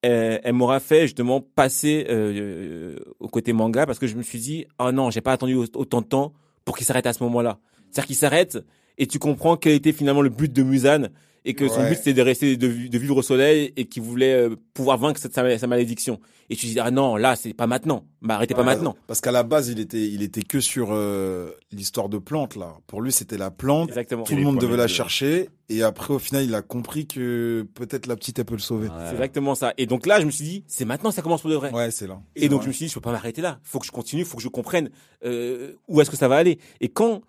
elle 0.02 0.52
m'aura 0.52 0.80
fait 0.80 1.02
justement 1.02 1.40
passer 1.40 2.06
euh, 2.10 2.96
au 3.20 3.28
côté 3.28 3.52
manga 3.52 3.86
parce 3.86 3.98
que 4.00 4.06
je 4.08 4.16
me 4.16 4.22
suis 4.22 4.40
dit, 4.40 4.66
oh 4.80 4.90
non, 4.90 5.10
j'ai 5.10 5.20
pas 5.20 5.32
attendu 5.32 5.54
au- 5.54 5.66
autant 5.74 6.00
de 6.00 6.06
temps 6.06 6.32
pour 6.64 6.76
qu'il 6.76 6.86
s'arrête 6.86 7.06
à 7.06 7.12
ce 7.12 7.22
moment-là. 7.22 7.58
C'est-à-dire 7.92 8.06
qu'il 8.06 8.16
s'arrête 8.16 8.58
et 8.98 9.06
tu 9.06 9.18
comprends 9.18 9.56
quel 9.56 9.72
était 9.74 9.92
finalement 9.92 10.22
le 10.22 10.30
but 10.30 10.52
de 10.52 10.62
Musan 10.62 11.08
et 11.44 11.54
que 11.54 11.66
son 11.68 11.82
but 11.88 11.96
c'était 11.96 12.14
de 12.14 12.22
rester 12.22 12.56
de, 12.56 12.68
vi- 12.68 12.88
de 12.88 12.98
vivre 12.98 13.16
au 13.16 13.22
soleil 13.22 13.72
et 13.76 13.86
qu'il 13.86 14.02
voulait 14.02 14.32
euh, 14.32 14.54
pouvoir 14.74 14.96
vaincre 14.98 15.18
cette, 15.20 15.34
sa, 15.34 15.58
sa 15.58 15.66
malédiction. 15.66 16.20
Et 16.50 16.54
tu 16.56 16.66
dis 16.66 16.78
ah 16.78 16.90
non 16.92 17.16
là 17.16 17.34
c'est 17.34 17.52
pas 17.52 17.66
maintenant, 17.66 18.04
bah 18.20 18.34
arrêtez 18.36 18.54
pas 18.54 18.62
maintenant. 18.62 18.94
Parce 19.08 19.20
qu'à 19.20 19.32
la 19.32 19.42
base, 19.42 19.68
il 19.68 19.80
était, 19.80 20.06
il 20.06 20.22
était 20.22 20.42
que 20.42 20.60
sur 20.60 20.90
euh, 20.92 21.50
l'histoire 21.72 22.08
de 22.08 22.18
plantes 22.18 22.54
là. 22.54 22.76
Pour 22.86 23.00
lui, 23.02 23.10
c'était 23.10 23.38
la 23.38 23.50
plante. 23.50 23.88
Exactement. 23.88 24.22
Tout 24.24 24.36
le 24.36 24.42
monde 24.42 24.60
devait 24.60 24.76
la 24.76 24.84
de- 24.84 24.88
chercher. 24.88 25.48
Et 25.68 25.82
après, 25.82 26.12
au 26.14 26.18
final, 26.20 26.44
il 26.44 26.54
a 26.54 26.60
compris 26.62 27.06
que 27.06 27.66
peut-être 27.74 28.06
la 28.06 28.14
petite, 28.16 28.38
elle 28.38 28.44
peut 28.44 28.54
le 28.54 28.60
sauver. 28.60 28.88
C'est 29.06 29.12
exactement 29.14 29.54
ça. 29.56 29.72
Et 29.78 29.86
donc 29.86 30.06
là 30.06 30.20
je 30.20 30.26
me 30.26 30.30
suis 30.30 30.44
dit 30.44 30.64
c'est 30.68 30.84
maintenant 30.84 31.08
que 31.10 31.16
ça 31.16 31.22
commence 31.22 31.40
pour 31.40 31.50
de 31.50 31.56
vrai. 31.56 31.72
Ouais, 31.72 31.90
c'est 31.90 32.06
là. 32.06 32.20
Et 32.36 32.48
donc 32.48 32.62
je 32.62 32.68
me 32.68 32.72
suis 32.72 32.84
dit, 32.84 32.88
je 32.90 32.94
peux 32.94 33.00
pas 33.00 33.12
m'arrêter 33.12 33.42
là. 33.42 33.58
Faut 33.64 33.80
que 33.80 33.86
je 33.86 33.90
continue, 33.92 34.24
faut 34.24 34.36
que 34.36 34.42
je 34.44 34.48
comprenne 34.48 34.90
euh, 35.24 35.72
où 35.88 36.00
est-ce 36.00 36.10
que 36.10 36.16
ça 36.16 36.28
va 36.28 36.36
aller. 36.36 36.58
Et 36.80 36.88
quand 36.88 37.22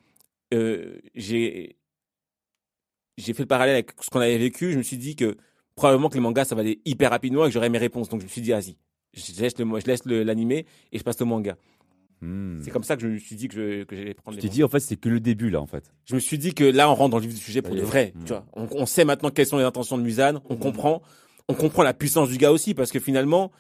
euh, 0.54 1.00
j'ai 1.16 1.78
j'ai 3.18 3.34
fait 3.34 3.44
le 3.44 3.48
parallèle 3.48 3.76
avec 3.76 3.92
ce 4.02 4.10
qu'on 4.10 4.20
avait 4.22 4.38
vécu, 4.38 4.72
je 4.72 4.78
me 4.78 4.84
suis 4.84 4.98
dit 4.98 5.16
que 5.16 5.38
probablement 5.76 6.10
que 6.10 6.16
les 6.16 6.20
mangas 6.22 6.46
ça 6.46 6.56
va 6.56 6.62
aller 6.62 6.82
hyper 6.86 7.12
rapidement 7.12 7.46
et 7.46 7.50
que 7.50 7.54
j'aurai 7.54 7.70
mes 7.70 7.78
réponses. 7.78 8.10
Donc 8.10 8.22
je 8.22 8.26
me 8.26 8.30
suis 8.30 8.42
dit, 8.42 8.52
vas-y, 8.52 8.76
je 9.14 9.42
laisse 9.42 9.58
le 9.60 9.66
je 9.80 9.86
laisse 9.86 10.06
le- 10.06 10.24
l'animé 10.24 10.66
et 10.92 10.98
je 10.98 11.04
passe 11.04 11.22
au 11.22 11.26
manga. 11.26 11.56
Hmm. 12.22 12.62
C'est 12.62 12.72
comme 12.72 12.84
ça 12.84 12.96
que 12.96 13.02
je 13.02 13.08
me 13.08 13.18
suis 13.18 13.36
dit 13.36 13.48
que 13.50 13.56
je 13.56 13.84
que 13.84 13.96
j'allais 13.96 14.14
prendre 14.14 14.38
t'ai 14.38 14.44
mangas. 14.48 14.54
dit 14.54 14.64
en 14.64 14.68
fait 14.70 14.80
c'est 14.80 14.96
que 14.96 15.10
le 15.10 15.20
début 15.20 15.50
là 15.50 15.62
en 15.62 15.68
fait 15.68 15.92
Je 16.06 16.16
me 16.16 16.20
suis 16.20 16.38
dit 16.38 16.54
que 16.54 16.64
là 16.64 16.90
on 16.90 16.96
rentre 16.96 17.12
dans 17.12 17.18
le 17.18 17.24
vif 17.26 17.34
du 17.36 17.42
sujet 17.42 17.62
pour 17.62 17.76
de 17.76 17.82
vrai. 17.82 18.14
Mm. 18.16 18.24
Tu 18.24 18.30
vois, 18.30 18.46
on, 18.54 18.68
on 18.72 18.86
sait 18.86 19.04
maintenant 19.06 19.30
quelles 19.30 19.46
sont 19.46 19.58
les 19.58 19.64
intentions 19.66 19.98
de 19.98 20.04
Musan. 20.04 20.42
On 20.50 20.56
comprend, 20.56 21.02
on 21.50 21.54
comprend 21.54 21.84
la 21.84 21.94
puissance 21.94 22.30
du 22.30 22.38
gars 22.38 22.52
aussi 22.52 22.74
parce 22.74 22.92
que 22.92 23.00
finalement. 23.00 23.52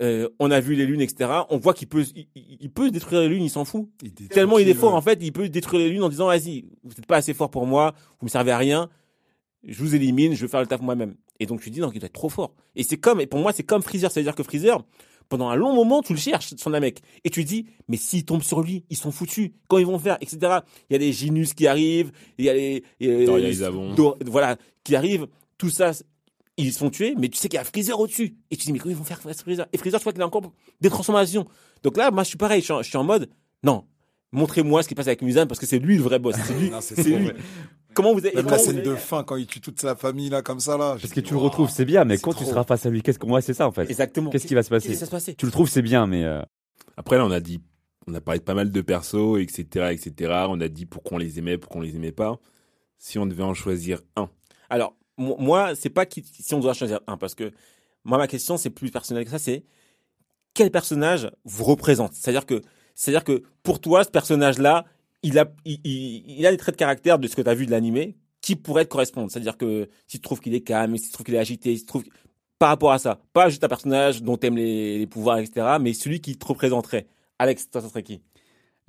Euh, 0.00 0.28
on 0.38 0.50
a 0.50 0.60
vu 0.60 0.74
les 0.74 0.86
lunes, 0.86 1.00
etc. 1.00 1.30
On 1.50 1.58
voit 1.58 1.74
qu'il 1.74 1.88
peut, 1.88 2.04
il, 2.34 2.70
peut 2.70 2.90
détruire 2.90 3.20
les 3.22 3.28
lunes, 3.28 3.42
il 3.42 3.50
s'en 3.50 3.64
fout. 3.64 3.88
Il 4.02 4.12
Tellement 4.28 4.58
il 4.58 4.68
est 4.68 4.74
fort, 4.74 4.92
ouais. 4.92 4.98
en 4.98 5.02
fait, 5.02 5.18
il 5.22 5.32
peut 5.32 5.48
détruire 5.48 5.80
les 5.82 5.90
lunes 5.90 6.02
en 6.02 6.08
disant, 6.08 6.26
vas-y, 6.26 6.66
vous 6.84 6.90
n'êtes 6.90 7.06
pas 7.06 7.16
assez 7.16 7.34
fort 7.34 7.50
pour 7.50 7.66
moi, 7.66 7.94
vous 8.20 8.26
me 8.26 8.30
servez 8.30 8.52
à 8.52 8.58
rien, 8.58 8.88
je 9.66 9.78
vous 9.78 9.94
élimine, 9.94 10.34
je 10.34 10.42
vais 10.42 10.48
faire 10.48 10.60
le 10.60 10.66
taf 10.66 10.80
moi-même. 10.80 11.14
Et 11.40 11.46
donc, 11.46 11.60
tu 11.60 11.70
dis, 11.70 11.80
non, 11.80 11.90
il 11.92 11.98
doit 11.98 12.06
être 12.06 12.12
trop 12.12 12.28
fort. 12.28 12.54
Et 12.76 12.82
c'est 12.82 12.96
comme, 12.96 13.20
et 13.20 13.26
pour 13.26 13.40
moi, 13.40 13.52
c'est 13.52 13.62
comme 13.62 13.82
Freezer, 13.82 14.10
c'est-à-dire 14.10 14.34
que 14.34 14.42
Freezer, 14.42 14.84
pendant 15.28 15.48
un 15.48 15.56
long 15.56 15.74
moment, 15.74 16.02
tu 16.02 16.14
le 16.14 16.18
cherches, 16.18 16.54
son 16.56 16.70
mec. 16.70 17.00
Et 17.24 17.30
tu 17.30 17.44
dis, 17.44 17.66
mais 17.88 17.96
s'ils 17.96 18.24
tombent 18.24 18.42
sur 18.42 18.60
lui, 18.62 18.84
ils 18.90 18.96
sont 18.96 19.10
foutus. 19.10 19.50
Quand 19.68 19.78
ils 19.78 19.86
vont 19.86 19.98
faire, 19.98 20.16
etc. 20.20 20.38
Il 20.88 20.92
y 20.92 20.96
a 20.96 20.98
les 20.98 21.12
Ginus 21.12 21.54
qui 21.54 21.66
arrivent, 21.66 22.12
il 22.38 22.46
y 22.46 22.48
a 22.48 22.54
les, 22.54 22.82
il 23.00 23.08
y 23.08 23.10
a 23.10 23.18
les- 23.18 23.24
voilà, 24.26 24.56
qui 24.84 24.96
arrivent, 24.96 25.26
tout 25.58 25.70
ça, 25.70 25.92
ils 26.58 26.72
sont 26.72 26.90
tués, 26.90 27.14
mais 27.18 27.28
tu 27.28 27.38
sais 27.38 27.48
qu'il 27.48 27.56
y 27.56 27.60
a 27.60 27.64
Freezer 27.64 27.98
au-dessus. 27.98 28.36
Et 28.50 28.56
tu 28.56 28.66
dis, 28.66 28.72
mais 28.72 28.78
comment 28.78 28.92
ils 28.92 28.98
vont 28.98 29.04
faire 29.04 29.20
Freezer? 29.20 29.66
Et 29.72 29.78
Freezer, 29.78 30.00
tu 30.00 30.04
vois 30.04 30.12
qu'il 30.12 30.22
a 30.22 30.26
encore 30.26 30.42
des 30.80 30.90
transformations. 30.90 31.46
Donc 31.82 31.96
là, 31.96 32.10
moi, 32.10 32.22
je 32.24 32.28
suis 32.28 32.38
pareil, 32.38 32.60
je 32.60 32.64
suis 32.64 32.72
en, 32.72 32.82
je 32.82 32.88
suis 32.88 32.96
en 32.98 33.04
mode, 33.04 33.30
non, 33.62 33.84
montrez-moi 34.32 34.82
ce 34.82 34.88
qui 34.88 34.94
passe 34.94 35.06
avec 35.06 35.22
Musan 35.22 35.46
parce 35.46 35.58
que 35.60 35.66
c'est 35.66 35.78
lui 35.78 35.96
le 35.96 36.02
vrai 36.02 36.18
boss. 36.18 36.34
C'est 36.44 36.54
lui. 36.58 36.70
Non, 36.70 36.80
c'est 36.80 37.02
lui. 37.02 37.24
vrai. 37.24 37.34
Comment 37.94 38.12
vous 38.12 38.24
avez, 38.24 38.34
Même 38.36 38.46
la 38.46 38.58
scène 38.58 38.76
avez- 38.78 38.86
de 38.86 38.94
fin, 38.94 39.24
quand 39.24 39.36
il 39.36 39.46
tue 39.46 39.60
toute 39.60 39.80
sa 39.80 39.96
famille 39.96 40.28
là, 40.28 40.42
comme 40.42 40.60
ça 40.60 40.76
là. 40.76 40.96
parce 41.00 41.12
que 41.12 41.20
tu 41.20 41.32
le 41.32 41.38
retrouves 41.40 41.70
c'est 41.70 41.84
bien 41.86 42.04
mais 42.04 42.16
c'est 42.16 42.22
quand 42.22 42.34
tu 42.34 42.44
seras 42.44 42.62
face 42.62 42.86
à 42.86 42.90
lui 42.90 43.02
qu'est-ce 43.02 43.18
que 43.18 43.26
moi 43.26 43.40
c'est 43.40 43.54
ça 43.54 43.66
en 43.66 43.72
fait 43.72 43.90
Exactement. 43.90 44.30
qu'est-ce 44.30 44.46
qui 44.46 44.54
va 44.54 44.62
se 44.62 44.68
Qu'est-ce 44.68 44.84
qui 44.84 44.88
passer 44.90 45.00
va 45.00 45.06
se 45.06 45.10
passer? 45.10 45.34
tu 45.34 45.46
le 45.46 45.50
trouves 45.50 45.68
c'est 45.68 45.82
bien 45.82 46.06
mais 46.06 46.22
euh, 46.22 46.40
Après, 46.96 47.16
là, 47.16 47.24
on 47.24 47.30
a 47.32 47.40
dit, 47.40 47.60
on 48.06 48.14
a 48.14 48.20
parlé 48.20 48.38
de 48.38 48.44
pas 48.44 48.54
mal 48.54 48.70
de 48.70 48.80
persos, 48.82 49.38
etc., 49.40 49.86
etc. 49.92 50.32
On 50.48 50.60
a 50.60 50.68
dit 50.68 50.84
pourquoi 50.86 51.16
on 51.16 51.18
les 51.18 51.38
aimait, 51.40 51.58
pourquoi 51.58 51.80
on 51.80 51.82
les 51.82 51.96
aimait 51.96 52.12
pas. 52.12 52.38
Si 52.98 53.18
on 53.18 53.26
devait 53.26 53.42
en 53.42 53.54
choisir 53.54 54.00
un. 54.16 54.28
Alors, 54.70 54.94
moi, 55.18 55.74
c'est 55.74 55.90
pas 55.90 56.04
si 56.10 56.54
on 56.54 56.60
doit 56.60 56.74
choisir 56.74 57.00
un, 57.06 57.16
parce 57.16 57.34
que 57.34 57.52
moi, 58.04 58.18
ma 58.18 58.26
question, 58.26 58.56
c'est 58.56 58.70
plus 58.70 58.90
personnel 58.90 59.24
que 59.24 59.30
ça, 59.30 59.38
c'est 59.38 59.64
quel 60.54 60.70
personnage 60.70 61.30
vous 61.44 61.64
représente? 61.64 62.14
C'est-à-dire 62.14 62.46
que, 62.46 62.62
c'est-à-dire 62.94 63.24
que 63.24 63.42
pour 63.62 63.80
toi, 63.80 64.04
ce 64.04 64.10
personnage-là, 64.10 64.84
il 65.22 65.38
a, 65.38 65.52
il, 65.64 66.46
a 66.46 66.50
des 66.50 66.56
traits 66.56 66.74
de 66.74 66.78
caractère 66.78 67.18
de 67.18 67.26
ce 67.28 67.36
que 67.36 67.42
tu 67.42 67.48
as 67.48 67.54
vu 67.54 67.66
de 67.66 67.70
l'animé 67.70 68.16
qui 68.40 68.56
pourraient 68.56 68.84
te 68.84 68.90
correspondre. 68.90 69.30
C'est-à-dire 69.30 69.56
que 69.56 69.88
si 70.06 70.18
tu 70.18 70.22
trouves 70.22 70.40
qu'il 70.40 70.54
est 70.54 70.60
calme, 70.60 70.96
si 70.96 71.06
tu 71.06 71.12
trouves 71.12 71.26
qu'il 71.26 71.34
est 71.34 71.38
agité, 71.38 71.74
si 71.74 71.82
tu 71.82 71.86
trouves, 71.86 72.04
par 72.58 72.70
rapport 72.70 72.92
à 72.92 72.98
ça. 72.98 73.20
Pas 73.32 73.48
juste 73.48 73.62
un 73.64 73.68
personnage 73.68 74.22
dont 74.22 74.36
t'aimes 74.36 74.56
les, 74.56 74.98
les 74.98 75.06
pouvoirs, 75.06 75.38
etc., 75.38 75.76
mais 75.80 75.92
celui 75.92 76.20
qui 76.20 76.36
te 76.36 76.46
représenterait. 76.46 77.06
Alex, 77.38 77.70
toi, 77.70 77.80
ça 77.80 77.88
serait 77.88 78.02
qui? 78.02 78.20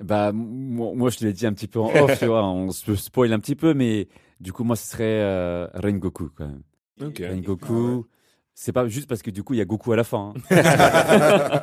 Bah, 0.02 0.32
moi, 0.32 1.10
je 1.10 1.18
te 1.18 1.24
l'ai 1.24 1.32
dit 1.32 1.46
un 1.46 1.52
petit 1.52 1.68
peu 1.68 1.78
en 1.78 1.94
off, 1.94 2.22
on 2.22 2.70
se 2.72 2.94
spoil 2.96 3.32
un 3.32 3.38
petit 3.38 3.54
peu, 3.54 3.74
mais 3.74 4.08
du 4.40 4.52
coup, 4.52 4.64
moi, 4.64 4.76
ce 4.76 4.86
serait 4.90 5.20
euh, 5.20 5.66
Rengoku, 5.74 6.30
quand 6.34 6.46
même. 6.48 6.62
Ok. 7.00 7.22
Rengoku, 7.24 8.06
c'est 8.54 8.72
pas 8.72 8.88
juste 8.88 9.08
parce 9.08 9.22
que 9.22 9.30
du 9.30 9.42
coup, 9.42 9.54
il 9.54 9.58
y 9.58 9.60
a 9.60 9.64
Goku 9.64 9.92
à 9.92 9.96
la 9.96 10.04
fin. 10.04 10.34
hein. 10.50 11.62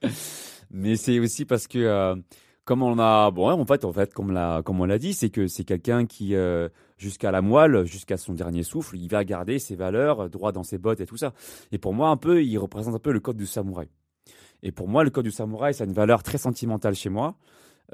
mais 0.70 0.96
c'est 0.96 1.18
aussi 1.18 1.44
parce 1.44 1.66
que, 1.66 1.78
euh, 1.78 2.16
comme 2.64 2.82
on 2.82 2.98
a, 2.98 3.30
bon, 3.30 3.48
en 3.50 3.64
fait, 3.64 3.84
en 3.84 3.92
fait, 3.92 4.12
comme, 4.12 4.32
l'a, 4.32 4.62
comme 4.64 4.80
on 4.80 4.84
l'a 4.84 4.98
dit, 4.98 5.14
c'est 5.14 5.30
que 5.30 5.46
c'est 5.46 5.64
quelqu'un 5.64 6.06
qui, 6.06 6.34
euh, 6.34 6.68
jusqu'à 6.96 7.30
la 7.30 7.40
moelle, 7.40 7.86
jusqu'à 7.86 8.16
son 8.16 8.34
dernier 8.34 8.62
souffle, 8.62 8.96
il 8.96 9.08
va 9.08 9.24
garder 9.24 9.58
ses 9.58 9.74
valeurs, 9.74 10.28
droit 10.28 10.52
dans 10.52 10.64
ses 10.64 10.78
bottes 10.78 11.00
et 11.00 11.06
tout 11.06 11.16
ça. 11.16 11.32
Et 11.72 11.78
pour 11.78 11.94
moi, 11.94 12.08
un 12.10 12.16
peu, 12.16 12.44
il 12.44 12.58
représente 12.58 12.94
un 12.94 13.00
peu 13.00 13.12
le 13.12 13.20
code 13.20 13.36
du 13.36 13.46
samouraï. 13.46 13.88
Et 14.62 14.72
pour 14.72 14.88
moi, 14.88 15.04
le 15.04 15.10
code 15.10 15.24
du 15.24 15.30
samouraï, 15.30 15.72
ça 15.72 15.84
a 15.84 15.86
une 15.86 15.92
valeur 15.92 16.22
très 16.22 16.38
sentimentale 16.38 16.94
chez 16.94 17.10
moi. 17.10 17.36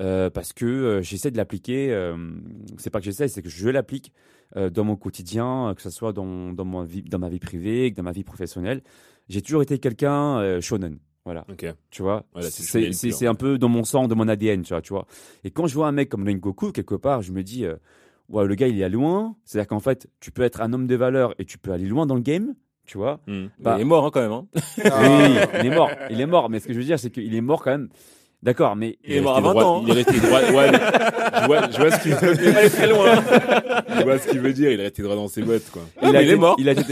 Euh, 0.00 0.30
parce 0.30 0.52
que 0.52 0.64
euh, 0.66 1.02
j'essaie 1.02 1.30
de 1.30 1.36
l'appliquer. 1.36 1.92
euh, 1.92 2.16
c'est 2.78 2.90
pas 2.90 2.98
que 3.00 3.04
j'essaie, 3.04 3.28
c'est 3.28 3.42
que 3.42 3.48
je 3.48 3.68
l'applique 3.68 4.12
euh, 4.56 4.70
dans 4.70 4.84
mon 4.84 4.96
quotidien, 4.96 5.72
que 5.76 5.82
ce 5.82 5.90
soit 5.90 6.12
dans, 6.12 6.52
dans, 6.52 6.64
ma 6.64 6.84
vie, 6.84 7.02
dans 7.02 7.18
ma 7.18 7.28
vie 7.28 7.38
privée, 7.38 7.90
que 7.92 7.96
dans 7.96 8.02
ma 8.02 8.12
vie 8.12 8.24
professionnelle. 8.24 8.82
J'ai 9.28 9.40
toujours 9.42 9.62
été 9.62 9.78
quelqu'un 9.78 10.60
shonen. 10.60 10.98
Voilà, 11.24 11.46
Ok. 11.50 11.64
tu 11.90 12.02
vois? 12.02 12.26
Voilà, 12.34 12.50
c'est 12.50 13.26
un 13.26 13.34
peu 13.34 13.56
dans 13.56 13.70
mon 13.70 13.82
sang, 13.84 14.06
dans 14.08 14.16
mon 14.16 14.28
ADN, 14.28 14.60
tu 14.62 14.74
vois. 14.74 14.82
Tu 14.82 14.92
vois. 14.92 15.06
Et 15.44 15.50
quand 15.50 15.66
je 15.66 15.74
vois 15.74 15.88
un 15.88 15.92
mec 15.92 16.10
comme 16.10 16.26
Rengoku, 16.28 16.70
quelque 16.72 16.94
part, 16.94 17.22
je 17.22 17.32
me 17.32 17.42
dis, 17.42 17.64
ouais, 18.28 18.44
le 18.46 18.54
gars, 18.54 18.68
il 18.68 18.78
est 18.78 18.84
à 18.84 18.90
loin. 18.90 19.34
C'est-à-dire 19.46 19.68
qu'en 19.68 19.80
fait, 19.80 20.06
tu 20.20 20.30
peux 20.30 20.42
être 20.42 20.60
un 20.60 20.74
homme 20.74 20.86
de 20.86 20.94
valeur 20.94 21.34
et 21.38 21.46
tu 21.46 21.56
peux 21.56 21.72
aller 21.72 21.86
loin 21.86 22.04
dans 22.04 22.14
le 22.16 22.20
game, 22.20 22.54
tu 22.84 22.98
vois. 22.98 23.20
Hmm. 23.26 23.46
Bah, 23.58 23.76
Il 23.78 23.80
est 23.80 23.84
mort 23.86 24.04
hein, 24.04 24.10
quand 24.12 24.20
même. 24.20 24.32
Hein. 24.32 24.46
Oui, 24.52 25.38
il 25.60 25.66
est 25.72 25.74
mort. 25.74 25.88
Il 26.10 26.20
est 26.20 26.26
mort. 26.26 26.50
Mais 26.50 26.60
ce 26.60 26.66
que 26.66 26.74
je 26.74 26.78
veux 26.78 26.84
dire, 26.84 26.98
c'est 26.98 27.08
qu'il 27.10 27.34
est 27.34 27.40
mort 27.40 27.62
quand 27.64 27.70
même. 27.70 27.88
D'accord, 28.44 28.76
mais 28.76 28.98
Il 29.06 29.14
est 29.16 29.20
mort 29.22 29.32
à 29.32 29.40
resté 29.40 29.46
20 29.48 29.52
droit- 29.54 29.64
ans, 29.64 29.78
hein. 29.80 29.84
Il 29.86 29.90
est 29.90 30.02
resté 30.02 30.20
droit. 30.20 30.40
Ouais, 30.42 30.70
mais 30.70 30.78
je 31.40 31.46
vois, 31.46 31.70
je 31.70 31.76
vois 31.78 31.90
ce 31.90 32.02
qu'il 32.02 32.14
veut 32.14 32.34
dire. 32.36 32.70
très 32.70 32.86
loin. 32.88 33.24
Je 33.98 34.02
vois 34.04 34.18
ce 34.18 34.28
qu'il 34.28 34.40
veut 34.40 34.52
dire. 34.52 34.70
Il 34.70 34.80
est 34.80 34.82
resté 34.84 35.02
droit 35.02 35.16
dans 35.16 35.28
ses 35.28 35.40
bottes, 35.42 35.70
quoi. 35.72 35.82
Ah, 36.00 36.12
mais 36.12 36.24
il 36.24 36.30
est 36.30 36.36
mort. 36.36 36.54
Il 36.58 36.68
a 36.68 36.72
été, 36.72 36.82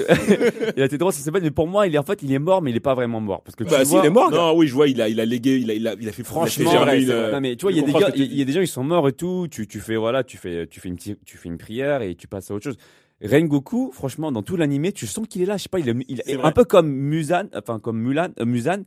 il 0.76 0.82
a 0.82 0.86
été 0.86 0.96
droit 0.98 1.12
sur 1.12 1.22
ses 1.22 1.30
bottes, 1.30 1.42
mais 1.42 1.50
pour 1.50 1.68
moi, 1.68 1.86
il 1.86 1.94
est 1.94 1.98
en 1.98 2.02
fait, 2.04 2.22
il 2.22 2.32
est 2.32 2.38
mort, 2.38 2.62
mais 2.62 2.70
il 2.70 2.76
est 2.76 2.80
pas 2.80 2.94
vraiment 2.94 3.20
mort, 3.20 3.42
parce 3.42 3.54
que 3.54 3.64
tu 3.64 3.70
Bah, 3.70 3.80
le 3.80 3.84
si, 3.84 3.90
vois- 3.90 4.00
il 4.02 4.06
est 4.06 4.10
mort. 4.10 4.30
Non, 4.30 4.56
oui, 4.56 4.66
je 4.66 4.72
vois. 4.74 4.88
Il 4.88 5.00
a, 5.02 5.08
il 5.10 5.20
a 5.20 5.26
légué. 5.26 5.58
Il 5.58 5.70
a, 5.70 5.74
il 5.74 5.86
a, 5.86 5.94
il 6.00 6.08
a 6.08 6.12
fait 6.12 6.24
Franchement, 6.24 6.70
il 6.72 6.76
a 6.76 6.86
fait 6.86 6.90
c'est 7.00 7.02
une- 7.02 7.12
vrai. 7.12 7.32
Non 7.32 7.40
mais 7.40 7.54
tu 7.56 7.62
vois, 7.62 7.72
il 7.72 7.78
y 7.78 7.80
a 7.80 7.84
des 7.84 7.92
gars, 7.92 8.10
il 8.14 8.34
y 8.34 8.42
a 8.42 8.44
des 8.46 8.52
gens 8.52 8.60
ils 8.62 8.66
sont 8.66 8.82
morts 8.84 9.06
et 9.08 9.12
tout. 9.12 9.46
Tu, 9.50 9.66
tu 9.66 9.78
fais 9.80 9.96
voilà, 9.96 10.24
tu 10.24 10.38
fais, 10.38 10.66
tu 10.66 10.80
fais 10.80 10.88
une 10.88 10.96
petite- 10.96 11.22
tu 11.26 11.36
fais 11.36 11.48
une 11.50 11.58
prière 11.58 12.00
et 12.00 12.14
tu 12.14 12.26
passes 12.28 12.50
à 12.50 12.54
autre 12.54 12.64
chose. 12.64 12.76
Rengoku, 13.22 13.90
franchement, 13.92 14.32
dans 14.32 14.42
tout 14.42 14.56
l'animé, 14.56 14.90
tu 14.92 15.06
sens 15.06 15.26
qu'il 15.28 15.42
est 15.42 15.46
là. 15.46 15.56
Je 15.56 15.64
sais 15.64 15.68
pas, 15.68 15.78
il 15.78 15.88
est, 15.88 15.94
il 16.08 16.20
est 16.26 16.34
un 16.34 16.38
vrai. 16.38 16.52
peu 16.52 16.64
comme 16.64 16.88
Musan, 16.90 17.44
enfin 17.54 17.78
comme 17.78 17.98
Mulan, 18.00 18.28
euh, 18.40 18.44
Musan, 18.46 18.82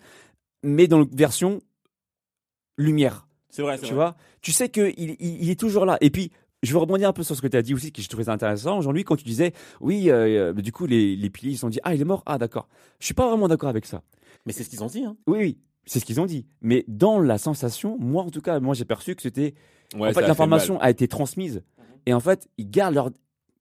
mais 0.64 0.88
dans 0.88 1.00
la 1.00 1.06
version 1.14 1.62
lumière. 2.78 3.28
C'est 3.50 3.62
vrai, 3.62 3.78
c'est 3.78 3.84
Tu 3.84 3.94
vrai. 3.94 3.96
vois, 3.96 4.16
tu 4.42 4.52
sais 4.52 4.70
que 4.70 4.94
il, 4.98 5.16
il, 5.20 5.50
est 5.50 5.60
toujours 5.60 5.86
là. 5.86 5.98
Et 6.02 6.10
puis, 6.10 6.32
je 6.64 6.72
veux 6.74 6.78
rebondir 6.80 7.08
un 7.08 7.14
peu 7.14 7.24
sur 7.24 7.36
ce 7.36 7.42
que 7.42 7.48
tu 7.48 7.56
as 7.56 7.62
dit 7.62 7.74
aussi, 7.74 7.92
que 7.92 8.02
je 8.02 8.10
trouvais 8.10 8.28
intéressant. 8.30 8.82
Jean-Louis, 8.82 9.04
quand 9.04 9.16
tu 9.16 9.24
disais, 9.24 9.54
oui, 9.80 10.10
euh, 10.10 10.52
euh, 10.52 10.54
du 10.54 10.72
coup, 10.72 10.86
les, 10.86 11.16
les 11.16 11.30
piliers, 11.30 11.52
ils 11.52 11.56
se 11.56 11.62
sont 11.62 11.70
dit, 11.70 11.80
ah, 11.84 11.96
il 11.96 12.02
est 12.02 12.06
mort, 12.06 12.24
ah, 12.26 12.38
d'accord. 12.38 12.68
Je 13.00 13.06
suis 13.06 13.14
pas 13.14 13.28
vraiment 13.30 13.48
d'accord 13.48 13.70
avec 13.70 13.86
ça. 13.86 14.02
Mais 14.46 14.52
c'est 14.54 14.64
ce 14.64 14.70
qu'ils 14.70 14.84
ont 14.84 14.88
dit. 14.88 15.04
Hein. 15.06 15.16
Oui, 15.28 15.38
oui, 15.40 15.58
c'est 15.86 16.00
ce 16.00 16.06
qu'ils 16.06 16.20
ont 16.20 16.26
dit. 16.26 16.46
Mais 16.62 16.84
dans 16.88 17.20
la 17.20 17.38
sensation, 17.38 17.98
moi, 18.00 18.24
en 18.24 18.30
tout 18.30 18.42
cas, 18.42 18.60
moi, 18.60 18.74
j'ai 18.74 18.86
perçu 18.86 19.16
que 19.16 19.22
c'était 19.22 19.54
Ouais, 19.96 20.10
en 20.10 20.14
fait, 20.14 20.22
l'information 20.28 20.80
a 20.82 20.90
été 20.90 21.08
transmise. 21.08 21.64
Et 22.06 22.14
en 22.14 22.20
fait, 22.20 22.48
ils 22.58 22.70
gardent 22.70 22.96
leur. 22.96 23.10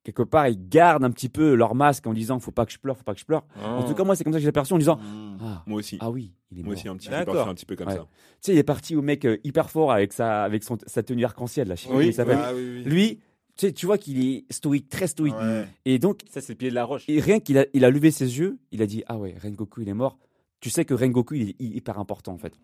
Quelque 0.04 0.22
part, 0.22 0.46
ils 0.48 0.68
gardent 0.68 1.02
un 1.04 1.10
petit 1.10 1.28
peu 1.30 1.54
leur 1.54 1.74
masque 1.74 2.06
en 2.06 2.12
disant 2.12 2.38
faut 2.38 2.50
pas 2.52 2.66
que 2.66 2.72
je 2.72 2.78
pleure, 2.78 2.96
faut 2.96 3.02
pas 3.04 3.14
que 3.14 3.20
je 3.20 3.24
pleure. 3.24 3.44
En 3.62 3.82
tout 3.84 3.94
cas, 3.94 4.04
moi, 4.04 4.14
c'est 4.14 4.22
comme 4.22 4.32
ça 4.34 4.38
que 4.38 4.44
j'ai 4.44 4.52
perçu 4.52 4.72
en 4.74 4.78
disant 4.78 4.98
ah, 5.40 5.62
Moi 5.66 5.78
aussi. 5.78 5.96
ah 6.00 6.10
oui, 6.10 6.34
il 6.52 6.58
est 6.58 6.62
Moi 6.62 6.72
mort. 6.74 6.78
aussi, 6.78 6.88
un 6.88 6.96
petit 6.96 7.08
peu, 7.08 7.40
un 7.40 7.54
petit 7.54 7.64
peu 7.66 7.74
comme 7.74 7.88
Ouais. 7.88 7.94
ça. 7.96 8.00
Tu 8.02 8.06
sais, 8.42 8.52
il 8.52 8.58
est 8.58 8.62
parti 8.64 8.94
au 8.96 9.02
mec 9.02 9.24
euh, 9.24 9.38
hyper 9.44 9.70
fort 9.70 9.90
avec 9.92 10.12
sa, 10.12 10.44
avec 10.44 10.62
son, 10.62 10.76
sa 10.86 11.02
tenue 11.02 11.24
arc-en-ciel, 11.24 11.68
là. 11.68 11.74
Je 11.74 11.82
sais 11.82 11.88
pas 11.88 11.96
Oui, 11.96 12.06
il 12.08 12.14
s'appelle. 12.14 12.38
Ah, 12.40 12.52
oui, 12.54 12.62
oui. 12.62 12.84
Lui, 12.84 13.16
tu 13.56 13.66
sais, 13.66 13.72
tu 13.72 13.86
vois 13.86 13.96
qu'il 13.98 14.22
est 14.26 14.44
stoïque, 14.52 14.88
très 14.90 15.06
stoïque. 15.06 15.34
Ouais. 15.36 15.66
Et 15.86 15.98
donc, 15.98 16.20
Ça, 16.30 16.40
c'est 16.42 16.52
le 16.52 16.58
pied 16.58 16.68
de 16.68 16.74
la 16.74 16.84
roche. 16.84 17.04
et 17.08 17.18
rien 17.20 17.40
qu'il 17.40 17.56
a, 17.56 17.64
il 17.72 17.84
a 17.84 17.90
levé 17.90 18.10
ses 18.10 18.38
yeux, 18.38 18.58
il 18.72 18.82
a 18.82 18.86
dit 18.86 19.02
ah 19.06 19.16
ouais, 19.16 19.34
Rengoku, 19.42 19.80
il 19.80 19.88
est 19.88 19.94
mort. 19.94 20.18
Tu 20.60 20.68
sais 20.70 20.84
que 20.84 20.92
Rengoku, 20.94 21.34
il 21.34 21.48
est, 21.50 21.56
hyper 21.60 21.98
important, 21.98 22.32
en 22.32 22.38
fait. 22.38 22.54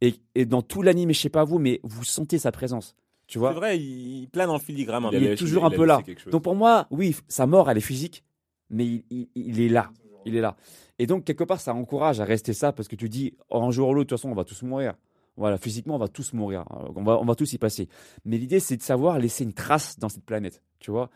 Et, 0.00 0.14
et 0.34 0.46
dans 0.46 0.62
tout 0.62 0.82
l'anime, 0.82 1.12
je 1.12 1.18
sais 1.20 1.28
pas 1.28 1.44
vous, 1.44 1.58
mais 1.58 1.80
vous 1.84 2.04
sentez 2.04 2.38
sa 2.38 2.50
présence. 2.52 2.94
Tu 3.26 3.38
vois 3.38 3.50
C'est 3.50 3.56
vrai, 3.56 3.78
il 3.78 4.28
plane 4.30 4.50
en 4.50 4.58
filigrane. 4.58 5.04
Il 5.12 5.24
est 5.24 5.36
toujours 5.36 5.64
un 5.64 5.68
a 5.68 5.76
peu 5.76 5.84
là. 5.86 5.96
Donc 6.30 6.42
pour 6.42 6.54
moi, 6.54 6.86
oui, 6.90 7.16
sa 7.28 7.46
mort, 7.46 7.70
elle 7.70 7.78
est 7.78 7.80
physique, 7.80 8.24
mais 8.70 8.84
il, 8.86 9.04
il- 9.10 9.28
il 9.34 9.60
est 9.60 9.68
là. 9.68 9.90
Il 10.24 10.36
est 10.36 10.40
là. 10.40 10.56
Et 10.98 11.06
donc, 11.06 11.24
quelque 11.24 11.42
part, 11.44 11.60
ça 11.60 11.74
encourage 11.74 12.20
à 12.20 12.24
rester 12.24 12.52
ça 12.52 12.72
parce 12.72 12.86
que 12.88 12.94
tu 12.96 13.08
dis, 13.08 13.34
un 13.50 13.70
jour 13.70 13.88
ou 13.88 13.94
l'autre, 13.94 14.04
de 14.06 14.08
toute 14.10 14.18
façon, 14.18 14.30
on 14.30 14.34
va 14.34 14.44
tous 14.44 14.62
mourir. 14.62 14.94
Voilà, 15.36 15.56
physiquement, 15.56 15.94
on 15.96 15.98
va 15.98 16.08
tous 16.08 16.32
mourir. 16.34 16.64
Euh, 16.70 16.88
On 16.94 17.02
va, 17.02 17.18
on 17.18 17.24
va 17.24 17.34
tous 17.34 17.52
y 17.54 17.58
passer. 17.58 17.88
Mais 18.24 18.36
l'idée, 18.38 18.60
c'est 18.60 18.76
de 18.76 18.82
savoir 18.82 19.18
laisser 19.18 19.42
une 19.44 19.54
trace 19.54 19.98
dans 19.98 20.08
cette 20.10 20.24
planète. 20.24 20.62
Tu 20.78 20.90
vois 20.90 21.08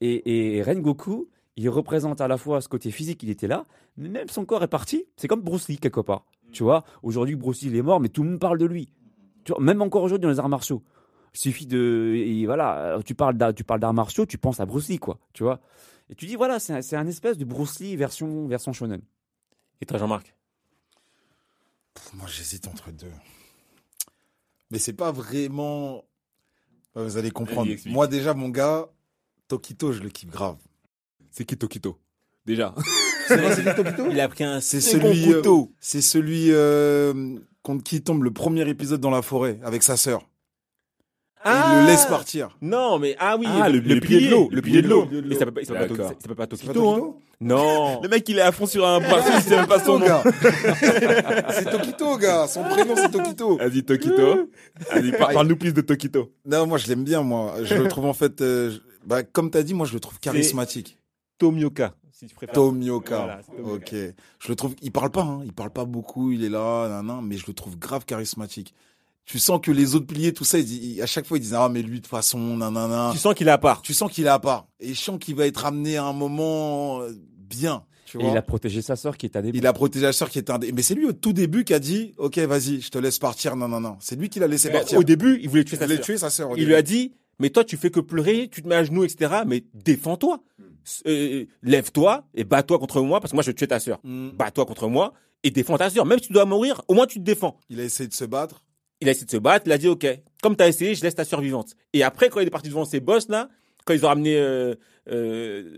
et, 0.00 0.56
et 0.56 0.62
Rengoku, 0.62 1.28
il 1.56 1.68
représente 1.68 2.20
à 2.20 2.26
la 2.28 2.38
fois 2.38 2.60
ce 2.62 2.68
côté 2.68 2.90
physique, 2.90 3.22
il 3.22 3.28
était 3.30 3.46
là, 3.46 3.66
mais 3.98 4.08
même 4.08 4.28
son 4.28 4.44
corps 4.46 4.62
est 4.64 4.68
parti. 4.68 5.04
C'est 5.16 5.28
comme 5.28 5.42
Bruce 5.42 5.68
Lee, 5.68 5.76
quelque 5.78 6.00
part. 6.00 6.24
Tu 6.50 6.62
vois 6.62 6.82
Aujourd'hui, 7.02 7.36
Bruce 7.36 7.62
Lee, 7.62 7.68
il 7.68 7.76
est 7.76 7.82
mort, 7.82 8.00
mais 8.00 8.08
tout 8.08 8.22
le 8.24 8.30
monde 8.30 8.40
parle 8.40 8.58
de 8.58 8.64
lui. 8.66 8.88
Tu 9.44 9.52
vois, 9.52 9.60
même 9.62 9.82
encore 9.82 10.02
aujourd'hui 10.02 10.22
dans 10.24 10.30
les 10.32 10.38
arts 10.40 10.48
martiaux. 10.48 10.82
Il 11.34 11.38
suffit 11.38 11.66
de. 11.66 12.14
et 12.16 12.46
voilà, 12.46 12.98
tu 13.04 13.14
parles 13.14 13.36
d'art, 13.36 13.54
tu 13.54 13.64
parles 13.64 13.80
d'arts 13.80 13.94
martiaux, 13.94 14.26
tu 14.26 14.38
penses 14.38 14.60
à 14.60 14.66
Bruce 14.66 14.88
Lee, 14.88 14.98
quoi. 14.98 15.18
Tu 15.32 15.42
vois 15.42 15.60
Et 16.10 16.14
tu 16.14 16.26
dis, 16.26 16.36
voilà, 16.36 16.58
c'est 16.58 16.74
un, 16.74 16.82
c'est 16.82 16.96
un 16.96 17.06
espèce 17.06 17.38
de 17.38 17.44
Bruce 17.44 17.80
Lee 17.80 17.96
version, 17.96 18.46
version 18.46 18.72
shonen. 18.72 19.00
Et 19.80 19.86
toi, 19.86 19.98
Jean-Marc? 19.98 20.34
Moi, 22.14 22.26
j'hésite 22.28 22.68
entre 22.68 22.90
deux. 22.90 23.12
Mais 24.70 24.78
c'est 24.78 24.92
pas 24.92 25.12
vraiment. 25.12 26.04
Vous 26.94 27.16
allez 27.16 27.30
comprendre. 27.30 27.70
Moi, 27.86 28.06
déjà, 28.06 28.34
mon 28.34 28.48
gars, 28.48 28.88
Tokito, 29.48 29.92
je 29.92 30.00
le 30.00 30.10
kiffe 30.10 30.30
grave. 30.30 30.56
C'est 31.30 31.44
Kito 31.44 31.68
Kito. 31.68 31.98
Déjà. 32.44 32.74
C'est 33.28 33.38
qui, 33.54 33.74
Tokito? 33.82 34.06
Il 34.10 34.20
a 34.20 34.28
pris 34.28 34.44
un 34.44 34.60
C'est 34.60 34.80
celui, 34.80 35.32
euh, 35.32 35.42
c'est 35.80 36.02
celui 36.02 36.48
euh, 36.50 37.38
contre 37.62 37.82
qui 37.82 38.02
tombe 38.02 38.22
le 38.22 38.30
premier 38.30 38.68
épisode 38.68 39.00
dans 39.00 39.10
la 39.10 39.22
forêt 39.22 39.58
avec 39.62 39.82
sa 39.82 39.96
sœur. 39.96 40.28
Et 41.44 41.48
il 41.48 41.80
le 41.80 41.86
laisse 41.86 42.06
partir. 42.06 42.56
Non, 42.60 42.98
mais 42.98 43.16
ah 43.18 43.36
oui, 43.36 43.46
Ah, 43.50 43.68
le- 43.68 43.80
le 43.80 44.00
pilier 44.00 44.26
de 44.26 44.30
l'eau, 44.30 44.48
le 44.52 44.62
pilier 44.62 44.82
de 44.82 44.88
l'eau. 44.88 45.08
Il 45.10 45.36
s'appelle 45.36 45.52
pas, 45.54 45.60
il 45.62 45.66
s'appelle 45.66 45.88
pas, 45.88 45.94
il 45.94 45.98
s'appelle 45.98 46.20
pas 46.28 46.34
pas 46.34 46.46
Tokito, 46.46 46.88
hein. 46.90 47.14
Non. 47.40 48.00
Le 48.02 48.08
mec, 48.08 48.28
il 48.28 48.38
est 48.38 48.42
à 48.42 48.52
fond 48.52 48.66
sur 48.66 48.86
un 48.86 49.00
parti, 49.10 49.28
il 49.34 49.42
sait 49.42 49.56
même 49.56 49.66
pas 49.66 49.80
son 49.80 49.98
nom. 49.98 50.06
gars. 50.06 50.22
c'est 51.50 51.70
Tokito, 51.70 52.16
gars. 52.16 52.46
Son 52.46 52.62
prénom, 52.62 52.94
c'est 52.96 53.10
Tokito. 53.10 53.56
Vas-y, 53.56 53.82
Tokito. 53.82 54.48
Vas-y, 54.92 55.10
par- 55.12 55.32
parle-nous 55.32 55.56
plus 55.56 55.72
de 55.72 55.80
Tokito. 55.80 56.30
Non, 56.46 56.66
moi, 56.66 56.78
je 56.78 56.86
l'aime 56.88 57.02
bien, 57.04 57.22
moi. 57.22 57.54
Je 57.62 57.74
le 57.74 57.88
trouve, 57.88 58.06
en 58.06 58.12
fait, 58.14 58.40
euh, 58.40 58.72
bah, 59.04 59.22
comme 59.24 59.50
t'as 59.50 59.62
dit, 59.64 59.74
moi, 59.74 59.86
je 59.86 59.94
le 59.94 60.00
trouve 60.00 60.18
charismatique. 60.20 60.98
Tomioka, 61.38 61.94
si 62.12 62.26
tu 62.26 62.34
préfères. 62.36 62.54
Tomioka. 62.54 63.16
Voilà, 63.16 63.40
c'est 63.44 63.56
Tomioka. 63.56 63.74
ok. 63.74 64.14
Je 64.38 64.48
le 64.48 64.54
trouve, 64.54 64.74
il 64.80 64.92
parle 64.92 65.10
pas, 65.10 65.22
hein. 65.22 65.40
Il 65.44 65.52
parle 65.52 65.70
pas 65.70 65.84
beaucoup, 65.84 66.30
il 66.30 66.44
est 66.44 66.48
là, 66.48 66.88
nan, 66.88 67.06
nan, 67.06 67.20
mais 67.24 67.36
je 67.36 67.46
le 67.48 67.52
trouve 67.54 67.76
grave 67.76 68.04
charismatique. 68.04 68.74
Tu 69.24 69.38
sens 69.38 69.60
que 69.62 69.70
les 69.70 69.94
autres 69.94 70.06
piliers, 70.06 70.32
tout 70.32 70.44
ça, 70.44 70.58
ils- 70.58 70.94
ils- 70.96 71.02
à 71.02 71.06
chaque 71.06 71.26
fois, 71.26 71.38
ils 71.38 71.40
disent, 71.40 71.54
ah, 71.54 71.68
mais 71.68 71.80
lui, 71.82 71.98
de 71.98 72.02
toute 72.04 72.08
façon, 72.08 72.38
nanana. 72.56 73.10
Tu 73.12 73.18
sens 73.18 73.34
qu'il 73.34 73.46
est 73.48 73.52
à 73.52 73.58
part. 73.58 73.80
Tu 73.82 73.94
sens 73.94 74.10
qu'il 74.10 74.24
est 74.24 74.28
à 74.28 74.38
part. 74.40 74.66
Et 74.80 74.94
je 74.94 75.00
sens 75.00 75.18
qu'il 75.20 75.36
va 75.36 75.46
être 75.46 75.64
amené 75.64 75.96
à 75.96 76.04
un 76.04 76.12
moment 76.12 77.00
euh, 77.02 77.12
bien. 77.38 77.84
Tu 78.04 78.20
Et 78.20 78.26
il 78.28 78.36
a 78.36 78.42
protégé 78.42 78.82
sa 78.82 78.96
sœur 78.96 79.16
qui 79.16 79.24
est 79.26 79.36
à 79.36 79.40
des 79.42 79.50
Il 79.54 79.66
a 79.66 79.72
protégé 79.72 80.04
la 80.04 80.12
sœur 80.12 80.28
qui 80.28 80.38
était 80.38 80.50
un 80.52 80.58
des... 80.58 80.72
Mais 80.72 80.82
c'est 80.82 80.94
lui 80.94 81.06
au 81.06 81.12
tout 81.12 81.32
début 81.32 81.64
qui 81.64 81.72
a 81.72 81.78
dit, 81.78 82.14
ok, 82.18 82.36
vas-y, 82.40 82.80
je 82.80 82.90
te 82.90 82.98
laisse 82.98 83.18
partir, 83.18 83.54
non, 83.56 83.68
non, 83.68 83.80
non. 83.80 83.96
C'est 84.00 84.16
lui 84.16 84.28
qui 84.28 84.38
l'a 84.40 84.48
laissé 84.48 84.70
partir. 84.70 84.98
Au 84.98 85.04
début, 85.04 85.38
il 85.40 85.48
voulait 85.48 85.64
tuer 85.64 85.76
il 85.76 85.78
sa 85.78 85.84
voulait 85.86 85.96
sœur. 85.96 86.04
tuer 86.04 86.18
sa 86.18 86.28
sœur. 86.28 86.50
au 86.50 86.54
Il 86.54 86.58
début. 86.58 86.68
lui 86.70 86.74
a 86.74 86.82
dit, 86.82 87.12
mais 87.38 87.48
toi, 87.50 87.64
tu 87.64 87.76
fais 87.76 87.90
que 87.90 88.00
pleurer, 88.00 88.48
tu 88.52 88.60
te 88.62 88.68
mets 88.68 88.74
à 88.74 88.84
genoux, 88.84 89.04
etc. 89.04 89.32
Mais 89.46 89.64
défends-toi. 89.72 90.42
Euh, 91.06 91.44
Lève-toi 91.62 92.26
et 92.34 92.44
bats-toi 92.44 92.78
contre 92.78 93.00
moi, 93.02 93.20
parce 93.20 93.30
que 93.30 93.36
moi, 93.36 93.42
je 93.42 93.50
vais 93.50 93.54
tuer 93.54 93.68
ta 93.68 93.78
sœur. 93.80 94.00
Mm. 94.04 94.30
Bats-toi 94.30 94.66
contre 94.66 94.88
moi 94.88 95.14
et 95.44 95.50
défends 95.50 95.78
ta 95.78 95.88
sœur. 95.90 96.04
Même 96.04 96.18
si 96.18 96.26
tu 96.26 96.32
dois 96.32 96.44
mourir, 96.44 96.82
au 96.88 96.94
moins 96.94 97.06
tu 97.06 97.18
te 97.18 97.24
défends. 97.24 97.58
Il 97.70 97.80
a 97.80 97.84
essayé 97.84 98.08
de 98.08 98.14
se 98.14 98.24
battre. 98.24 98.62
Il 99.02 99.08
a 99.08 99.10
essayé 99.10 99.26
de 99.26 99.30
se 99.30 99.36
battre, 99.36 99.66
il 99.66 99.72
a 99.72 99.78
dit, 99.78 99.88
OK, 99.88 100.06
comme 100.42 100.56
tu 100.56 100.62
as 100.62 100.68
essayé, 100.68 100.94
je 100.94 101.02
laisse 101.02 101.14
ta 101.14 101.24
sœur 101.24 101.40
vivante. 101.40 101.74
Et 101.92 102.02
après, 102.02 102.28
quand 102.30 102.40
il 102.40 102.46
est 102.46 102.50
parti 102.50 102.68
devant 102.70 102.84
ces 102.84 103.00
boss, 103.00 103.28
là, 103.28 103.48
quand 103.84 103.92
ils 103.94 104.04
ont 104.04 104.08
ramené, 104.08 104.36
euh, 104.38 104.74
euh, 105.10 105.76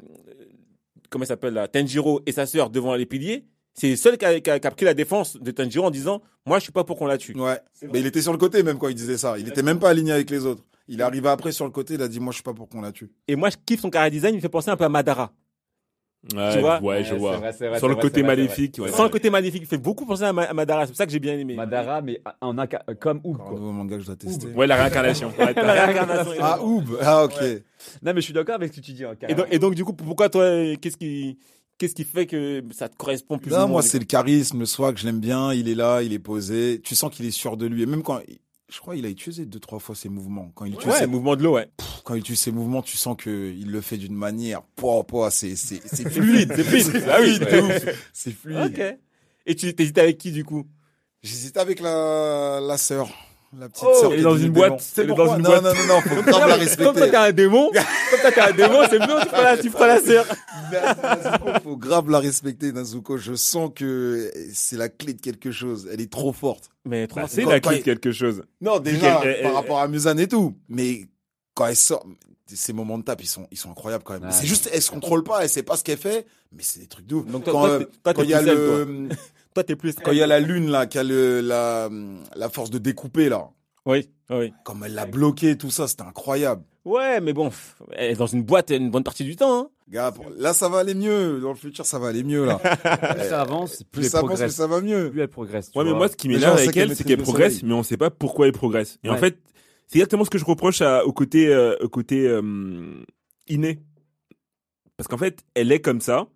comment 1.11 1.25
il 1.25 1.29
s'appelle, 1.29 1.55
là, 1.55 1.67
Tenjiro 1.69 2.21
et 2.27 2.33
sa 2.33 2.47
sœur 2.47 2.71
devant 2.71 2.95
les 2.95 3.07
piliers, 3.07 3.45
c'est 3.73 3.91
le 3.91 3.97
seul 3.97 4.17
qui 4.19 4.25
a, 4.25 4.39
qui 4.41 4.51
a- 4.51 4.61
qui 4.61 4.67
a 4.67 4.71
pris 4.71 4.85
la 4.85 4.95
défense 4.95 5.37
de 5.37 5.51
Tenjiro 5.51 5.87
en 5.87 5.91
disant, 5.91 6.23
moi, 6.47 6.59
je 6.59 6.65
suis 6.65 6.73
pas 6.73 6.85
pour 6.85 6.97
qu'on 6.99 7.07
la 7.07 7.19
tue. 7.19 7.35
Ouais. 7.37 7.59
Mais 7.91 8.01
il 8.01 8.07
était 8.07 8.23
sur 8.23 8.31
le 8.33 8.39
côté 8.39 8.63
même 8.63 8.79
quand 8.79 8.89
il 8.89 8.95
disait 8.95 9.19
ça. 9.19 9.39
Il 9.39 9.49
était 9.49 9.63
même 9.63 9.79
pas 9.79 9.89
aligné 9.91 10.13
avec 10.13 10.31
les 10.31 10.45
autres. 10.47 10.63
Il 10.87 11.01
est 11.01 11.03
arrivé 11.03 11.29
après 11.29 11.51
sur 11.51 11.65
le 11.65 11.71
côté, 11.71 11.95
il 11.95 12.03
a 12.03 12.09
dit, 12.09 12.21
moi, 12.21 12.31
je 12.31 12.37
suis 12.37 12.43
pas 12.43 12.53
pour 12.53 12.69
qu'on 12.69 12.83
la 12.83 12.93
tue. 12.93 13.11
Et 13.27 13.37
moi, 13.37 13.49
je 13.51 13.57
kiffe 13.65 13.81
son 13.81 13.91
cara 13.91 14.11
design, 14.11 14.35
il 14.35 14.37
me 14.37 14.41
fait 14.43 14.49
penser 14.51 14.71
un 14.71 14.77
peu 14.77 14.85
à 14.85 14.89
Madara. 14.91 15.33
Ouais, 16.35 16.53
Tu 16.55 16.61
vois 16.61 16.81
ouais, 16.83 17.05
je 17.05 17.13
Ouais, 17.13 17.19
vois. 17.19 17.33
c'est 17.35 17.39
vrai, 17.41 17.53
c'est 17.53 17.69
vrai, 17.69 17.79
Sur 17.79 17.89
le 17.89 17.97
côté 17.97 18.23
vrai, 18.23 18.29
maléfique. 18.29 18.79
ouais. 18.79 18.91
Sans 18.91 19.03
le 19.03 19.11
côté 19.11 19.29
magnifique, 19.29 19.63
il 19.63 19.69
fait 19.69 19.77
beaucoup 19.77 20.07
penser 20.07 20.23
à, 20.25 20.33
Ma- 20.33 20.45
à 20.45 20.55
Madara. 20.55 20.87
C'est 20.87 20.93
pour 20.93 20.97
ça 20.97 21.05
que 21.05 21.13
j'ai 21.13 21.19
bien 21.19 21.39
aimé. 21.39 21.55
Madara, 21.55 22.01
mais 22.01 22.23
en 22.41 22.57
un 22.57 22.67
cas- 22.67 22.83
comme 22.99 23.21
Oub. 23.25 23.37
Un 23.41 23.45
quoi. 23.45 23.59
nouveau 23.59 23.73
manga 23.73 23.97
que 23.97 24.01
je 24.03 24.07
dois 24.07 24.17
tester. 24.17 24.47
Ouais, 24.49 24.67
la 24.67 24.77
réincarnation. 24.77 25.33
Ouais, 25.39 25.53
La 25.57 25.85
réincarnation. 25.87 26.33
Ah, 26.41 26.63
Oub. 26.63 26.85
Ah, 27.03 27.25
ok. 27.25 27.35
Non, 28.03 28.13
mais 28.15 28.17
je 28.17 28.21
suis 28.21 28.33
d'accord 28.33 28.55
avec 28.55 28.73
ce 28.73 28.81
que 28.81 28.85
tu 28.87 28.93
dis. 28.93 29.05
hein, 29.05 29.15
Et 29.29 29.35
donc, 29.35 29.47
et 29.51 29.59
donc, 29.59 29.75
du 29.75 29.85
coup, 29.85 29.93
pourquoi 29.93 30.29
toi, 30.31 30.45
qu'est-ce 30.81 30.97
qui, 30.97 31.39
Qu'est-ce 31.77 31.95
qui 31.97 32.05
fait 32.05 32.27
que 32.27 32.63
ça 32.71 32.89
te 32.89 32.97
correspond 32.97 33.37
plus 33.37 33.51
ou 33.51 33.55
Là, 33.55 33.61
moins 33.63 33.67
moi, 33.69 33.83
c'est 33.83 33.99
le 33.99 34.05
charisme, 34.05 34.61
le 34.61 34.65
swag, 34.67 34.97
je 34.97 35.05
l'aime 35.07 35.19
bien. 35.19 35.53
Il 35.53 35.69
est 35.69 35.75
là, 35.75 36.03
il 36.03 36.13
est 36.13 36.21
posé. 36.21 36.81
Tu 36.85 36.95
sens 36.95 37.13
qu'il 37.13 37.27
est 37.27 37.33
sûr 37.33 37.57
de 37.57 37.67
lui. 37.67 37.83
Et 37.83 37.87
même 37.87 38.03
quand, 38.05 38.21
je 38.75 38.81
crois, 38.81 38.97
il 38.97 39.07
a 39.07 39.09
utilisé 39.09 39.47
deux, 39.47 39.61
trois 39.61 39.79
fois 39.79 39.95
ses 39.95 40.09
mouvements. 40.09 40.51
Quand 40.55 40.65
il 40.65 40.75
utilise, 40.75 40.93
Ouais, 40.95 40.99
ses, 41.01 41.07
mouvement 41.07 41.37
de 41.37 41.43
l'eau, 41.45 41.55
ouais. 41.55 41.69
quand 42.05 42.15
il 42.15 42.19
utilise 42.21 42.41
ses 42.41 42.51
mouvements, 42.51 42.83
tu 42.83 42.97
sens 42.97 43.17
que 43.17 43.53
il 43.57 43.71
le 43.71 43.81
fait 43.81 43.97
d'une 43.99 44.15
manière, 44.15 44.63
pouah, 44.77 45.05
pouah, 45.05 45.31
c'est, 45.31 45.55
c'est, 45.55 45.81
c'est 45.87 46.09
fluide, 46.11 46.53
c'est 46.57 46.65
fluide. 46.65 47.05
Ah 47.09 47.19
oui, 47.21 47.39
de 47.39 47.45
ouais. 47.45 47.63
ouf. 47.89 48.11
C'est 48.13 48.33
fluide. 48.33 48.75
Ok. 48.79 48.99
Et 49.47 49.55
tu 49.55 49.73
t'hésites 49.75 49.99
avec 49.99 50.19
qui 50.19 50.33
du 50.33 50.45
coup? 50.45 50.67
J'hésitais 51.23 51.61
avec 51.61 51.81
la, 51.81 52.61
la 52.61 52.77
sœur. 52.77 53.09
La 53.59 53.69
petite 53.69 53.85
Oh, 53.87 53.95
sœur. 54.01 54.13
elle 54.13 54.21
est 54.21 54.23
dans 54.23 54.37
une 54.37 54.53
boîte, 54.53 54.83
dans 54.97 55.03
une 55.03 55.09
non, 55.09 55.15
boîte. 55.15 55.41
Non, 55.63 55.73
non, 55.73 55.87
non, 55.89 56.01
faut 56.01 56.23
grave 56.31 56.49
la 56.49 56.57
respecter. 56.57 56.85
Comme 56.85 56.95
toi 56.97 57.09
t'es 57.09 57.17
un 57.17 57.33
démon, 57.33 57.71
comme 58.23 58.33
toi 58.33 58.45
un 58.49 58.53
démon, 58.53 58.79
c'est 58.91 58.99
bien, 58.99 59.21
tu 59.21 59.27
prends 59.29 59.43
la, 59.43 59.59
tu 59.59 59.71
prends 59.71 59.87
la 59.87 60.01
sœur. 60.01 60.27
Nazuko, 60.73 61.49
faut 61.63 61.77
grave 61.77 62.11
la 62.11 62.19
respecter, 62.19 62.73
Nazuko. 62.73 63.17
Je 63.17 63.35
sens 63.35 63.71
que 63.75 64.31
c'est 64.53 64.77
la 64.77 64.89
clé 64.89 65.15
de 65.15 65.21
quelque 65.21 65.51
chose. 65.53 65.89
Elle 65.93 66.01
est 66.01 66.11
trop 66.11 66.33
forte. 66.33 66.71
Mais 66.85 67.07
trop 67.07 67.21
Bah, 67.21 67.27
c'est 67.29 67.45
la 67.45 67.61
clé 67.61 67.79
de 67.79 67.83
quelque 67.85 68.13
chose. 68.13 68.43
Non, 68.61 68.79
déjà, 68.81 69.23
elle- 69.25 69.43
par 69.43 69.55
rapport 69.55 69.81
à 69.81 69.89
Musan 69.89 70.19
et 70.19 70.27
tout. 70.29 70.57
Mais 70.69 71.07
quand 71.55 71.67
elle 71.67 71.77
sort, 71.77 72.05
ces 72.53 72.73
moments 72.73 72.99
de 72.99 73.05
tape, 73.05 73.23
ils 73.23 73.27
sont, 73.29 73.47
ils 73.51 73.59
sont 73.59 73.71
incroyables 73.71 74.05
quand 74.05 74.15
même. 74.15 74.25
Ouais. 74.25 74.33
c'est 74.33 74.47
juste, 74.47 74.69
elle 74.73 74.83
se 74.83 74.91
contrôle 74.91 75.25
pas, 75.25 75.43
elle 75.43 75.49
sait 75.49 75.63
pas 75.63 75.77
ce 75.77 75.85
qu'elle 75.85 75.99
fait, 75.99 76.27
mais 76.53 76.63
c'est 76.63 76.81
des 76.81 76.87
trucs 76.87 77.07
de 77.07 77.15
ouf. 77.17 77.27
Donc 77.27 77.45
toi- 77.45 77.53
quand, 77.53 77.61
toi, 77.61 77.71
euh, 77.71 77.85
toi, 78.03 78.15
quand 78.15 78.23
il 78.23 78.31
y 78.31 78.35
a 78.35 78.43
le, 78.43 79.09
Toi 79.55 79.65
t'es 79.65 79.77
plus. 79.77 79.95
quand 79.95 80.13
il 80.13 80.19
y 80.19 80.23
a 80.23 80.27
la 80.27 80.41
lune, 80.41 80.69
là, 80.71 80.87
qui 80.87 80.99
a 80.99 81.05
le, 81.05 81.41
la, 81.41 81.89
la 82.35 82.49
force 82.49 82.71
de 82.71 82.79
découper, 82.79 83.29
là. 83.29 83.51
Oui, 83.87 84.09
oui. 84.31 84.53
Comme 84.65 84.83
elle 84.85 84.95
l'a 84.95 85.07
bloqué, 85.07 85.57
tout 85.57 85.71
ça, 85.71 85.87
c'était 85.87 86.03
incroyable. 86.03 86.63
Ouais, 86.85 87.21
mais 87.21 87.33
bon, 87.33 87.51
elle 87.93 88.13
est 88.13 88.17
dans 88.17 88.27
une 88.27 88.43
boîte 88.43 88.71
une 88.71 88.91
bonne 88.91 89.05
partie 89.05 89.25
du 89.25 89.37
temps. 89.37 89.59
Hein. 89.59 89.71
Gars, 89.89 90.13
là, 90.37 90.53
ça 90.55 90.69
va 90.69 90.79
aller 90.79 90.95
mieux. 90.95 91.41
Dans 91.41 91.51
le 91.51 91.55
futur, 91.55 91.85
ça 91.87 91.99
va 91.99 92.09
aller 92.09 92.25
mieux, 92.25 92.45
là. 92.45 92.59
Plus 93.15 93.29
ça 93.29 93.41
avance, 93.41 93.77
plus 93.77 93.85
Plus 93.85 94.05
elle 94.05 94.11
ça 94.11 94.19
avance, 94.19 94.31
plus 94.31 94.37
progresse. 94.37 94.55
ça 94.55 94.67
va 94.67 94.81
mieux. 94.81 95.11
Plus 95.11 95.21
elle 95.21 95.29
progresse. 95.29 95.71
tu 95.71 95.79
Ouais, 95.79 95.85
mais 95.85 95.93
moi, 95.93 96.09
ce 96.09 96.17
qui 96.17 96.29
m'énerve 96.29 96.57
avec 96.59 96.77
elle, 96.77 96.95
c'est 96.97 97.05
qu'elle 97.05 97.19
le 97.19 97.23
progresse, 97.23 97.55
soleil. 97.55 97.69
mais 97.69 97.75
on 97.75 97.83
sait 97.83 97.97
pas 97.97 98.11
pourquoi 98.11 98.47
elle 98.47 98.53
progresse. 98.53 98.99
Et 99.05 99.11
en 99.11 99.17
fait, 99.17 99.39
c'est 99.87 99.99
exactement 99.99 100.25
ce 100.25 100.31
que 100.31 100.39
je 100.39 100.45
reproche 100.45 100.81
à, 100.81 101.05
au 101.07 101.13
côté, 101.13 101.49
euh, 101.49 101.77
au 101.81 101.89
côté 101.89 102.27
euh, 102.27 102.43
inné. 103.49 103.81
Parce 104.97 105.09
qu'en 105.09 105.19
fait, 105.19 105.41
elle 105.55 105.73
est 105.73 105.81
comme 105.81 106.01
ça, 106.01 106.27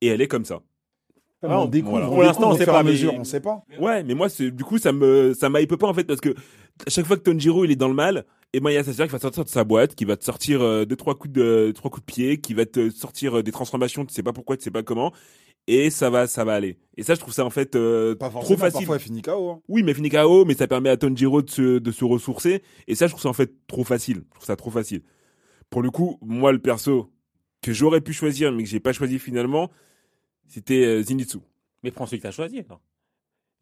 et 0.00 0.08
elle 0.08 0.20
est 0.20 0.28
comme 0.28 0.44
ça. 0.44 0.60
Ah, 1.42 1.60
on 1.62 1.66
découvre. 1.66 1.92
Voilà. 1.92 2.06
Pour 2.08 2.22
l'instant, 2.22 2.50
on 2.50 2.56
sait 2.56 2.66
pas. 2.66 2.82
mais- 2.82 3.06
on 3.18 3.24
sait 3.24 3.40
pas. 3.40 3.64
Ouais, 3.78 4.02
mais 4.04 4.14
moi, 4.14 4.28
du 4.38 4.64
coup, 4.64 4.78
ça 4.78 4.92
me, 4.92 5.32
ça 5.34 5.48
m'hype 5.48 5.74
pas, 5.76 5.86
en 5.88 5.94
fait, 5.94 6.04
parce 6.04 6.20
que 6.20 6.30
à 6.86 6.90
chaque 6.90 7.06
fois 7.06 7.16
que 7.16 7.22
Tonjiro, 7.22 7.64
il 7.64 7.70
est 7.70 7.76
dans 7.76 7.88
le 7.88 7.94
mal, 7.94 8.24
et 8.52 8.60
ben, 8.60 8.70
il 8.70 8.74
y 8.74 8.76
a 8.76 8.84
sa 8.84 8.92
sœur 8.92 9.06
qui 9.06 9.12
va 9.12 9.18
sortir 9.18 9.44
de 9.44 9.48
sa 9.48 9.64
boîte, 9.64 9.94
qui 9.94 10.04
va 10.04 10.16
te 10.16 10.24
sortir 10.24 10.60
euh, 10.62 10.84
deux, 10.84 10.96
trois 10.96 11.14
coups 11.16 11.32
de, 11.32 11.72
trois 11.74 11.90
coups 11.90 12.04
de 12.06 12.12
pied, 12.12 12.40
qui 12.40 12.52
va 12.54 12.66
te 12.66 12.90
sortir 12.90 13.38
euh, 13.38 13.42
des 13.42 13.52
transformations, 13.52 14.04
tu 14.04 14.12
sais 14.12 14.22
pas 14.22 14.32
pourquoi, 14.32 14.56
tu 14.56 14.64
sais 14.64 14.70
pas 14.70 14.82
comment, 14.82 15.12
et 15.66 15.88
ça 15.90 16.10
va, 16.10 16.26
ça 16.26 16.44
va 16.44 16.54
aller. 16.54 16.78
Et 16.96 17.02
ça, 17.02 17.14
je 17.14 17.20
trouve 17.20 17.32
ça, 17.34 17.44
en 17.44 17.50
fait, 17.50 17.76
euh, 17.76 18.14
Pas 18.16 18.28
trop 18.30 18.56
facile. 18.56 18.80
Parfois, 18.80 18.96
elle 18.96 19.02
finit 19.02 19.22
KO. 19.22 19.50
hein. 19.50 19.60
Oui, 19.68 19.82
mais 19.82 19.94
fini 19.94 20.08
KO, 20.08 20.44
mais 20.44 20.54
ça 20.54 20.66
permet 20.66 20.88
à 20.90 20.96
Tonjiro 20.96 21.42
de 21.42 21.50
se, 21.50 21.78
de 21.78 21.90
se 21.92 22.04
ressourcer. 22.04 22.62
Et 22.88 22.94
ça, 22.94 23.06
je 23.06 23.12
trouve 23.12 23.22
ça 23.22 23.28
en 23.28 23.34
fait 23.34 23.52
trop 23.66 23.84
facile. 23.84 24.24
Je 24.32 24.34
trouve 24.36 24.46
ça 24.46 24.56
trop 24.56 24.70
facile. 24.70 25.02
Pour 25.70 25.82
le 25.82 25.90
coup, 25.90 26.18
moi, 26.22 26.50
le 26.52 26.58
perso 26.58 27.10
que 27.62 27.72
j'aurais 27.72 28.00
pu 28.00 28.12
choisir, 28.12 28.50
mais 28.52 28.62
que 28.64 28.68
j'ai 28.68 28.80
pas 28.80 28.92
choisi 28.92 29.18
finalement, 29.18 29.70
c'était 30.50 30.84
euh, 30.84 31.02
Zenitsu. 31.02 31.38
Mais 31.82 31.90
prends 31.90 32.06
celui 32.06 32.18
que 32.18 32.24
t'as 32.24 32.30
choisi. 32.30 32.58
alors. 32.60 32.80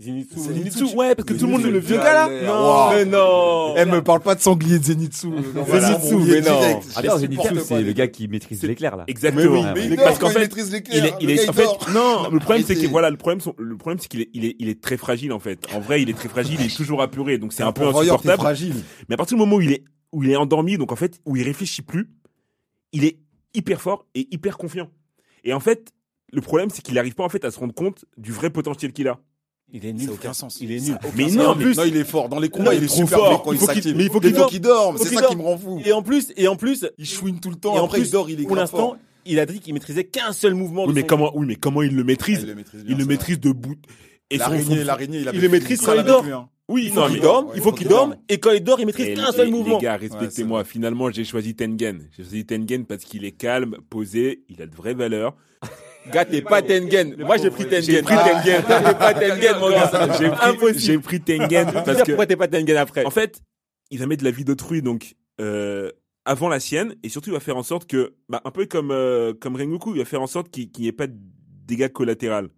Zenitsu. 0.00 0.38
Zenitsu, 0.38 0.84
ouais, 0.94 1.16
parce 1.16 1.26
que 1.26 1.34
tout 1.34 1.46
le 1.46 1.52
monde, 1.52 1.62
le 1.64 1.78
vieux 1.80 1.96
gars 1.96 2.28
là 2.28 2.28
Non, 2.46 2.52
waouh. 2.52 2.92
mais 2.94 3.04
non. 3.04 3.74
Elle 3.76 3.88
me 3.88 4.00
parle 4.00 4.20
pas 4.20 4.36
de 4.36 4.40
sanglier 4.40 4.78
de 4.78 4.84
Zenitsu. 4.84 5.28
Va 5.54 5.80
Zenitsu, 5.80 6.14
mais 6.18 6.40
non. 6.40 6.80
Attends, 6.94 7.18
Zenitsu, 7.18 7.48
c'est 7.64 7.82
le 7.82 7.92
gars 7.92 8.06
qui 8.06 8.28
maîtrise 8.28 8.62
l'éclair, 8.62 8.96
là. 8.96 9.02
Exactement. 9.08 9.72
Mais 9.74 9.80
oui, 9.80 9.88
Mais 9.90 9.96
parce 9.96 10.18
qu'en 10.20 10.26
quand 10.26 10.30
il 10.30 10.34
fait, 10.34 10.38
maîtrise 10.40 10.70
les 10.72 10.82
il 10.92 11.04
est, 11.04 11.14
il 11.20 11.30
est, 11.30 11.48
en 11.48 11.52
fait, 11.52 11.66
non, 11.92 12.30
le 12.30 12.38
problème 12.38 12.64
c'est 12.64 12.76
que 12.76 12.86
voilà, 12.86 13.10
le 13.10 13.16
problème, 13.16 13.40
le 13.58 13.76
problème 13.76 13.98
c'est 13.98 14.06
qu'il 14.08 14.20
est, 14.20 14.30
il 14.34 14.44
est, 14.44 14.54
il 14.60 14.68
est 14.68 14.80
très 14.80 14.96
fragile 14.96 15.32
en 15.32 15.40
fait. 15.40 15.66
En 15.74 15.80
vrai, 15.80 16.00
il 16.00 16.08
est 16.08 16.14
très 16.14 16.28
fragile, 16.28 16.58
il 16.60 16.66
est 16.66 16.76
toujours 16.76 17.02
apuré, 17.02 17.38
donc 17.38 17.52
c'est 17.52 17.64
un 17.64 17.72
peu 17.72 17.86
insupportable. 17.88 18.40
fragile. 18.40 18.74
Mais 19.08 19.14
à 19.14 19.16
partir 19.16 19.36
du 19.36 19.40
moment 19.40 19.56
où 19.56 19.60
il 19.60 19.72
est, 19.72 19.82
où 20.12 20.22
il 20.22 20.30
est 20.30 20.36
endormi, 20.36 20.78
donc 20.78 20.92
en 20.92 20.96
fait, 20.96 21.18
où 21.26 21.34
il 21.36 21.42
réfléchit 21.42 21.82
plus, 21.82 22.08
il 22.92 23.04
est 23.04 23.18
hyper 23.52 23.80
fort 23.80 24.06
et 24.14 24.28
hyper 24.30 24.56
confiant. 24.58 24.90
Et 25.42 25.52
en 25.52 25.60
fait, 25.60 25.90
le 26.32 26.40
problème, 26.40 26.70
c'est 26.70 26.82
qu'il 26.82 26.94
n'arrive 26.94 27.14
pas 27.14 27.24
en 27.24 27.28
fait 27.28 27.44
à 27.44 27.50
se 27.50 27.58
rendre 27.58 27.74
compte 27.74 28.04
du 28.16 28.32
vrai 28.32 28.50
potentiel 28.50 28.92
qu'il 28.92 29.08
a. 29.08 29.18
Il 29.70 29.84
est 29.84 29.88
Ça 29.88 29.94
nul. 29.94 30.06
n'a 30.06 30.12
aucun 30.12 30.32
sens. 30.32 30.58
Il 30.62 30.72
est 30.72 30.78
Ça 30.78 30.92
nul. 30.92 30.98
Mais 31.16 31.26
non, 31.30 31.48
en 31.48 31.54
mais- 31.54 31.64
plus- 31.64 31.76
non, 31.76 31.84
il 31.84 31.96
est 31.96 32.04
fort. 32.04 32.28
Dans 32.30 32.38
les 32.40 32.48
combats, 32.48 32.72
Non, 32.72 32.78
il 32.78 32.84
est 32.84 32.86
trop 32.86 32.96
super 33.04 33.18
fort. 33.18 33.42
quand 33.42 33.52
Il 33.52 33.58
s'active. 33.60 33.96
mais 33.96 34.04
il 34.04 34.10
faut 34.10 34.18
qu'il 34.20 34.60
dorme. 34.60 34.96
C'est 34.98 35.14
ça 35.14 35.22
qui 35.26 35.36
me 35.36 35.42
rend 35.42 35.58
fou. 35.58 35.80
Et 35.84 35.92
en 35.92 36.02
plus, 36.02 36.32
et 36.36 36.48
en 36.48 36.56
plus, 36.56 36.86
Il 36.96 37.04
chouine 37.06 37.38
tout 37.40 37.50
le 37.50 37.56
temps. 37.56 37.76
et 37.76 37.78
en 37.78 37.84
Après, 37.84 37.98
plus, 37.98 38.08
il 38.08 38.12
dort, 38.12 38.30
il 38.30 38.40
est 38.40 38.44
pour 38.44 38.56
l'instant, 38.56 38.96
il 39.26 39.38
a 39.38 39.44
dit 39.46 39.60
qu'il 39.60 39.74
maîtrisait 39.74 40.04
qu'un 40.04 40.32
seul 40.32 40.54
mouvement. 40.54 40.84
Oui, 40.84 40.88
de 40.88 40.94
mais 40.94 41.00
son- 41.02 41.06
comment, 41.06 41.32
oui, 41.36 41.46
mais 41.46 41.56
comment 41.56 41.82
il 41.82 41.94
le 41.94 42.02
maîtrise? 42.04 42.40
Il 42.42 42.48
le 42.48 42.54
maîtrise 42.54 42.82
bien, 42.84 42.94
Il 42.94 42.98
le 42.98 43.04
maîtrise 43.04 43.40
de 43.40 43.52
bout. 43.52 43.76
Et 44.30 44.36
son- 44.38 44.44
L'araignée, 44.44 44.84
l'araignée, 44.84 45.24
il 45.34 45.40
le 45.40 45.48
maîtrise 45.50 45.80
quand 45.82 45.94
il 45.94 46.02
dort. 46.04 46.24
hein. 46.24 46.48
Oui, 46.70 46.84
Il 46.88 46.94
non, 46.94 47.08
dorme, 47.08 47.48
il 47.54 47.62
faut 47.62 47.72
qu'il 47.72 47.88
dorme, 47.88 48.16
et 48.28 48.38
quand 48.38 48.50
il 48.50 48.62
dort, 48.62 48.78
il 48.78 48.84
maîtrise 48.84 49.14
qu'un 49.16 49.26
les- 49.30 49.32
seul 49.36 49.46
les 49.46 49.52
mouvement. 49.52 49.78
gars, 49.78 49.94
Ouais, 49.94 50.00
c'est 50.10 50.14
respectez-moi. 50.18 50.64
Finalement, 50.64 51.10
j'ai 51.10 51.24
choisi 51.24 51.54
Tengen. 51.54 52.06
J'ai 52.14 52.22
choisi 52.24 52.44
Tengen 52.44 52.84
parce 52.84 53.04
qu'il 53.04 53.24
est 53.24 53.32
calme, 53.32 53.76
posé, 53.88 54.44
il 54.50 54.60
a 54.60 54.66
de 54.66 54.74
vraies 54.76 54.92
valeurs. 54.94 55.34
Gars, 56.06 56.24
t'es 56.24 56.40
pas 56.42 56.62
Tengen. 56.62 57.16
Moi, 57.18 57.36
j'ai 57.36 57.50
pris 57.50 57.64
Tengen. 57.66 57.82
J'ai 57.82 58.02
pris 58.02 58.14
Ah. 58.16 58.40
Tengen. 58.42 58.62
T'es 58.62 58.94
pas 58.94 59.14
Tengen, 59.14 59.58
mon 59.58 59.70
gars. 59.70 59.90
J'ai 60.18 60.30
pris, 60.30 60.48
Impossible. 60.48 60.78
j'ai 60.80 60.98
pris 60.98 61.20
Tengen 61.20 61.70
parce 61.84 61.98
que, 62.02 62.06
Pourquoi 62.06 62.26
t'es 62.26 62.36
pas 62.36 62.48
Tengen 62.48 62.76
après? 62.76 63.04
en 63.04 63.10
fait, 63.10 63.40
il 63.90 63.98
va 63.98 64.06
mettre 64.06 64.20
de 64.22 64.28
la 64.28 64.34
vie 64.34 64.44
d'autrui, 64.44 64.80
donc, 64.82 65.14
euh, 65.40 65.90
avant 66.24 66.48
la 66.48 66.60
sienne, 66.60 66.94
et 67.02 67.08
surtout, 67.08 67.30
il 67.30 67.34
va 67.34 67.40
faire 67.40 67.56
en 67.56 67.62
sorte 67.62 67.86
que, 67.88 68.14
bah, 68.28 68.40
un 68.44 68.50
peu 68.50 68.66
comme, 68.66 68.90
euh, 68.90 69.32
comme 69.34 69.56
Rengoku, 69.56 69.94
il 69.94 69.98
va 69.98 70.04
faire 70.04 70.22
en 70.22 70.26
sorte 70.26 70.50
qu'il 70.50 70.70
n'y 70.78 70.86
ait 70.86 70.92
pas 70.92 71.06
de 71.06 71.14
dégâts 71.66 71.88
collatéraux. 71.88 72.48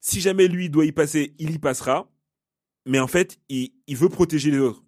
Si 0.00 0.20
jamais 0.20 0.46
lui 0.48 0.70
doit 0.70 0.86
y 0.86 0.92
passer, 0.92 1.34
il 1.38 1.50
y 1.50 1.58
passera. 1.58 2.10
Mais 2.86 2.98
en 2.98 3.06
fait, 3.06 3.36
il, 3.50 3.72
il 3.86 3.96
veut 3.96 4.08
protéger 4.08 4.50
les 4.50 4.58
autres. 4.58 4.82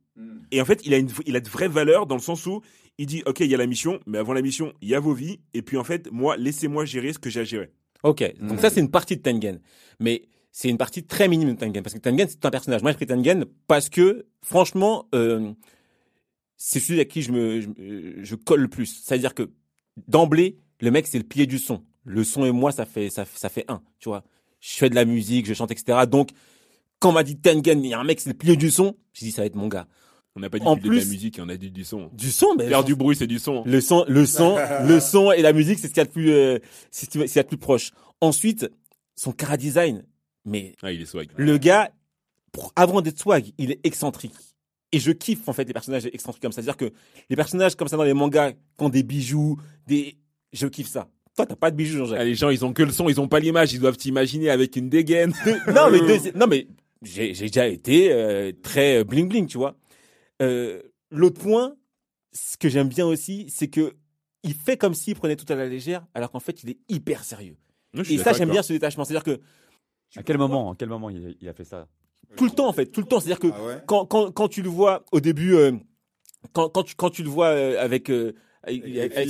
Et 0.51 0.61
en 0.61 0.65
fait, 0.65 0.81
il 0.85 0.95
a, 0.95 0.99
une, 0.99 1.11
il 1.27 1.37
a 1.37 1.41
de 1.41 1.49
vraies 1.49 1.69
valeurs 1.69 2.07
dans 2.07 2.17
le 2.17 2.21
sens 2.21 2.47
où 2.47 2.61
il 2.99 3.07
dit, 3.07 3.23
OK, 3.27 3.41
il 3.41 3.47
y 3.47 3.55
a 3.55 3.59
la 3.59 3.67
mission, 3.67 4.01
mais 4.07 4.19
avant 4.19 4.33
la 4.33 4.43
mission, 4.43 4.73
il 4.83 4.89
y 4.89 4.95
a 4.95 5.01
vos 5.01 5.15
vies. 5.15 5.41
Et 5.55 5.63
puis, 5.63 5.77
en 5.77 5.85
fait, 5.85 6.11
moi, 6.13 6.37
laissez-moi 6.37 6.85
gérer 6.85 7.13
ce 7.13 7.19
que 7.19 7.31
j'ai 7.31 7.41
à 7.41 7.45
gérer. 7.45 7.73
Ok, 8.03 8.35
donc 8.41 8.59
ça 8.59 8.71
c'est 8.71 8.81
une 8.81 8.91
partie 8.91 9.17
de 9.17 9.23
Tengen. 9.23 9.61
Mais 10.01 10.23
c'est 10.51 10.69
une 10.69 10.79
partie 10.79 11.05
très 11.05 11.29
minime 11.29 11.55
de 11.55 11.59
Tengen. 11.59 11.83
Parce 11.83 11.95
que 11.95 12.01
Tengen 12.01 12.27
c'est 12.29 12.45
un 12.45 12.51
personnage. 12.51 12.83
Moi 12.83 12.91
j'ai 12.91 12.97
pris 12.97 13.07
Tengen 13.07 13.45
parce 13.67 13.89
que 13.89 14.27
franchement, 14.43 15.09
euh, 15.15 15.53
c'est 16.57 16.81
celui 16.81 17.01
à 17.01 17.05
qui 17.05 17.23
je 17.23 17.33
me 17.33 17.61
je, 17.61 17.69
je 18.23 18.35
colle 18.35 18.63
le 18.63 18.69
plus. 18.69 19.03
C'est-à-dire 19.05 19.35
que 19.35 19.51
d'emblée, 20.09 20.59
le 20.81 20.91
mec 20.91 21.07
c'est 21.07 21.19
le 21.19 21.25
pied 21.25 21.47
du 21.47 21.59
son. 21.59 21.85
Le 22.05 22.25
son 22.25 22.45
et 22.45 22.51
moi 22.51 22.73
ça 22.73 22.87
fait 22.87 23.09
ça, 23.09 23.25
ça 23.25 23.49
fait 23.49 23.65
un, 23.69 23.83
tu 24.01 24.09
vois. 24.09 24.25
Je 24.61 24.73
fais 24.73 24.91
de 24.91 24.95
la 24.95 25.05
musique, 25.05 25.47
je 25.47 25.55
chante, 25.55 25.71
etc. 25.71 26.01
Donc 26.11 26.31
quand 26.99 27.11
on 27.11 27.13
m'a 27.13 27.23
dit 27.23 27.37
Tengen, 27.39 27.85
il 27.85 27.91
y 27.91 27.95
a 27.95 28.01
un 28.01 28.05
mec 28.05 28.21
c'est 28.21 28.31
le 28.31 28.37
pilier 28.37 28.57
du 28.57 28.71
son, 28.71 28.97
j'ai 29.13 29.27
dit 29.27 29.33
ça 29.33 29.43
va 29.43 29.47
être 29.47 29.55
mon 29.55 29.69
gars. 29.69 29.87
On 30.35 30.41
n'a 30.41 30.49
pas 30.49 30.59
dit 30.59 30.67
En 30.67 30.77
de 30.77 30.89
la 30.89 31.05
musique, 31.05 31.39
on 31.43 31.49
a 31.49 31.57
dit 31.57 31.71
du 31.71 31.85
son. 31.85 32.09
Du 32.15 32.31
son, 32.31 32.55
mais 32.57 32.69
Faire 32.69 32.85
du 32.85 32.95
bruit, 32.95 33.17
c'est 33.17 33.27
du 33.27 33.39
son. 33.39 33.63
le 33.67 33.81
son, 33.81 34.05
le 34.09 34.25
son, 34.25 34.57
le 34.87 34.99
son 35.01 35.31
et 35.33 35.43
la 35.43 35.53
musique, 35.53 35.79
c'est 35.79 35.89
ce 35.89 35.93
qu'il 35.93 35.99
y 36.01 36.01
a 36.01 36.07
de 36.07 36.11
plus, 36.11 36.31
euh, 36.33 36.59
c'est 36.91 37.07
ce 37.07 37.11
qu'il 37.11 37.21
y 37.37 37.39
a 37.39 37.43
de 37.43 37.49
plus 37.49 37.59
proche. 37.59 37.91
Ensuite, 38.21 38.71
son 39.15 39.33
cara 39.33 39.57
design. 39.57 40.05
Mais 40.45 40.75
Ah, 40.83 40.91
il 40.91 41.03
est 41.03 41.07
swag. 41.07 41.29
le 41.37 41.59
gars, 41.59 41.93
pour- 42.51 42.73
avant 42.77 43.01
d'être 43.03 43.19
swag, 43.19 43.53
il 43.59 43.71
est 43.73 43.81
excentrique. 43.85 44.33
Et 44.91 44.99
je 44.99 45.13
kiffe 45.13 45.49
en 45.49 45.53
fait 45.53 45.65
les 45.65 45.73
personnages 45.73 46.07
excentriques 46.07 46.43
comme 46.43 46.53
ça. 46.53 46.63
C'est-à-dire 46.63 46.77
que 46.77 46.93
les 47.31 47.37
personnages 47.37 47.77
comme 47.77 47.89
ça 47.89 47.97
dans 47.97 48.03
les 48.03 48.13
mangas, 48.15 48.53
qui 48.53 48.59
ont 48.79 48.89
des 48.89 49.03
bijoux, 49.03 49.59
des, 49.87 50.17
je 50.53 50.67
kiffe 50.67 50.89
ça. 50.89 51.09
Toi, 51.37 51.47
t'as 51.47 51.57
pas 51.57 51.71
de 51.71 51.77
bijoux, 51.77 51.99
Jean-Jacques. 51.99 52.19
Ah, 52.21 52.25
les 52.25 52.35
gens, 52.35 52.51
ils 52.51 52.63
ont 52.65 52.73
que 52.75 52.83
le 52.83 52.91
son, 52.93 53.09
ils 53.09 53.19
ont 53.21 53.29
pas 53.29 53.41
l'image, 53.41 53.73
ils 53.73 53.81
doivent 53.81 53.97
t'imaginer 53.97 54.51
avec 54.51 54.77
une 54.77 54.89
dégaine. 54.91 55.33
non 55.75 55.91
mais 55.91 55.99
non 56.35 56.47
mais 56.47 56.67
j'ai 57.03 57.33
j'ai 57.35 57.47
déjà 57.47 57.67
été 57.69 58.13
euh, 58.13 58.53
très 58.63 59.03
bling 59.05 59.29
bling, 59.29 59.47
tu 59.47 59.57
vois. 59.59 59.75
Euh, 60.43 60.83
L'autre 61.11 61.41
point, 61.41 61.77
ce 62.33 62.57
que 62.57 62.69
j'aime 62.71 62.89
bien 62.89 63.07
aussi, 63.07 63.47
c'est 63.51 63.69
que 63.69 63.93
il 64.43 64.55
fait 64.55 64.77
comme 64.79 64.95
s'il 64.95 65.15
prenait 65.15 65.37
tout 65.37 65.51
à 65.53 65.55
la 65.57 65.67
légère, 65.69 66.07
alors 66.15 66.31
qu'en 66.31 66.41
fait 66.41 66.63
il 66.63 66.71
est 66.71 66.79
hyper 66.89 67.23
sérieux. 67.23 67.57
Et 68.09 68.17
ça 68.19 68.33
j'aime 68.33 68.49
bien 68.51 68.63
ce 68.63 68.73
détachement, 68.73 69.05
c'est-à-dire 69.05 69.23
que 69.25 69.41
À 70.17 70.23
quel 70.23 70.39
moment, 70.39 70.73
à 70.73 70.75
quel 70.77 70.89
moment 70.89 71.11
il 71.11 71.27
a, 71.27 71.31
il 71.41 71.49
a 71.49 71.53
fait 71.53 71.65
ça? 71.65 71.87
Tout 72.37 72.45
le 72.45 72.51
temps 72.51 72.67
en 72.67 72.73
fait, 72.73 72.87
tout 72.87 73.01
le 73.03 73.07
temps, 73.07 73.21
c'est-à-dire 73.21 73.39
que 73.41 73.49
Ah 73.53 73.63
ouais? 73.67 73.83
quand, 73.87 74.07
quand, 74.07 74.33
quand 74.33 74.49
tu 74.49 74.63
le 74.63 74.71
vois 74.71 75.05
au 75.13 75.21
début, 75.21 75.55
euh, 75.55 75.73
quand, 76.55 76.71
quand, 76.71 76.83
tu, 76.83 76.95
quand 76.95 77.11
tu 77.11 77.23
le 77.23 77.29
vois 77.29 77.49
euh, 77.49 77.79
avec, 77.79 78.11
euh, 78.11 78.33
avec, 78.63 78.83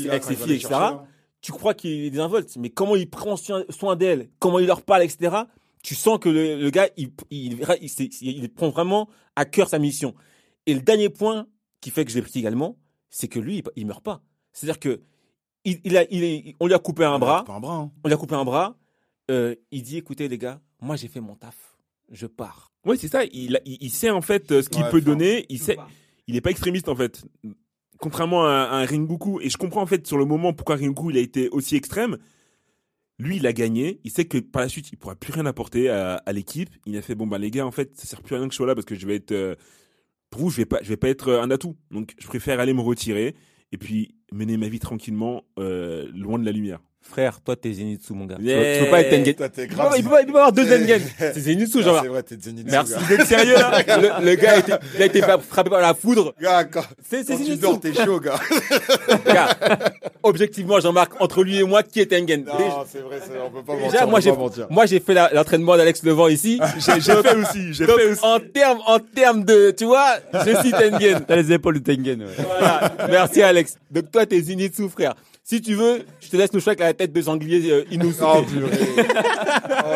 là, 0.04 0.20
ses 0.20 0.36
filles, 0.36 0.46
les 0.46 0.54
etc., 0.56 0.68
chercher, 0.68 0.96
tu 1.40 1.50
crois 1.50 1.74
qu'il 1.74 1.90
est 2.04 2.10
désinvolte, 2.10 2.56
mais 2.58 2.70
comment 2.70 2.94
il 2.94 3.10
prend 3.10 3.36
soin, 3.36 3.96
d'elles, 3.96 4.30
comment 4.38 4.60
il 4.60 4.66
leur 4.66 4.82
parle, 4.82 5.02
etc., 5.02 5.36
tu 5.82 5.96
sens 5.96 6.20
que 6.20 6.28
le, 6.28 6.60
le 6.60 6.70
gars, 6.70 6.88
il, 6.96 7.10
il, 7.30 7.58
il, 7.80 7.88
c'est- 7.90 8.22
il 8.22 8.48
prend 8.48 8.68
vraiment 8.70 9.08
à 9.34 9.44
cœur 9.44 9.68
sa 9.68 9.80
mission. 9.80 10.14
Et 10.66 10.74
le 10.74 10.80
dernier 10.80 11.08
point 11.08 11.46
qui 11.80 11.90
fait 11.90 12.04
que 12.04 12.10
je 12.10 12.16
l'ai 12.16 12.22
pris 12.22 12.38
également, 12.40 12.78
c'est 13.10 13.28
que 13.28 13.38
lui, 13.40 13.62
il, 13.76 13.86
meurt 13.86 14.02
pas. 14.02 14.22
C'est-à-dire 14.52 14.78
que 14.80 15.00
il, 15.64 15.80
il 15.84 15.96
a, 15.96 16.04
il 16.10 16.24
est, 16.24 16.56
on 16.60 16.66
lui 16.66 16.74
a 16.74 16.78
coupé 16.78 17.04
un 17.04 17.18
bras, 17.18 17.44
Pas 17.44 17.54
un 17.54 17.60
bras. 17.60 17.76
hein. 17.76 17.92
on 18.04 18.08
lui 18.08 18.14
a 18.14 18.16
coupé 18.16 18.34
un 18.34 18.44
bras, 18.44 18.76
euh, 19.30 19.54
il 19.70 19.82
dit, 19.82 19.96
écoutez 19.98 20.28
les 20.28 20.38
gars, 20.38 20.60
moi 20.80 20.96
j'ai 20.96 21.08
fait 21.08 21.20
mon 21.20 21.34
taf, 21.36 21.76
je 22.10 22.26
pars. 22.26 22.72
Ouais, 22.84 22.96
c'est 22.96 23.08
ça. 23.08 23.24
Il, 23.32 23.56
a- 23.56 23.60
il, 23.64 23.78
il 23.80 23.90
sait 23.90 24.10
en 24.10 24.22
fait 24.22 24.50
euh, 24.52 24.62
ce 24.62 24.68
qu'il 24.68 24.82
Ouais, 24.82 24.90
peut 24.90 25.00
donner. 25.00 25.46
Il 25.48 25.60
sait. 25.60 25.76
Il 26.26 26.36
est 26.36 26.40
pas 26.40 26.50
extrémiste 26.50 26.88
en 26.88 26.96
fait. 26.96 27.24
Contrairement 27.98 28.44
à, 28.44 28.62
à. 28.80 28.84
Et 28.84 29.48
je 29.50 29.56
comprends 29.56 29.82
en 29.82 29.86
fait 29.86 30.04
sur 30.06 30.18
le 30.18 30.24
moment 30.24 30.52
pourquoi 30.52 30.76
Ringoku 30.76 31.10
il 31.10 31.16
a 31.16 31.20
été 31.20 31.48
aussi 31.50 31.76
extrême. 31.76 32.18
Lui, 33.18 33.36
il 33.36 33.46
a 33.46 33.52
gagné. 33.52 34.00
Il 34.02 34.10
sait 34.10 34.24
que 34.24 34.38
par 34.38 34.62
la 34.62 34.68
suite, 34.68 34.90
il 34.90 34.96
pourra 34.96 35.14
plus 35.14 35.32
rien 35.32 35.46
apporter 35.46 35.88
à, 35.90 36.14
à 36.16 36.32
l'équipe. 36.32 36.70
Il 36.86 36.96
a 36.96 37.02
fait 37.02 37.14
bon 37.14 37.26
bah 37.28 37.38
les 37.38 37.50
gars, 37.52 37.64
en 37.66 37.70
fait, 37.70 37.96
ça 37.96 38.06
sert 38.06 38.20
plus 38.22 38.34
à 38.34 38.38
rien 38.38 38.48
que 38.48 38.52
je 38.52 38.56
sois 38.56 38.66
là 38.66 38.74
parce 38.74 38.84
que 38.86 38.96
je 38.96 39.06
vais 39.06 39.14
être 39.16 39.30
euh, 39.30 39.54
pour 40.32 40.40
vous, 40.40 40.50
je 40.50 40.56
vais 40.56 40.66
pas, 40.66 40.78
je 40.82 40.88
vais 40.88 40.96
pas 40.96 41.08
être 41.08 41.32
un 41.32 41.50
atout. 41.50 41.76
Donc, 41.92 42.14
je 42.18 42.26
préfère 42.26 42.58
aller 42.58 42.72
me 42.72 42.80
retirer 42.80 43.36
et 43.70 43.78
puis 43.78 44.16
mener 44.32 44.56
ma 44.56 44.68
vie 44.68 44.80
tranquillement 44.80 45.44
euh, 45.58 46.10
loin 46.14 46.38
de 46.38 46.44
la 46.44 46.52
lumière. 46.52 46.80
Frère, 47.10 47.40
toi, 47.44 47.56
t'es 47.56 47.72
Zenitsu, 47.74 48.14
mon 48.14 48.24
gars. 48.24 48.36
Tu 48.36 48.44
Yeah. 48.44 48.56
peux- 48.58 48.78
Tu 48.78 48.84
peux 48.84 48.90
pas 48.90 49.00
être 49.00 49.10
Tengen. 49.10 49.34
Toi, 49.34 49.48
t'es 49.50 49.62
Il 49.64 49.68
peut 49.68 49.74
grave. 49.74 49.90
pas- 49.90 49.96
il 49.98 50.04
peut 50.04 50.10
pas 50.10 50.20
il 50.22 50.26
peut 50.26 50.32
pas 50.32 50.38
avoir 50.38 50.52
deux 50.52 50.66
Tengen. 50.66 51.00
C'est 51.18 51.40
Zenitsu, 51.40 51.78
Ah, 51.80 51.82
genre. 51.82 52.00
C'est 52.02 52.08
vrai, 52.08 52.22
t'es 52.22 52.36
Zenitsu. 52.40 52.70
Merci 52.70 52.92
d'être 53.08 53.26
sérieux, 53.26 53.54
là. 53.54 53.82
Le, 54.20 54.24
le 54.24 54.34
gars 54.36 54.52
a 54.52 54.58
été, 54.58 54.72
il 54.94 55.02
a 55.02 55.06
été 55.06 55.20
frappé 55.20 55.68
par 55.68 55.80
la 55.82 55.92
foudre. 55.94 56.32
Gars, 56.40 56.64
quand, 56.64 56.80
C'est 57.06 57.24
c'est 57.26 57.32
quand 57.32 57.38
tu 57.38 57.44
Zenitsu. 57.44 57.60
dors, 57.60 57.80
t'es 57.80 57.92
chaud, 57.92 58.18
gars. 58.20 58.40
Gars, 59.26 59.56
objectivement, 60.22 60.80
Jean-Marc, 60.80 61.20
entre 61.20 61.42
lui 61.42 61.58
et 61.58 61.64
moi, 61.64 61.82
qui 61.82 62.00
est 62.00 62.06
Tengen? 62.06 62.26
Déjà- 62.44 62.58
Non, 62.58 62.84
c'est 62.90 63.00
vrai, 63.00 63.18
c'est- 63.22 63.32
on 63.44 63.50
peut 63.50 63.62
pas 63.64 63.74
mentir. 63.74 63.90
Déjà, 63.92 64.06
moi 64.06 64.20
j'ai, 64.20 64.32
moi 64.70 64.86
j'ai 64.86 65.00
fait 65.00 65.14
la- 65.14 65.30
l'entraînement 65.34 65.76
d'Alex 65.76 66.02
Levent 66.04 66.28
ici. 66.28 66.60
J'ai 66.78 67.00
j'ai 67.00 67.12
fait 67.22 67.34
aussi, 67.34 67.72
j'ai 67.74 67.86
Donc, 67.86 67.98
fait 67.98 68.06
aussi. 68.12 68.20
en 68.24 68.38
termes, 68.40 68.80
en 68.86 68.98
termes 69.00 69.44
de, 69.44 69.70
tu 69.76 69.84
vois, 69.84 70.14
je 70.32 70.56
suis 70.60 70.70
Tengen. 70.70 71.24
T'as 71.26 71.36
les 71.36 71.52
épaules 71.52 71.80
de 71.80 71.92
Tengen. 71.92 72.22
Ouais. 72.22 72.26
Voilà. 72.58 72.92
Merci 73.10 73.42
Alex. 73.42 73.76
Donc 73.90 74.10
toi, 74.10 74.24
t'es 74.24 74.40
Zenitsu, 74.40 74.88
frère. 74.88 75.14
Si 75.52 75.60
tu 75.60 75.74
veux, 75.74 76.06
je 76.18 76.30
te 76.30 76.36
laisse 76.38 76.50
nous 76.54 76.60
choisir 76.60 76.82
avec 76.82 76.98
la 76.98 77.04
tête 77.04 77.12
de 77.12 77.20
sanglier 77.20 77.70
euh, 77.70 77.84
Inosuke. 77.90 78.22
Oh, 78.26 78.42
purée. 78.42 78.70
Oh 78.70 79.02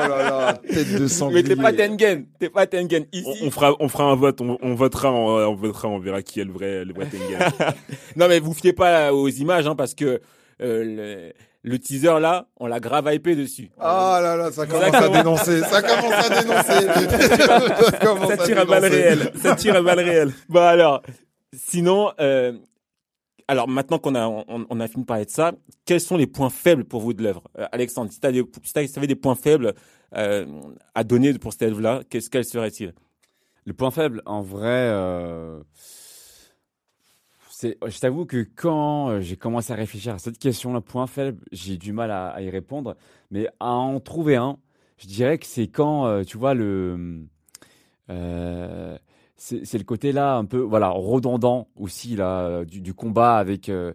là 0.07 0.09
là, 0.09 0.61
tête 0.69 0.93
de 1.01 1.07
sanglier. 1.09 1.43
Mais 1.43 1.49
t'es 1.49 1.57
pas 1.57 1.73
Tengen. 1.73 2.27
T'es 2.39 2.51
pas 2.51 2.67
Tengen. 2.67 3.07
Ici. 3.11 3.25
On, 3.41 3.47
on 3.47 3.51
fera, 3.51 3.75
on 3.81 3.89
fera 3.89 4.05
un 4.05 4.17
vote, 4.17 4.39
on, 4.43 4.59
on 4.61 4.75
votera, 4.75 5.11
on, 5.11 5.29
on 5.49 5.55
votera, 5.55 5.89
on 5.89 5.99
verra 5.99 6.21
qui 6.21 6.41
est 6.41 6.45
le 6.45 6.53
vrai, 6.53 6.85
le 6.85 6.93
vrai 6.93 7.07
Tengen. 7.07 7.39
Non, 8.17 8.29
mais 8.29 8.39
vous 8.39 8.53
fiez 8.53 8.75
pas 8.75 9.15
aux 9.15 9.31
images, 9.31 9.67
hein, 9.67 9.75
parce 9.75 9.95
que 9.95 10.21
euh, 10.61 10.85
le, 10.85 11.33
le 11.63 11.79
teaser 11.79 12.21
là, 12.21 12.49
on 12.61 12.67
l'a 12.67 12.79
grave 12.79 13.09
hypé 13.11 13.35
dessus. 13.35 13.71
Ah 13.81 14.19
là 14.23 14.37
là, 14.37 14.53
ça 14.53 14.67
commence 14.67 14.93
à 14.95 15.09
dénoncer. 15.09 15.61
Ça 15.63 15.81
commence 15.81 16.13
à 16.13 16.43
dénoncer. 16.43 17.37
ça 17.91 17.93
commence 17.93 18.29
ça 18.29 18.37
tire 18.37 18.59
à 18.59 18.65
balles 18.67 18.83
dénoncer. 18.83 19.03
réelles. 19.03 19.33
Ça 19.43 19.55
tire 19.57 19.77
à 19.77 19.81
balles 19.81 20.01
réelles. 20.01 20.33
Bah 20.51 20.69
alors, 20.69 21.01
sinon, 21.55 22.11
euh, 22.21 22.53
alors 23.49 23.69
maintenant 23.69 23.99
qu'on 23.99 24.15
a 24.15 24.27
on, 24.27 24.81
a 24.81 24.89
fini 24.89 25.03
de 25.03 25.07
parler 25.07 25.25
de 25.25 25.31
ça, 25.31 25.53
quels 25.85 26.01
sont 26.01 26.17
les 26.17 26.27
points 26.27 26.51
faibles 26.51 26.85
pour 26.85 27.01
vous 27.01 27.13
de 27.13 27.23
l'œuvre, 27.23 27.45
Euh, 27.59 27.67
Alexandre 27.73 28.13
Si 28.13 28.21
tu 28.21 28.27
avais 28.27 29.07
des 29.07 29.15
points 29.17 29.35
faibles 29.35 29.75
euh, 30.15 30.47
à 30.95 31.05
donner 31.05 31.33
pour 31.35 31.53
cette 31.53 31.63
œuvre-là, 31.63 32.03
qu'est-ce 32.11 32.31
quels 32.31 32.45
seraient-ils 32.45 32.93
Le 33.65 33.73
point 33.73 33.91
faible, 33.91 34.23
en 34.27 34.43
vrai, 34.43 34.91
euh, 34.91 35.63
je 37.63 37.99
t'avoue 38.01 38.27
que 38.27 38.47
quand 38.55 39.21
j'ai 39.21 39.37
commencé 39.37 39.73
à 39.73 39.77
réfléchir 39.77 40.15
à 40.15 40.19
cette 40.19 40.39
question, 40.39 40.73
le 40.73 40.81
point 40.81 41.07
faible, 41.07 41.45
j'ai 41.53 41.77
du 41.77 41.93
mal 41.93 42.11
à, 42.11 42.41
y 42.43 42.51
répondre. 42.51 42.97
Mais 43.31 43.49
à 43.61 43.73
en 43.73 44.01
trouver 44.01 44.37
un, 44.37 44.59
je 44.99 45.07
dirais 45.07 45.39
que 45.39 45.47
c'est 45.47 45.69
quand, 45.69 46.25
tu 46.25 46.37
vois, 46.37 46.55
le, 46.55 47.27
euh, 48.11 48.99
c'est, 49.37 49.75
le 49.79 49.85
côté 49.85 50.13
là 50.13 50.37
un 50.37 50.45
peu, 50.45 50.59
voilà, 50.59 50.89
redondant 50.91 51.69
aussi 51.77 52.17
là 52.17 52.65
du, 52.65 52.81
du 52.81 52.95
combat 52.95 53.37
avec, 53.39 53.69
euh, 53.69 53.93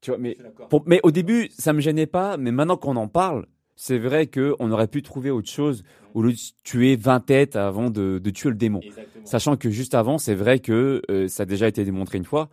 tu 0.00 0.10
vois, 0.10 0.18
mais 0.18 0.36
pour- 0.68 0.84
mais 0.86 1.00
au 1.04 1.10
début, 1.10 1.50
ça 1.58 1.72
me 1.72 1.80
gênait 1.80 2.06
pas, 2.06 2.36
mais 2.36 2.52
maintenant 2.52 2.76
qu'on 2.76 2.96
en 2.96 3.08
parle, 3.08 3.46
c'est 3.76 3.98
vrai 3.98 4.26
que 4.26 4.54
on 4.60 4.70
aurait 4.72 4.88
pu 4.88 5.02
trouver 5.02 5.30
autre 5.30 5.48
chose 5.50 5.84
au 6.14 6.22
lieu 6.22 6.32
de 6.32 6.38
tuer 6.64 6.96
20 6.96 7.20
têtes 7.20 7.56
avant 7.56 7.90
de, 7.90 8.20
de 8.22 8.30
tuer 8.30 8.50
le 8.50 8.56
démon. 8.56 8.84
Sachant 9.24 9.56
que 9.56 9.70
juste 9.70 9.94
avant, 9.94 10.18
c'est 10.18 10.34
vrai 10.34 10.60
que 10.60 11.02
euh, 11.10 11.28
ça 11.28 11.44
a 11.44 11.46
déjà 11.46 11.68
été 11.68 11.84
démontré 11.84 12.18
une 12.18 12.24
fois. 12.24 12.50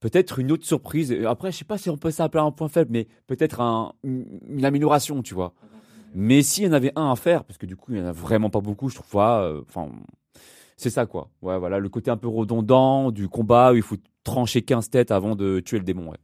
Peut-être 0.00 0.38
une 0.40 0.52
autre 0.52 0.66
surprise. 0.66 1.12
Euh, 1.12 1.28
Après, 1.28 1.52
je 1.52 1.58
sais 1.58 1.64
pas 1.64 1.78
si 1.78 1.90
on 1.90 1.96
peut 1.98 2.10
s'appeler 2.10 2.42
un 2.42 2.50
point 2.52 2.68
faible, 2.68 2.90
mais 2.92 3.08
peut-être 3.28 3.60
un, 3.60 3.94
une 4.04 4.64
amélioration, 4.64 5.22
tu 5.22 5.34
vois. 5.34 5.54
Mais 6.14 6.42
s'il 6.42 6.64
y 6.64 6.68
en 6.68 6.72
avait 6.72 6.92
un 6.96 7.12
à 7.12 7.16
faire, 7.16 7.44
parce 7.44 7.58
que 7.58 7.66
du 7.66 7.76
coup, 7.76 7.92
il 7.92 7.98
y 7.98 8.02
en 8.02 8.06
a 8.06 8.12
vraiment 8.12 8.50
pas 8.50 8.60
beaucoup, 8.60 8.88
je 8.88 8.96
trouve 8.96 9.10
pas. 9.10 9.42
euh, 9.44 9.62
Enfin, 9.68 9.90
c'est 10.82 10.90
ça, 10.90 11.06
quoi. 11.06 11.30
Ouais, 11.40 11.58
voilà, 11.58 11.78
le 11.78 11.88
côté 11.88 12.10
un 12.10 12.16
peu 12.16 12.28
redondant 12.28 13.10
du 13.10 13.28
combat 13.28 13.72
où 13.72 13.76
il 13.76 13.82
faut 13.82 13.96
trancher 14.24 14.62
15 14.62 14.90
têtes 14.90 15.10
avant 15.10 15.36
de 15.36 15.60
tuer 15.60 15.78
le 15.78 15.84
démon, 15.84 16.10
ouais. 16.10 16.18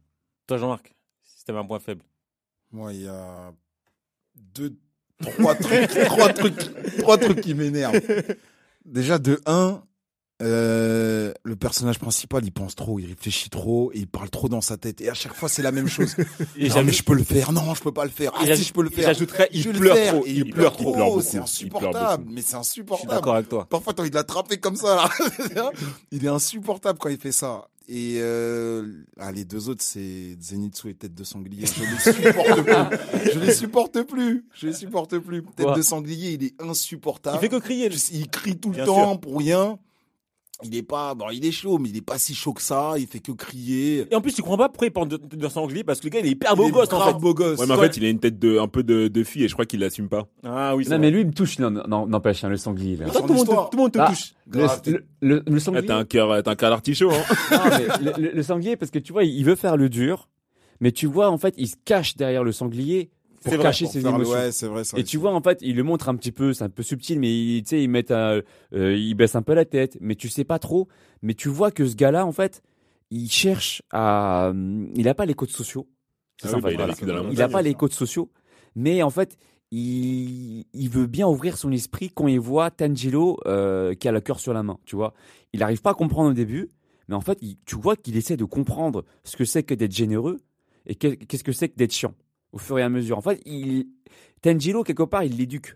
Toi, 0.47 0.57
Jean-Marc, 0.57 0.93
si 1.23 1.45
t'avais 1.45 1.59
un 1.59 1.65
point 1.65 1.79
faible. 1.79 2.03
Moi, 2.71 2.93
il 2.93 3.03
y 3.03 3.07
a 3.07 3.53
deux, 4.35 4.75
trois 5.21 5.55
trucs, 5.55 5.89
trois 6.05 6.33
trucs, 6.33 6.97
trois 6.97 7.17
trucs 7.17 7.41
qui 7.41 7.53
m'énervent. 7.53 7.99
Déjà, 8.85 9.17
de 9.17 9.39
un, 9.45 9.81
euh, 10.41 11.33
le 11.43 11.55
personnage 11.55 11.99
principal, 11.99 12.45
il 12.45 12.51
pense 12.51 12.75
trop, 12.75 12.97
il 12.99 13.07
réfléchit 13.07 13.49
trop, 13.49 13.91
et 13.93 13.99
il 13.99 14.07
parle 14.07 14.29
trop 14.29 14.47
dans 14.47 14.61
sa 14.61 14.77
tête. 14.77 15.01
Et 15.01 15.09
à 15.09 15.13
chaque 15.13 15.33
fois, 15.33 15.49
c'est 15.49 15.61
la 15.61 15.71
même 15.71 15.87
chose. 15.87 16.15
Et 16.57 16.69
non, 16.69 16.83
mais 16.83 16.93
je 16.93 17.03
peux 17.03 17.13
le 17.13 17.23
faire. 17.23 17.51
Non, 17.51 17.73
je 17.75 17.81
peux 17.81 17.91
pas 17.91 18.05
le 18.05 18.11
faire. 18.11 18.31
Ah, 18.35 18.55
si, 18.55 18.63
je 18.63 18.73
peux 18.73 18.83
le 18.83 18.89
faire. 18.89 19.05
J'ajouterais, 19.05 19.49
il 19.51 19.65
le 19.65 19.79
pleure 19.79 20.07
trop. 20.07 20.23
Il, 20.25 20.49
pleure 20.51 20.77
trop. 20.77 21.21
C'est 21.21 21.39
insupportable. 21.39 22.25
Mais 22.27 22.41
c'est 22.41 22.47
Je 22.47 22.47
suis 22.47 22.55
insupportable. 22.55 23.11
d'accord 23.11 23.35
avec 23.35 23.49
toi. 23.49 23.67
Parfois, 23.69 23.93
t'as 23.93 24.01
envie 24.03 24.11
de 24.11 24.15
l'attraper 24.15 24.57
comme 24.57 24.75
ça. 24.75 25.09
Là. 25.55 25.71
il 26.11 26.23
est 26.23 26.29
insupportable 26.29 26.99
quand 26.99 27.09
il 27.09 27.17
fait 27.17 27.31
ça. 27.31 27.67
Et 27.91 28.19
euh, 28.19 28.85
ah, 29.19 29.31
les 29.31 29.45
deux 29.45 29.67
autres, 29.67 29.81
c'est 29.83 30.37
Zenitsu 30.39 30.91
et 30.91 30.93
Tête 30.93 31.15
de 31.15 31.23
Sanglier. 31.23 31.65
Je 31.65 31.81
les 31.81 32.13
supporte 32.13 32.61
plus. 32.61 33.31
Je 33.33 33.39
les 33.39 33.53
supporte 33.53 34.01
plus. 34.03 34.45
Je 34.53 34.67
les 34.67 34.73
supporte 34.73 35.17
plus. 35.17 35.43
Tête 35.55 35.75
de 35.75 35.81
Sanglier, 35.81 36.33
il 36.33 36.43
est 36.43 36.61
insupportable. 36.61 37.37
Il 37.37 37.39
fait 37.39 37.49
que 37.49 37.59
crier. 37.59 37.89
Il 38.11 38.29
crie 38.29 38.57
tout 38.57 38.69
le 38.69 38.75
Bien 38.75 38.85
temps 38.85 39.17
pour 39.17 39.39
rien. 39.39 39.79
Il 40.61 40.75
est 40.75 40.83
pas, 40.83 41.15
bon, 41.15 41.27
il 41.31 41.45
est 41.45 41.53
chaud, 41.53 41.77
mais 41.77 41.87
il 41.87 41.95
est 41.95 42.01
pas 42.01 42.17
si 42.17 42.35
chaud 42.35 42.51
que 42.51 42.61
ça. 42.61 42.95
Il 42.97 43.07
fait 43.07 43.19
que 43.21 43.31
crier. 43.31 44.05
Et 44.11 44.15
en 44.15 44.19
plus, 44.19 44.33
tu 44.33 44.41
comprends 44.41 44.57
pas 44.57 44.67
pourquoi 44.67 44.87
il 44.87 44.91
parle 44.91 45.07
de, 45.07 45.15
de 45.17 45.47
sanglier 45.47 45.85
parce 45.85 46.01
que 46.01 46.07
le 46.07 46.09
gars, 46.09 46.19
il 46.19 46.25
est 46.25 46.31
hyper 46.31 46.53
beau 46.57 46.65
Il 46.65 46.67
est 46.67 46.71
gosse 46.71 46.91
en 46.91 46.99
fait. 47.05 47.13
beau 47.17 47.33
gosse. 47.33 47.57
Ouais, 47.59 47.65
mais 47.65 47.73
en 47.75 47.77
fait, 47.79 47.95
il 47.95 48.03
a 48.03 48.09
une 48.09 48.19
tête 48.19 48.37
de, 48.39 48.59
un 48.59 48.67
peu 48.67 48.83
de, 48.83 49.07
de 49.07 49.23
fille 49.23 49.45
et 49.45 49.47
je 49.47 49.53
crois 49.53 49.65
qu'il 49.65 49.79
l'assume 49.79 50.09
pas. 50.09 50.27
Ah 50.43 50.75
oui, 50.75 50.83
Non, 50.83 50.89
vrai. 50.89 50.99
mais 50.99 51.11
lui, 51.11 51.21
il 51.21 51.27
me 51.27 51.31
touche, 51.33 51.59
non, 51.59 51.71
non, 51.71 52.07
n'empêche, 52.07 52.43
hein, 52.43 52.49
le 52.49 52.57
sanglier, 52.57 52.97
là. 52.97 53.05
Toi, 53.09 53.21
tout, 53.21 53.27
le 53.29 53.33
monde 53.35 53.47
te, 53.47 53.51
tout 53.53 53.69
le 53.73 53.77
monde 53.77 53.91
te 53.93 53.99
Ah. 53.99 54.07
touche. 54.09 54.33
Le, 54.51 54.67
le, 54.85 55.03
le- 55.21 55.43
le 55.47 55.55
Ah, 55.55 55.59
sanglier. 55.61 55.85
t'as 55.85 55.95
un 55.97 56.03
cœur, 56.05 56.43
t'as 56.43 56.51
un 56.51 56.55
cœur 56.55 56.69
d'artichaut, 56.71 57.11
hein. 57.11 57.23
Non, 57.51 57.59
mais 57.69 58.11
le, 58.11 58.21
le- 58.21 58.31
le 58.33 58.43
sanglier, 58.43 58.75
parce 58.75 58.91
que 58.91 58.99
tu 58.99 59.13
vois, 59.13 59.23
il 59.23 59.45
veut 59.45 59.55
faire 59.55 59.77
le 59.77 59.87
dur, 59.87 60.27
mais 60.81 60.91
tu 60.91 61.05
vois, 61.07 61.29
en 61.29 61.37
fait, 61.37 61.53
il 61.57 61.67
se 61.69 61.75
cache 61.85 62.17
derrière 62.17 62.43
le 62.43 62.51
sanglier 62.51 63.11
pour 63.41 63.51
C'est 63.51 63.57
vrai, 63.57 63.63
cacher 63.65 63.85
Pour 63.85 63.93
ses 63.93 64.01
faire 64.01 64.15
émotions. 64.15 64.33
Ouais, 64.33 64.51
c'est 64.51 64.67
vrai. 64.67 64.83
Et 64.97 65.03
tu 65.03 65.17
vois, 65.17 65.33
en 65.33 65.41
fait, 65.41 65.59
il 65.61 65.75
le 65.75 65.83
montre 65.83 66.09
un 66.09 66.15
petit 66.15 66.31
peu, 66.31 66.53
c'est 66.53 66.63
un 66.63 66.69
peu 66.69 66.83
subtil, 66.83 67.19
mais 67.19 67.29
il- 67.31 67.63
tu 67.63 67.69
sais, 67.69 67.83
il 67.83 67.89
met 67.89 68.11
un, 68.11 68.41
euh, 68.73 68.95
il 68.97 69.13
baisse 69.15 69.35
un 69.35 69.41
peu 69.41 69.53
la 69.53 69.65
tête, 69.65 69.97
mais 70.01 70.15
tu 70.15 70.29
sais 70.29 70.43
pas 70.43 70.59
trop. 70.59 70.87
Mais 71.21 71.33
tu 71.33 71.49
vois 71.49 71.71
que 71.71 71.85
ce 71.85 71.95
gars-là, 71.95 72.25
en 72.25 72.31
fait, 72.31 72.61
il 73.11 73.29
cherche 73.31 73.81
à, 73.91 74.49
hum, 74.51 74.89
il 74.95 75.07
a 75.07 75.13
pas 75.13 75.25
les 75.25 75.33
codes 75.33 75.49
sociaux. 75.49 75.87
C'est 76.41 76.47
Ah 76.47 76.51
ça, 76.51 76.57
oui, 76.57 76.61
en 76.61 76.63
bah, 76.65 76.71
il 76.71 76.81
a 76.81 76.85
voilà. 76.85 76.93
Il 77.31 77.41
a 77.41 77.47
pas 77.49 77.61
les 77.61 77.73
codes 77.73 77.93
sociaux, 77.93 78.31
mais 78.75 79.03
en 79.03 79.09
fait, 79.09 79.37
il, 79.71 80.65
il 80.73 80.89
veut 80.89 81.05
bien 81.07 81.27
ouvrir 81.27 81.57
son 81.57 81.71
esprit 81.71 82.09
quand 82.13 82.27
il 82.27 82.39
voit 82.39 82.71
Tanjiro 82.71 83.39
euh, 83.45 83.93
qui 83.93 84.07
a 84.07 84.11
le 84.11 84.21
cœur 84.21 84.39
sur 84.39 84.53
la 84.53 84.63
main. 84.63 84.77
Tu 84.85 84.95
vois, 84.95 85.13
il 85.53 85.63
arrive 85.63 85.81
pas 85.81 85.91
à 85.91 85.93
comprendre 85.93 86.29
au 86.31 86.33
début, 86.33 86.69
mais 87.07 87.15
en 87.15 87.21
fait, 87.21 87.37
il- 87.41 87.57
tu 87.65 87.75
vois 87.75 87.95
qu'il 87.95 88.15
essaie 88.17 88.37
de 88.37 88.45
comprendre 88.45 89.05
ce 89.23 89.37
que 89.37 89.45
c'est 89.45 89.63
que 89.63 89.73
d'être 89.73 89.93
généreux 89.95 90.39
et 90.85 90.95
qu'est-ce 90.95 91.43
que 91.43 91.51
c'est 91.51 91.69
que 91.69 91.75
d'être 91.75 91.93
chiant 91.93 92.13
au 92.51 92.57
fur 92.57 92.77
et 92.79 92.83
à 92.83 92.89
mesure. 92.89 93.17
En 93.17 93.21
fait, 93.21 93.41
il, 93.45 93.87
Tanjiro 94.41 94.83
quelque 94.83 95.03
part, 95.03 95.23
il 95.23 95.35
l'éduque. 95.37 95.75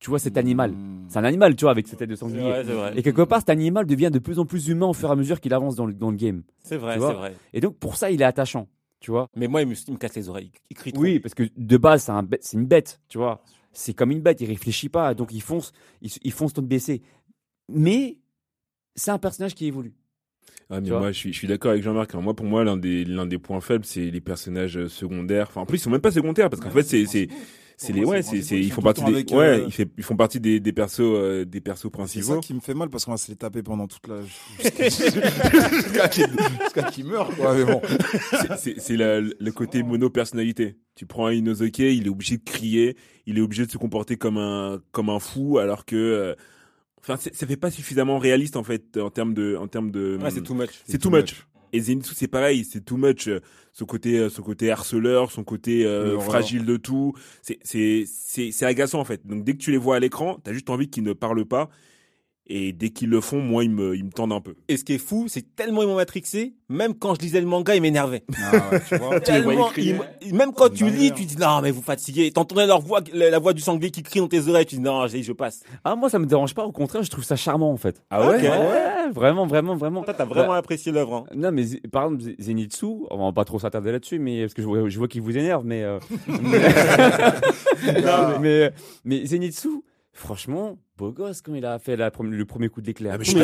Tu 0.00 0.10
vois, 0.10 0.20
cet 0.20 0.36
animal. 0.36 0.70
Mmh. 0.72 1.06
C'est 1.08 1.18
un 1.18 1.24
animal, 1.24 1.56
tu 1.56 1.64
vois, 1.64 1.72
avec 1.72 1.88
cette 1.88 1.98
tête 1.98 2.08
de 2.10 2.14
sanglier. 2.14 2.40
vrai, 2.40 2.64
c'est 2.64 2.72
vrai. 2.72 2.92
Et 2.96 3.02
quelque 3.02 3.22
part, 3.22 3.40
cet 3.40 3.50
animal 3.50 3.84
devient 3.84 4.10
de 4.12 4.20
plus 4.20 4.38
en 4.38 4.46
plus 4.46 4.68
humain 4.68 4.86
au 4.86 4.92
fur 4.92 5.08
et 5.08 5.12
à 5.12 5.16
mesure 5.16 5.40
qu'il 5.40 5.52
avance 5.52 5.74
dans 5.74 5.86
le, 5.86 5.92
dans 5.92 6.10
le 6.12 6.16
game. 6.16 6.44
C'est 6.62 6.76
vrai, 6.76 6.94
c'est 6.94 6.98
vrai. 7.14 7.34
Et 7.52 7.60
donc, 7.60 7.76
pour 7.78 7.96
ça, 7.96 8.10
il 8.12 8.22
est 8.22 8.24
attachant. 8.24 8.68
Tu 9.00 9.10
vois 9.10 9.28
Mais 9.36 9.48
moi, 9.48 9.62
il 9.62 9.68
me, 9.68 9.74
il 9.74 9.92
me 9.94 9.98
casse 9.98 10.14
les 10.14 10.28
oreilles. 10.28 10.52
Il 10.70 10.76
crie 10.76 10.92
trop. 10.92 11.02
Oui, 11.02 11.18
parce 11.18 11.34
que 11.34 11.44
de 11.56 11.76
base, 11.76 12.04
c'est 12.04 12.12
un 12.12 12.22
bête- 12.22 12.42
c'est 12.44 12.56
une 12.56 12.66
bête, 12.66 13.00
tu 13.08 13.18
vois. 13.18 13.42
C'est 13.72 13.92
comme 13.94 14.10
une 14.12 14.20
bête, 14.20 14.40
il 14.40 14.46
réfléchit 14.46 14.88
pas, 14.88 15.14
donc 15.14 15.32
il 15.32 15.42
fonce, 15.42 15.72
il, 16.00 16.10
il 16.22 16.32
fonce 16.32 16.52
tête 16.52 16.66
baissée. 16.66 17.02
Mais 17.68 18.18
c'est 18.94 19.10
un 19.10 19.18
personnage 19.18 19.54
qui 19.54 19.66
évolue. 19.66 19.94
Ah, 20.70 20.80
mais 20.82 20.90
moi, 20.90 21.12
je 21.12 21.16
suis, 21.18 21.32
je 21.32 21.38
suis 21.38 21.48
d'accord 21.48 21.70
avec 21.70 21.82
Jean-Marc. 21.82 22.14
hein. 22.14 22.20
Moi, 22.20 22.34
pour 22.34 22.44
moi, 22.46 22.62
l'un 22.62 22.76
des, 22.76 23.04
l'un 23.04 23.24
des 23.26 23.38
points 23.38 23.60
faibles, 23.62 23.84
c'est 23.86 24.10
les 24.10 24.20
personnages 24.20 24.76
euh, 24.76 24.88
secondaires. 24.88 25.46
Enfin, 25.48 25.62
en 25.62 25.66
plus, 25.66 25.78
ils 25.78 25.80
sont 25.80 25.90
même 25.90 26.00
pas 26.02 26.10
secondaires 26.10 26.50
parce 26.50 26.60
qu'en 26.62 26.68
fait, 26.70 26.82
c'est, 26.82 27.06
c'est, 27.06 27.28
c'est 27.78 27.94
les, 27.94 28.04
ouais, 28.04 28.20
c'est 28.22 28.42
c'est, 28.42 28.42
principaux, 28.42 28.48
c'est, 28.48 28.60
ils 28.60 28.72
font 28.72 28.82
partie 28.82 29.04
des, 29.04 29.34
ouais, 29.34 29.46
euh, 29.60 29.64
ils, 29.66 29.72
fait- 29.72 29.88
ils 29.96 30.04
font 30.04 30.16
partie 30.16 30.40
des, 30.40 30.60
des 30.60 30.72
persos, 30.74 31.00
euh, 31.00 31.44
des 31.46 31.60
persos 31.62 31.82
C'est 31.84 31.88
ça 31.88 31.96
principaux. 31.96 32.40
qui 32.40 32.52
me 32.52 32.60
fait 32.60 32.74
mal 32.74 32.90
parce 32.90 33.06
qu'on 33.06 33.12
va 33.12 33.16
se 33.16 33.30
les 33.30 33.36
taper 33.36 33.62
pendant 33.62 33.86
toute 33.86 34.06
la. 34.08 34.16
Jusqu'à 34.62 36.08
qu'il 36.08 36.26
jusqu'à 36.62 36.82
qu'il 36.90 37.04
meure, 37.06 37.30
quoi. 37.36 37.54
Mais 37.54 37.64
bon. 37.64 37.80
C'est- 38.30 38.56
c'est, 38.58 38.74
c'est 38.80 38.96
la- 38.96 39.20
le 39.20 39.50
côté 39.52 39.82
mono-personnalité. 39.82 40.76
Tu 40.96 41.06
prends 41.06 41.26
un 41.28 41.32
Inosuke, 41.32 41.78
il 41.78 42.06
est 42.06 42.10
obligé 42.10 42.36
de 42.36 42.42
crier, 42.44 42.96
il 43.26 43.38
est 43.38 43.40
obligé 43.40 43.64
de 43.66 43.70
se 43.70 43.78
comporter 43.78 44.16
comme 44.16 44.36
un, 44.38 44.80
comme 44.92 45.08
un 45.10 45.20
fou, 45.20 45.58
alors 45.58 45.84
que, 45.84 45.96
euh, 45.96 46.34
enfin, 47.00 47.16
ça 47.16 47.46
fait 47.46 47.56
pas 47.56 47.70
suffisamment 47.70 48.18
réaliste, 48.18 48.56
en 48.56 48.64
fait, 48.64 48.96
en 48.96 49.10
termes 49.10 49.34
de, 49.34 49.56
en 49.56 49.68
termes 49.68 49.90
de, 49.90 50.18
Ouais, 50.22 50.30
c'est 50.30 50.42
too 50.42 50.54
much. 50.54 50.70
c'est 50.86 50.98
too 50.98 51.10
much. 51.10 51.46
Et 51.74 51.80
Zenitsu, 51.80 52.14
c'est 52.14 52.28
pareil, 52.28 52.64
c'est 52.64 52.82
too 52.82 52.96
much. 52.96 53.28
euh, 53.28 53.40
Ce 53.72 53.84
côté, 53.84 54.18
euh, 54.18 54.30
ce 54.30 54.40
côté 54.40 54.70
harceleur, 54.70 55.30
son 55.30 55.44
côté 55.44 55.84
euh, 55.84 56.18
fragile 56.18 56.64
de 56.64 56.76
tout, 56.78 57.12
c'est, 57.42 57.58
c'est, 57.62 58.04
c'est 58.50 58.64
agaçant 58.64 58.98
en 59.00 59.04
fait. 59.04 59.26
Donc 59.26 59.44
dès 59.44 59.52
que 59.52 59.58
tu 59.58 59.70
les 59.70 59.76
vois 59.76 59.96
à 59.96 60.00
l'écran, 60.00 60.40
t'as 60.42 60.52
juste 60.54 60.70
envie 60.70 60.88
qu'ils 60.88 61.04
ne 61.04 61.12
parlent 61.12 61.44
pas. 61.44 61.68
Et 62.50 62.72
dès 62.72 62.88
qu'ils 62.88 63.10
le 63.10 63.20
font, 63.20 63.40
moi, 63.42 63.62
ils 63.62 63.70
me, 63.70 63.94
ils 63.94 64.04
me 64.04 64.10
tendent 64.10 64.32
un 64.32 64.40
peu. 64.40 64.54
Et 64.68 64.78
ce 64.78 64.84
qui 64.84 64.94
est 64.94 64.98
fou, 64.98 65.26
c'est 65.28 65.54
tellement 65.54 65.82
ils 65.82 65.88
m'ont 65.88 65.96
matrixé, 65.96 66.54
même 66.70 66.94
quand 66.94 67.14
je 67.14 67.20
lisais 67.20 67.42
le 67.42 67.46
manga, 67.46 67.74
ils 67.74 67.82
m'énervaient. 67.82 68.24
Ah 68.42 68.70
ouais, 68.72 68.80
tu 68.88 68.96
vois. 68.96 69.20
Ils 69.76 69.90
m- 69.90 70.02
même 70.36 70.52
quand 70.54 70.70
tu 70.72 70.84
Bah, 70.84 70.90
lis, 70.90 71.12
tu 71.12 71.26
dis 71.26 71.36
non 71.36 71.60
mais 71.60 71.70
vous 71.70 71.82
fatiguez. 71.82 72.30
T'entendais 72.32 72.66
leur 72.66 72.80
voix, 72.80 73.00
la, 73.12 73.28
la 73.28 73.38
voix 73.38 73.52
du 73.52 73.60
sanglier 73.60 73.90
qui 73.90 74.02
crie 74.02 74.20
dans 74.20 74.28
tes 74.28 74.48
oreilles, 74.48 74.64
tu 74.64 74.76
dis 74.76 74.80
non, 74.80 75.06
je, 75.08 75.20
je 75.20 75.32
passe. 75.34 75.62
Ah, 75.84 75.94
moi, 75.94 76.08
ça 76.08 76.18
me 76.18 76.24
dérange 76.24 76.54
pas. 76.54 76.64
Au 76.64 76.72
contraire, 76.72 77.02
je 77.02 77.10
trouve 77.10 77.22
ça 77.24 77.36
charmant, 77.36 77.70
en 77.70 77.76
fait. 77.76 78.02
Ah 78.10 78.26
ouais? 78.26 78.36
Ok. 78.36 78.42
Ouais, 78.42 79.10
vraiment, 79.12 79.46
vraiment, 79.46 79.76
vraiment. 79.76 80.02
Toi, 80.02 80.14
t'as 80.14 80.24
vraiment 80.24 80.52
apprécié 80.54 80.90
l'œuvre. 80.90 81.14
Hein. 81.16 81.24
Non, 81.36 81.52
mais 81.52 81.64
par 81.92 82.04
exemple, 82.04 82.22
Zenitsu, 82.38 82.86
on 83.10 83.26
va 83.26 83.32
pas 83.32 83.44
trop 83.44 83.58
s'attarder 83.58 83.92
là-dessus, 83.92 84.18
mais 84.18 84.40
parce 84.40 84.54
que 84.54 84.62
je 84.62 84.66
vois, 84.66 84.88
je 84.88 84.98
vois 84.98 85.08
qu'il 85.08 85.20
vous 85.20 85.36
énerve, 85.36 85.64
mais, 85.66 85.82
euh, 85.82 85.98
mais, 87.86 88.38
mais, 88.40 88.72
mais 89.04 89.26
Zenitsu, 89.26 89.82
franchement, 90.18 90.78
beau 90.96 91.12
gosse 91.12 91.40
quand 91.42 91.54
il 91.54 91.64
a 91.64 91.78
fait 91.78 91.96
la, 91.96 92.10
le 92.20 92.44
premier 92.44 92.68
coup 92.68 92.80
de 92.80 92.86
l'éclair. 92.86 93.12
Ah, 93.14 93.18
mais 93.18 93.24
Je 93.24 93.30
je 93.30 93.36
suis 93.36 93.40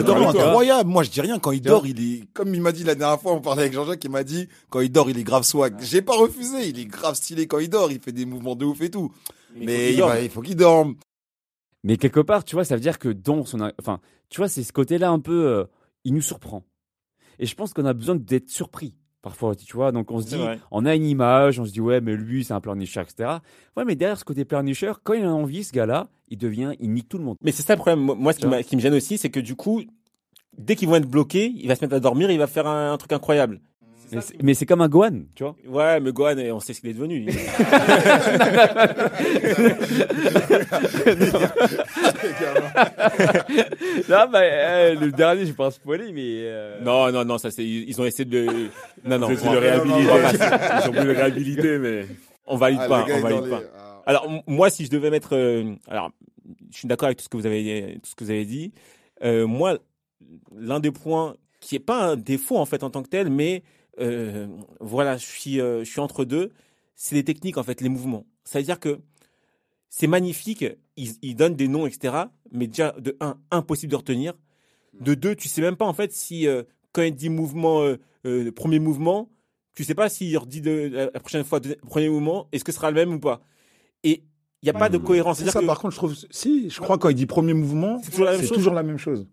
incroyable. 0.49 0.91
Moi, 0.91 1.03
je 1.03 1.11
dis 1.11 1.21
rien. 1.21 1.39
Quand 1.39 1.53
il 1.53 1.61
dort, 1.63 1.87
il 1.87 2.01
est, 2.01 2.27
comme 2.33 2.55
il 2.55 2.61
m'a 2.61 2.73
dit 2.73 2.85
la 2.85 2.95
dernière 2.95 3.21
fois, 3.21 3.33
on 3.33 3.41
parlait 3.41 3.63
avec 3.63 3.73
Jean-Jacques, 3.75 4.05
il 4.05 4.11
m'a 4.11 4.25
dit, 4.25 4.49
quand 4.71 4.81
il 4.81 4.91
dort, 4.91 5.09
il 5.11 5.19
est 5.19 5.23
grave 5.25 5.45
swag. 5.45 5.77
J'ai 5.81 6.03
pas 6.03 6.17
refusé. 6.17 6.69
Il 6.69 6.79
est 6.79 6.85
grave 6.87 7.15
stylé 7.15 7.47
quand 7.47 7.59
il 7.59 7.69
dort. 7.71 7.91
Il 7.93 8.01
fait 8.01 8.13
des 8.13 8.27
mouvements 8.27 8.57
de 8.57 8.65
ouf 8.65 8.81
et 8.81 8.91
tout. 8.91 9.13
Mais, 9.57 9.93
il, 9.95 10.01
va- 10.01 10.21
il 10.21 10.31
faut 10.31 10.43
qu'il 10.43 10.57
dorme. 10.57 10.97
Mais 11.85 11.97
quelque 11.97 12.21
part, 12.21 12.45
tu 12.45 12.57
vois, 12.57 12.65
ça 12.65 12.75
veut 12.75 12.81
dire 12.81 12.99
que 12.99 13.09
dans 13.09 13.45
son, 13.45 13.71
enfin, 13.81 14.01
tu 14.31 14.39
vois, 14.39 14.49
c'est 14.49 14.63
ce 14.65 14.73
côté-là 14.73 15.11
un 15.11 15.21
peu, 15.21 15.47
euh, 15.47 15.65
il 16.05 16.15
nous 16.15 16.23
surprend. 16.23 16.65
Et 17.39 17.47
je 17.47 17.55
pense 17.55 17.73
qu'on 17.75 17.85
a 17.85 17.93
besoin 17.93 18.15
d'être 18.17 18.49
surpris 18.49 18.95
parfois, 19.25 19.57
tu 19.57 19.75
vois. 19.75 19.91
Donc 19.91 20.11
on 20.11 20.21
se 20.21 20.27
dit, 20.27 20.37
vrai. 20.37 20.61
on 20.71 20.85
a 20.85 20.95
une 20.95 21.07
image, 21.07 21.59
on 21.59 21.65
se 21.65 21.73
dit 21.73 21.81
ouais, 21.81 22.01
mais 22.01 22.15
lui, 22.15 22.45
c'est 22.45 22.53
un 22.53 22.61
pleurnicher, 22.61 23.01
etc. 23.01 23.39
Ouais, 23.77 23.85
mais 23.85 23.97
derrière 23.97 24.19
ce 24.19 24.25
côté 24.25 24.45
pleurnicher, 24.45 24.93
quand 25.03 25.15
il 25.15 25.25
a 25.25 25.33
envie, 25.33 25.65
ce 25.65 25.73
gars-là, 25.73 26.09
il 26.29 26.39
devient, 26.39 26.73
il 26.79 26.93
nique 26.93 27.09
tout 27.09 27.19
le 27.19 27.25
monde. 27.25 27.39
Mais 27.43 27.51
c'est 27.51 27.63
ça 27.63 27.75
le 27.75 27.79
problème. 27.79 28.01
Moi, 28.01 28.33
ce 28.35 28.39
qui, 28.39 28.77
me 28.77 28.81
gêne 28.81 28.95
aussi, 28.95 29.17
c'est 29.17 29.31
que 29.31 29.41
du 29.41 29.57
coup, 29.57 29.83
dès 30.59 30.77
qu'ils 30.77 30.89
vont 30.89 30.97
être 30.97 31.09
bloqués, 31.09 31.53
il 31.57 31.67
va 31.67 31.75
se 31.75 31.83
mettre 31.83 31.95
à 31.95 32.01
dormir, 32.01 32.31
il 32.31 32.39
va 32.39 32.47
faire 32.47 32.67
un, 32.67 32.93
un 32.93 32.99
truc 32.99 33.13
incroyable. 33.13 33.61
Mais 34.13 34.21
c'est- 34.21 34.43
Mais 34.43 34.55
c'est 34.55 34.67
comme 34.67 34.81
un 34.81 34.89
Gohan, 34.89 35.23
tu 35.35 35.43
vois. 35.45 35.57
Ouais, 35.67 36.01
mais 36.01 36.13
Gohan, 36.13 36.37
on 36.53 36.61
sait 36.61 36.73
ce 36.75 36.81
qu'il 36.81 36.91
est 36.91 36.95
devenu. 36.95 37.27
Là, 44.09 44.27
bah, 44.27 44.41
euh, 44.43 44.95
le 44.95 45.11
dernier, 45.13 45.43
je 45.43 45.47
vais 45.47 45.53
pas 45.53 45.71
spoiler, 45.71 46.13
mais. 46.13 46.23
euh, 46.43 46.81
non, 46.83 47.11
non, 47.13 47.25
non, 47.25 47.39
ça 47.39 47.51
c'est, 47.51 47.65
ils 47.65 48.01
ont 48.01 48.05
essayé 48.05 48.25
de 48.25 48.39
le, 48.39 48.71
non, 49.05 49.19
non, 49.19 49.29
Ils 49.31 49.35
essaient 49.35 49.49
on 49.49 49.53
de 49.53 49.57
le 49.59 49.61
va- 49.67 49.73
réhabiliter. 49.73 50.11
on 50.11 50.19
va 50.19 50.33
pas- 50.59 50.81
Ils 50.85 50.89
ont 50.89 50.93
voulu 50.93 51.07
le 51.07 51.13
réhabiliter, 51.13 51.79
mais. 51.79 52.07
on 52.47 52.57
valide 52.57 52.81
Ah, 52.83 52.89
pas, 52.89 53.01
le 53.03 53.07
gars 53.07 53.15
on 53.15 53.19
est 53.19 53.23
dans 53.23 53.29
valide 53.29 53.45
les- 53.45 53.51
pas. 53.51 53.63
ah. 53.77 54.03
Alors 54.07 54.27
m- 54.31 54.41
moi, 54.47 54.71
si 54.71 54.85
je 54.85 54.91
devais 54.91 55.11
mettre, 55.11 55.35
euh, 55.35 55.75
alors 55.89 56.11
je 56.71 56.79
suis 56.79 56.89
d'accord 56.89 57.07
avec 57.07 57.19
tout 57.19 57.25
ce 57.25 57.29
que 57.29 57.37
vous 57.37 57.47
avez, 57.47 57.99
tout 58.03 58.11
ce 58.11 58.15
que 58.15 58.25
vous 58.25 58.31
avez 58.31 58.45
dit. 58.45 58.73
Euh, 59.23 59.47
moi, 59.47 59.79
l'un 60.57 60.81
des 60.81 60.91
points 60.91 61.35
qui 61.61 61.77
est 61.77 61.81
pas 61.81 62.03
un 62.03 62.17
défaut 62.17 62.59
en 62.59 62.67
fait 62.67 62.83
en 62.83 62.91
tant 62.91 63.03
que 63.03 63.09
tel, 63.09 63.31
mais 63.31 63.63
euh, 64.01 64.47
voilà, 64.81 65.16
je 65.16 65.25
suis, 65.27 65.61
euh, 65.61 65.85
je 65.85 65.91
suis 65.91 66.01
entre 66.01 66.25
deux. 66.25 66.53
C'est 66.95 67.15
les 67.15 67.25
techniques 67.25 67.59
en 67.59 67.62
fait, 67.62 67.81
les 67.81 67.89
mouvements. 67.89 68.27
Ça 68.45 68.59
veut 68.59 68.65
dire 68.65 68.81
que 68.81 69.01
c'est 69.89 70.07
magnifique, 70.07 70.65
ils, 70.97 71.12
ils 71.23 71.35
donnent 71.35 71.57
des 71.57 71.69
noms, 71.69 71.87
etc. 71.87 72.15
Mais 72.53 72.66
déjà 72.66 72.93
de 72.99 73.16
un, 73.21 73.37
impossible 73.51 73.91
de 73.91 73.97
retenir. 73.97 74.35
De 75.01 75.15
deux, 75.15 75.35
tu 75.35 75.49
sais 75.49 75.61
même 75.61 75.77
pas 75.77 75.87
en 75.87 75.93
fait 75.93 76.12
si 76.12 76.47
euh, 76.47 76.62
quand 76.93 77.03
il 77.03 77.15
dit 77.15 77.29
mouvement, 77.29 77.85
premier 78.55 78.79
mouvement, 78.79 79.29
tu 79.75 79.83
sais 79.83 79.95
pas 79.95 80.09
s'il 80.09 80.37
redit 80.39 80.61
de, 80.61 81.11
la 81.12 81.21
prochaine 81.21 81.45
fois 81.45 81.61
premier 81.89 82.09
mouvement, 82.09 82.49
est-ce 82.53 82.62
que 82.62 82.71
ce 82.71 82.77
sera 82.77 82.91
le 82.91 82.95
même 82.95 83.15
ou 83.15 83.19
pas. 83.19 83.41
Et 84.05 84.23
il 84.62 84.66
n'y 84.66 84.71
a 84.71 84.79
pas 84.79 84.89
de 84.89 84.97
cohérence. 84.99 85.39
C'est 85.39 85.45
C'est-à-dire 85.45 85.53
ça, 85.53 85.61
que- 85.61 85.66
par 85.66 85.79
contre, 85.81 85.93
je 85.93 85.99
trouve. 85.99 86.15
Si, 86.31 86.71
je 86.71 86.81
crois 86.81 86.97
quand 86.97 87.09
il 87.11 87.16
dit 87.16 87.27
premier 87.27 87.53
mouvement, 87.53 88.01
C'est 88.03 88.49
toujours 88.49 88.73
la 88.73 88.83
même 88.83 88.99
chose. 88.99 89.27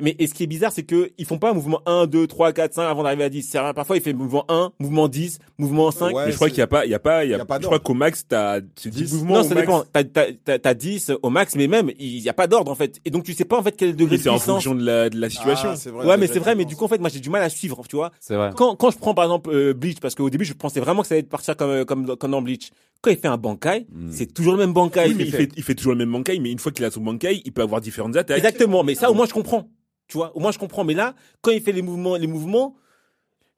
Mais 0.00 0.14
et 0.18 0.26
ce 0.26 0.34
qui 0.34 0.42
est 0.42 0.46
bizarre, 0.46 0.72
c'est 0.72 0.82
que 0.82 1.10
ils 1.18 1.24
font 1.24 1.38
pas 1.38 1.50
un 1.50 1.54
mouvement 1.54 1.80
1, 1.86 2.06
2, 2.06 2.26
3, 2.26 2.52
4, 2.52 2.74
5 2.74 2.82
avant 2.82 3.02
d'arriver 3.02 3.24
à 3.24 3.28
10. 3.28 3.42
C'est 3.50 3.58
rien. 3.58 3.72
Parfois, 3.72 3.96
il 3.96 4.02
fait 4.02 4.12
mouvement 4.12 4.44
1, 4.48 4.72
mouvement 4.78 5.08
10, 5.08 5.38
mouvement 5.58 5.90
5. 5.90 6.14
Ouais, 6.14 6.26
Mais 6.26 6.32
je 6.32 6.36
crois 6.36 6.48
qu'il 6.48 6.58
y 6.58 6.62
a 6.62 6.66
pas, 6.66 6.84
il 6.84 6.90
y 6.90 6.94
a 6.94 6.98
pas, 6.98 7.24
il 7.24 7.30
y 7.30 7.34
a, 7.34 7.38
y 7.38 7.40
a 7.40 7.44
pas 7.44 7.58
je 7.60 7.64
crois 7.66 7.78
qu'au 7.78 7.94
max, 7.94 8.26
t'as, 8.28 8.60
c'est 8.74 8.90
10 8.90 9.02
10. 9.04 9.12
mouvements 9.14 9.34
non, 9.36 9.42
ça 9.44 9.54
max. 9.54 9.60
dépend. 9.66 9.84
T'as, 9.92 10.04
t'as, 10.04 10.26
t'as, 10.44 10.58
t'as 10.58 10.74
10 10.74 11.12
au 11.22 11.30
max, 11.30 11.54
mais 11.56 11.66
même, 11.66 11.90
il 11.98 12.20
n'y 12.20 12.28
a 12.28 12.32
pas 12.34 12.46
d'ordre, 12.46 12.70
en 12.70 12.74
fait. 12.74 13.00
Et 13.04 13.10
donc, 13.10 13.24
tu 13.24 13.32
sais 13.32 13.44
pas, 13.44 13.58
en 13.58 13.62
fait, 13.62 13.76
quel 13.76 13.96
degré 13.96 14.16
de 14.18 14.22
c'est 14.22 14.28
en 14.28 14.38
fonction 14.38 14.74
de 14.74 14.84
la, 14.84 15.08
de 15.08 15.18
la 15.18 15.30
situation. 15.30 15.70
Ah, 15.72 15.76
c'est 15.76 15.90
vrai, 15.90 16.06
ouais, 16.06 16.16
mais 16.18 16.26
c'est 16.26 16.38
vrai, 16.40 16.54
mais 16.54 16.64
du 16.66 16.76
coup, 16.76 16.84
en 16.84 16.88
fait, 16.88 16.98
moi, 17.00 17.08
j'ai 17.10 17.20
du 17.20 17.30
mal 17.30 17.42
à 17.42 17.48
suivre, 17.48 17.82
tu 17.88 17.96
vois. 17.96 18.10
C'est 18.20 18.34
vrai. 18.36 18.50
Quand, 18.56 18.76
quand 18.76 18.90
je 18.90 18.98
prends, 18.98 19.14
par 19.14 19.24
exemple, 19.24 19.50
euh, 19.52 19.72
Bleach, 19.72 20.00
parce 20.00 20.14
qu'au 20.14 20.28
début, 20.30 20.44
je 20.44 20.52
pensais 20.52 20.80
vraiment 20.80 21.02
que 21.02 21.08
ça 21.08 21.14
allait 21.14 21.22
partir 21.22 21.56
comme, 21.56 21.84
comme, 21.84 22.16
comme 22.16 22.30
dans 22.30 22.42
Bleach. 22.42 22.70
Quand 23.02 23.10
il 23.10 23.16
fait 23.18 23.28
un 23.28 23.36
bankai, 23.36 23.86
Mm. 23.92 24.08
c'est 24.10 24.32
toujours 24.32 24.52
le 24.54 24.58
même 24.58 24.72
bankai. 24.72 25.04
Oui, 25.08 25.14
mais 25.16 25.24
il 25.24 25.30
fait, 25.32 25.48
il 25.56 25.62
fait 25.62 25.74
toujours 25.74 25.92
le 25.92 25.98
même 25.98 26.10
bankai, 26.12 26.38
mais 26.40 26.50
une 26.50 26.58
fois 26.58 26.72
qu'il 26.72 26.84
a 26.84 26.90
son 26.90 27.00
bankai, 27.02 27.42
il 27.44 27.52
peut 27.52 27.62
avoir 27.62 27.80
différentes 27.80 28.16
attaques. 28.16 28.36
Exactement, 28.38 28.82
mais 28.84 28.94
ça 28.94 29.10
au 29.10 29.14
moins 29.14 29.26
je 29.26 29.32
comprends. 29.34 29.68
Tu 30.08 30.16
vois, 30.16 30.36
au 30.36 30.40
moins 30.40 30.52
je 30.52 30.58
comprends. 30.58 30.84
Mais 30.84 30.94
là, 30.94 31.14
quand 31.42 31.50
il 31.50 31.60
fait 31.60 31.72
les 31.72 31.82
mouvements, 31.82 32.16
les 32.16 32.26
mouvements, 32.26 32.76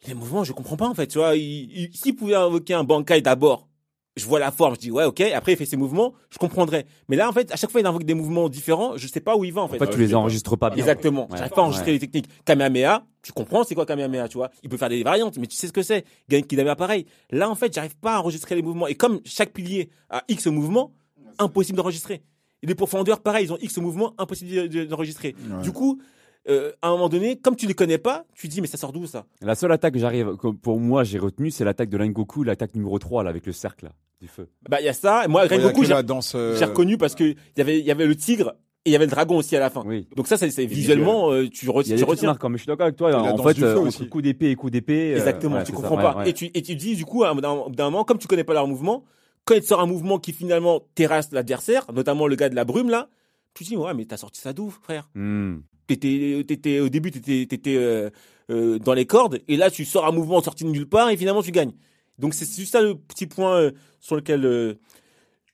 les 0.06 0.14
mouvements, 0.14 0.44
je 0.44 0.52
comprends 0.52 0.76
pas 0.76 0.86
en 0.88 0.94
fait. 0.94 1.06
Tu 1.08 1.18
vois, 1.18 1.36
il, 1.36 1.42
il- 1.72 1.96
s'il 1.96 2.14
pouvait 2.14 2.34
invoquer 2.34 2.74
un 2.74 2.84
bankai 2.84 3.20
d'abord, 3.20 3.68
je 4.16 4.24
vois 4.26 4.38
la 4.40 4.50
forme, 4.50 4.74
je 4.74 4.80
dis 4.80 4.90
ouais, 4.90 5.04
ok. 5.04 5.20
Après 5.20 5.52
il 5.52 5.56
fait 5.56 5.66
ses 5.66 5.76
mouvements, 5.76 6.12
je 6.30 6.38
comprendrais. 6.38 6.86
Mais 7.08 7.16
là 7.16 7.28
en 7.28 7.32
fait, 7.32 7.52
à 7.52 7.56
chaque 7.56 7.70
fois 7.70 7.80
il 7.80 7.86
invoque 7.86 8.04
des 8.04 8.14
mouvements 8.14 8.48
différents, 8.48 8.96
je 8.96 9.06
sais 9.06 9.20
pas 9.20 9.36
où 9.36 9.44
il 9.44 9.52
va 9.52 9.62
en 9.62 9.68
fait. 9.68 9.76
En 9.76 9.78
fait, 9.86 9.90
tu 9.92 9.98
les 9.98 10.14
enregistres 10.14 10.56
pas 10.56 10.70
bien. 10.70 10.78
Exactement. 10.78 11.28
Ouais. 11.30 11.36
J'arrive 11.36 11.52
pas 11.52 11.60
à 11.60 11.64
enregistrer 11.64 11.90
Ouais. 11.92 11.98
les 11.98 11.98
techniques. 12.00 12.28
Kamehameha, 12.44 13.04
tu 13.22 13.32
comprends 13.32 13.62
c'est 13.64 13.74
quoi 13.74 13.86
Kamehameha, 13.86 14.28
tu 14.28 14.38
vois 14.38 14.50
Il 14.62 14.68
peut 14.68 14.76
faire 14.76 14.88
des 14.88 15.02
variantes, 15.02 15.36
mais 15.38 15.46
tu 15.46 15.56
sais 15.56 15.66
ce 15.68 15.72
que 15.72 15.82
c'est. 15.82 16.04
Genki 16.30 16.56
Dame 16.56 16.74
pareil. 16.76 17.06
Là 17.30 17.50
en 17.50 17.54
fait, 17.54 17.72
j'arrive 17.74 17.96
pas 17.96 18.16
à 18.16 18.18
enregistrer 18.20 18.54
les 18.54 18.62
mouvements. 18.62 18.86
Et 18.86 18.94
comme 18.94 19.20
chaque 19.24 19.52
pilier 19.52 19.90
a 20.10 20.24
X 20.28 20.46
mouvements, 20.46 20.92
impossible 21.38 21.76
d'enregistrer. 21.76 22.22
Et 22.62 22.66
les 22.66 22.74
profondeurs, 22.74 23.20
pareil, 23.20 23.44
ils 23.46 23.52
ont 23.52 23.58
X 23.60 23.76
mouvements, 23.78 24.14
impossible 24.18 24.50
de- 24.50 24.66
de- 24.66 24.84
d'enregistrer. 24.84 25.36
Ouais. 25.48 25.62
Du 25.62 25.70
coup, 25.70 26.00
euh, 26.48 26.72
à 26.82 26.88
un 26.88 26.92
moment 26.92 27.08
donné, 27.08 27.36
comme 27.38 27.56
tu 27.56 27.66
les 27.66 27.74
connais 27.74 27.98
pas, 27.98 28.24
tu 28.34 28.48
dis 28.48 28.60
mais 28.60 28.66
ça 28.66 28.76
sort 28.76 28.92
d'où 28.92 29.06
ça? 29.06 29.26
La 29.42 29.54
seule 29.54 29.72
attaque 29.72 29.94
que 29.94 29.98
j'arrive, 30.00 30.36
pour 30.62 30.80
moi, 30.80 31.04
j'ai 31.04 31.18
retenu, 31.18 31.50
c'est 31.50 31.64
l'attaque 31.64 31.88
de 31.90 31.98
Rengoku, 31.98 32.42
l'attaque 32.44 32.74
numéro 32.74 32.98
3, 32.98 33.22
là, 33.24 33.30
avec 33.30 33.46
le 33.46 33.52
cercle, 33.52 33.86
là, 33.86 33.92
du 34.20 34.28
feu. 34.28 34.48
Bah 34.68 34.80
il 34.80 34.84
y 34.84 34.88
a 34.88 34.92
ça. 34.92 35.24
Et 35.24 35.28
moi, 35.28 35.42
Ouais, 35.46 35.56
Rengoku, 35.56 35.84
j'ai 35.84 35.92
euh, 35.94 36.56
j'ai 36.58 36.64
reconnu 36.64 36.96
parce 36.98 37.14
que 37.14 37.24
il 37.24 37.36
y 37.56 37.60
avait 37.60 37.78
il 37.78 37.84
y 37.84 37.90
avait 37.90 38.06
le 38.06 38.16
tigre 38.16 38.54
et 38.84 38.90
il 38.90 38.92
y 38.92 38.96
avait 38.96 39.04
le 39.06 39.10
dragon 39.10 39.36
aussi 39.36 39.54
à 39.56 39.60
la 39.60 39.68
fin. 39.70 39.82
Oui. 39.86 40.08
Donc 40.16 40.26
ça, 40.28 40.36
c'est 40.38 40.46
visuellement, 40.66 41.30
euh, 41.32 41.48
tu, 41.48 41.66
re- 41.68 41.82
Il 41.84 41.90
y 41.90 41.92
a 41.94 41.96
tu 41.98 42.04
retiens. 42.04 42.28
marques, 42.28 42.42
mais 42.44 42.56
je 42.56 42.62
suis 42.62 42.66
d'accord 42.68 42.84
avec 42.86 42.96
toi. 42.96 43.14
En 43.14 43.36
fait, 43.42 43.60
euh, 43.62 43.76
entre 43.76 43.86
aussi. 43.88 44.08
coup 44.08 44.22
d'épée 44.22 44.50
et 44.50 44.54
coup 44.56 44.70
d'épée. 44.70 45.12
euh, 45.14 45.16
Exactement, 45.18 45.56
ouais, 45.56 45.64
tu 45.64 45.72
comprends 45.72 45.96
ça, 45.96 46.02
pas. 46.02 46.12
ouais, 46.16 46.24
ouais. 46.24 46.30
Et, 46.30 46.32
tu, 46.32 46.46
et 46.54 46.62
tu 46.62 46.74
dis, 46.76 46.96
du 46.96 47.04
coup, 47.04 47.24
d'un 47.24 47.84
moment, 47.84 48.04
comme 48.04 48.18
tu 48.18 48.26
connais 48.28 48.44
pas 48.44 48.54
leur 48.54 48.66
mouvement, 48.66 49.04
quand 49.44 49.54
il 49.54 49.62
sort 49.62 49.80
un 49.80 49.86
mouvement 49.86 50.18
qui 50.18 50.32
finalement 50.32 50.80
terrasse 50.94 51.30
l'adversaire, 51.32 51.84
notamment 51.92 52.26
le 52.26 52.36
gars 52.36 52.48
de 52.48 52.54
la 52.54 52.64
brume, 52.64 52.88
là, 52.88 53.08
tu 53.54 53.64
te 53.64 53.68
dis, 53.70 53.76
ouais, 53.76 53.92
mais 53.94 54.04
t'as 54.06 54.16
sorti 54.16 54.40
ça 54.40 54.52
d'où, 54.52 54.70
frère 54.70 55.10
Hmm. 55.14 55.58
T'étais, 55.88 56.44
t'étais, 56.46 56.80
au 56.80 56.90
début, 56.90 57.10
t'étais, 57.10 57.46
t'étais 57.46 57.76
euh, 57.76 58.10
euh, 58.50 58.78
dans 58.78 58.92
les 58.92 59.06
cordes, 59.06 59.40
et 59.48 59.56
là, 59.56 59.70
tu 59.70 59.86
sors 59.86 60.06
un 60.06 60.12
mouvement 60.12 60.42
sorti 60.42 60.64
de 60.64 60.68
nulle 60.68 60.86
part, 60.86 61.08
et 61.08 61.16
finalement, 61.16 61.42
tu 61.42 61.50
gagnes. 61.50 61.72
Donc, 62.18 62.34
c'est 62.34 62.44
juste 62.44 62.72
ça 62.72 62.82
le 62.82 62.94
petit 62.94 63.26
point 63.26 63.56
euh, 63.56 63.70
sur 63.98 64.14
lequel 64.14 64.44
euh, 64.44 64.74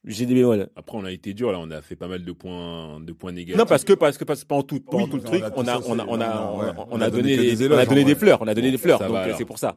j'ai 0.05 0.27
des 0.27 0.35
bémols. 0.35 0.69
Après, 0.74 0.98
on 0.98 1.05
a 1.05 1.12
été 1.12 1.35
dur, 1.35 1.52
là, 1.52 1.59
on 1.61 1.70
a 1.70 1.81
fait 1.82 1.94
pas 1.94 2.09
mal 2.09 2.24
de 2.24 2.32
points, 2.32 2.98
de 3.01 3.12
points 3.12 3.31
négatifs. 3.31 3.56
Non, 3.56 3.65
parce 3.65 3.85
que, 3.85 3.93
parce 3.93 4.19
que, 4.19 4.24
parce 4.24 4.43
que 4.43 4.48
pendant 4.48 4.65
tout, 4.65 4.81
pendant 4.81 5.05
Oui, 5.05 5.11
tout 5.11 5.16
le 5.19 5.23
truc, 5.23 5.44
on 5.55 5.69
a, 5.69 5.78
on 5.78 5.78
a, 5.78 5.82
on 5.86 5.98
a, 6.01 6.06
on 6.09 6.20
a, 6.20 6.52
ouais. 6.56 6.85
on 6.90 7.01
a 7.01 7.11
donné, 7.11 7.36
des, 7.36 7.69
on 7.69 7.78
a 7.78 7.86
donné 7.86 8.05
des 8.05 8.16
fleurs, 8.16 8.43
on 8.43 8.48
a 8.48 8.55
donné 8.55 8.73
des 8.73 8.78
fleurs, 8.78 8.98
donc 8.98 9.12
va, 9.12 9.36
c'est 9.36 9.44
pour 9.44 9.59
ça. 9.59 9.77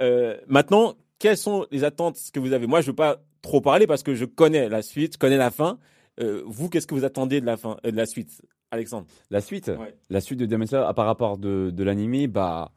Euh, 0.00 0.36
maintenant, 0.48 0.94
quelles 1.18 1.38
sont 1.38 1.66
les 1.70 1.82
attentes 1.82 2.18
que 2.30 2.40
vous 2.40 2.52
avez? 2.52 2.66
Moi, 2.66 2.82
je 2.82 2.88
veux 2.88 2.94
pas 2.94 3.22
trop 3.40 3.62
parler 3.62 3.86
parce 3.86 4.02
que 4.02 4.14
je 4.14 4.26
connais 4.26 4.68
la 4.68 4.82
suite, 4.82 5.14
je 5.14 5.18
connais 5.18 5.38
la 5.38 5.50
fin. 5.50 5.78
Euh, 6.20 6.42
vous, 6.46 6.68
qu'est-ce 6.68 6.86
que 6.86 6.94
vous 6.94 7.04
attendez 7.04 7.40
de 7.40 7.46
la 7.46 7.56
fin, 7.56 7.76
euh, 7.84 7.90
de 7.90 7.96
la 7.96 8.06
suite, 8.06 8.40
Alexandre 8.74 9.06
La 9.30 9.40
suite, 9.40 9.68
Ouais. 9.68 9.94
la 10.10 10.20
suite 10.20 10.38
de 10.38 10.46
Demon 10.46 10.66
Slayer, 10.66 10.84
à 10.84 10.92
par 10.94 11.06
rapport 11.06 11.38
de, 11.38 11.70
de 11.70 11.84
l'anime, 11.84 12.26
bah, 12.28 12.70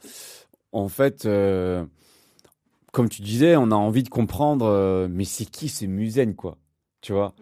en 0.72 0.88
fait, 0.88 1.26
euh, 1.26 1.84
comme 2.94 3.10
tu 3.10 3.22
disais, 3.22 3.56
on 3.56 3.72
a 3.72 3.76
envie 3.76 4.04
de 4.04 4.10
comprendre, 4.10 4.66
euh, 4.66 5.08
mais 5.10 5.24
c'est 5.26 5.46
qui 5.46 5.70
ce 5.70 5.86
Musen, 5.86 6.36
quoi, 6.36 6.58
tu 7.02 7.14
vois? 7.14 7.34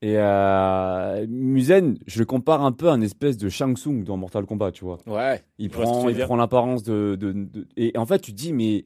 Et 0.00 0.14
euh, 0.18 1.26
Musen, 1.28 1.96
je 2.06 2.18
le 2.18 2.24
compare 2.24 2.62
un 2.64 2.72
peu 2.72 2.88
à 2.90 2.94
une 2.94 3.02
espèce 3.04 3.36
de 3.36 3.48
Shang 3.48 3.76
Tsung 3.76 4.02
dans 4.04 4.16
Mortal 4.16 4.46
Kombat, 4.46 4.72
tu 4.72 4.84
vois. 4.84 4.98
Ouais. 5.06 5.42
Il 5.58 5.70
prend, 5.70 6.08
il 6.08 6.18
prend 6.18 6.34
l'apparence 6.36 6.82
de, 6.82 7.16
de, 7.18 7.32
de- 7.32 7.68
Et 7.76 7.96
en 7.96 8.04
fait, 8.06 8.18
tu 8.18 8.32
te 8.32 8.36
dis, 8.36 8.52
mais 8.52 8.84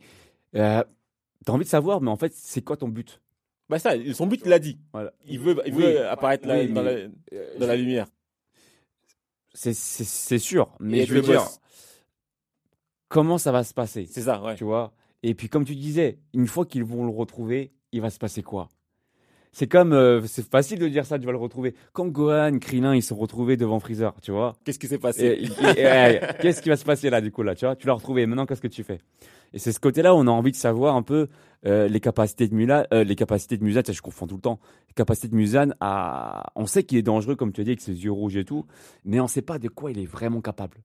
euh, 0.57 0.83
t'as 1.47 1.53
envie 1.55 1.65
de 1.65 1.71
savoir, 1.71 2.03
mais 2.03 2.11
en 2.11 2.17
fait, 2.17 2.33
c'est 2.35 2.61
quoi 2.61 2.77
ton 2.77 2.89
but? 2.89 3.21
Bah 3.69 3.79
ça, 3.79 3.93
son 4.13 4.27
but, 4.27 4.43
il 4.45 4.49
l'a 4.51 4.59
dit. 4.59 4.79
Voilà. 4.93 5.13
Il 5.27 5.41
veut, 5.41 5.57
il 5.67 5.75
Oui. 5.75 5.83
veut 5.85 6.07
apparaître 6.07 6.47
là, 6.47 6.59
Oui, 6.59 6.71
dans, 6.73 6.83
mais- 6.83 7.09
la, 7.33 7.59
dans 7.61 7.67
la 7.67 7.77
lumière. 7.77 8.07
C'est- 9.57 10.39
sûr, 10.39 10.69
mais 10.81 10.99
Et 11.01 11.07
je 11.07 11.15
veux 11.15 11.23
dire, 11.23 11.41
boss. 11.41 11.61
comment 13.09 13.39
ça 13.39 13.53
va 13.53 13.65
se 13.65 13.73
passer? 13.75 14.07
C'est 14.11 14.23
ça, 14.23 14.43
ouais. 14.43 14.55
tu 14.55 14.65
vois? 14.65 14.93
Et 15.23 15.35
puis 15.35 15.49
comme 15.49 15.65
tu 15.65 15.75
disais, 15.75 16.19
une 16.35 16.47
fois 16.47 16.67
qu'ils 16.67 16.85
vont 16.85 17.05
le 17.05 17.11
retrouver, 17.11 17.73
il 17.93 18.01
va 18.01 18.11
se 18.11 18.19
passer 18.19 18.43
quoi? 18.43 18.69
C'est 19.59 19.69
comme, 19.69 19.95
euh, 19.95 20.21
c'est 20.27 20.47
facile 20.47 20.79
de 20.79 20.87
dire 20.87 21.07
ça, 21.07 21.19
tu 21.19 21.25
vas 21.25 21.33
le 21.33 21.39
retrouver. 21.39 21.75
Quand 21.95 22.09
Gohan, 22.09 22.59
Krillin, 22.59 22.95
ils 22.95 23.03
sont 23.03 23.17
retrouvés 23.17 23.57
devant 23.57 23.81
Freezer, 23.81 24.13
tu 24.21 24.31
vois. 24.31 24.55
Qu'est-ce 24.67 24.79
qui 24.79 24.87
s'est 24.87 24.99
passé 24.99 25.49
Qu'est-ce 26.43 26.61
qui 26.61 26.69
va 26.69 26.77
se 26.77 26.85
passer 26.85 27.09
là, 27.09 27.23
du 27.23 27.33
coup, 27.33 27.43
là, 27.43 27.55
tu 27.55 27.65
vois? 27.65 27.75
Tu 27.75 27.87
l'as 27.87 27.95
retrouvé, 27.95 28.27
maintenant, 28.27 28.45
qu'est-ce 28.45 28.61
que 28.61 28.69
tu 28.69 28.85
fais? 28.85 28.99
Et 29.55 29.59
c'est 29.59 29.73
ce 29.73 29.81
côté-là 29.81 30.15
où 30.15 30.19
on 30.19 30.27
a 30.27 30.31
envie 30.31 30.51
de 30.51 30.57
savoir 30.57 30.95
un 30.95 31.01
peu 31.01 31.29
euh, 31.65 31.89
les 31.89 32.01
capacités 32.01 32.49
de 32.49 32.55
Mulan, 32.55 32.85
euh, 32.93 33.03
les 33.03 33.15
capacités 33.15 33.57
de 33.57 33.65
Mulan, 33.65 33.81
je 33.91 34.03
confonds 34.03 34.27
tout 34.27 34.35
le 34.35 34.43
temps. 34.43 34.61
Les 34.89 34.95
capacités 34.95 35.29
de 35.29 35.35
Mulan 35.35 35.71
à, 35.81 36.53
on 36.55 36.67
sait 36.67 36.83
qu'il 36.85 36.99
est 36.99 37.03
dangereux, 37.03 37.35
comme 37.35 37.55
tu 37.55 37.63
as 37.63 37.65
dit, 37.65 37.71
avec 37.71 37.81
ses 37.81 38.05
yeux 38.05 38.13
rouges 38.13 38.37
et 38.37 38.45
tout, 38.45 38.67
mais 39.07 39.21
on 39.21 39.27
sait 39.27 39.41
pas 39.41 39.59
de 39.59 39.69
quoi 39.69 39.91
il 39.91 39.99
est 39.99 40.05
vraiment 40.05 40.43
capable. 40.43 40.77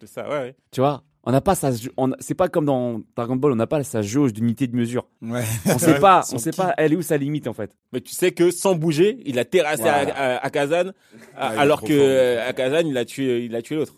C'est 0.00 0.08
ça, 0.08 0.26
ouais, 0.30 0.38
ouais. 0.38 0.56
Tu 0.70 0.80
vois? 0.80 1.04
On 1.26 1.32
n'a 1.32 1.40
pas 1.40 1.54
on- 1.96 2.12
c'est 2.20 2.34
pas 2.34 2.48
comme 2.48 2.66
dans 2.66 3.00
Dragon 3.16 3.36
Ball, 3.36 3.52
on 3.52 3.56
n'a 3.56 3.66
pas 3.66 3.82
sa 3.82 4.02
jauge 4.02 4.32
d'unité 4.34 4.66
de 4.66 4.76
mesure. 4.76 5.06
Ouais. 5.22 5.42
On 5.66 5.78
sait 5.78 5.98
pas, 6.00 6.22
on 6.32 6.38
sait 6.38 6.50
pas, 6.50 6.74
elle 6.76 6.92
est 6.92 6.96
où 6.96 7.02
sa 7.02 7.16
limite, 7.16 7.48
en 7.48 7.54
fait. 7.54 7.70
Mais 7.92 8.00
tu 8.02 8.12
sais 8.14 8.32
que 8.32 8.50
sans 8.50 8.74
bouger, 8.74 9.18
il 9.24 9.38
a 9.38 9.44
terrassé 9.46 9.82
Voilà. 9.82 10.14
à, 10.14 10.34
à, 10.36 10.44
à 10.46 10.50
Kazan, 10.50 10.88
à- 10.88 10.92
Ah, 11.36 11.60
alors 11.60 11.80
que 11.80 11.86
fort, 11.86 11.96
est 11.96 12.36
euh, 12.38 12.48
à 12.48 12.52
Kazan, 12.52 12.86
il 12.86 12.98
a 12.98 13.04
tué, 13.06 13.44
il 13.44 13.56
a 13.56 13.62
tué 13.62 13.76
l'autre. 13.76 13.94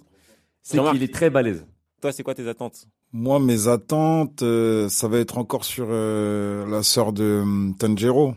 C'est 0.62 0.78
qu'il 0.92 1.02
est 1.02 1.12
très 1.12 1.30
balèze. 1.30 1.66
Toi, 2.00 2.12
c'est 2.12 2.22
quoi 2.22 2.34
tes 2.34 2.46
attentes? 2.46 2.86
Moi, 3.12 3.40
mes 3.40 3.68
attentes, 3.68 4.42
euh, 4.42 4.88
ça 4.88 5.08
va 5.08 5.18
être 5.18 5.38
encore 5.38 5.64
sur 5.64 5.86
euh, 5.90 6.66
la 6.70 6.82
sœur 6.82 7.12
de 7.12 7.40
hum, 7.42 7.74
Tanjiro. 7.78 8.34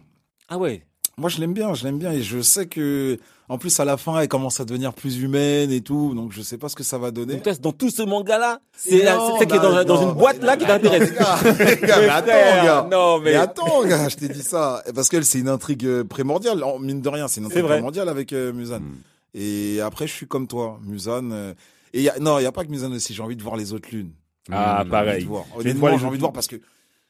Ah 0.48 0.58
ouais. 0.58 0.84
Moi, 1.20 1.30
je 1.30 1.40
l'aime 1.40 1.54
bien, 1.54 1.74
je 1.74 1.84
l'aime 1.84 1.98
bien, 2.00 2.12
et 2.12 2.22
je 2.22 2.42
sais 2.42 2.66
que, 2.68 3.18
en 3.50 3.58
plus, 3.58 3.80
à 3.80 3.86
la 3.86 3.98
fin, 3.98 4.20
elle 4.20 4.28
commence 4.28 4.60
à 4.60 4.66
devenir 4.66 4.94
plus 4.94 5.22
humaine 5.22 5.72
et 5.72 5.82
tout, 5.82 6.14
donc 6.16 6.32
je 6.32 6.42
sais 6.42 6.58
pas 6.58 6.70
ce 6.70 6.76
que 6.76 6.84
ça 6.84 6.98
va 6.98 7.12
donner. 7.12 7.34
Donc 7.36 7.44
toi, 7.44 7.54
dans 7.62 7.72
tout 7.72 7.90
ce 7.90 8.02
manga-là, 8.04 8.60
c'est 8.76 9.04
la- 9.04 9.16
Non, 9.18 9.32
c'est 9.34 9.40
celle 9.40 9.48
qui 9.50 9.56
est 9.56 9.60
dans, 9.60 9.72
bah, 9.74 9.84
dans 9.84 10.02
une 10.02 10.14
boîte 10.14 10.42
là 10.44 10.56
qui 10.58 10.66
t'intéresse. 10.66 11.14
Gars, 11.14 11.38
mais 11.44 12.10
attends, 12.10 12.26
gars. 12.64 12.88
Non, 12.90 13.20
mais 13.20 13.32
Mais 13.32 13.36
attends, 13.36 13.84
gars, 13.86 14.08
je 14.10 14.16
t'ai 14.16 14.30
dit 14.30 14.42
ça. 14.44 14.84
Parce 14.96 15.10
qu'elle, 15.10 15.26
c'est 15.26 15.40
une 15.40 15.50
intrigue 15.50 15.86
euh, 15.86 16.04
primordiale. 16.04 16.64
En- 16.64 16.80
Mine 16.80 17.02
de 17.02 17.10
rien, 17.10 17.28
c'est 17.28 17.42
une 17.42 17.48
intrigue 17.48 17.66
primordiale 17.66 18.10
avec 18.10 18.34
euh, 18.34 18.54
Musan. 18.54 18.80
Mm. 18.80 18.96
Et 19.36 19.82
après, 19.82 20.08
je 20.08 20.14
suis 20.14 20.28
comme 20.28 20.48
toi, 20.48 20.80
Musan. 20.84 21.32
euh, 21.32 21.54
et 21.94 22.02
y 22.04 22.10
a, 22.10 22.18
non, 22.20 22.40
il 22.40 22.44
y 22.44 22.46
a 22.48 22.52
pas 22.52 22.64
que 22.64 22.70
Musan 22.70 22.92
aussi. 22.94 23.14
J'ai 23.14 23.22
envie 23.24 23.36
de 23.36 23.44
voir 23.44 23.56
les 23.58 23.74
autres 23.74 23.90
lunes. 23.92 24.12
Ah, 24.52 24.82
J'ai 24.84 24.90
pareil. 24.90 25.10
envie 25.16 25.24
de 25.24 25.28
voir. 25.28 25.46
Honnêtement, 25.56 25.98
j'ai 25.98 26.06
envie 26.06 26.18
de 26.18 26.22
voir 26.22 26.34
parce 26.34 26.48
que 26.48 26.56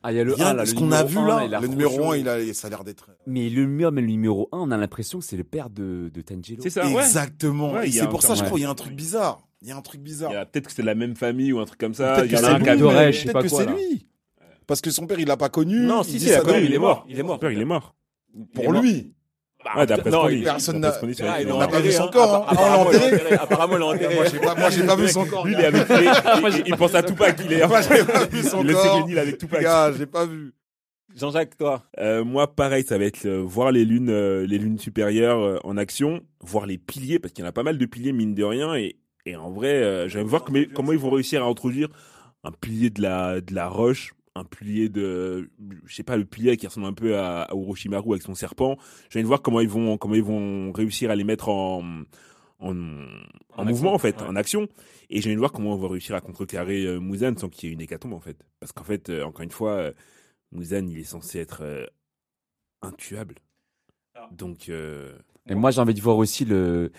Ah, 0.02 0.14
il 0.14 0.18
y 0.18 0.20
a 0.22 0.24
le 0.24 0.34
rien, 0.34 0.48
1, 0.48 0.54
là, 0.54 0.66
ce 0.66 0.74
le 0.74 0.80
qu'on 0.80 0.92
a 0.94 1.04
numéro 1.04 1.08
vu 1.08 1.18
1, 1.18 1.28
là, 1.28 1.46
il 1.46 1.56
a 1.56 1.60
le 1.60 1.68
numéro 1.68 1.96
chaud. 1.98 2.12
1, 2.12 2.18
il 2.18 2.30
a, 2.30 2.54
ça 2.54 2.68
a 2.68 2.70
l'air 2.70 2.84
d'être. 2.86 3.10
Mais 3.28 3.50
le, 3.50 3.68
mur, 3.68 3.92
mais 3.92 4.00
le 4.02 4.08
numéro 4.08 4.48
1, 4.54 4.58
on 4.60 4.72
a 4.72 4.78
l'impression 4.78 5.20
que 5.20 5.26
c'est 5.26 5.36
le 5.36 5.44
père 5.44 5.70
de, 5.70 6.10
de 6.14 6.22
Tanjiro. 6.22 6.62
C'est 6.62 6.70
ça, 6.70 6.88
ouais. 6.88 6.94
Exactement. 7.04 7.74
Ouais, 7.74 7.92
c'est 7.92 8.08
pour 8.08 8.22
ça, 8.22 8.36
je 8.36 8.44
crois, 8.44 8.58
il 8.60 8.64
y 8.64 8.66
a 8.66 8.70
un 8.70 8.76
truc 8.76 8.94
bizarre. 8.94 9.42
Il 9.62 9.68
y 9.68 9.72
a 9.72 9.76
un 9.78 9.82
truc 9.82 10.00
bizarre. 10.02 10.32
Peut-être 10.52 10.68
que 10.68 10.74
c'est 10.74 10.84
la 10.84 10.96
même 10.96 11.18
famille 11.18 11.52
ou 11.52 11.60
un 11.60 11.66
truc 11.66 11.80
comme 11.80 11.94
ça. 11.94 12.14
Peut-être 12.14 12.26
Il 12.28 12.32
y 12.32 12.36
que 12.36 12.40
en 12.40 12.44
a 12.44 12.48
c'est 12.48 12.54
un 12.54 12.58
lui, 12.58 12.64
qui 12.64 12.70
a 12.70 12.76
peut-être 12.78 13.34
pas 13.34 13.44
que 13.44 13.50
c'est 13.50 13.66
lui. 13.66 14.08
Parce 14.68 14.80
que 14.82 14.90
son 14.92 15.06
père, 15.06 15.20
il 15.20 15.28
l'a 15.28 15.36
pas 15.36 15.50
connu. 15.50 15.80
non, 15.82 16.04
si, 16.04 16.16
il 16.16 16.32
a 16.32 16.38
ça 16.38 16.42
connu, 16.46 16.64
il 16.64 16.74
est 16.74 16.78
mort, 16.78 17.06
il 17.10 17.16
est 17.18 17.22
Son 17.22 17.28
mort. 17.28 17.40
père, 17.40 17.52
il 17.52 17.60
est 17.60 17.66
mort. 17.66 17.96
Pour 18.54 18.72
lui. 18.72 19.14
Ouais, 19.76 19.86
d'après 19.86 20.10
non, 20.10 20.20
ce 20.20 20.24
qu'on 20.24 20.30
il- 20.30 20.38
dit. 20.40 20.44
personne 20.44 20.80
n'a- 20.80 20.88
Ah, 20.90 21.68
pas 21.68 21.80
vu 21.82 21.92
son 21.92 22.04
hein. 22.04 22.10
corps, 22.12 22.36
hein. 22.36 22.46
Apparemment, 23.40 23.88
enterré. 23.90 24.16
Moi, 24.16 24.24
j'ai 24.32 24.40
pas, 24.40 24.56
moi, 24.56 24.70
j'ai 24.70 24.84
pas 24.86 24.96
vu 24.96 25.08
son 25.10 25.26
corps. 25.26 25.46
Lui, 25.46 25.54
il 25.54 25.60
est 25.60 25.66
avec 25.66 25.86
il, 26.58 26.64
il 26.68 26.76
pense 26.78 26.96
à 26.96 27.04
Tupac, 27.04 27.38
il 27.46 27.54
est. 27.54 27.68
Moi, 27.68 27.82
j'ai 27.82 28.04
pas 28.06 28.26
vu 28.26 28.42
son 28.42 28.64
Il 28.64 28.74
corps. 28.74 29.06
Kenny 29.06 29.20
avec 29.20 29.38
Tupac. 29.38 29.62
Gars, 29.62 29.92
j'ai 29.98 30.06
pas 30.06 30.26
vu. 30.26 30.54
Jean-Jacques, 31.16 31.58
toi. 31.58 31.84
Euh, 32.00 32.24
moi, 32.24 32.48
pareil, 32.56 32.84
ça 32.84 32.98
va 32.98 33.04
être 33.04 33.26
euh, 33.26 33.42
voir 33.44 33.72
les 33.72 33.84
lunes, 33.84 34.10
euh, 34.12 34.46
les 34.46 34.58
lunes 34.60 34.78
supérieures 34.80 35.40
euh, 35.40 35.58
en 35.64 35.76
action, 35.76 36.22
voir 36.42 36.66
les 36.66 36.78
piliers, 36.78 37.20
parce 37.20 37.34
qu'il 37.34 37.44
y 37.44 37.46
en 37.48 37.50
a 37.50 37.54
pas 37.54 37.64
mal 37.64 37.78
de 37.78 37.86
piliers 37.86 38.14
mine 38.14 38.36
de 38.36 38.44
rien, 38.44 38.76
et, 38.76 38.96
et 39.26 39.36
en 39.36 39.50
vrai, 39.52 39.74
euh, 39.74 40.08
j'aime 40.08 40.28
voir 40.28 40.44
comment, 40.44 40.60
comment 40.74 40.92
ils 40.94 41.00
vont 41.00 41.10
réussir 41.10 41.44
à 41.44 41.48
introduire 41.48 41.90
un 42.44 42.52
pilier 42.52 42.92
de 42.92 43.02
la 43.02 43.42
de 43.42 43.54
la 43.56 43.68
roche, 43.68 44.14
un 44.36 44.44
pilier 44.44 44.90
de, 44.90 45.50
je 45.86 45.96
sais 45.96 46.04
pas, 46.04 46.18
le 46.18 46.26
pilier 46.26 46.58
qui 46.58 46.68
ressemble 46.68 46.88
un 46.88 46.94
peu 46.94 47.18
à, 47.18 47.44
à 47.44 47.54
Orochimaru 47.54 48.12
avec 48.12 48.22
son 48.24 48.36
serpent. 48.36 48.78
J'aime 49.10 49.26
voir 49.26 49.42
comment 49.42 49.60
ils 49.60 49.70
vont 49.70 49.98
comment 49.98 50.16
ils 50.16 50.24
vont 50.24 50.72
réussir 50.72 51.12
à 51.12 51.16
les 51.16 51.24
mettre 51.24 51.50
en 51.50 52.04
en, 52.60 52.72
en, 53.56 53.66
mouvement 53.66 53.94
action, 53.94 53.94
en 53.94 53.98
fait, 54.00 54.22
ouais. 54.22 54.28
en 54.28 54.36
action. 54.36 54.68
Et 55.10 55.22
j'ai 55.22 55.30
envie 55.30 55.36
de 55.36 55.40
voir 55.40 55.54
comment 55.54 55.74
on 55.74 55.78
va 55.78 55.88
réussir 55.88 56.16
à 56.16 56.22
contrecarrer 56.22 56.86
euh, 56.86 57.00
Muzan 57.00 57.36
sans 57.38 57.48
qu'il 57.50 57.70
y 57.70 57.72
ait 57.72 57.74
une 57.74 57.82
hécatombe 57.82 58.14
en 58.14 58.20
fait. 58.20 58.38
Parce 58.60 58.74
qu'en 58.74 58.84
fait, 58.84 59.10
euh, 59.10 59.24
encore 59.24 59.42
une 59.42 59.52
fois, 59.52 59.72
euh, 59.72 59.94
Muzan 60.52 60.88
il 60.88 61.00
est 61.00 61.04
censé 61.04 61.40
être 61.40 61.62
euh, 61.62 61.86
intuable. 62.82 63.36
Donc 64.32 64.68
euh, 64.70 65.18
et 65.50 65.56
moi, 65.56 65.72
j'ai 65.72 65.82
envie 65.82 65.96
de 65.96 66.02
voir 66.02 66.18
aussi 66.18 66.46
le. 66.46 66.92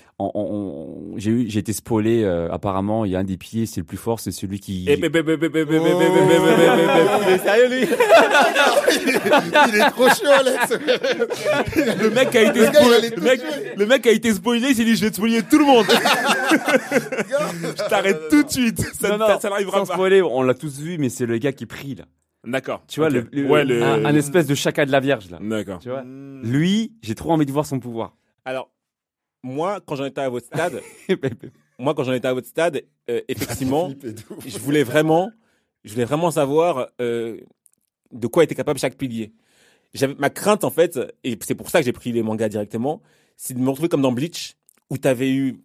J'ai 1.16 1.30
eu, 1.30 1.48
j'ai 1.48 1.60
été 1.60 1.72
spoilé. 1.72 2.24
Euh, 2.24 2.50
apparemment, 2.50 3.04
il 3.04 3.12
y 3.12 3.16
a 3.16 3.20
un 3.20 3.24
des 3.24 3.36
piliers, 3.36 3.66
c'est 3.66 3.80
le 3.80 3.86
plus 3.86 3.96
fort, 3.96 4.18
c'est 4.18 4.32
celui 4.32 4.58
qui. 4.58 4.84
Il 4.84 4.90
est 4.90 4.98
sérieux 7.38 7.68
lui? 7.68 7.82
Il 9.68 9.76
est 9.76 9.90
trop 9.90 10.08
chaud, 10.08 10.26
Alex. 10.26 10.72
Le 12.02 12.10
mec 12.10 12.34
a 12.34 12.42
été 12.42 12.66
spoilé. 12.66 13.10
Le 13.16 13.22
mec, 13.22 13.40
le 13.76 13.86
mec 13.86 14.06
a 14.06 14.10
été 14.10 14.34
spoilé. 14.34 14.68
Il 14.70 14.74
s'est 14.74 14.84
dit, 14.84 14.96
je 14.96 15.04
vais 15.04 15.10
te 15.10 15.16
spoiler 15.16 15.42
tout 15.42 15.58
le 15.58 15.64
monde. 15.64 15.86
je 15.90 17.88
t'arrête 17.88 18.28
tout 18.30 18.42
de 18.42 18.50
suite. 18.50 18.80
Ça, 19.00 19.16
n'arrivera 19.16 19.84
pas. 19.84 19.94
Spoiler, 19.94 20.22
on 20.22 20.42
l'a 20.42 20.54
tous 20.54 20.80
vu, 20.80 20.98
mais 20.98 21.08
c'est 21.08 21.26
le 21.26 21.38
gars 21.38 21.52
qui 21.52 21.66
prie 21.66 21.94
là. 21.94 22.04
D'accord. 22.44 22.82
Tu 22.88 23.00
vois, 23.00 23.08
okay. 23.08 23.26
le, 23.32 23.42
le, 23.42 23.48
ouais, 23.48 23.64
le... 23.64 23.82
Un, 23.82 24.04
un, 24.04 24.14
espèce 24.14 24.46
de 24.46 24.54
chacun 24.54 24.86
de 24.86 24.92
la 24.92 25.00
Vierge, 25.00 25.30
là. 25.30 25.38
D'accord. 25.40 25.78
Tu 25.78 25.90
vois, 25.90 26.02
hmm. 26.02 26.40
lui, 26.42 26.94
j'ai 27.02 27.14
trop 27.14 27.32
envie 27.32 27.44
de 27.44 27.52
voir 27.52 27.66
son 27.66 27.80
pouvoir. 27.80 28.16
Alors, 28.44 28.70
moi, 29.42 29.80
quand 29.86 29.96
j'en 29.96 30.04
étais 30.04 30.20
à 30.20 30.28
votre 30.28 30.46
stade, 30.46 30.82
moi, 31.78 31.94
quand 31.94 32.04
j'en 32.04 32.12
étais 32.12 32.28
à 32.28 32.34
votre 32.34 32.46
stade, 32.46 32.82
euh, 33.08 33.20
effectivement, 33.28 33.90
je 34.46 34.58
voulais 34.58 34.82
vraiment, 34.82 35.32
je 35.84 35.92
voulais 35.92 36.04
vraiment 36.04 36.30
savoir 36.30 36.88
euh, 37.00 37.40
de 38.12 38.26
quoi 38.26 38.44
était 38.44 38.54
capable 38.54 38.78
chaque 38.78 38.96
pilier. 38.96 39.32
J'avais 39.94 40.14
ma 40.14 40.30
crainte 40.30 40.64
en 40.64 40.70
fait, 40.70 41.00
et 41.24 41.38
c'est 41.42 41.54
pour 41.54 41.70
ça 41.70 41.80
que 41.80 41.84
j'ai 41.84 41.92
pris 41.92 42.12
les 42.12 42.22
mangas 42.22 42.48
directement, 42.48 43.02
c'est 43.36 43.54
de 43.54 43.58
me 43.58 43.70
retrouver 43.70 43.88
comme 43.88 44.02
dans 44.02 44.12
Bleach, 44.12 44.56
où 44.90 44.98
tu 44.98 45.08
avais 45.08 45.30
eu 45.30 45.62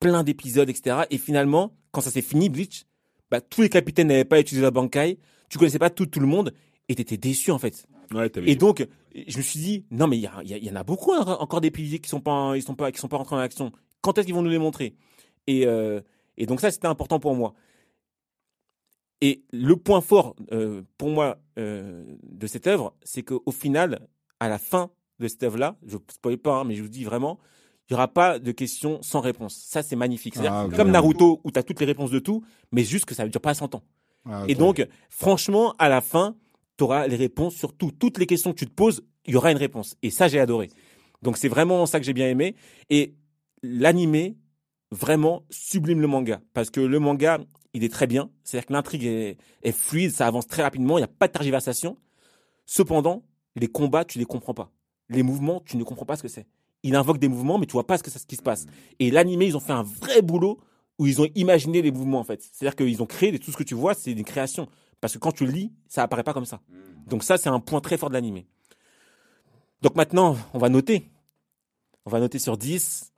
plein 0.00 0.24
d'épisodes, 0.24 0.68
etc. 0.68 1.02
Et 1.10 1.18
finalement, 1.18 1.76
quand 1.92 2.00
ça 2.00 2.10
s'est 2.10 2.22
fini 2.22 2.48
Bleach, 2.48 2.84
bah, 3.30 3.40
tous 3.40 3.62
les 3.62 3.68
capitaines 3.68 4.08
n'avaient 4.08 4.24
pas 4.24 4.40
utilisé 4.40 4.62
la 4.62 4.70
Bankai, 4.70 5.18
tu 5.48 5.58
connaissais 5.58 5.78
pas 5.78 5.90
tout, 5.90 6.06
tout 6.06 6.20
le 6.20 6.26
monde, 6.26 6.52
et 6.88 6.94
t'étais 6.94 7.16
déçu 7.16 7.50
en 7.50 7.58
fait. 7.58 7.86
Ouais, 8.14 8.30
Et 8.46 8.56
donc, 8.56 8.86
je 9.14 9.36
me 9.36 9.42
suis 9.42 9.60
dit, 9.60 9.84
non, 9.90 10.06
mais 10.06 10.16
il 10.16 10.22
y, 10.22 10.70
en 10.70 10.76
a 10.76 10.82
beaucoup 10.84 11.12
hein, 11.12 11.36
encore 11.40 11.60
des 11.60 11.70
piliers 11.70 11.98
qui 11.98 12.08
sont 12.08 12.20
pas, 12.22 12.30
en- 12.32 12.54
ils 12.54 12.62
sont 12.62 12.74
pas, 12.74 12.90
qui 12.90 12.98
sont 12.98 13.08
pas 13.08 13.18
rentrés 13.18 13.36
en 13.36 13.40
action. 13.40 13.70
Quand 14.00 14.16
est-ce 14.16 14.24
qu'ils 14.26 14.34
vont 14.34 14.40
nous 14.42 14.48
les 14.50 14.58
montrer? 14.58 14.94
Et, 15.46 15.66
euh, 15.66 16.00
et 16.38 16.46
donc 16.46 16.60
ça, 16.62 16.70
c'était 16.70 16.86
important 16.86 17.20
pour 17.20 17.34
moi. 17.34 17.52
Et 19.20 19.42
le 19.52 19.76
point 19.76 20.00
fort 20.00 20.36
euh, 20.52 20.82
pour 20.96 21.10
moi 21.10 21.38
euh, 21.58 22.04
de 22.22 22.46
cette 22.46 22.66
œuvre, 22.66 22.94
c'est 23.02 23.22
qu'au 23.22 23.50
final, 23.50 24.06
à 24.40 24.48
la 24.48 24.58
fin 24.58 24.90
de 25.18 25.26
cette 25.26 25.42
œuvre-là, 25.42 25.76
je 25.86 25.96
ne 25.96 26.02
spoil 26.10 26.38
pas, 26.38 26.58
hein, 26.60 26.64
mais 26.64 26.76
je 26.76 26.82
vous 26.82 26.88
dis 26.88 27.02
vraiment, 27.04 27.38
il 27.90 27.92
n'y 27.92 27.96
aura 27.96 28.08
pas 28.08 28.38
de 28.38 28.52
questions 28.52 29.02
sans 29.02 29.20
réponse. 29.20 29.56
Ça, 29.56 29.82
c'est 29.82 29.96
magnifique. 29.96 30.34
C'est-à-dire, 30.34 30.52
Ah, 30.54 30.76
comme 30.76 30.90
Naruto, 30.92 31.40
où 31.42 31.50
tu 31.50 31.58
as 31.58 31.62
toutes 31.64 31.80
les 31.80 31.86
réponses 31.86 32.10
de 32.12 32.20
tout, 32.20 32.44
mais 32.70 32.84
juste 32.84 33.06
que 33.06 33.14
ça 33.14 33.24
ne 33.24 33.28
dure 33.28 33.40
pas 33.40 33.54
100 33.54 33.74
ans. 33.74 33.82
Ah, 34.24 34.44
Et 34.46 34.54
donc, 34.54 34.86
franchement, 35.10 35.74
à 35.78 35.88
la 35.88 36.00
fin, 36.00 36.36
tu 36.78 36.84
auras 36.84 37.06
les 37.08 37.16
réponses 37.16 37.56
sur 37.56 37.74
tout. 37.74 37.90
Toutes 37.90 38.18
les 38.18 38.26
questions 38.26 38.52
que 38.52 38.58
tu 38.58 38.66
te 38.66 38.74
poses, 38.74 39.02
il 39.26 39.34
y 39.34 39.36
aura 39.36 39.50
une 39.50 39.58
réponse. 39.58 39.96
Et 40.02 40.10
ça, 40.10 40.28
j'ai 40.28 40.40
adoré. 40.40 40.70
Donc, 41.22 41.36
c'est 41.36 41.48
vraiment 41.48 41.84
ça 41.84 41.98
que 41.98 42.06
j'ai 42.06 42.12
bien 42.12 42.28
aimé. 42.28 42.54
Et 42.88 43.16
l'animé, 43.62 44.36
vraiment, 44.92 45.42
sublime 45.50 46.00
le 46.00 46.06
manga. 46.06 46.40
Parce 46.54 46.70
que 46.70 46.80
le 46.80 46.98
manga, 47.00 47.40
il 47.74 47.82
est 47.82 47.92
très 47.92 48.06
bien. 48.06 48.30
C'est-à-dire 48.44 48.66
que 48.66 48.72
l'intrigue 48.72 49.04
est, 49.04 49.72
fluide, 49.72 50.12
ça 50.12 50.26
avance 50.26 50.46
très 50.46 50.62
rapidement, 50.62 50.96
il 50.96 51.00
n'y 51.00 51.04
a 51.04 51.08
pas 51.08 51.26
de 51.26 51.32
tergiversation. 51.32 51.98
Cependant, 52.64 53.24
les 53.56 53.68
combats, 53.68 54.04
tu 54.04 54.18
les 54.18 54.24
comprends 54.24 54.54
pas. 54.54 54.70
Les 55.08 55.22
mouvements, 55.22 55.60
tu 55.64 55.76
ne 55.76 55.82
comprends 55.82 56.06
pas 56.06 56.16
ce 56.16 56.22
que 56.22 56.28
c'est. 56.28 56.46
Il 56.84 56.94
invoque 56.94 57.18
des 57.18 57.28
mouvements, 57.28 57.58
mais 57.58 57.66
tu 57.66 57.72
vois 57.72 57.86
pas 57.86 57.98
ce, 57.98 58.04
que, 58.04 58.10
ce 58.10 58.24
qui 58.24 58.36
se 58.36 58.42
passe. 58.42 58.66
Et 59.00 59.10
l'animé, 59.10 59.46
ils 59.46 59.56
ont 59.56 59.60
fait 59.60 59.72
un 59.72 59.82
vrai 59.82 60.22
boulot 60.22 60.60
où 60.98 61.06
ils 61.06 61.20
ont 61.20 61.26
imaginé 61.34 61.82
les 61.82 61.90
mouvements, 61.90 62.20
en 62.20 62.24
fait. 62.24 62.40
C'est-à-dire 62.40 62.76
qu'ils 62.76 63.02
ont 63.02 63.06
créé, 63.06 63.36
tout 63.38 63.50
ce 63.50 63.56
que 63.56 63.64
tu 63.64 63.74
vois, 63.74 63.94
c'est 63.94 64.12
une 64.12 64.24
création. 64.24 64.68
Parce 65.00 65.12
que 65.14 65.18
quand 65.18 65.32
tu 65.32 65.46
le 65.46 65.52
lis, 65.52 65.72
ça 65.88 66.02
apparaît 66.02 66.24
pas 66.24 66.32
comme 66.34 66.44
ça. 66.44 66.60
Donc 67.06 67.22
ça, 67.24 67.38
c'est 67.38 67.48
un 67.48 67.60
point 67.60 67.80
très 67.80 67.96
fort 67.96 68.08
de 68.10 68.14
l'animé. 68.14 68.46
Donc 69.82 69.94
maintenant, 69.96 70.36
on 70.54 70.58
va 70.58 70.68
noter. 70.68 71.08
On 72.04 72.10
va 72.10 72.20
noter 72.20 72.38
sur 72.38 72.56
10. 72.56 73.12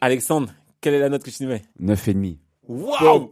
Alexandre, 0.00 0.52
quelle 0.80 0.94
est 0.94 0.98
la 1.00 1.08
note 1.08 1.22
que 1.22 1.30
tu 1.30 1.46
mets? 1.46 1.62
9,5. 1.80 2.36
Waouh 2.68 3.28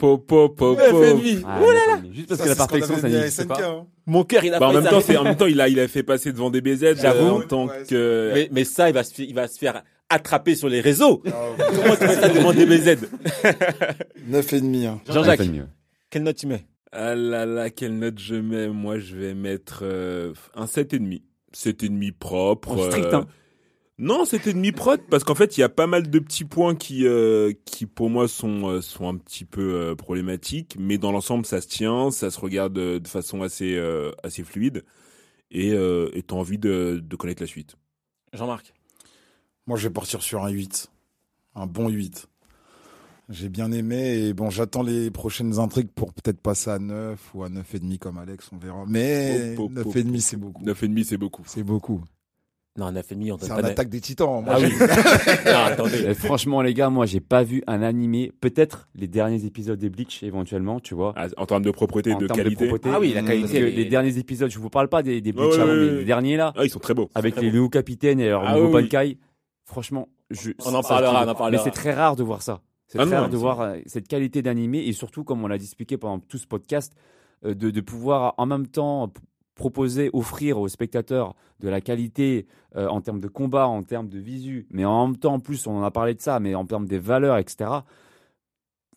là 1.70 1.86
là 1.86 1.96
9,5. 2.02 2.12
Juste 2.12 2.28
parce 2.28 2.38
Ça, 2.38 2.44
que 2.44 2.48
la 2.48 2.56
perfection, 2.56 2.98
ça 2.98 3.08
n'existe 3.08 3.46
pas. 3.46 3.62
hein. 3.62 3.86
Mon 4.06 4.24
cœur, 4.24 4.44
il 4.44 4.54
a 4.54 4.58
Bah, 4.60 4.68
en 4.68 4.72
même 4.72 4.84
temps, 4.84 5.00
en 5.20 5.24
même 5.24 5.36
temps, 5.36 5.46
il 5.46 5.60
a, 5.60 5.68
il 5.68 5.78
a 5.78 5.86
fait 5.88 6.02
passer 6.02 6.32
devant 6.32 6.48
des 6.50 6.60
BZ, 6.62 6.96
J'avoue. 6.96 7.26
euh, 7.26 7.30
en 7.32 7.40
tant 7.42 7.66
Ouais, 7.66 7.82
que, 7.88 8.30
mais, 8.32 8.48
mais 8.52 8.64
ça, 8.64 8.88
il 8.88 8.94
va, 8.94 9.04
se, 9.04 9.12
fi- 9.12 9.26
il 9.28 9.34
va 9.34 9.46
se 9.48 9.58
faire 9.58 9.82
attraper 10.08 10.54
sur 10.54 10.68
les 10.68 10.80
réseaux. 10.80 11.22
Ah, 11.26 11.30
Comment 11.74 11.96
tu 11.96 12.04
mets 12.06 12.14
ça 12.14 12.28
devant 12.30 12.52
DBZ 12.54 13.08
9 14.26 14.52
et 14.54 14.60
demi. 14.60 14.86
hein. 14.86 15.00
Jean-Jacques, 15.06 15.40
9,5, 15.40 15.66
quelle 16.08 16.22
note 16.22 16.36
tu 16.36 16.46
mets? 16.46 16.64
Ah 16.92 17.14
là 17.14 17.46
là, 17.46 17.70
quelle 17.70 17.98
note 17.98 18.18
je 18.18 18.34
mets? 18.36 18.68
Moi, 18.68 18.98
je 18.98 19.16
vais 19.16 19.34
mettre, 19.34 19.80
euh, 19.82 20.32
un 20.54 20.66
7,5. 20.66 21.22
7,5 21.52 22.12
propre. 22.12 22.76
Oh, 22.76 22.84
strict, 22.90 23.06
euh, 23.06 23.16
hein. 23.18 23.26
Non, 23.98 24.26
c'était 24.26 24.52
demi 24.52 24.72
prod 24.72 25.00
parce 25.08 25.24
qu'en 25.24 25.34
fait, 25.34 25.56
il 25.56 25.60
y 25.60 25.64
a 25.64 25.70
pas 25.70 25.86
mal 25.86 26.10
de 26.10 26.18
petits 26.18 26.44
points 26.44 26.74
qui, 26.74 27.06
euh, 27.06 27.54
qui 27.64 27.86
pour 27.86 28.10
moi 28.10 28.28
sont 28.28 28.68
euh, 28.68 28.80
sont 28.82 29.08
un 29.08 29.16
petit 29.16 29.46
peu 29.46 29.74
euh, 29.74 29.94
problématiques, 29.94 30.76
mais 30.78 30.98
dans 30.98 31.12
l'ensemble, 31.12 31.46
ça 31.46 31.62
se 31.62 31.68
tient, 31.68 32.10
ça 32.10 32.30
se 32.30 32.38
regarde 32.38 32.76
euh, 32.76 33.00
de 33.00 33.08
façon 33.08 33.40
assez 33.40 33.74
euh, 33.74 34.12
assez 34.22 34.44
fluide 34.44 34.84
et 35.50 35.72
euh, 35.72 36.10
et 36.12 36.22
t'as 36.22 36.36
envie 36.36 36.58
de 36.58 37.00
de 37.02 37.16
connaître 37.16 37.42
la 37.42 37.46
suite. 37.46 37.76
Jean-Marc. 38.34 38.74
Moi, 39.66 39.78
je 39.78 39.88
vais 39.88 39.94
partir 39.94 40.22
sur 40.22 40.44
un 40.44 40.50
8. 40.50 40.90
Un 41.54 41.66
bon 41.66 41.88
8. 41.88 42.28
J'ai 43.28 43.48
bien 43.48 43.72
aimé 43.72 44.18
et 44.18 44.34
bon, 44.34 44.50
j'attends 44.50 44.82
les 44.84 45.10
prochaines 45.10 45.58
intrigues 45.58 45.90
pour 45.92 46.12
peut-être 46.14 46.40
passer 46.40 46.70
à 46.70 46.78
9 46.78 47.18
ou 47.34 47.42
à 47.42 47.48
9,5 47.48 47.98
comme 47.98 48.18
Alex, 48.18 48.48
on 48.52 48.56
verra. 48.58 48.84
Mais 48.86 49.56
hop, 49.58 49.70
hop. 49.84 49.86
9,5 49.96 50.20
c'est 50.20 50.36
beaucoup. 50.36 50.62
9,5 50.64 51.04
c'est 51.04 51.16
beaucoup. 51.16 51.42
C'est 51.46 51.62
beaucoup. 51.64 52.00
Non, 52.78 52.92
9,5, 52.92 53.32
on 53.32 53.36
donne 53.36 53.38
C'est 53.40 53.48
pas 53.48 53.54
un 53.54 53.62
de- 53.62 53.66
attaque 53.68 53.88
des 53.88 54.00
titans. 54.02 54.44
Moi, 54.44 54.54
Ah 54.54 54.58
oui. 54.60 54.70
non, 55.46 55.58
attendez. 55.64 56.04
Et 56.08 56.14
franchement, 56.14 56.60
les 56.60 56.74
gars, 56.74 56.90
moi, 56.90 57.06
j'ai 57.06 57.20
pas 57.20 57.42
vu 57.42 57.62
un 57.66 57.80
animé. 57.82 58.30
Peut-être 58.40 58.86
les 58.94 59.08
derniers 59.08 59.44
épisodes 59.46 59.78
des 59.78 59.88
Bleach, 59.88 60.22
éventuellement, 60.22 60.78
tu 60.78 60.94
vois. 60.94 61.14
Ah, 61.16 61.26
en 61.38 61.46
termes 61.46 61.62
de 61.62 61.70
propreté, 61.70 62.12
en 62.12 62.18
de 62.18 62.26
termes 62.26 62.36
qualité. 62.36 62.66
propreté. 62.68 62.90
Ah 62.94 63.00
oui, 63.00 63.14
la 63.14 63.22
Mmh. 63.22 63.24
qualité. 63.24 63.40
Parce 63.44 63.52
que 63.54 63.56
elle 63.58 63.64
est- 63.72 63.76
les 63.76 63.84
derniers 63.86 64.18
épisodes, 64.18 64.50
je 64.50 64.58
vous 64.58 64.68
parle 64.68 64.88
pas 64.88 65.02
des, 65.02 65.22
des 65.22 65.32
Bleach 65.32 65.54
avant, 65.54 65.72
mais 65.74 65.90
les 65.90 66.04
derniers 66.04 66.36
là, 66.36 66.52
Ah, 66.54 66.64
ils 66.64 66.70
sont 66.70 66.78
très 66.78 66.92
beaux. 66.92 67.08
avec 67.14 67.34
très 67.34 67.46
les 67.46 67.50
nouveaux 67.50 67.70
capitaines 67.70 68.20
et 68.20 68.28
leur 68.28 68.46
Ah 68.46 68.56
nouveau. 68.56 68.70
Bankai. 68.78 69.18
Franchement, 69.64 70.08
je, 70.30 70.50
On 70.64 70.74
en 70.74 70.82
parlera, 70.82 71.24
on 71.24 71.28
en 71.30 71.34
parlera. 71.34 71.50
Mais 71.50 71.58
c'est 71.64 71.74
très 71.74 71.94
rare 71.94 72.14
de 72.14 72.22
voir 72.22 72.42
ça. 72.42 72.60
C'est 72.88 72.98
Ah 73.00 73.04
de 73.04 73.30
c'est- 73.32 73.36
voir 73.36 73.60
euh, 73.60 73.78
cette 73.86 74.06
qualité 74.08 74.42
d'animé 74.42 74.78
et 74.86 74.92
surtout, 74.92 75.24
comme 75.24 75.42
on 75.44 75.48
l'a 75.48 75.56
expliqué 75.56 75.96
pendant 75.98 76.20
tout 76.20 76.38
ce 76.38 76.46
podcast, 76.46 76.94
euh, 77.44 77.54
de, 77.54 77.70
de 77.70 77.80
pouvoir 77.80 78.34
en 78.38 78.46
même 78.46 78.66
temps 78.68 79.12
proposer, 79.56 80.10
offrir 80.12 80.58
aux 80.60 80.68
spectateurs 80.68 81.34
de 81.60 81.68
la 81.68 81.80
qualité 81.80 82.46
euh, 82.76 82.88
en 82.88 83.00
termes 83.00 83.20
de 83.20 83.28
combat, 83.28 83.66
en 83.66 83.82
termes 83.82 84.08
de 84.08 84.18
visu, 84.18 84.66
mais 84.70 84.84
en 84.84 85.06
même 85.08 85.16
temps, 85.16 85.34
en 85.34 85.40
plus, 85.40 85.66
on 85.66 85.76
en 85.78 85.82
a 85.82 85.90
parlé 85.90 86.14
de 86.14 86.20
ça, 86.20 86.38
mais 86.40 86.54
en 86.54 86.66
termes 86.66 86.86
des 86.86 86.98
valeurs, 86.98 87.38
etc. 87.38 87.70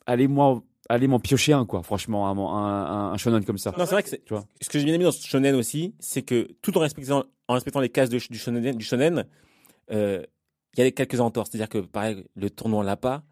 Allez-moi, 0.06 0.61
allez 0.90 1.07
m'en 1.07 1.20
piocher 1.20 1.53
un, 1.53 1.66
quoi. 1.66 1.84
Franchement, 1.84 2.28
un, 2.28 2.38
un, 2.38 3.11
un 3.14 3.18
shonen 3.18 3.44
comme 3.45 3.57
ça. 3.57 3.72
Non, 3.78 3.86
c'est 3.86 3.91
vrai 3.91 4.03
que 4.03 4.10
c'est- 4.10 4.24
Tu 4.26 4.34
vois? 4.34 4.44
ce 4.61 4.70
que 4.70 4.80
j'ai 4.80 4.86
bien 4.86 4.94
aimé 4.95 5.03
dans 5.03 5.11
ce 5.11 5.26
shonen 5.26 5.56
aussi, 5.56 5.94
c'est 5.99 6.24
que 6.24 6.48
tout 6.61 6.78
en 6.78 6.82
respectant, 6.82 7.24
en 7.48 7.53
respectant 7.53 7.80
les 7.80 7.90
cases 7.90 8.10
de- 8.10 8.18
du 8.30 8.38
shonen, 8.38 8.76
du 8.76 8.84
shonen, 8.86 9.26
euh, 9.91 10.24
il 10.78 10.84
y 10.84 10.88
a 10.88 10.91
quelques 10.91 11.20
entorses. 11.20 11.49
C'est-à-dire 11.52 11.70
que, 11.70 11.80
pareil, 11.80 12.24
le 12.36 12.49
tournoi 12.49 12.84
l'a 12.84 12.98
pas. 12.98 13.24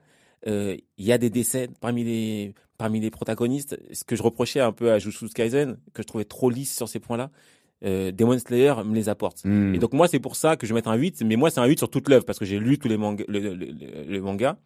Euh, 0.45 0.77
Il 0.97 1.05
y 1.05 1.11
a 1.11 1.17
des 1.17 1.29
décès 1.29 1.69
parmi 1.81 2.03
les, 2.03 2.53
parmi 2.77 2.99
les 2.99 3.09
protagonistes. 3.09 3.79
Ce 3.91 4.03
que 4.03 4.15
je 4.15 4.21
reprochais 4.21 4.59
un 4.59 4.71
peu 4.71 4.91
à 4.91 4.99
Jujutsu 4.99 5.29
Kaisen, 5.29 5.77
que 5.93 6.03
je 6.03 6.07
trouvais 6.07 6.25
trop 6.25 6.49
lisse 6.49 6.75
sur 6.75 6.87
ces 6.87 6.99
points-là, 6.99 7.31
euh, 7.85 8.11
Demon 8.11 8.37
Slayer 8.37 8.73
me 8.85 8.93
les 8.95 9.09
apporte. 9.09 9.43
Hmm. 9.45 9.73
Et 9.75 9.79
donc 9.79 9.93
moi 9.93 10.07
c'est 10.07 10.19
pour 10.19 10.35
ça 10.35 10.55
que 10.57 10.65
je 10.67 10.73
vais 10.73 10.77
mettre 10.79 10.89
un 10.89 10.95
8, 10.95 11.23
mais 11.25 11.35
moi 11.35 11.49
c'est 11.49 11.59
un 11.59 11.65
8 11.65 11.77
sur 11.79 11.89
toute 11.89 12.07
l'œuvre 12.09 12.25
parce 12.25 12.37
que 12.39 12.45
j'ai 12.45 12.59
lu 12.59 12.77
tous 12.77 12.87
les 12.87 12.97
mangas, 12.97 13.23
le, 13.27 13.39
le, 13.39 13.53
le- 13.55 14.03
le 14.07 14.21
manga 14.21 14.57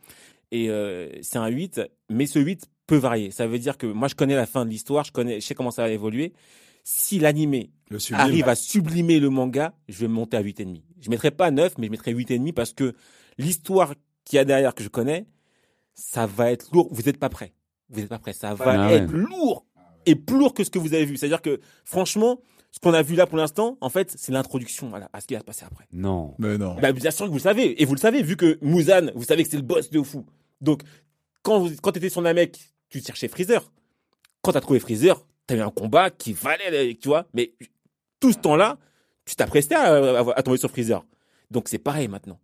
et 0.52 0.69
euh, 0.69 1.10
c'est 1.22 1.38
un 1.38 1.48
8, 1.48 1.81
mais 2.10 2.26
ce 2.26 2.39
8 2.39 2.68
peut 2.88 2.98
varier. 2.98 3.31
Ça 3.31 3.48
veut 3.48 3.60
dire 3.60 3.77
que 3.77 3.85
moi 3.88 4.07
je 4.07 4.15
connais 4.15 4.35
la 4.35 4.45
fin 4.45 4.65
de 4.65 4.69
l'histoire, 4.69 5.03
je 5.06 5.11
connais, 5.14 5.39
je 5.41 5.45
sais 5.45 5.56
comment 5.56 5.72
ça 5.72 5.84
va 5.84 5.89
évoluer. 5.89 6.34
Si 6.84 7.19
sublime. 7.99 8.22
arrive 8.22 8.48
à 8.49 8.56
sublimer 8.56 9.19
le 9.19 9.30
manga, 9.30 9.73
je 9.88 9.99
vais 9.99 10.07
monter 10.07 10.35
à 10.38 10.41
8,5. 10.43 10.81
Je 11.02 11.10
mettrai 11.10 11.31
pas 11.31 11.52
9, 11.52 11.77
mais 11.77 11.88
je 11.88 11.91
mettrai 11.91 12.14
8,5 12.14 12.53
parce 12.53 12.73
que 12.73 12.93
l'histoire 13.38 13.93
qu'il 14.26 14.38
y 14.38 14.39
a 14.39 14.45
derrière 14.45 14.73
que 14.73 14.84
je 14.84 14.89
connais, 14.89 15.26
ça 15.94 16.26
va 16.26 16.52
être 16.52 16.70
lourd. 16.74 16.88
Vous 16.92 17.04
n'êtes 17.04 17.18
pas 17.18 17.30
prêt. 17.30 17.54
Vous 17.90 18.00
n'êtes 18.00 18.10
pas 18.10 18.20
prêt. 18.20 18.34
Ça 18.34 18.54
va 18.54 18.66
Ah 18.68 18.88
ouais. 18.88 18.94
être 18.98 19.12
lourd 19.12 19.66
et 20.06 20.16
plus 20.16 20.38
lourd 20.38 20.54
que 20.54 20.64
ce 20.64 20.70
que 20.70 20.80
vous 20.80 20.94
avez 20.94 21.06
vu. 21.06 21.18
C'est-à-dire 21.18 21.42
que 21.42 21.60
franchement, 21.86 22.42
ce 22.72 22.80
qu'on 22.80 22.94
a 22.94 23.02
vu 23.02 23.16
là 23.16 23.28
pour 23.28 23.38
l'instant, 23.38 23.78
en 23.82 23.90
fait, 23.90 24.14
c'est 24.18 24.32
l'introduction 24.32 24.92
à, 24.96 25.22
ce 25.22 25.28
qui 25.28 25.34
va 25.34 25.42
se 25.42 25.46
passer 25.46 25.66
après. 25.66 25.86
Non. 25.92 26.36
Mais 26.40 26.58
non. 26.58 26.76
Bah, 26.82 26.92
bien 26.92 27.12
sûr 27.12 27.26
que 27.26 27.30
vous 27.32 27.38
le 27.38 27.42
savez. 27.42 27.82
Et 27.82 27.86
vous 27.86 27.94
le 27.96 28.00
savez, 28.00 28.24
vu 28.24 28.36
que 28.38 28.58
Muzan, 28.62 29.12
vous 29.16 29.24
savez 29.26 29.44
que 29.44 29.50
c'est 29.50 29.58
le 29.58 29.64
boss 29.64 29.90
de 29.90 30.02
fou. 30.02 30.26
Donc, 30.62 30.82
quand, 31.44 31.60
vous, 31.60 31.70
quand 31.82 31.92
t'étais 31.92 32.10
sur 32.10 32.22
Namek, 32.22 32.58
tu 32.90 33.02
cherchais 33.02 33.28
Freezer. 33.28 33.72
Quand 34.42 34.54
t'as 34.54 34.62
trouvé 34.62 34.80
Freezer, 34.80 35.24
t'as 35.48 35.56
eu 35.58 35.62
un 35.62 35.70
combat 35.70 36.10
qui 36.10 36.34
valait, 36.34 36.96
tu 36.96 37.10
vois. 37.10 37.28
Mais 37.34 37.54
tout 38.20 38.32
ce 38.32 38.38
temps-là, 38.40 38.78
tu 39.26 39.36
t'apprestais 39.36 39.76
à, 39.76 40.20
à, 40.20 40.38
à 40.38 40.44
tomber 40.44 40.58
sur 40.58 40.70
Freezer. 40.72 41.06
Donc, 41.52 41.68
c'est 41.68 41.78
pareil 41.78 42.08
maintenant. 42.08 42.40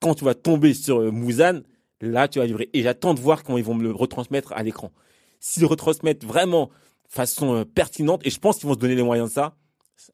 Quand 0.00 0.14
tu 0.14 0.24
vas 0.24 0.34
tomber 0.34 0.74
sur 0.74 1.00
euh, 1.00 1.10
Muzan, 1.10 1.62
là, 2.00 2.28
tu 2.28 2.38
vas 2.38 2.46
livrer. 2.46 2.70
Et 2.72 2.82
j'attends 2.82 3.14
de 3.14 3.20
voir 3.20 3.42
comment 3.42 3.58
ils 3.58 3.64
vont 3.64 3.74
me 3.74 3.82
le 3.82 3.92
retransmettre 3.92 4.52
à 4.52 4.62
l'écran. 4.62 4.92
S'ils 5.40 5.62
le 5.62 5.66
retransmettent 5.68 6.24
vraiment 6.24 6.66
de 6.66 7.12
façon 7.12 7.54
euh, 7.54 7.64
pertinente, 7.64 8.26
et 8.26 8.30
je 8.30 8.38
pense 8.38 8.58
qu'ils 8.58 8.68
vont 8.68 8.74
se 8.74 8.78
donner 8.78 8.94
les 8.94 9.02
moyens 9.02 9.28
de 9.28 9.34
ça, 9.34 9.56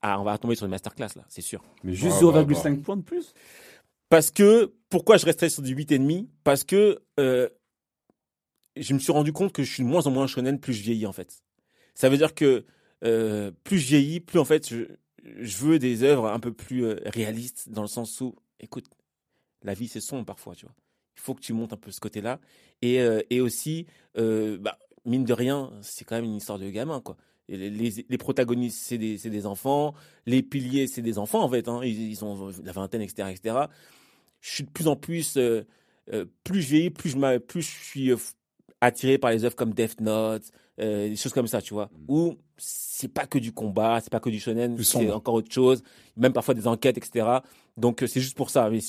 ah, 0.02 0.20
on 0.20 0.24
va 0.24 0.36
tomber 0.38 0.54
sur 0.54 0.64
une 0.64 0.70
masterclass, 0.70 1.10
là, 1.16 1.24
c'est 1.28 1.42
sûr. 1.42 1.62
Mais 1.82 1.92
juste 1.92 2.16
Ah, 2.20 2.32
bah, 2.32 2.42
0,5 2.42 2.82
points 2.82 2.96
de 2.96 3.02
plus? 3.02 3.34
Parce 4.08 4.30
que, 4.30 4.72
pourquoi 4.88 5.16
je 5.16 5.26
resterais 5.26 5.48
sur 5.48 5.62
du 5.62 5.74
8,5 5.74 6.26
Parce 6.42 6.64
que 6.64 7.02
euh, 7.18 7.48
je 8.76 8.94
me 8.94 8.98
suis 8.98 9.12
rendu 9.12 9.32
compte 9.32 9.52
que 9.52 9.62
je 9.62 9.72
suis 9.72 9.82
de 9.82 9.88
moins 9.88 10.06
en 10.06 10.10
moins 10.10 10.26
shonen 10.26 10.58
plus 10.58 10.72
je 10.72 10.82
vieillis, 10.82 11.06
en 11.06 11.12
fait. 11.12 11.42
Ça 11.94 12.08
veut 12.08 12.16
dire 12.16 12.34
que 12.34 12.64
euh, 13.04 13.50
plus 13.64 13.78
je 13.78 13.88
vieillis, 13.88 14.20
plus 14.20 14.38
en 14.38 14.44
fait, 14.44 14.68
je, 14.68 14.84
je 15.24 15.56
veux 15.58 15.78
des 15.78 16.02
œuvres 16.02 16.26
un 16.26 16.40
peu 16.40 16.52
plus 16.52 16.84
euh, 16.84 17.00
réalistes, 17.06 17.68
dans 17.68 17.82
le 17.82 17.88
sens 17.88 18.20
où, 18.20 18.34
écoute, 18.60 18.86
la 19.62 19.74
vie 19.74 19.88
c'est 19.88 20.00
sombre 20.00 20.24
parfois, 20.24 20.54
tu 20.54 20.66
vois. 20.66 20.74
Il 21.16 21.20
faut 21.20 21.34
que 21.34 21.40
tu 21.40 21.52
montes 21.52 21.72
un 21.72 21.76
peu 21.76 21.90
ce 21.90 22.00
côté-là. 22.00 22.40
Et, 22.82 23.00
euh, 23.00 23.22
et 23.30 23.40
aussi, 23.40 23.86
euh, 24.18 24.58
bah, 24.58 24.78
mine 25.04 25.24
de 25.24 25.32
rien, 25.32 25.70
c'est 25.82 26.04
quand 26.04 26.16
même 26.16 26.24
une 26.24 26.36
histoire 26.36 26.58
de 26.58 26.68
gamin, 26.70 27.00
quoi. 27.00 27.16
Et 27.48 27.56
les, 27.56 27.70
les, 27.70 28.06
les 28.08 28.18
protagonistes, 28.18 28.78
c'est 28.82 28.98
des, 28.98 29.16
des 29.18 29.46
enfants. 29.46 29.94
Les 30.26 30.42
piliers, 30.42 30.86
c'est 30.86 31.02
des 31.02 31.18
enfants, 31.18 31.42
en 31.42 31.48
fait. 31.48 31.68
Hein. 31.68 31.80
Ils, 31.84 32.10
ils 32.10 32.24
ont 32.24 32.50
la 32.64 32.72
vingtaine, 32.72 33.02
etc., 33.02 33.28
etc. 33.30 33.56
Je 34.40 34.50
suis 34.50 34.64
de 34.64 34.70
plus 34.70 34.88
en 34.88 34.96
plus... 34.96 35.36
euh, 35.36 35.62
plus 36.42 36.60
je 36.60 36.68
vieillis, 36.68 36.90
plus 36.90 37.10
je, 37.10 37.16
m'a- 37.16 37.38
plus 37.40 37.62
je 37.62 37.84
suis 37.84 38.10
attiré 38.82 39.16
par 39.16 39.30
les 39.30 39.44
œuvres 39.44 39.56
comme 39.56 39.72
Death 39.72 40.02
Note, 40.02 40.42
euh, 40.80 41.08
des 41.08 41.16
choses 41.16 41.32
comme 41.32 41.46
ça, 41.46 41.62
tu 41.62 41.72
vois. 41.72 41.88
Où 42.08 42.34
c'est 42.58 43.08
pas 43.08 43.26
que 43.26 43.38
du 43.38 43.52
combat, 43.52 44.00
c'est 44.02 44.10
pas 44.10 44.20
que 44.20 44.28
du 44.28 44.38
shonen, 44.38 44.76
c'est 44.82 45.10
encore 45.10 45.32
autre 45.34 45.50
chose. 45.50 45.82
Même 46.18 46.34
parfois 46.34 46.52
des 46.52 46.66
enquêtes, 46.66 46.98
etc. 46.98 47.26
Donc 47.78 48.04
c'est 48.06 48.20
juste 48.20 48.36
pour 48.36 48.50
ça. 48.50 48.68
Mais 48.70 48.80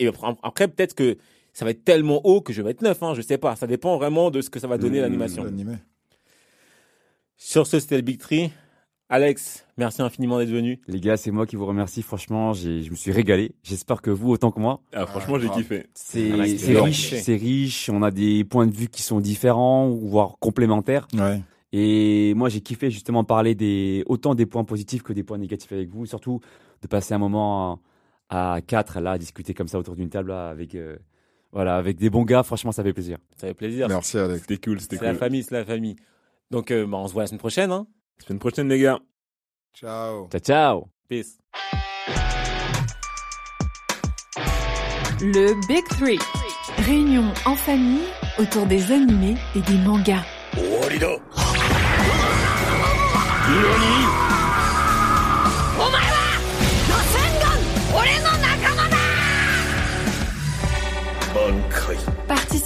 et 0.00 0.08
après, 0.42 0.66
peut-être 0.68 0.94
que 0.94 1.16
ça 1.52 1.64
va 1.64 1.70
être 1.72 1.84
tellement 1.84 2.20
haut 2.24 2.40
que 2.40 2.52
je 2.52 2.62
vais 2.62 2.70
être 2.70 2.82
neuf. 2.82 3.02
Hein, 3.02 3.14
je 3.14 3.22
sais 3.22 3.38
pas. 3.38 3.54
Ça 3.56 3.66
dépend 3.66 3.96
vraiment 3.98 4.30
de 4.30 4.40
ce 4.40 4.50
que 4.50 4.58
ça 4.60 4.66
va 4.68 4.78
donner 4.78 4.98
Mmh, 4.98 5.02
l'animation. 5.02 5.44
Sur 7.36 7.66
ce, 7.66 7.80
c'était 7.80 7.96
le 7.96 8.02
Big 8.02 8.18
Tree. 8.18 8.50
Alex, 9.08 9.66
merci 9.76 10.02
infiniment 10.02 10.38
d'être 10.38 10.50
venu. 10.50 10.80
Les 10.86 11.00
gars, 11.00 11.16
c'est 11.16 11.32
moi 11.32 11.44
qui 11.44 11.56
vous 11.56 11.66
remercie. 11.66 12.02
Franchement, 12.02 12.52
je 12.52 12.88
me 12.88 12.94
suis 12.94 13.10
régalé. 13.10 13.52
J'espère 13.64 14.02
que 14.02 14.10
vous, 14.10 14.30
autant 14.30 14.52
que 14.52 14.60
moi. 14.60 14.82
Ah, 14.92 15.04
franchement, 15.06 15.38
j'ai 15.40 15.46
grave. 15.48 15.58
kiffé. 15.58 15.86
C'est 15.94 16.30
Ah, 16.32 16.42
riche, 16.42 16.62
riche. 17.10 17.14
c'est 17.22 17.34
riche. 17.34 17.90
On 17.90 18.02
a 18.02 18.12
des 18.12 18.44
points 18.44 18.66
de 18.68 18.74
vue 18.74 18.88
qui 18.88 19.02
sont 19.02 19.18
différents, 19.20 19.88
voire 19.88 20.36
complémentaires. 20.38 21.08
Ouais. 21.14 21.40
Et 21.72 22.34
moi, 22.34 22.48
j'ai 22.48 22.60
kiffé 22.60 22.90
justement 22.90 23.24
parler 23.24 23.56
des 23.56 24.04
autant 24.06 24.36
des 24.36 24.46
points 24.46 24.64
positifs 24.64 25.02
que 25.02 25.12
des 25.12 25.24
points 25.24 25.38
négatifs 25.38 25.72
avec 25.72 25.88
vous. 25.88 26.06
Surtout 26.06 26.40
de 26.82 26.86
passer 26.86 27.12
un 27.14 27.18
moment 27.18 27.80
à 28.30 28.60
quatre 28.66 29.00
là, 29.00 29.12
à 29.12 29.18
discuter 29.18 29.52
comme 29.54 29.68
ça 29.68 29.78
autour 29.78 29.96
d'une 29.96 30.08
table 30.08 30.30
là, 30.30 30.48
avec 30.48 30.74
euh, 30.74 30.96
voilà, 31.52 31.76
avec 31.76 31.98
des 31.98 32.08
bons 32.10 32.24
gars. 32.24 32.42
Franchement, 32.42 32.72
ça 32.72 32.82
fait 32.82 32.92
plaisir. 32.92 33.18
Ça 33.36 33.48
fait 33.48 33.54
plaisir. 33.54 33.88
Merci 33.88 34.18
Alex. 34.18 34.40
C'était 34.42 34.56
cool, 34.58 34.80
c'était 34.80 34.96
C'est 34.96 35.04
la 35.04 35.10
cool. 35.10 35.18
famille, 35.18 35.42
c'est 35.42 35.54
la 35.54 35.64
famille. 35.64 35.96
Donc, 36.50 36.70
euh, 36.70 36.86
bah, 36.86 36.96
on 36.98 37.06
se 37.08 37.12
voit 37.12 37.24
la 37.24 37.26
semaine 37.26 37.38
prochaine. 37.40 37.70
Hein. 37.70 37.86
Semaine 38.26 38.38
prochaine, 38.38 38.68
les 38.68 38.78
gars. 38.80 38.98
Ciao. 39.74 40.28
Ciao, 40.30 40.40
ciao. 40.40 40.88
Peace. 41.08 41.38
Le 45.20 45.66
Big 45.68 45.84
Three. 45.88 46.18
Réunion 46.78 47.24
en 47.44 47.54
famille 47.54 48.06
autour 48.38 48.66
des 48.66 48.90
animés 48.92 49.36
et 49.54 49.60
des 49.60 49.78
mangas. 49.78 50.24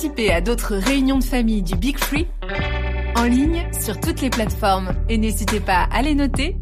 Participez 0.04 0.34
à 0.34 0.42
d'autres 0.42 0.74
réunions 0.74 1.18
de 1.18 1.24
famille 1.24 1.62
du 1.62 1.76
Big 1.76 1.96
Free 1.96 2.26
en 3.16 3.22
ligne 3.22 3.66
sur 3.72 3.98
toutes 3.98 4.20
les 4.20 4.28
plateformes 4.28 4.92
et 5.08 5.16
n'hésitez 5.16 5.60
pas 5.60 5.88
à 5.90 6.02
les 6.02 6.14
noter, 6.14 6.56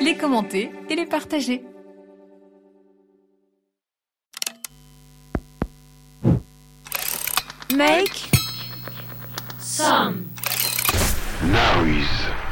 les 0.00 0.16
commenter 0.16 0.70
et 0.88 0.96
les 0.96 1.04
partager. 1.04 1.62
Make 7.76 8.30
some 9.60 10.28
Noise. 11.42 12.47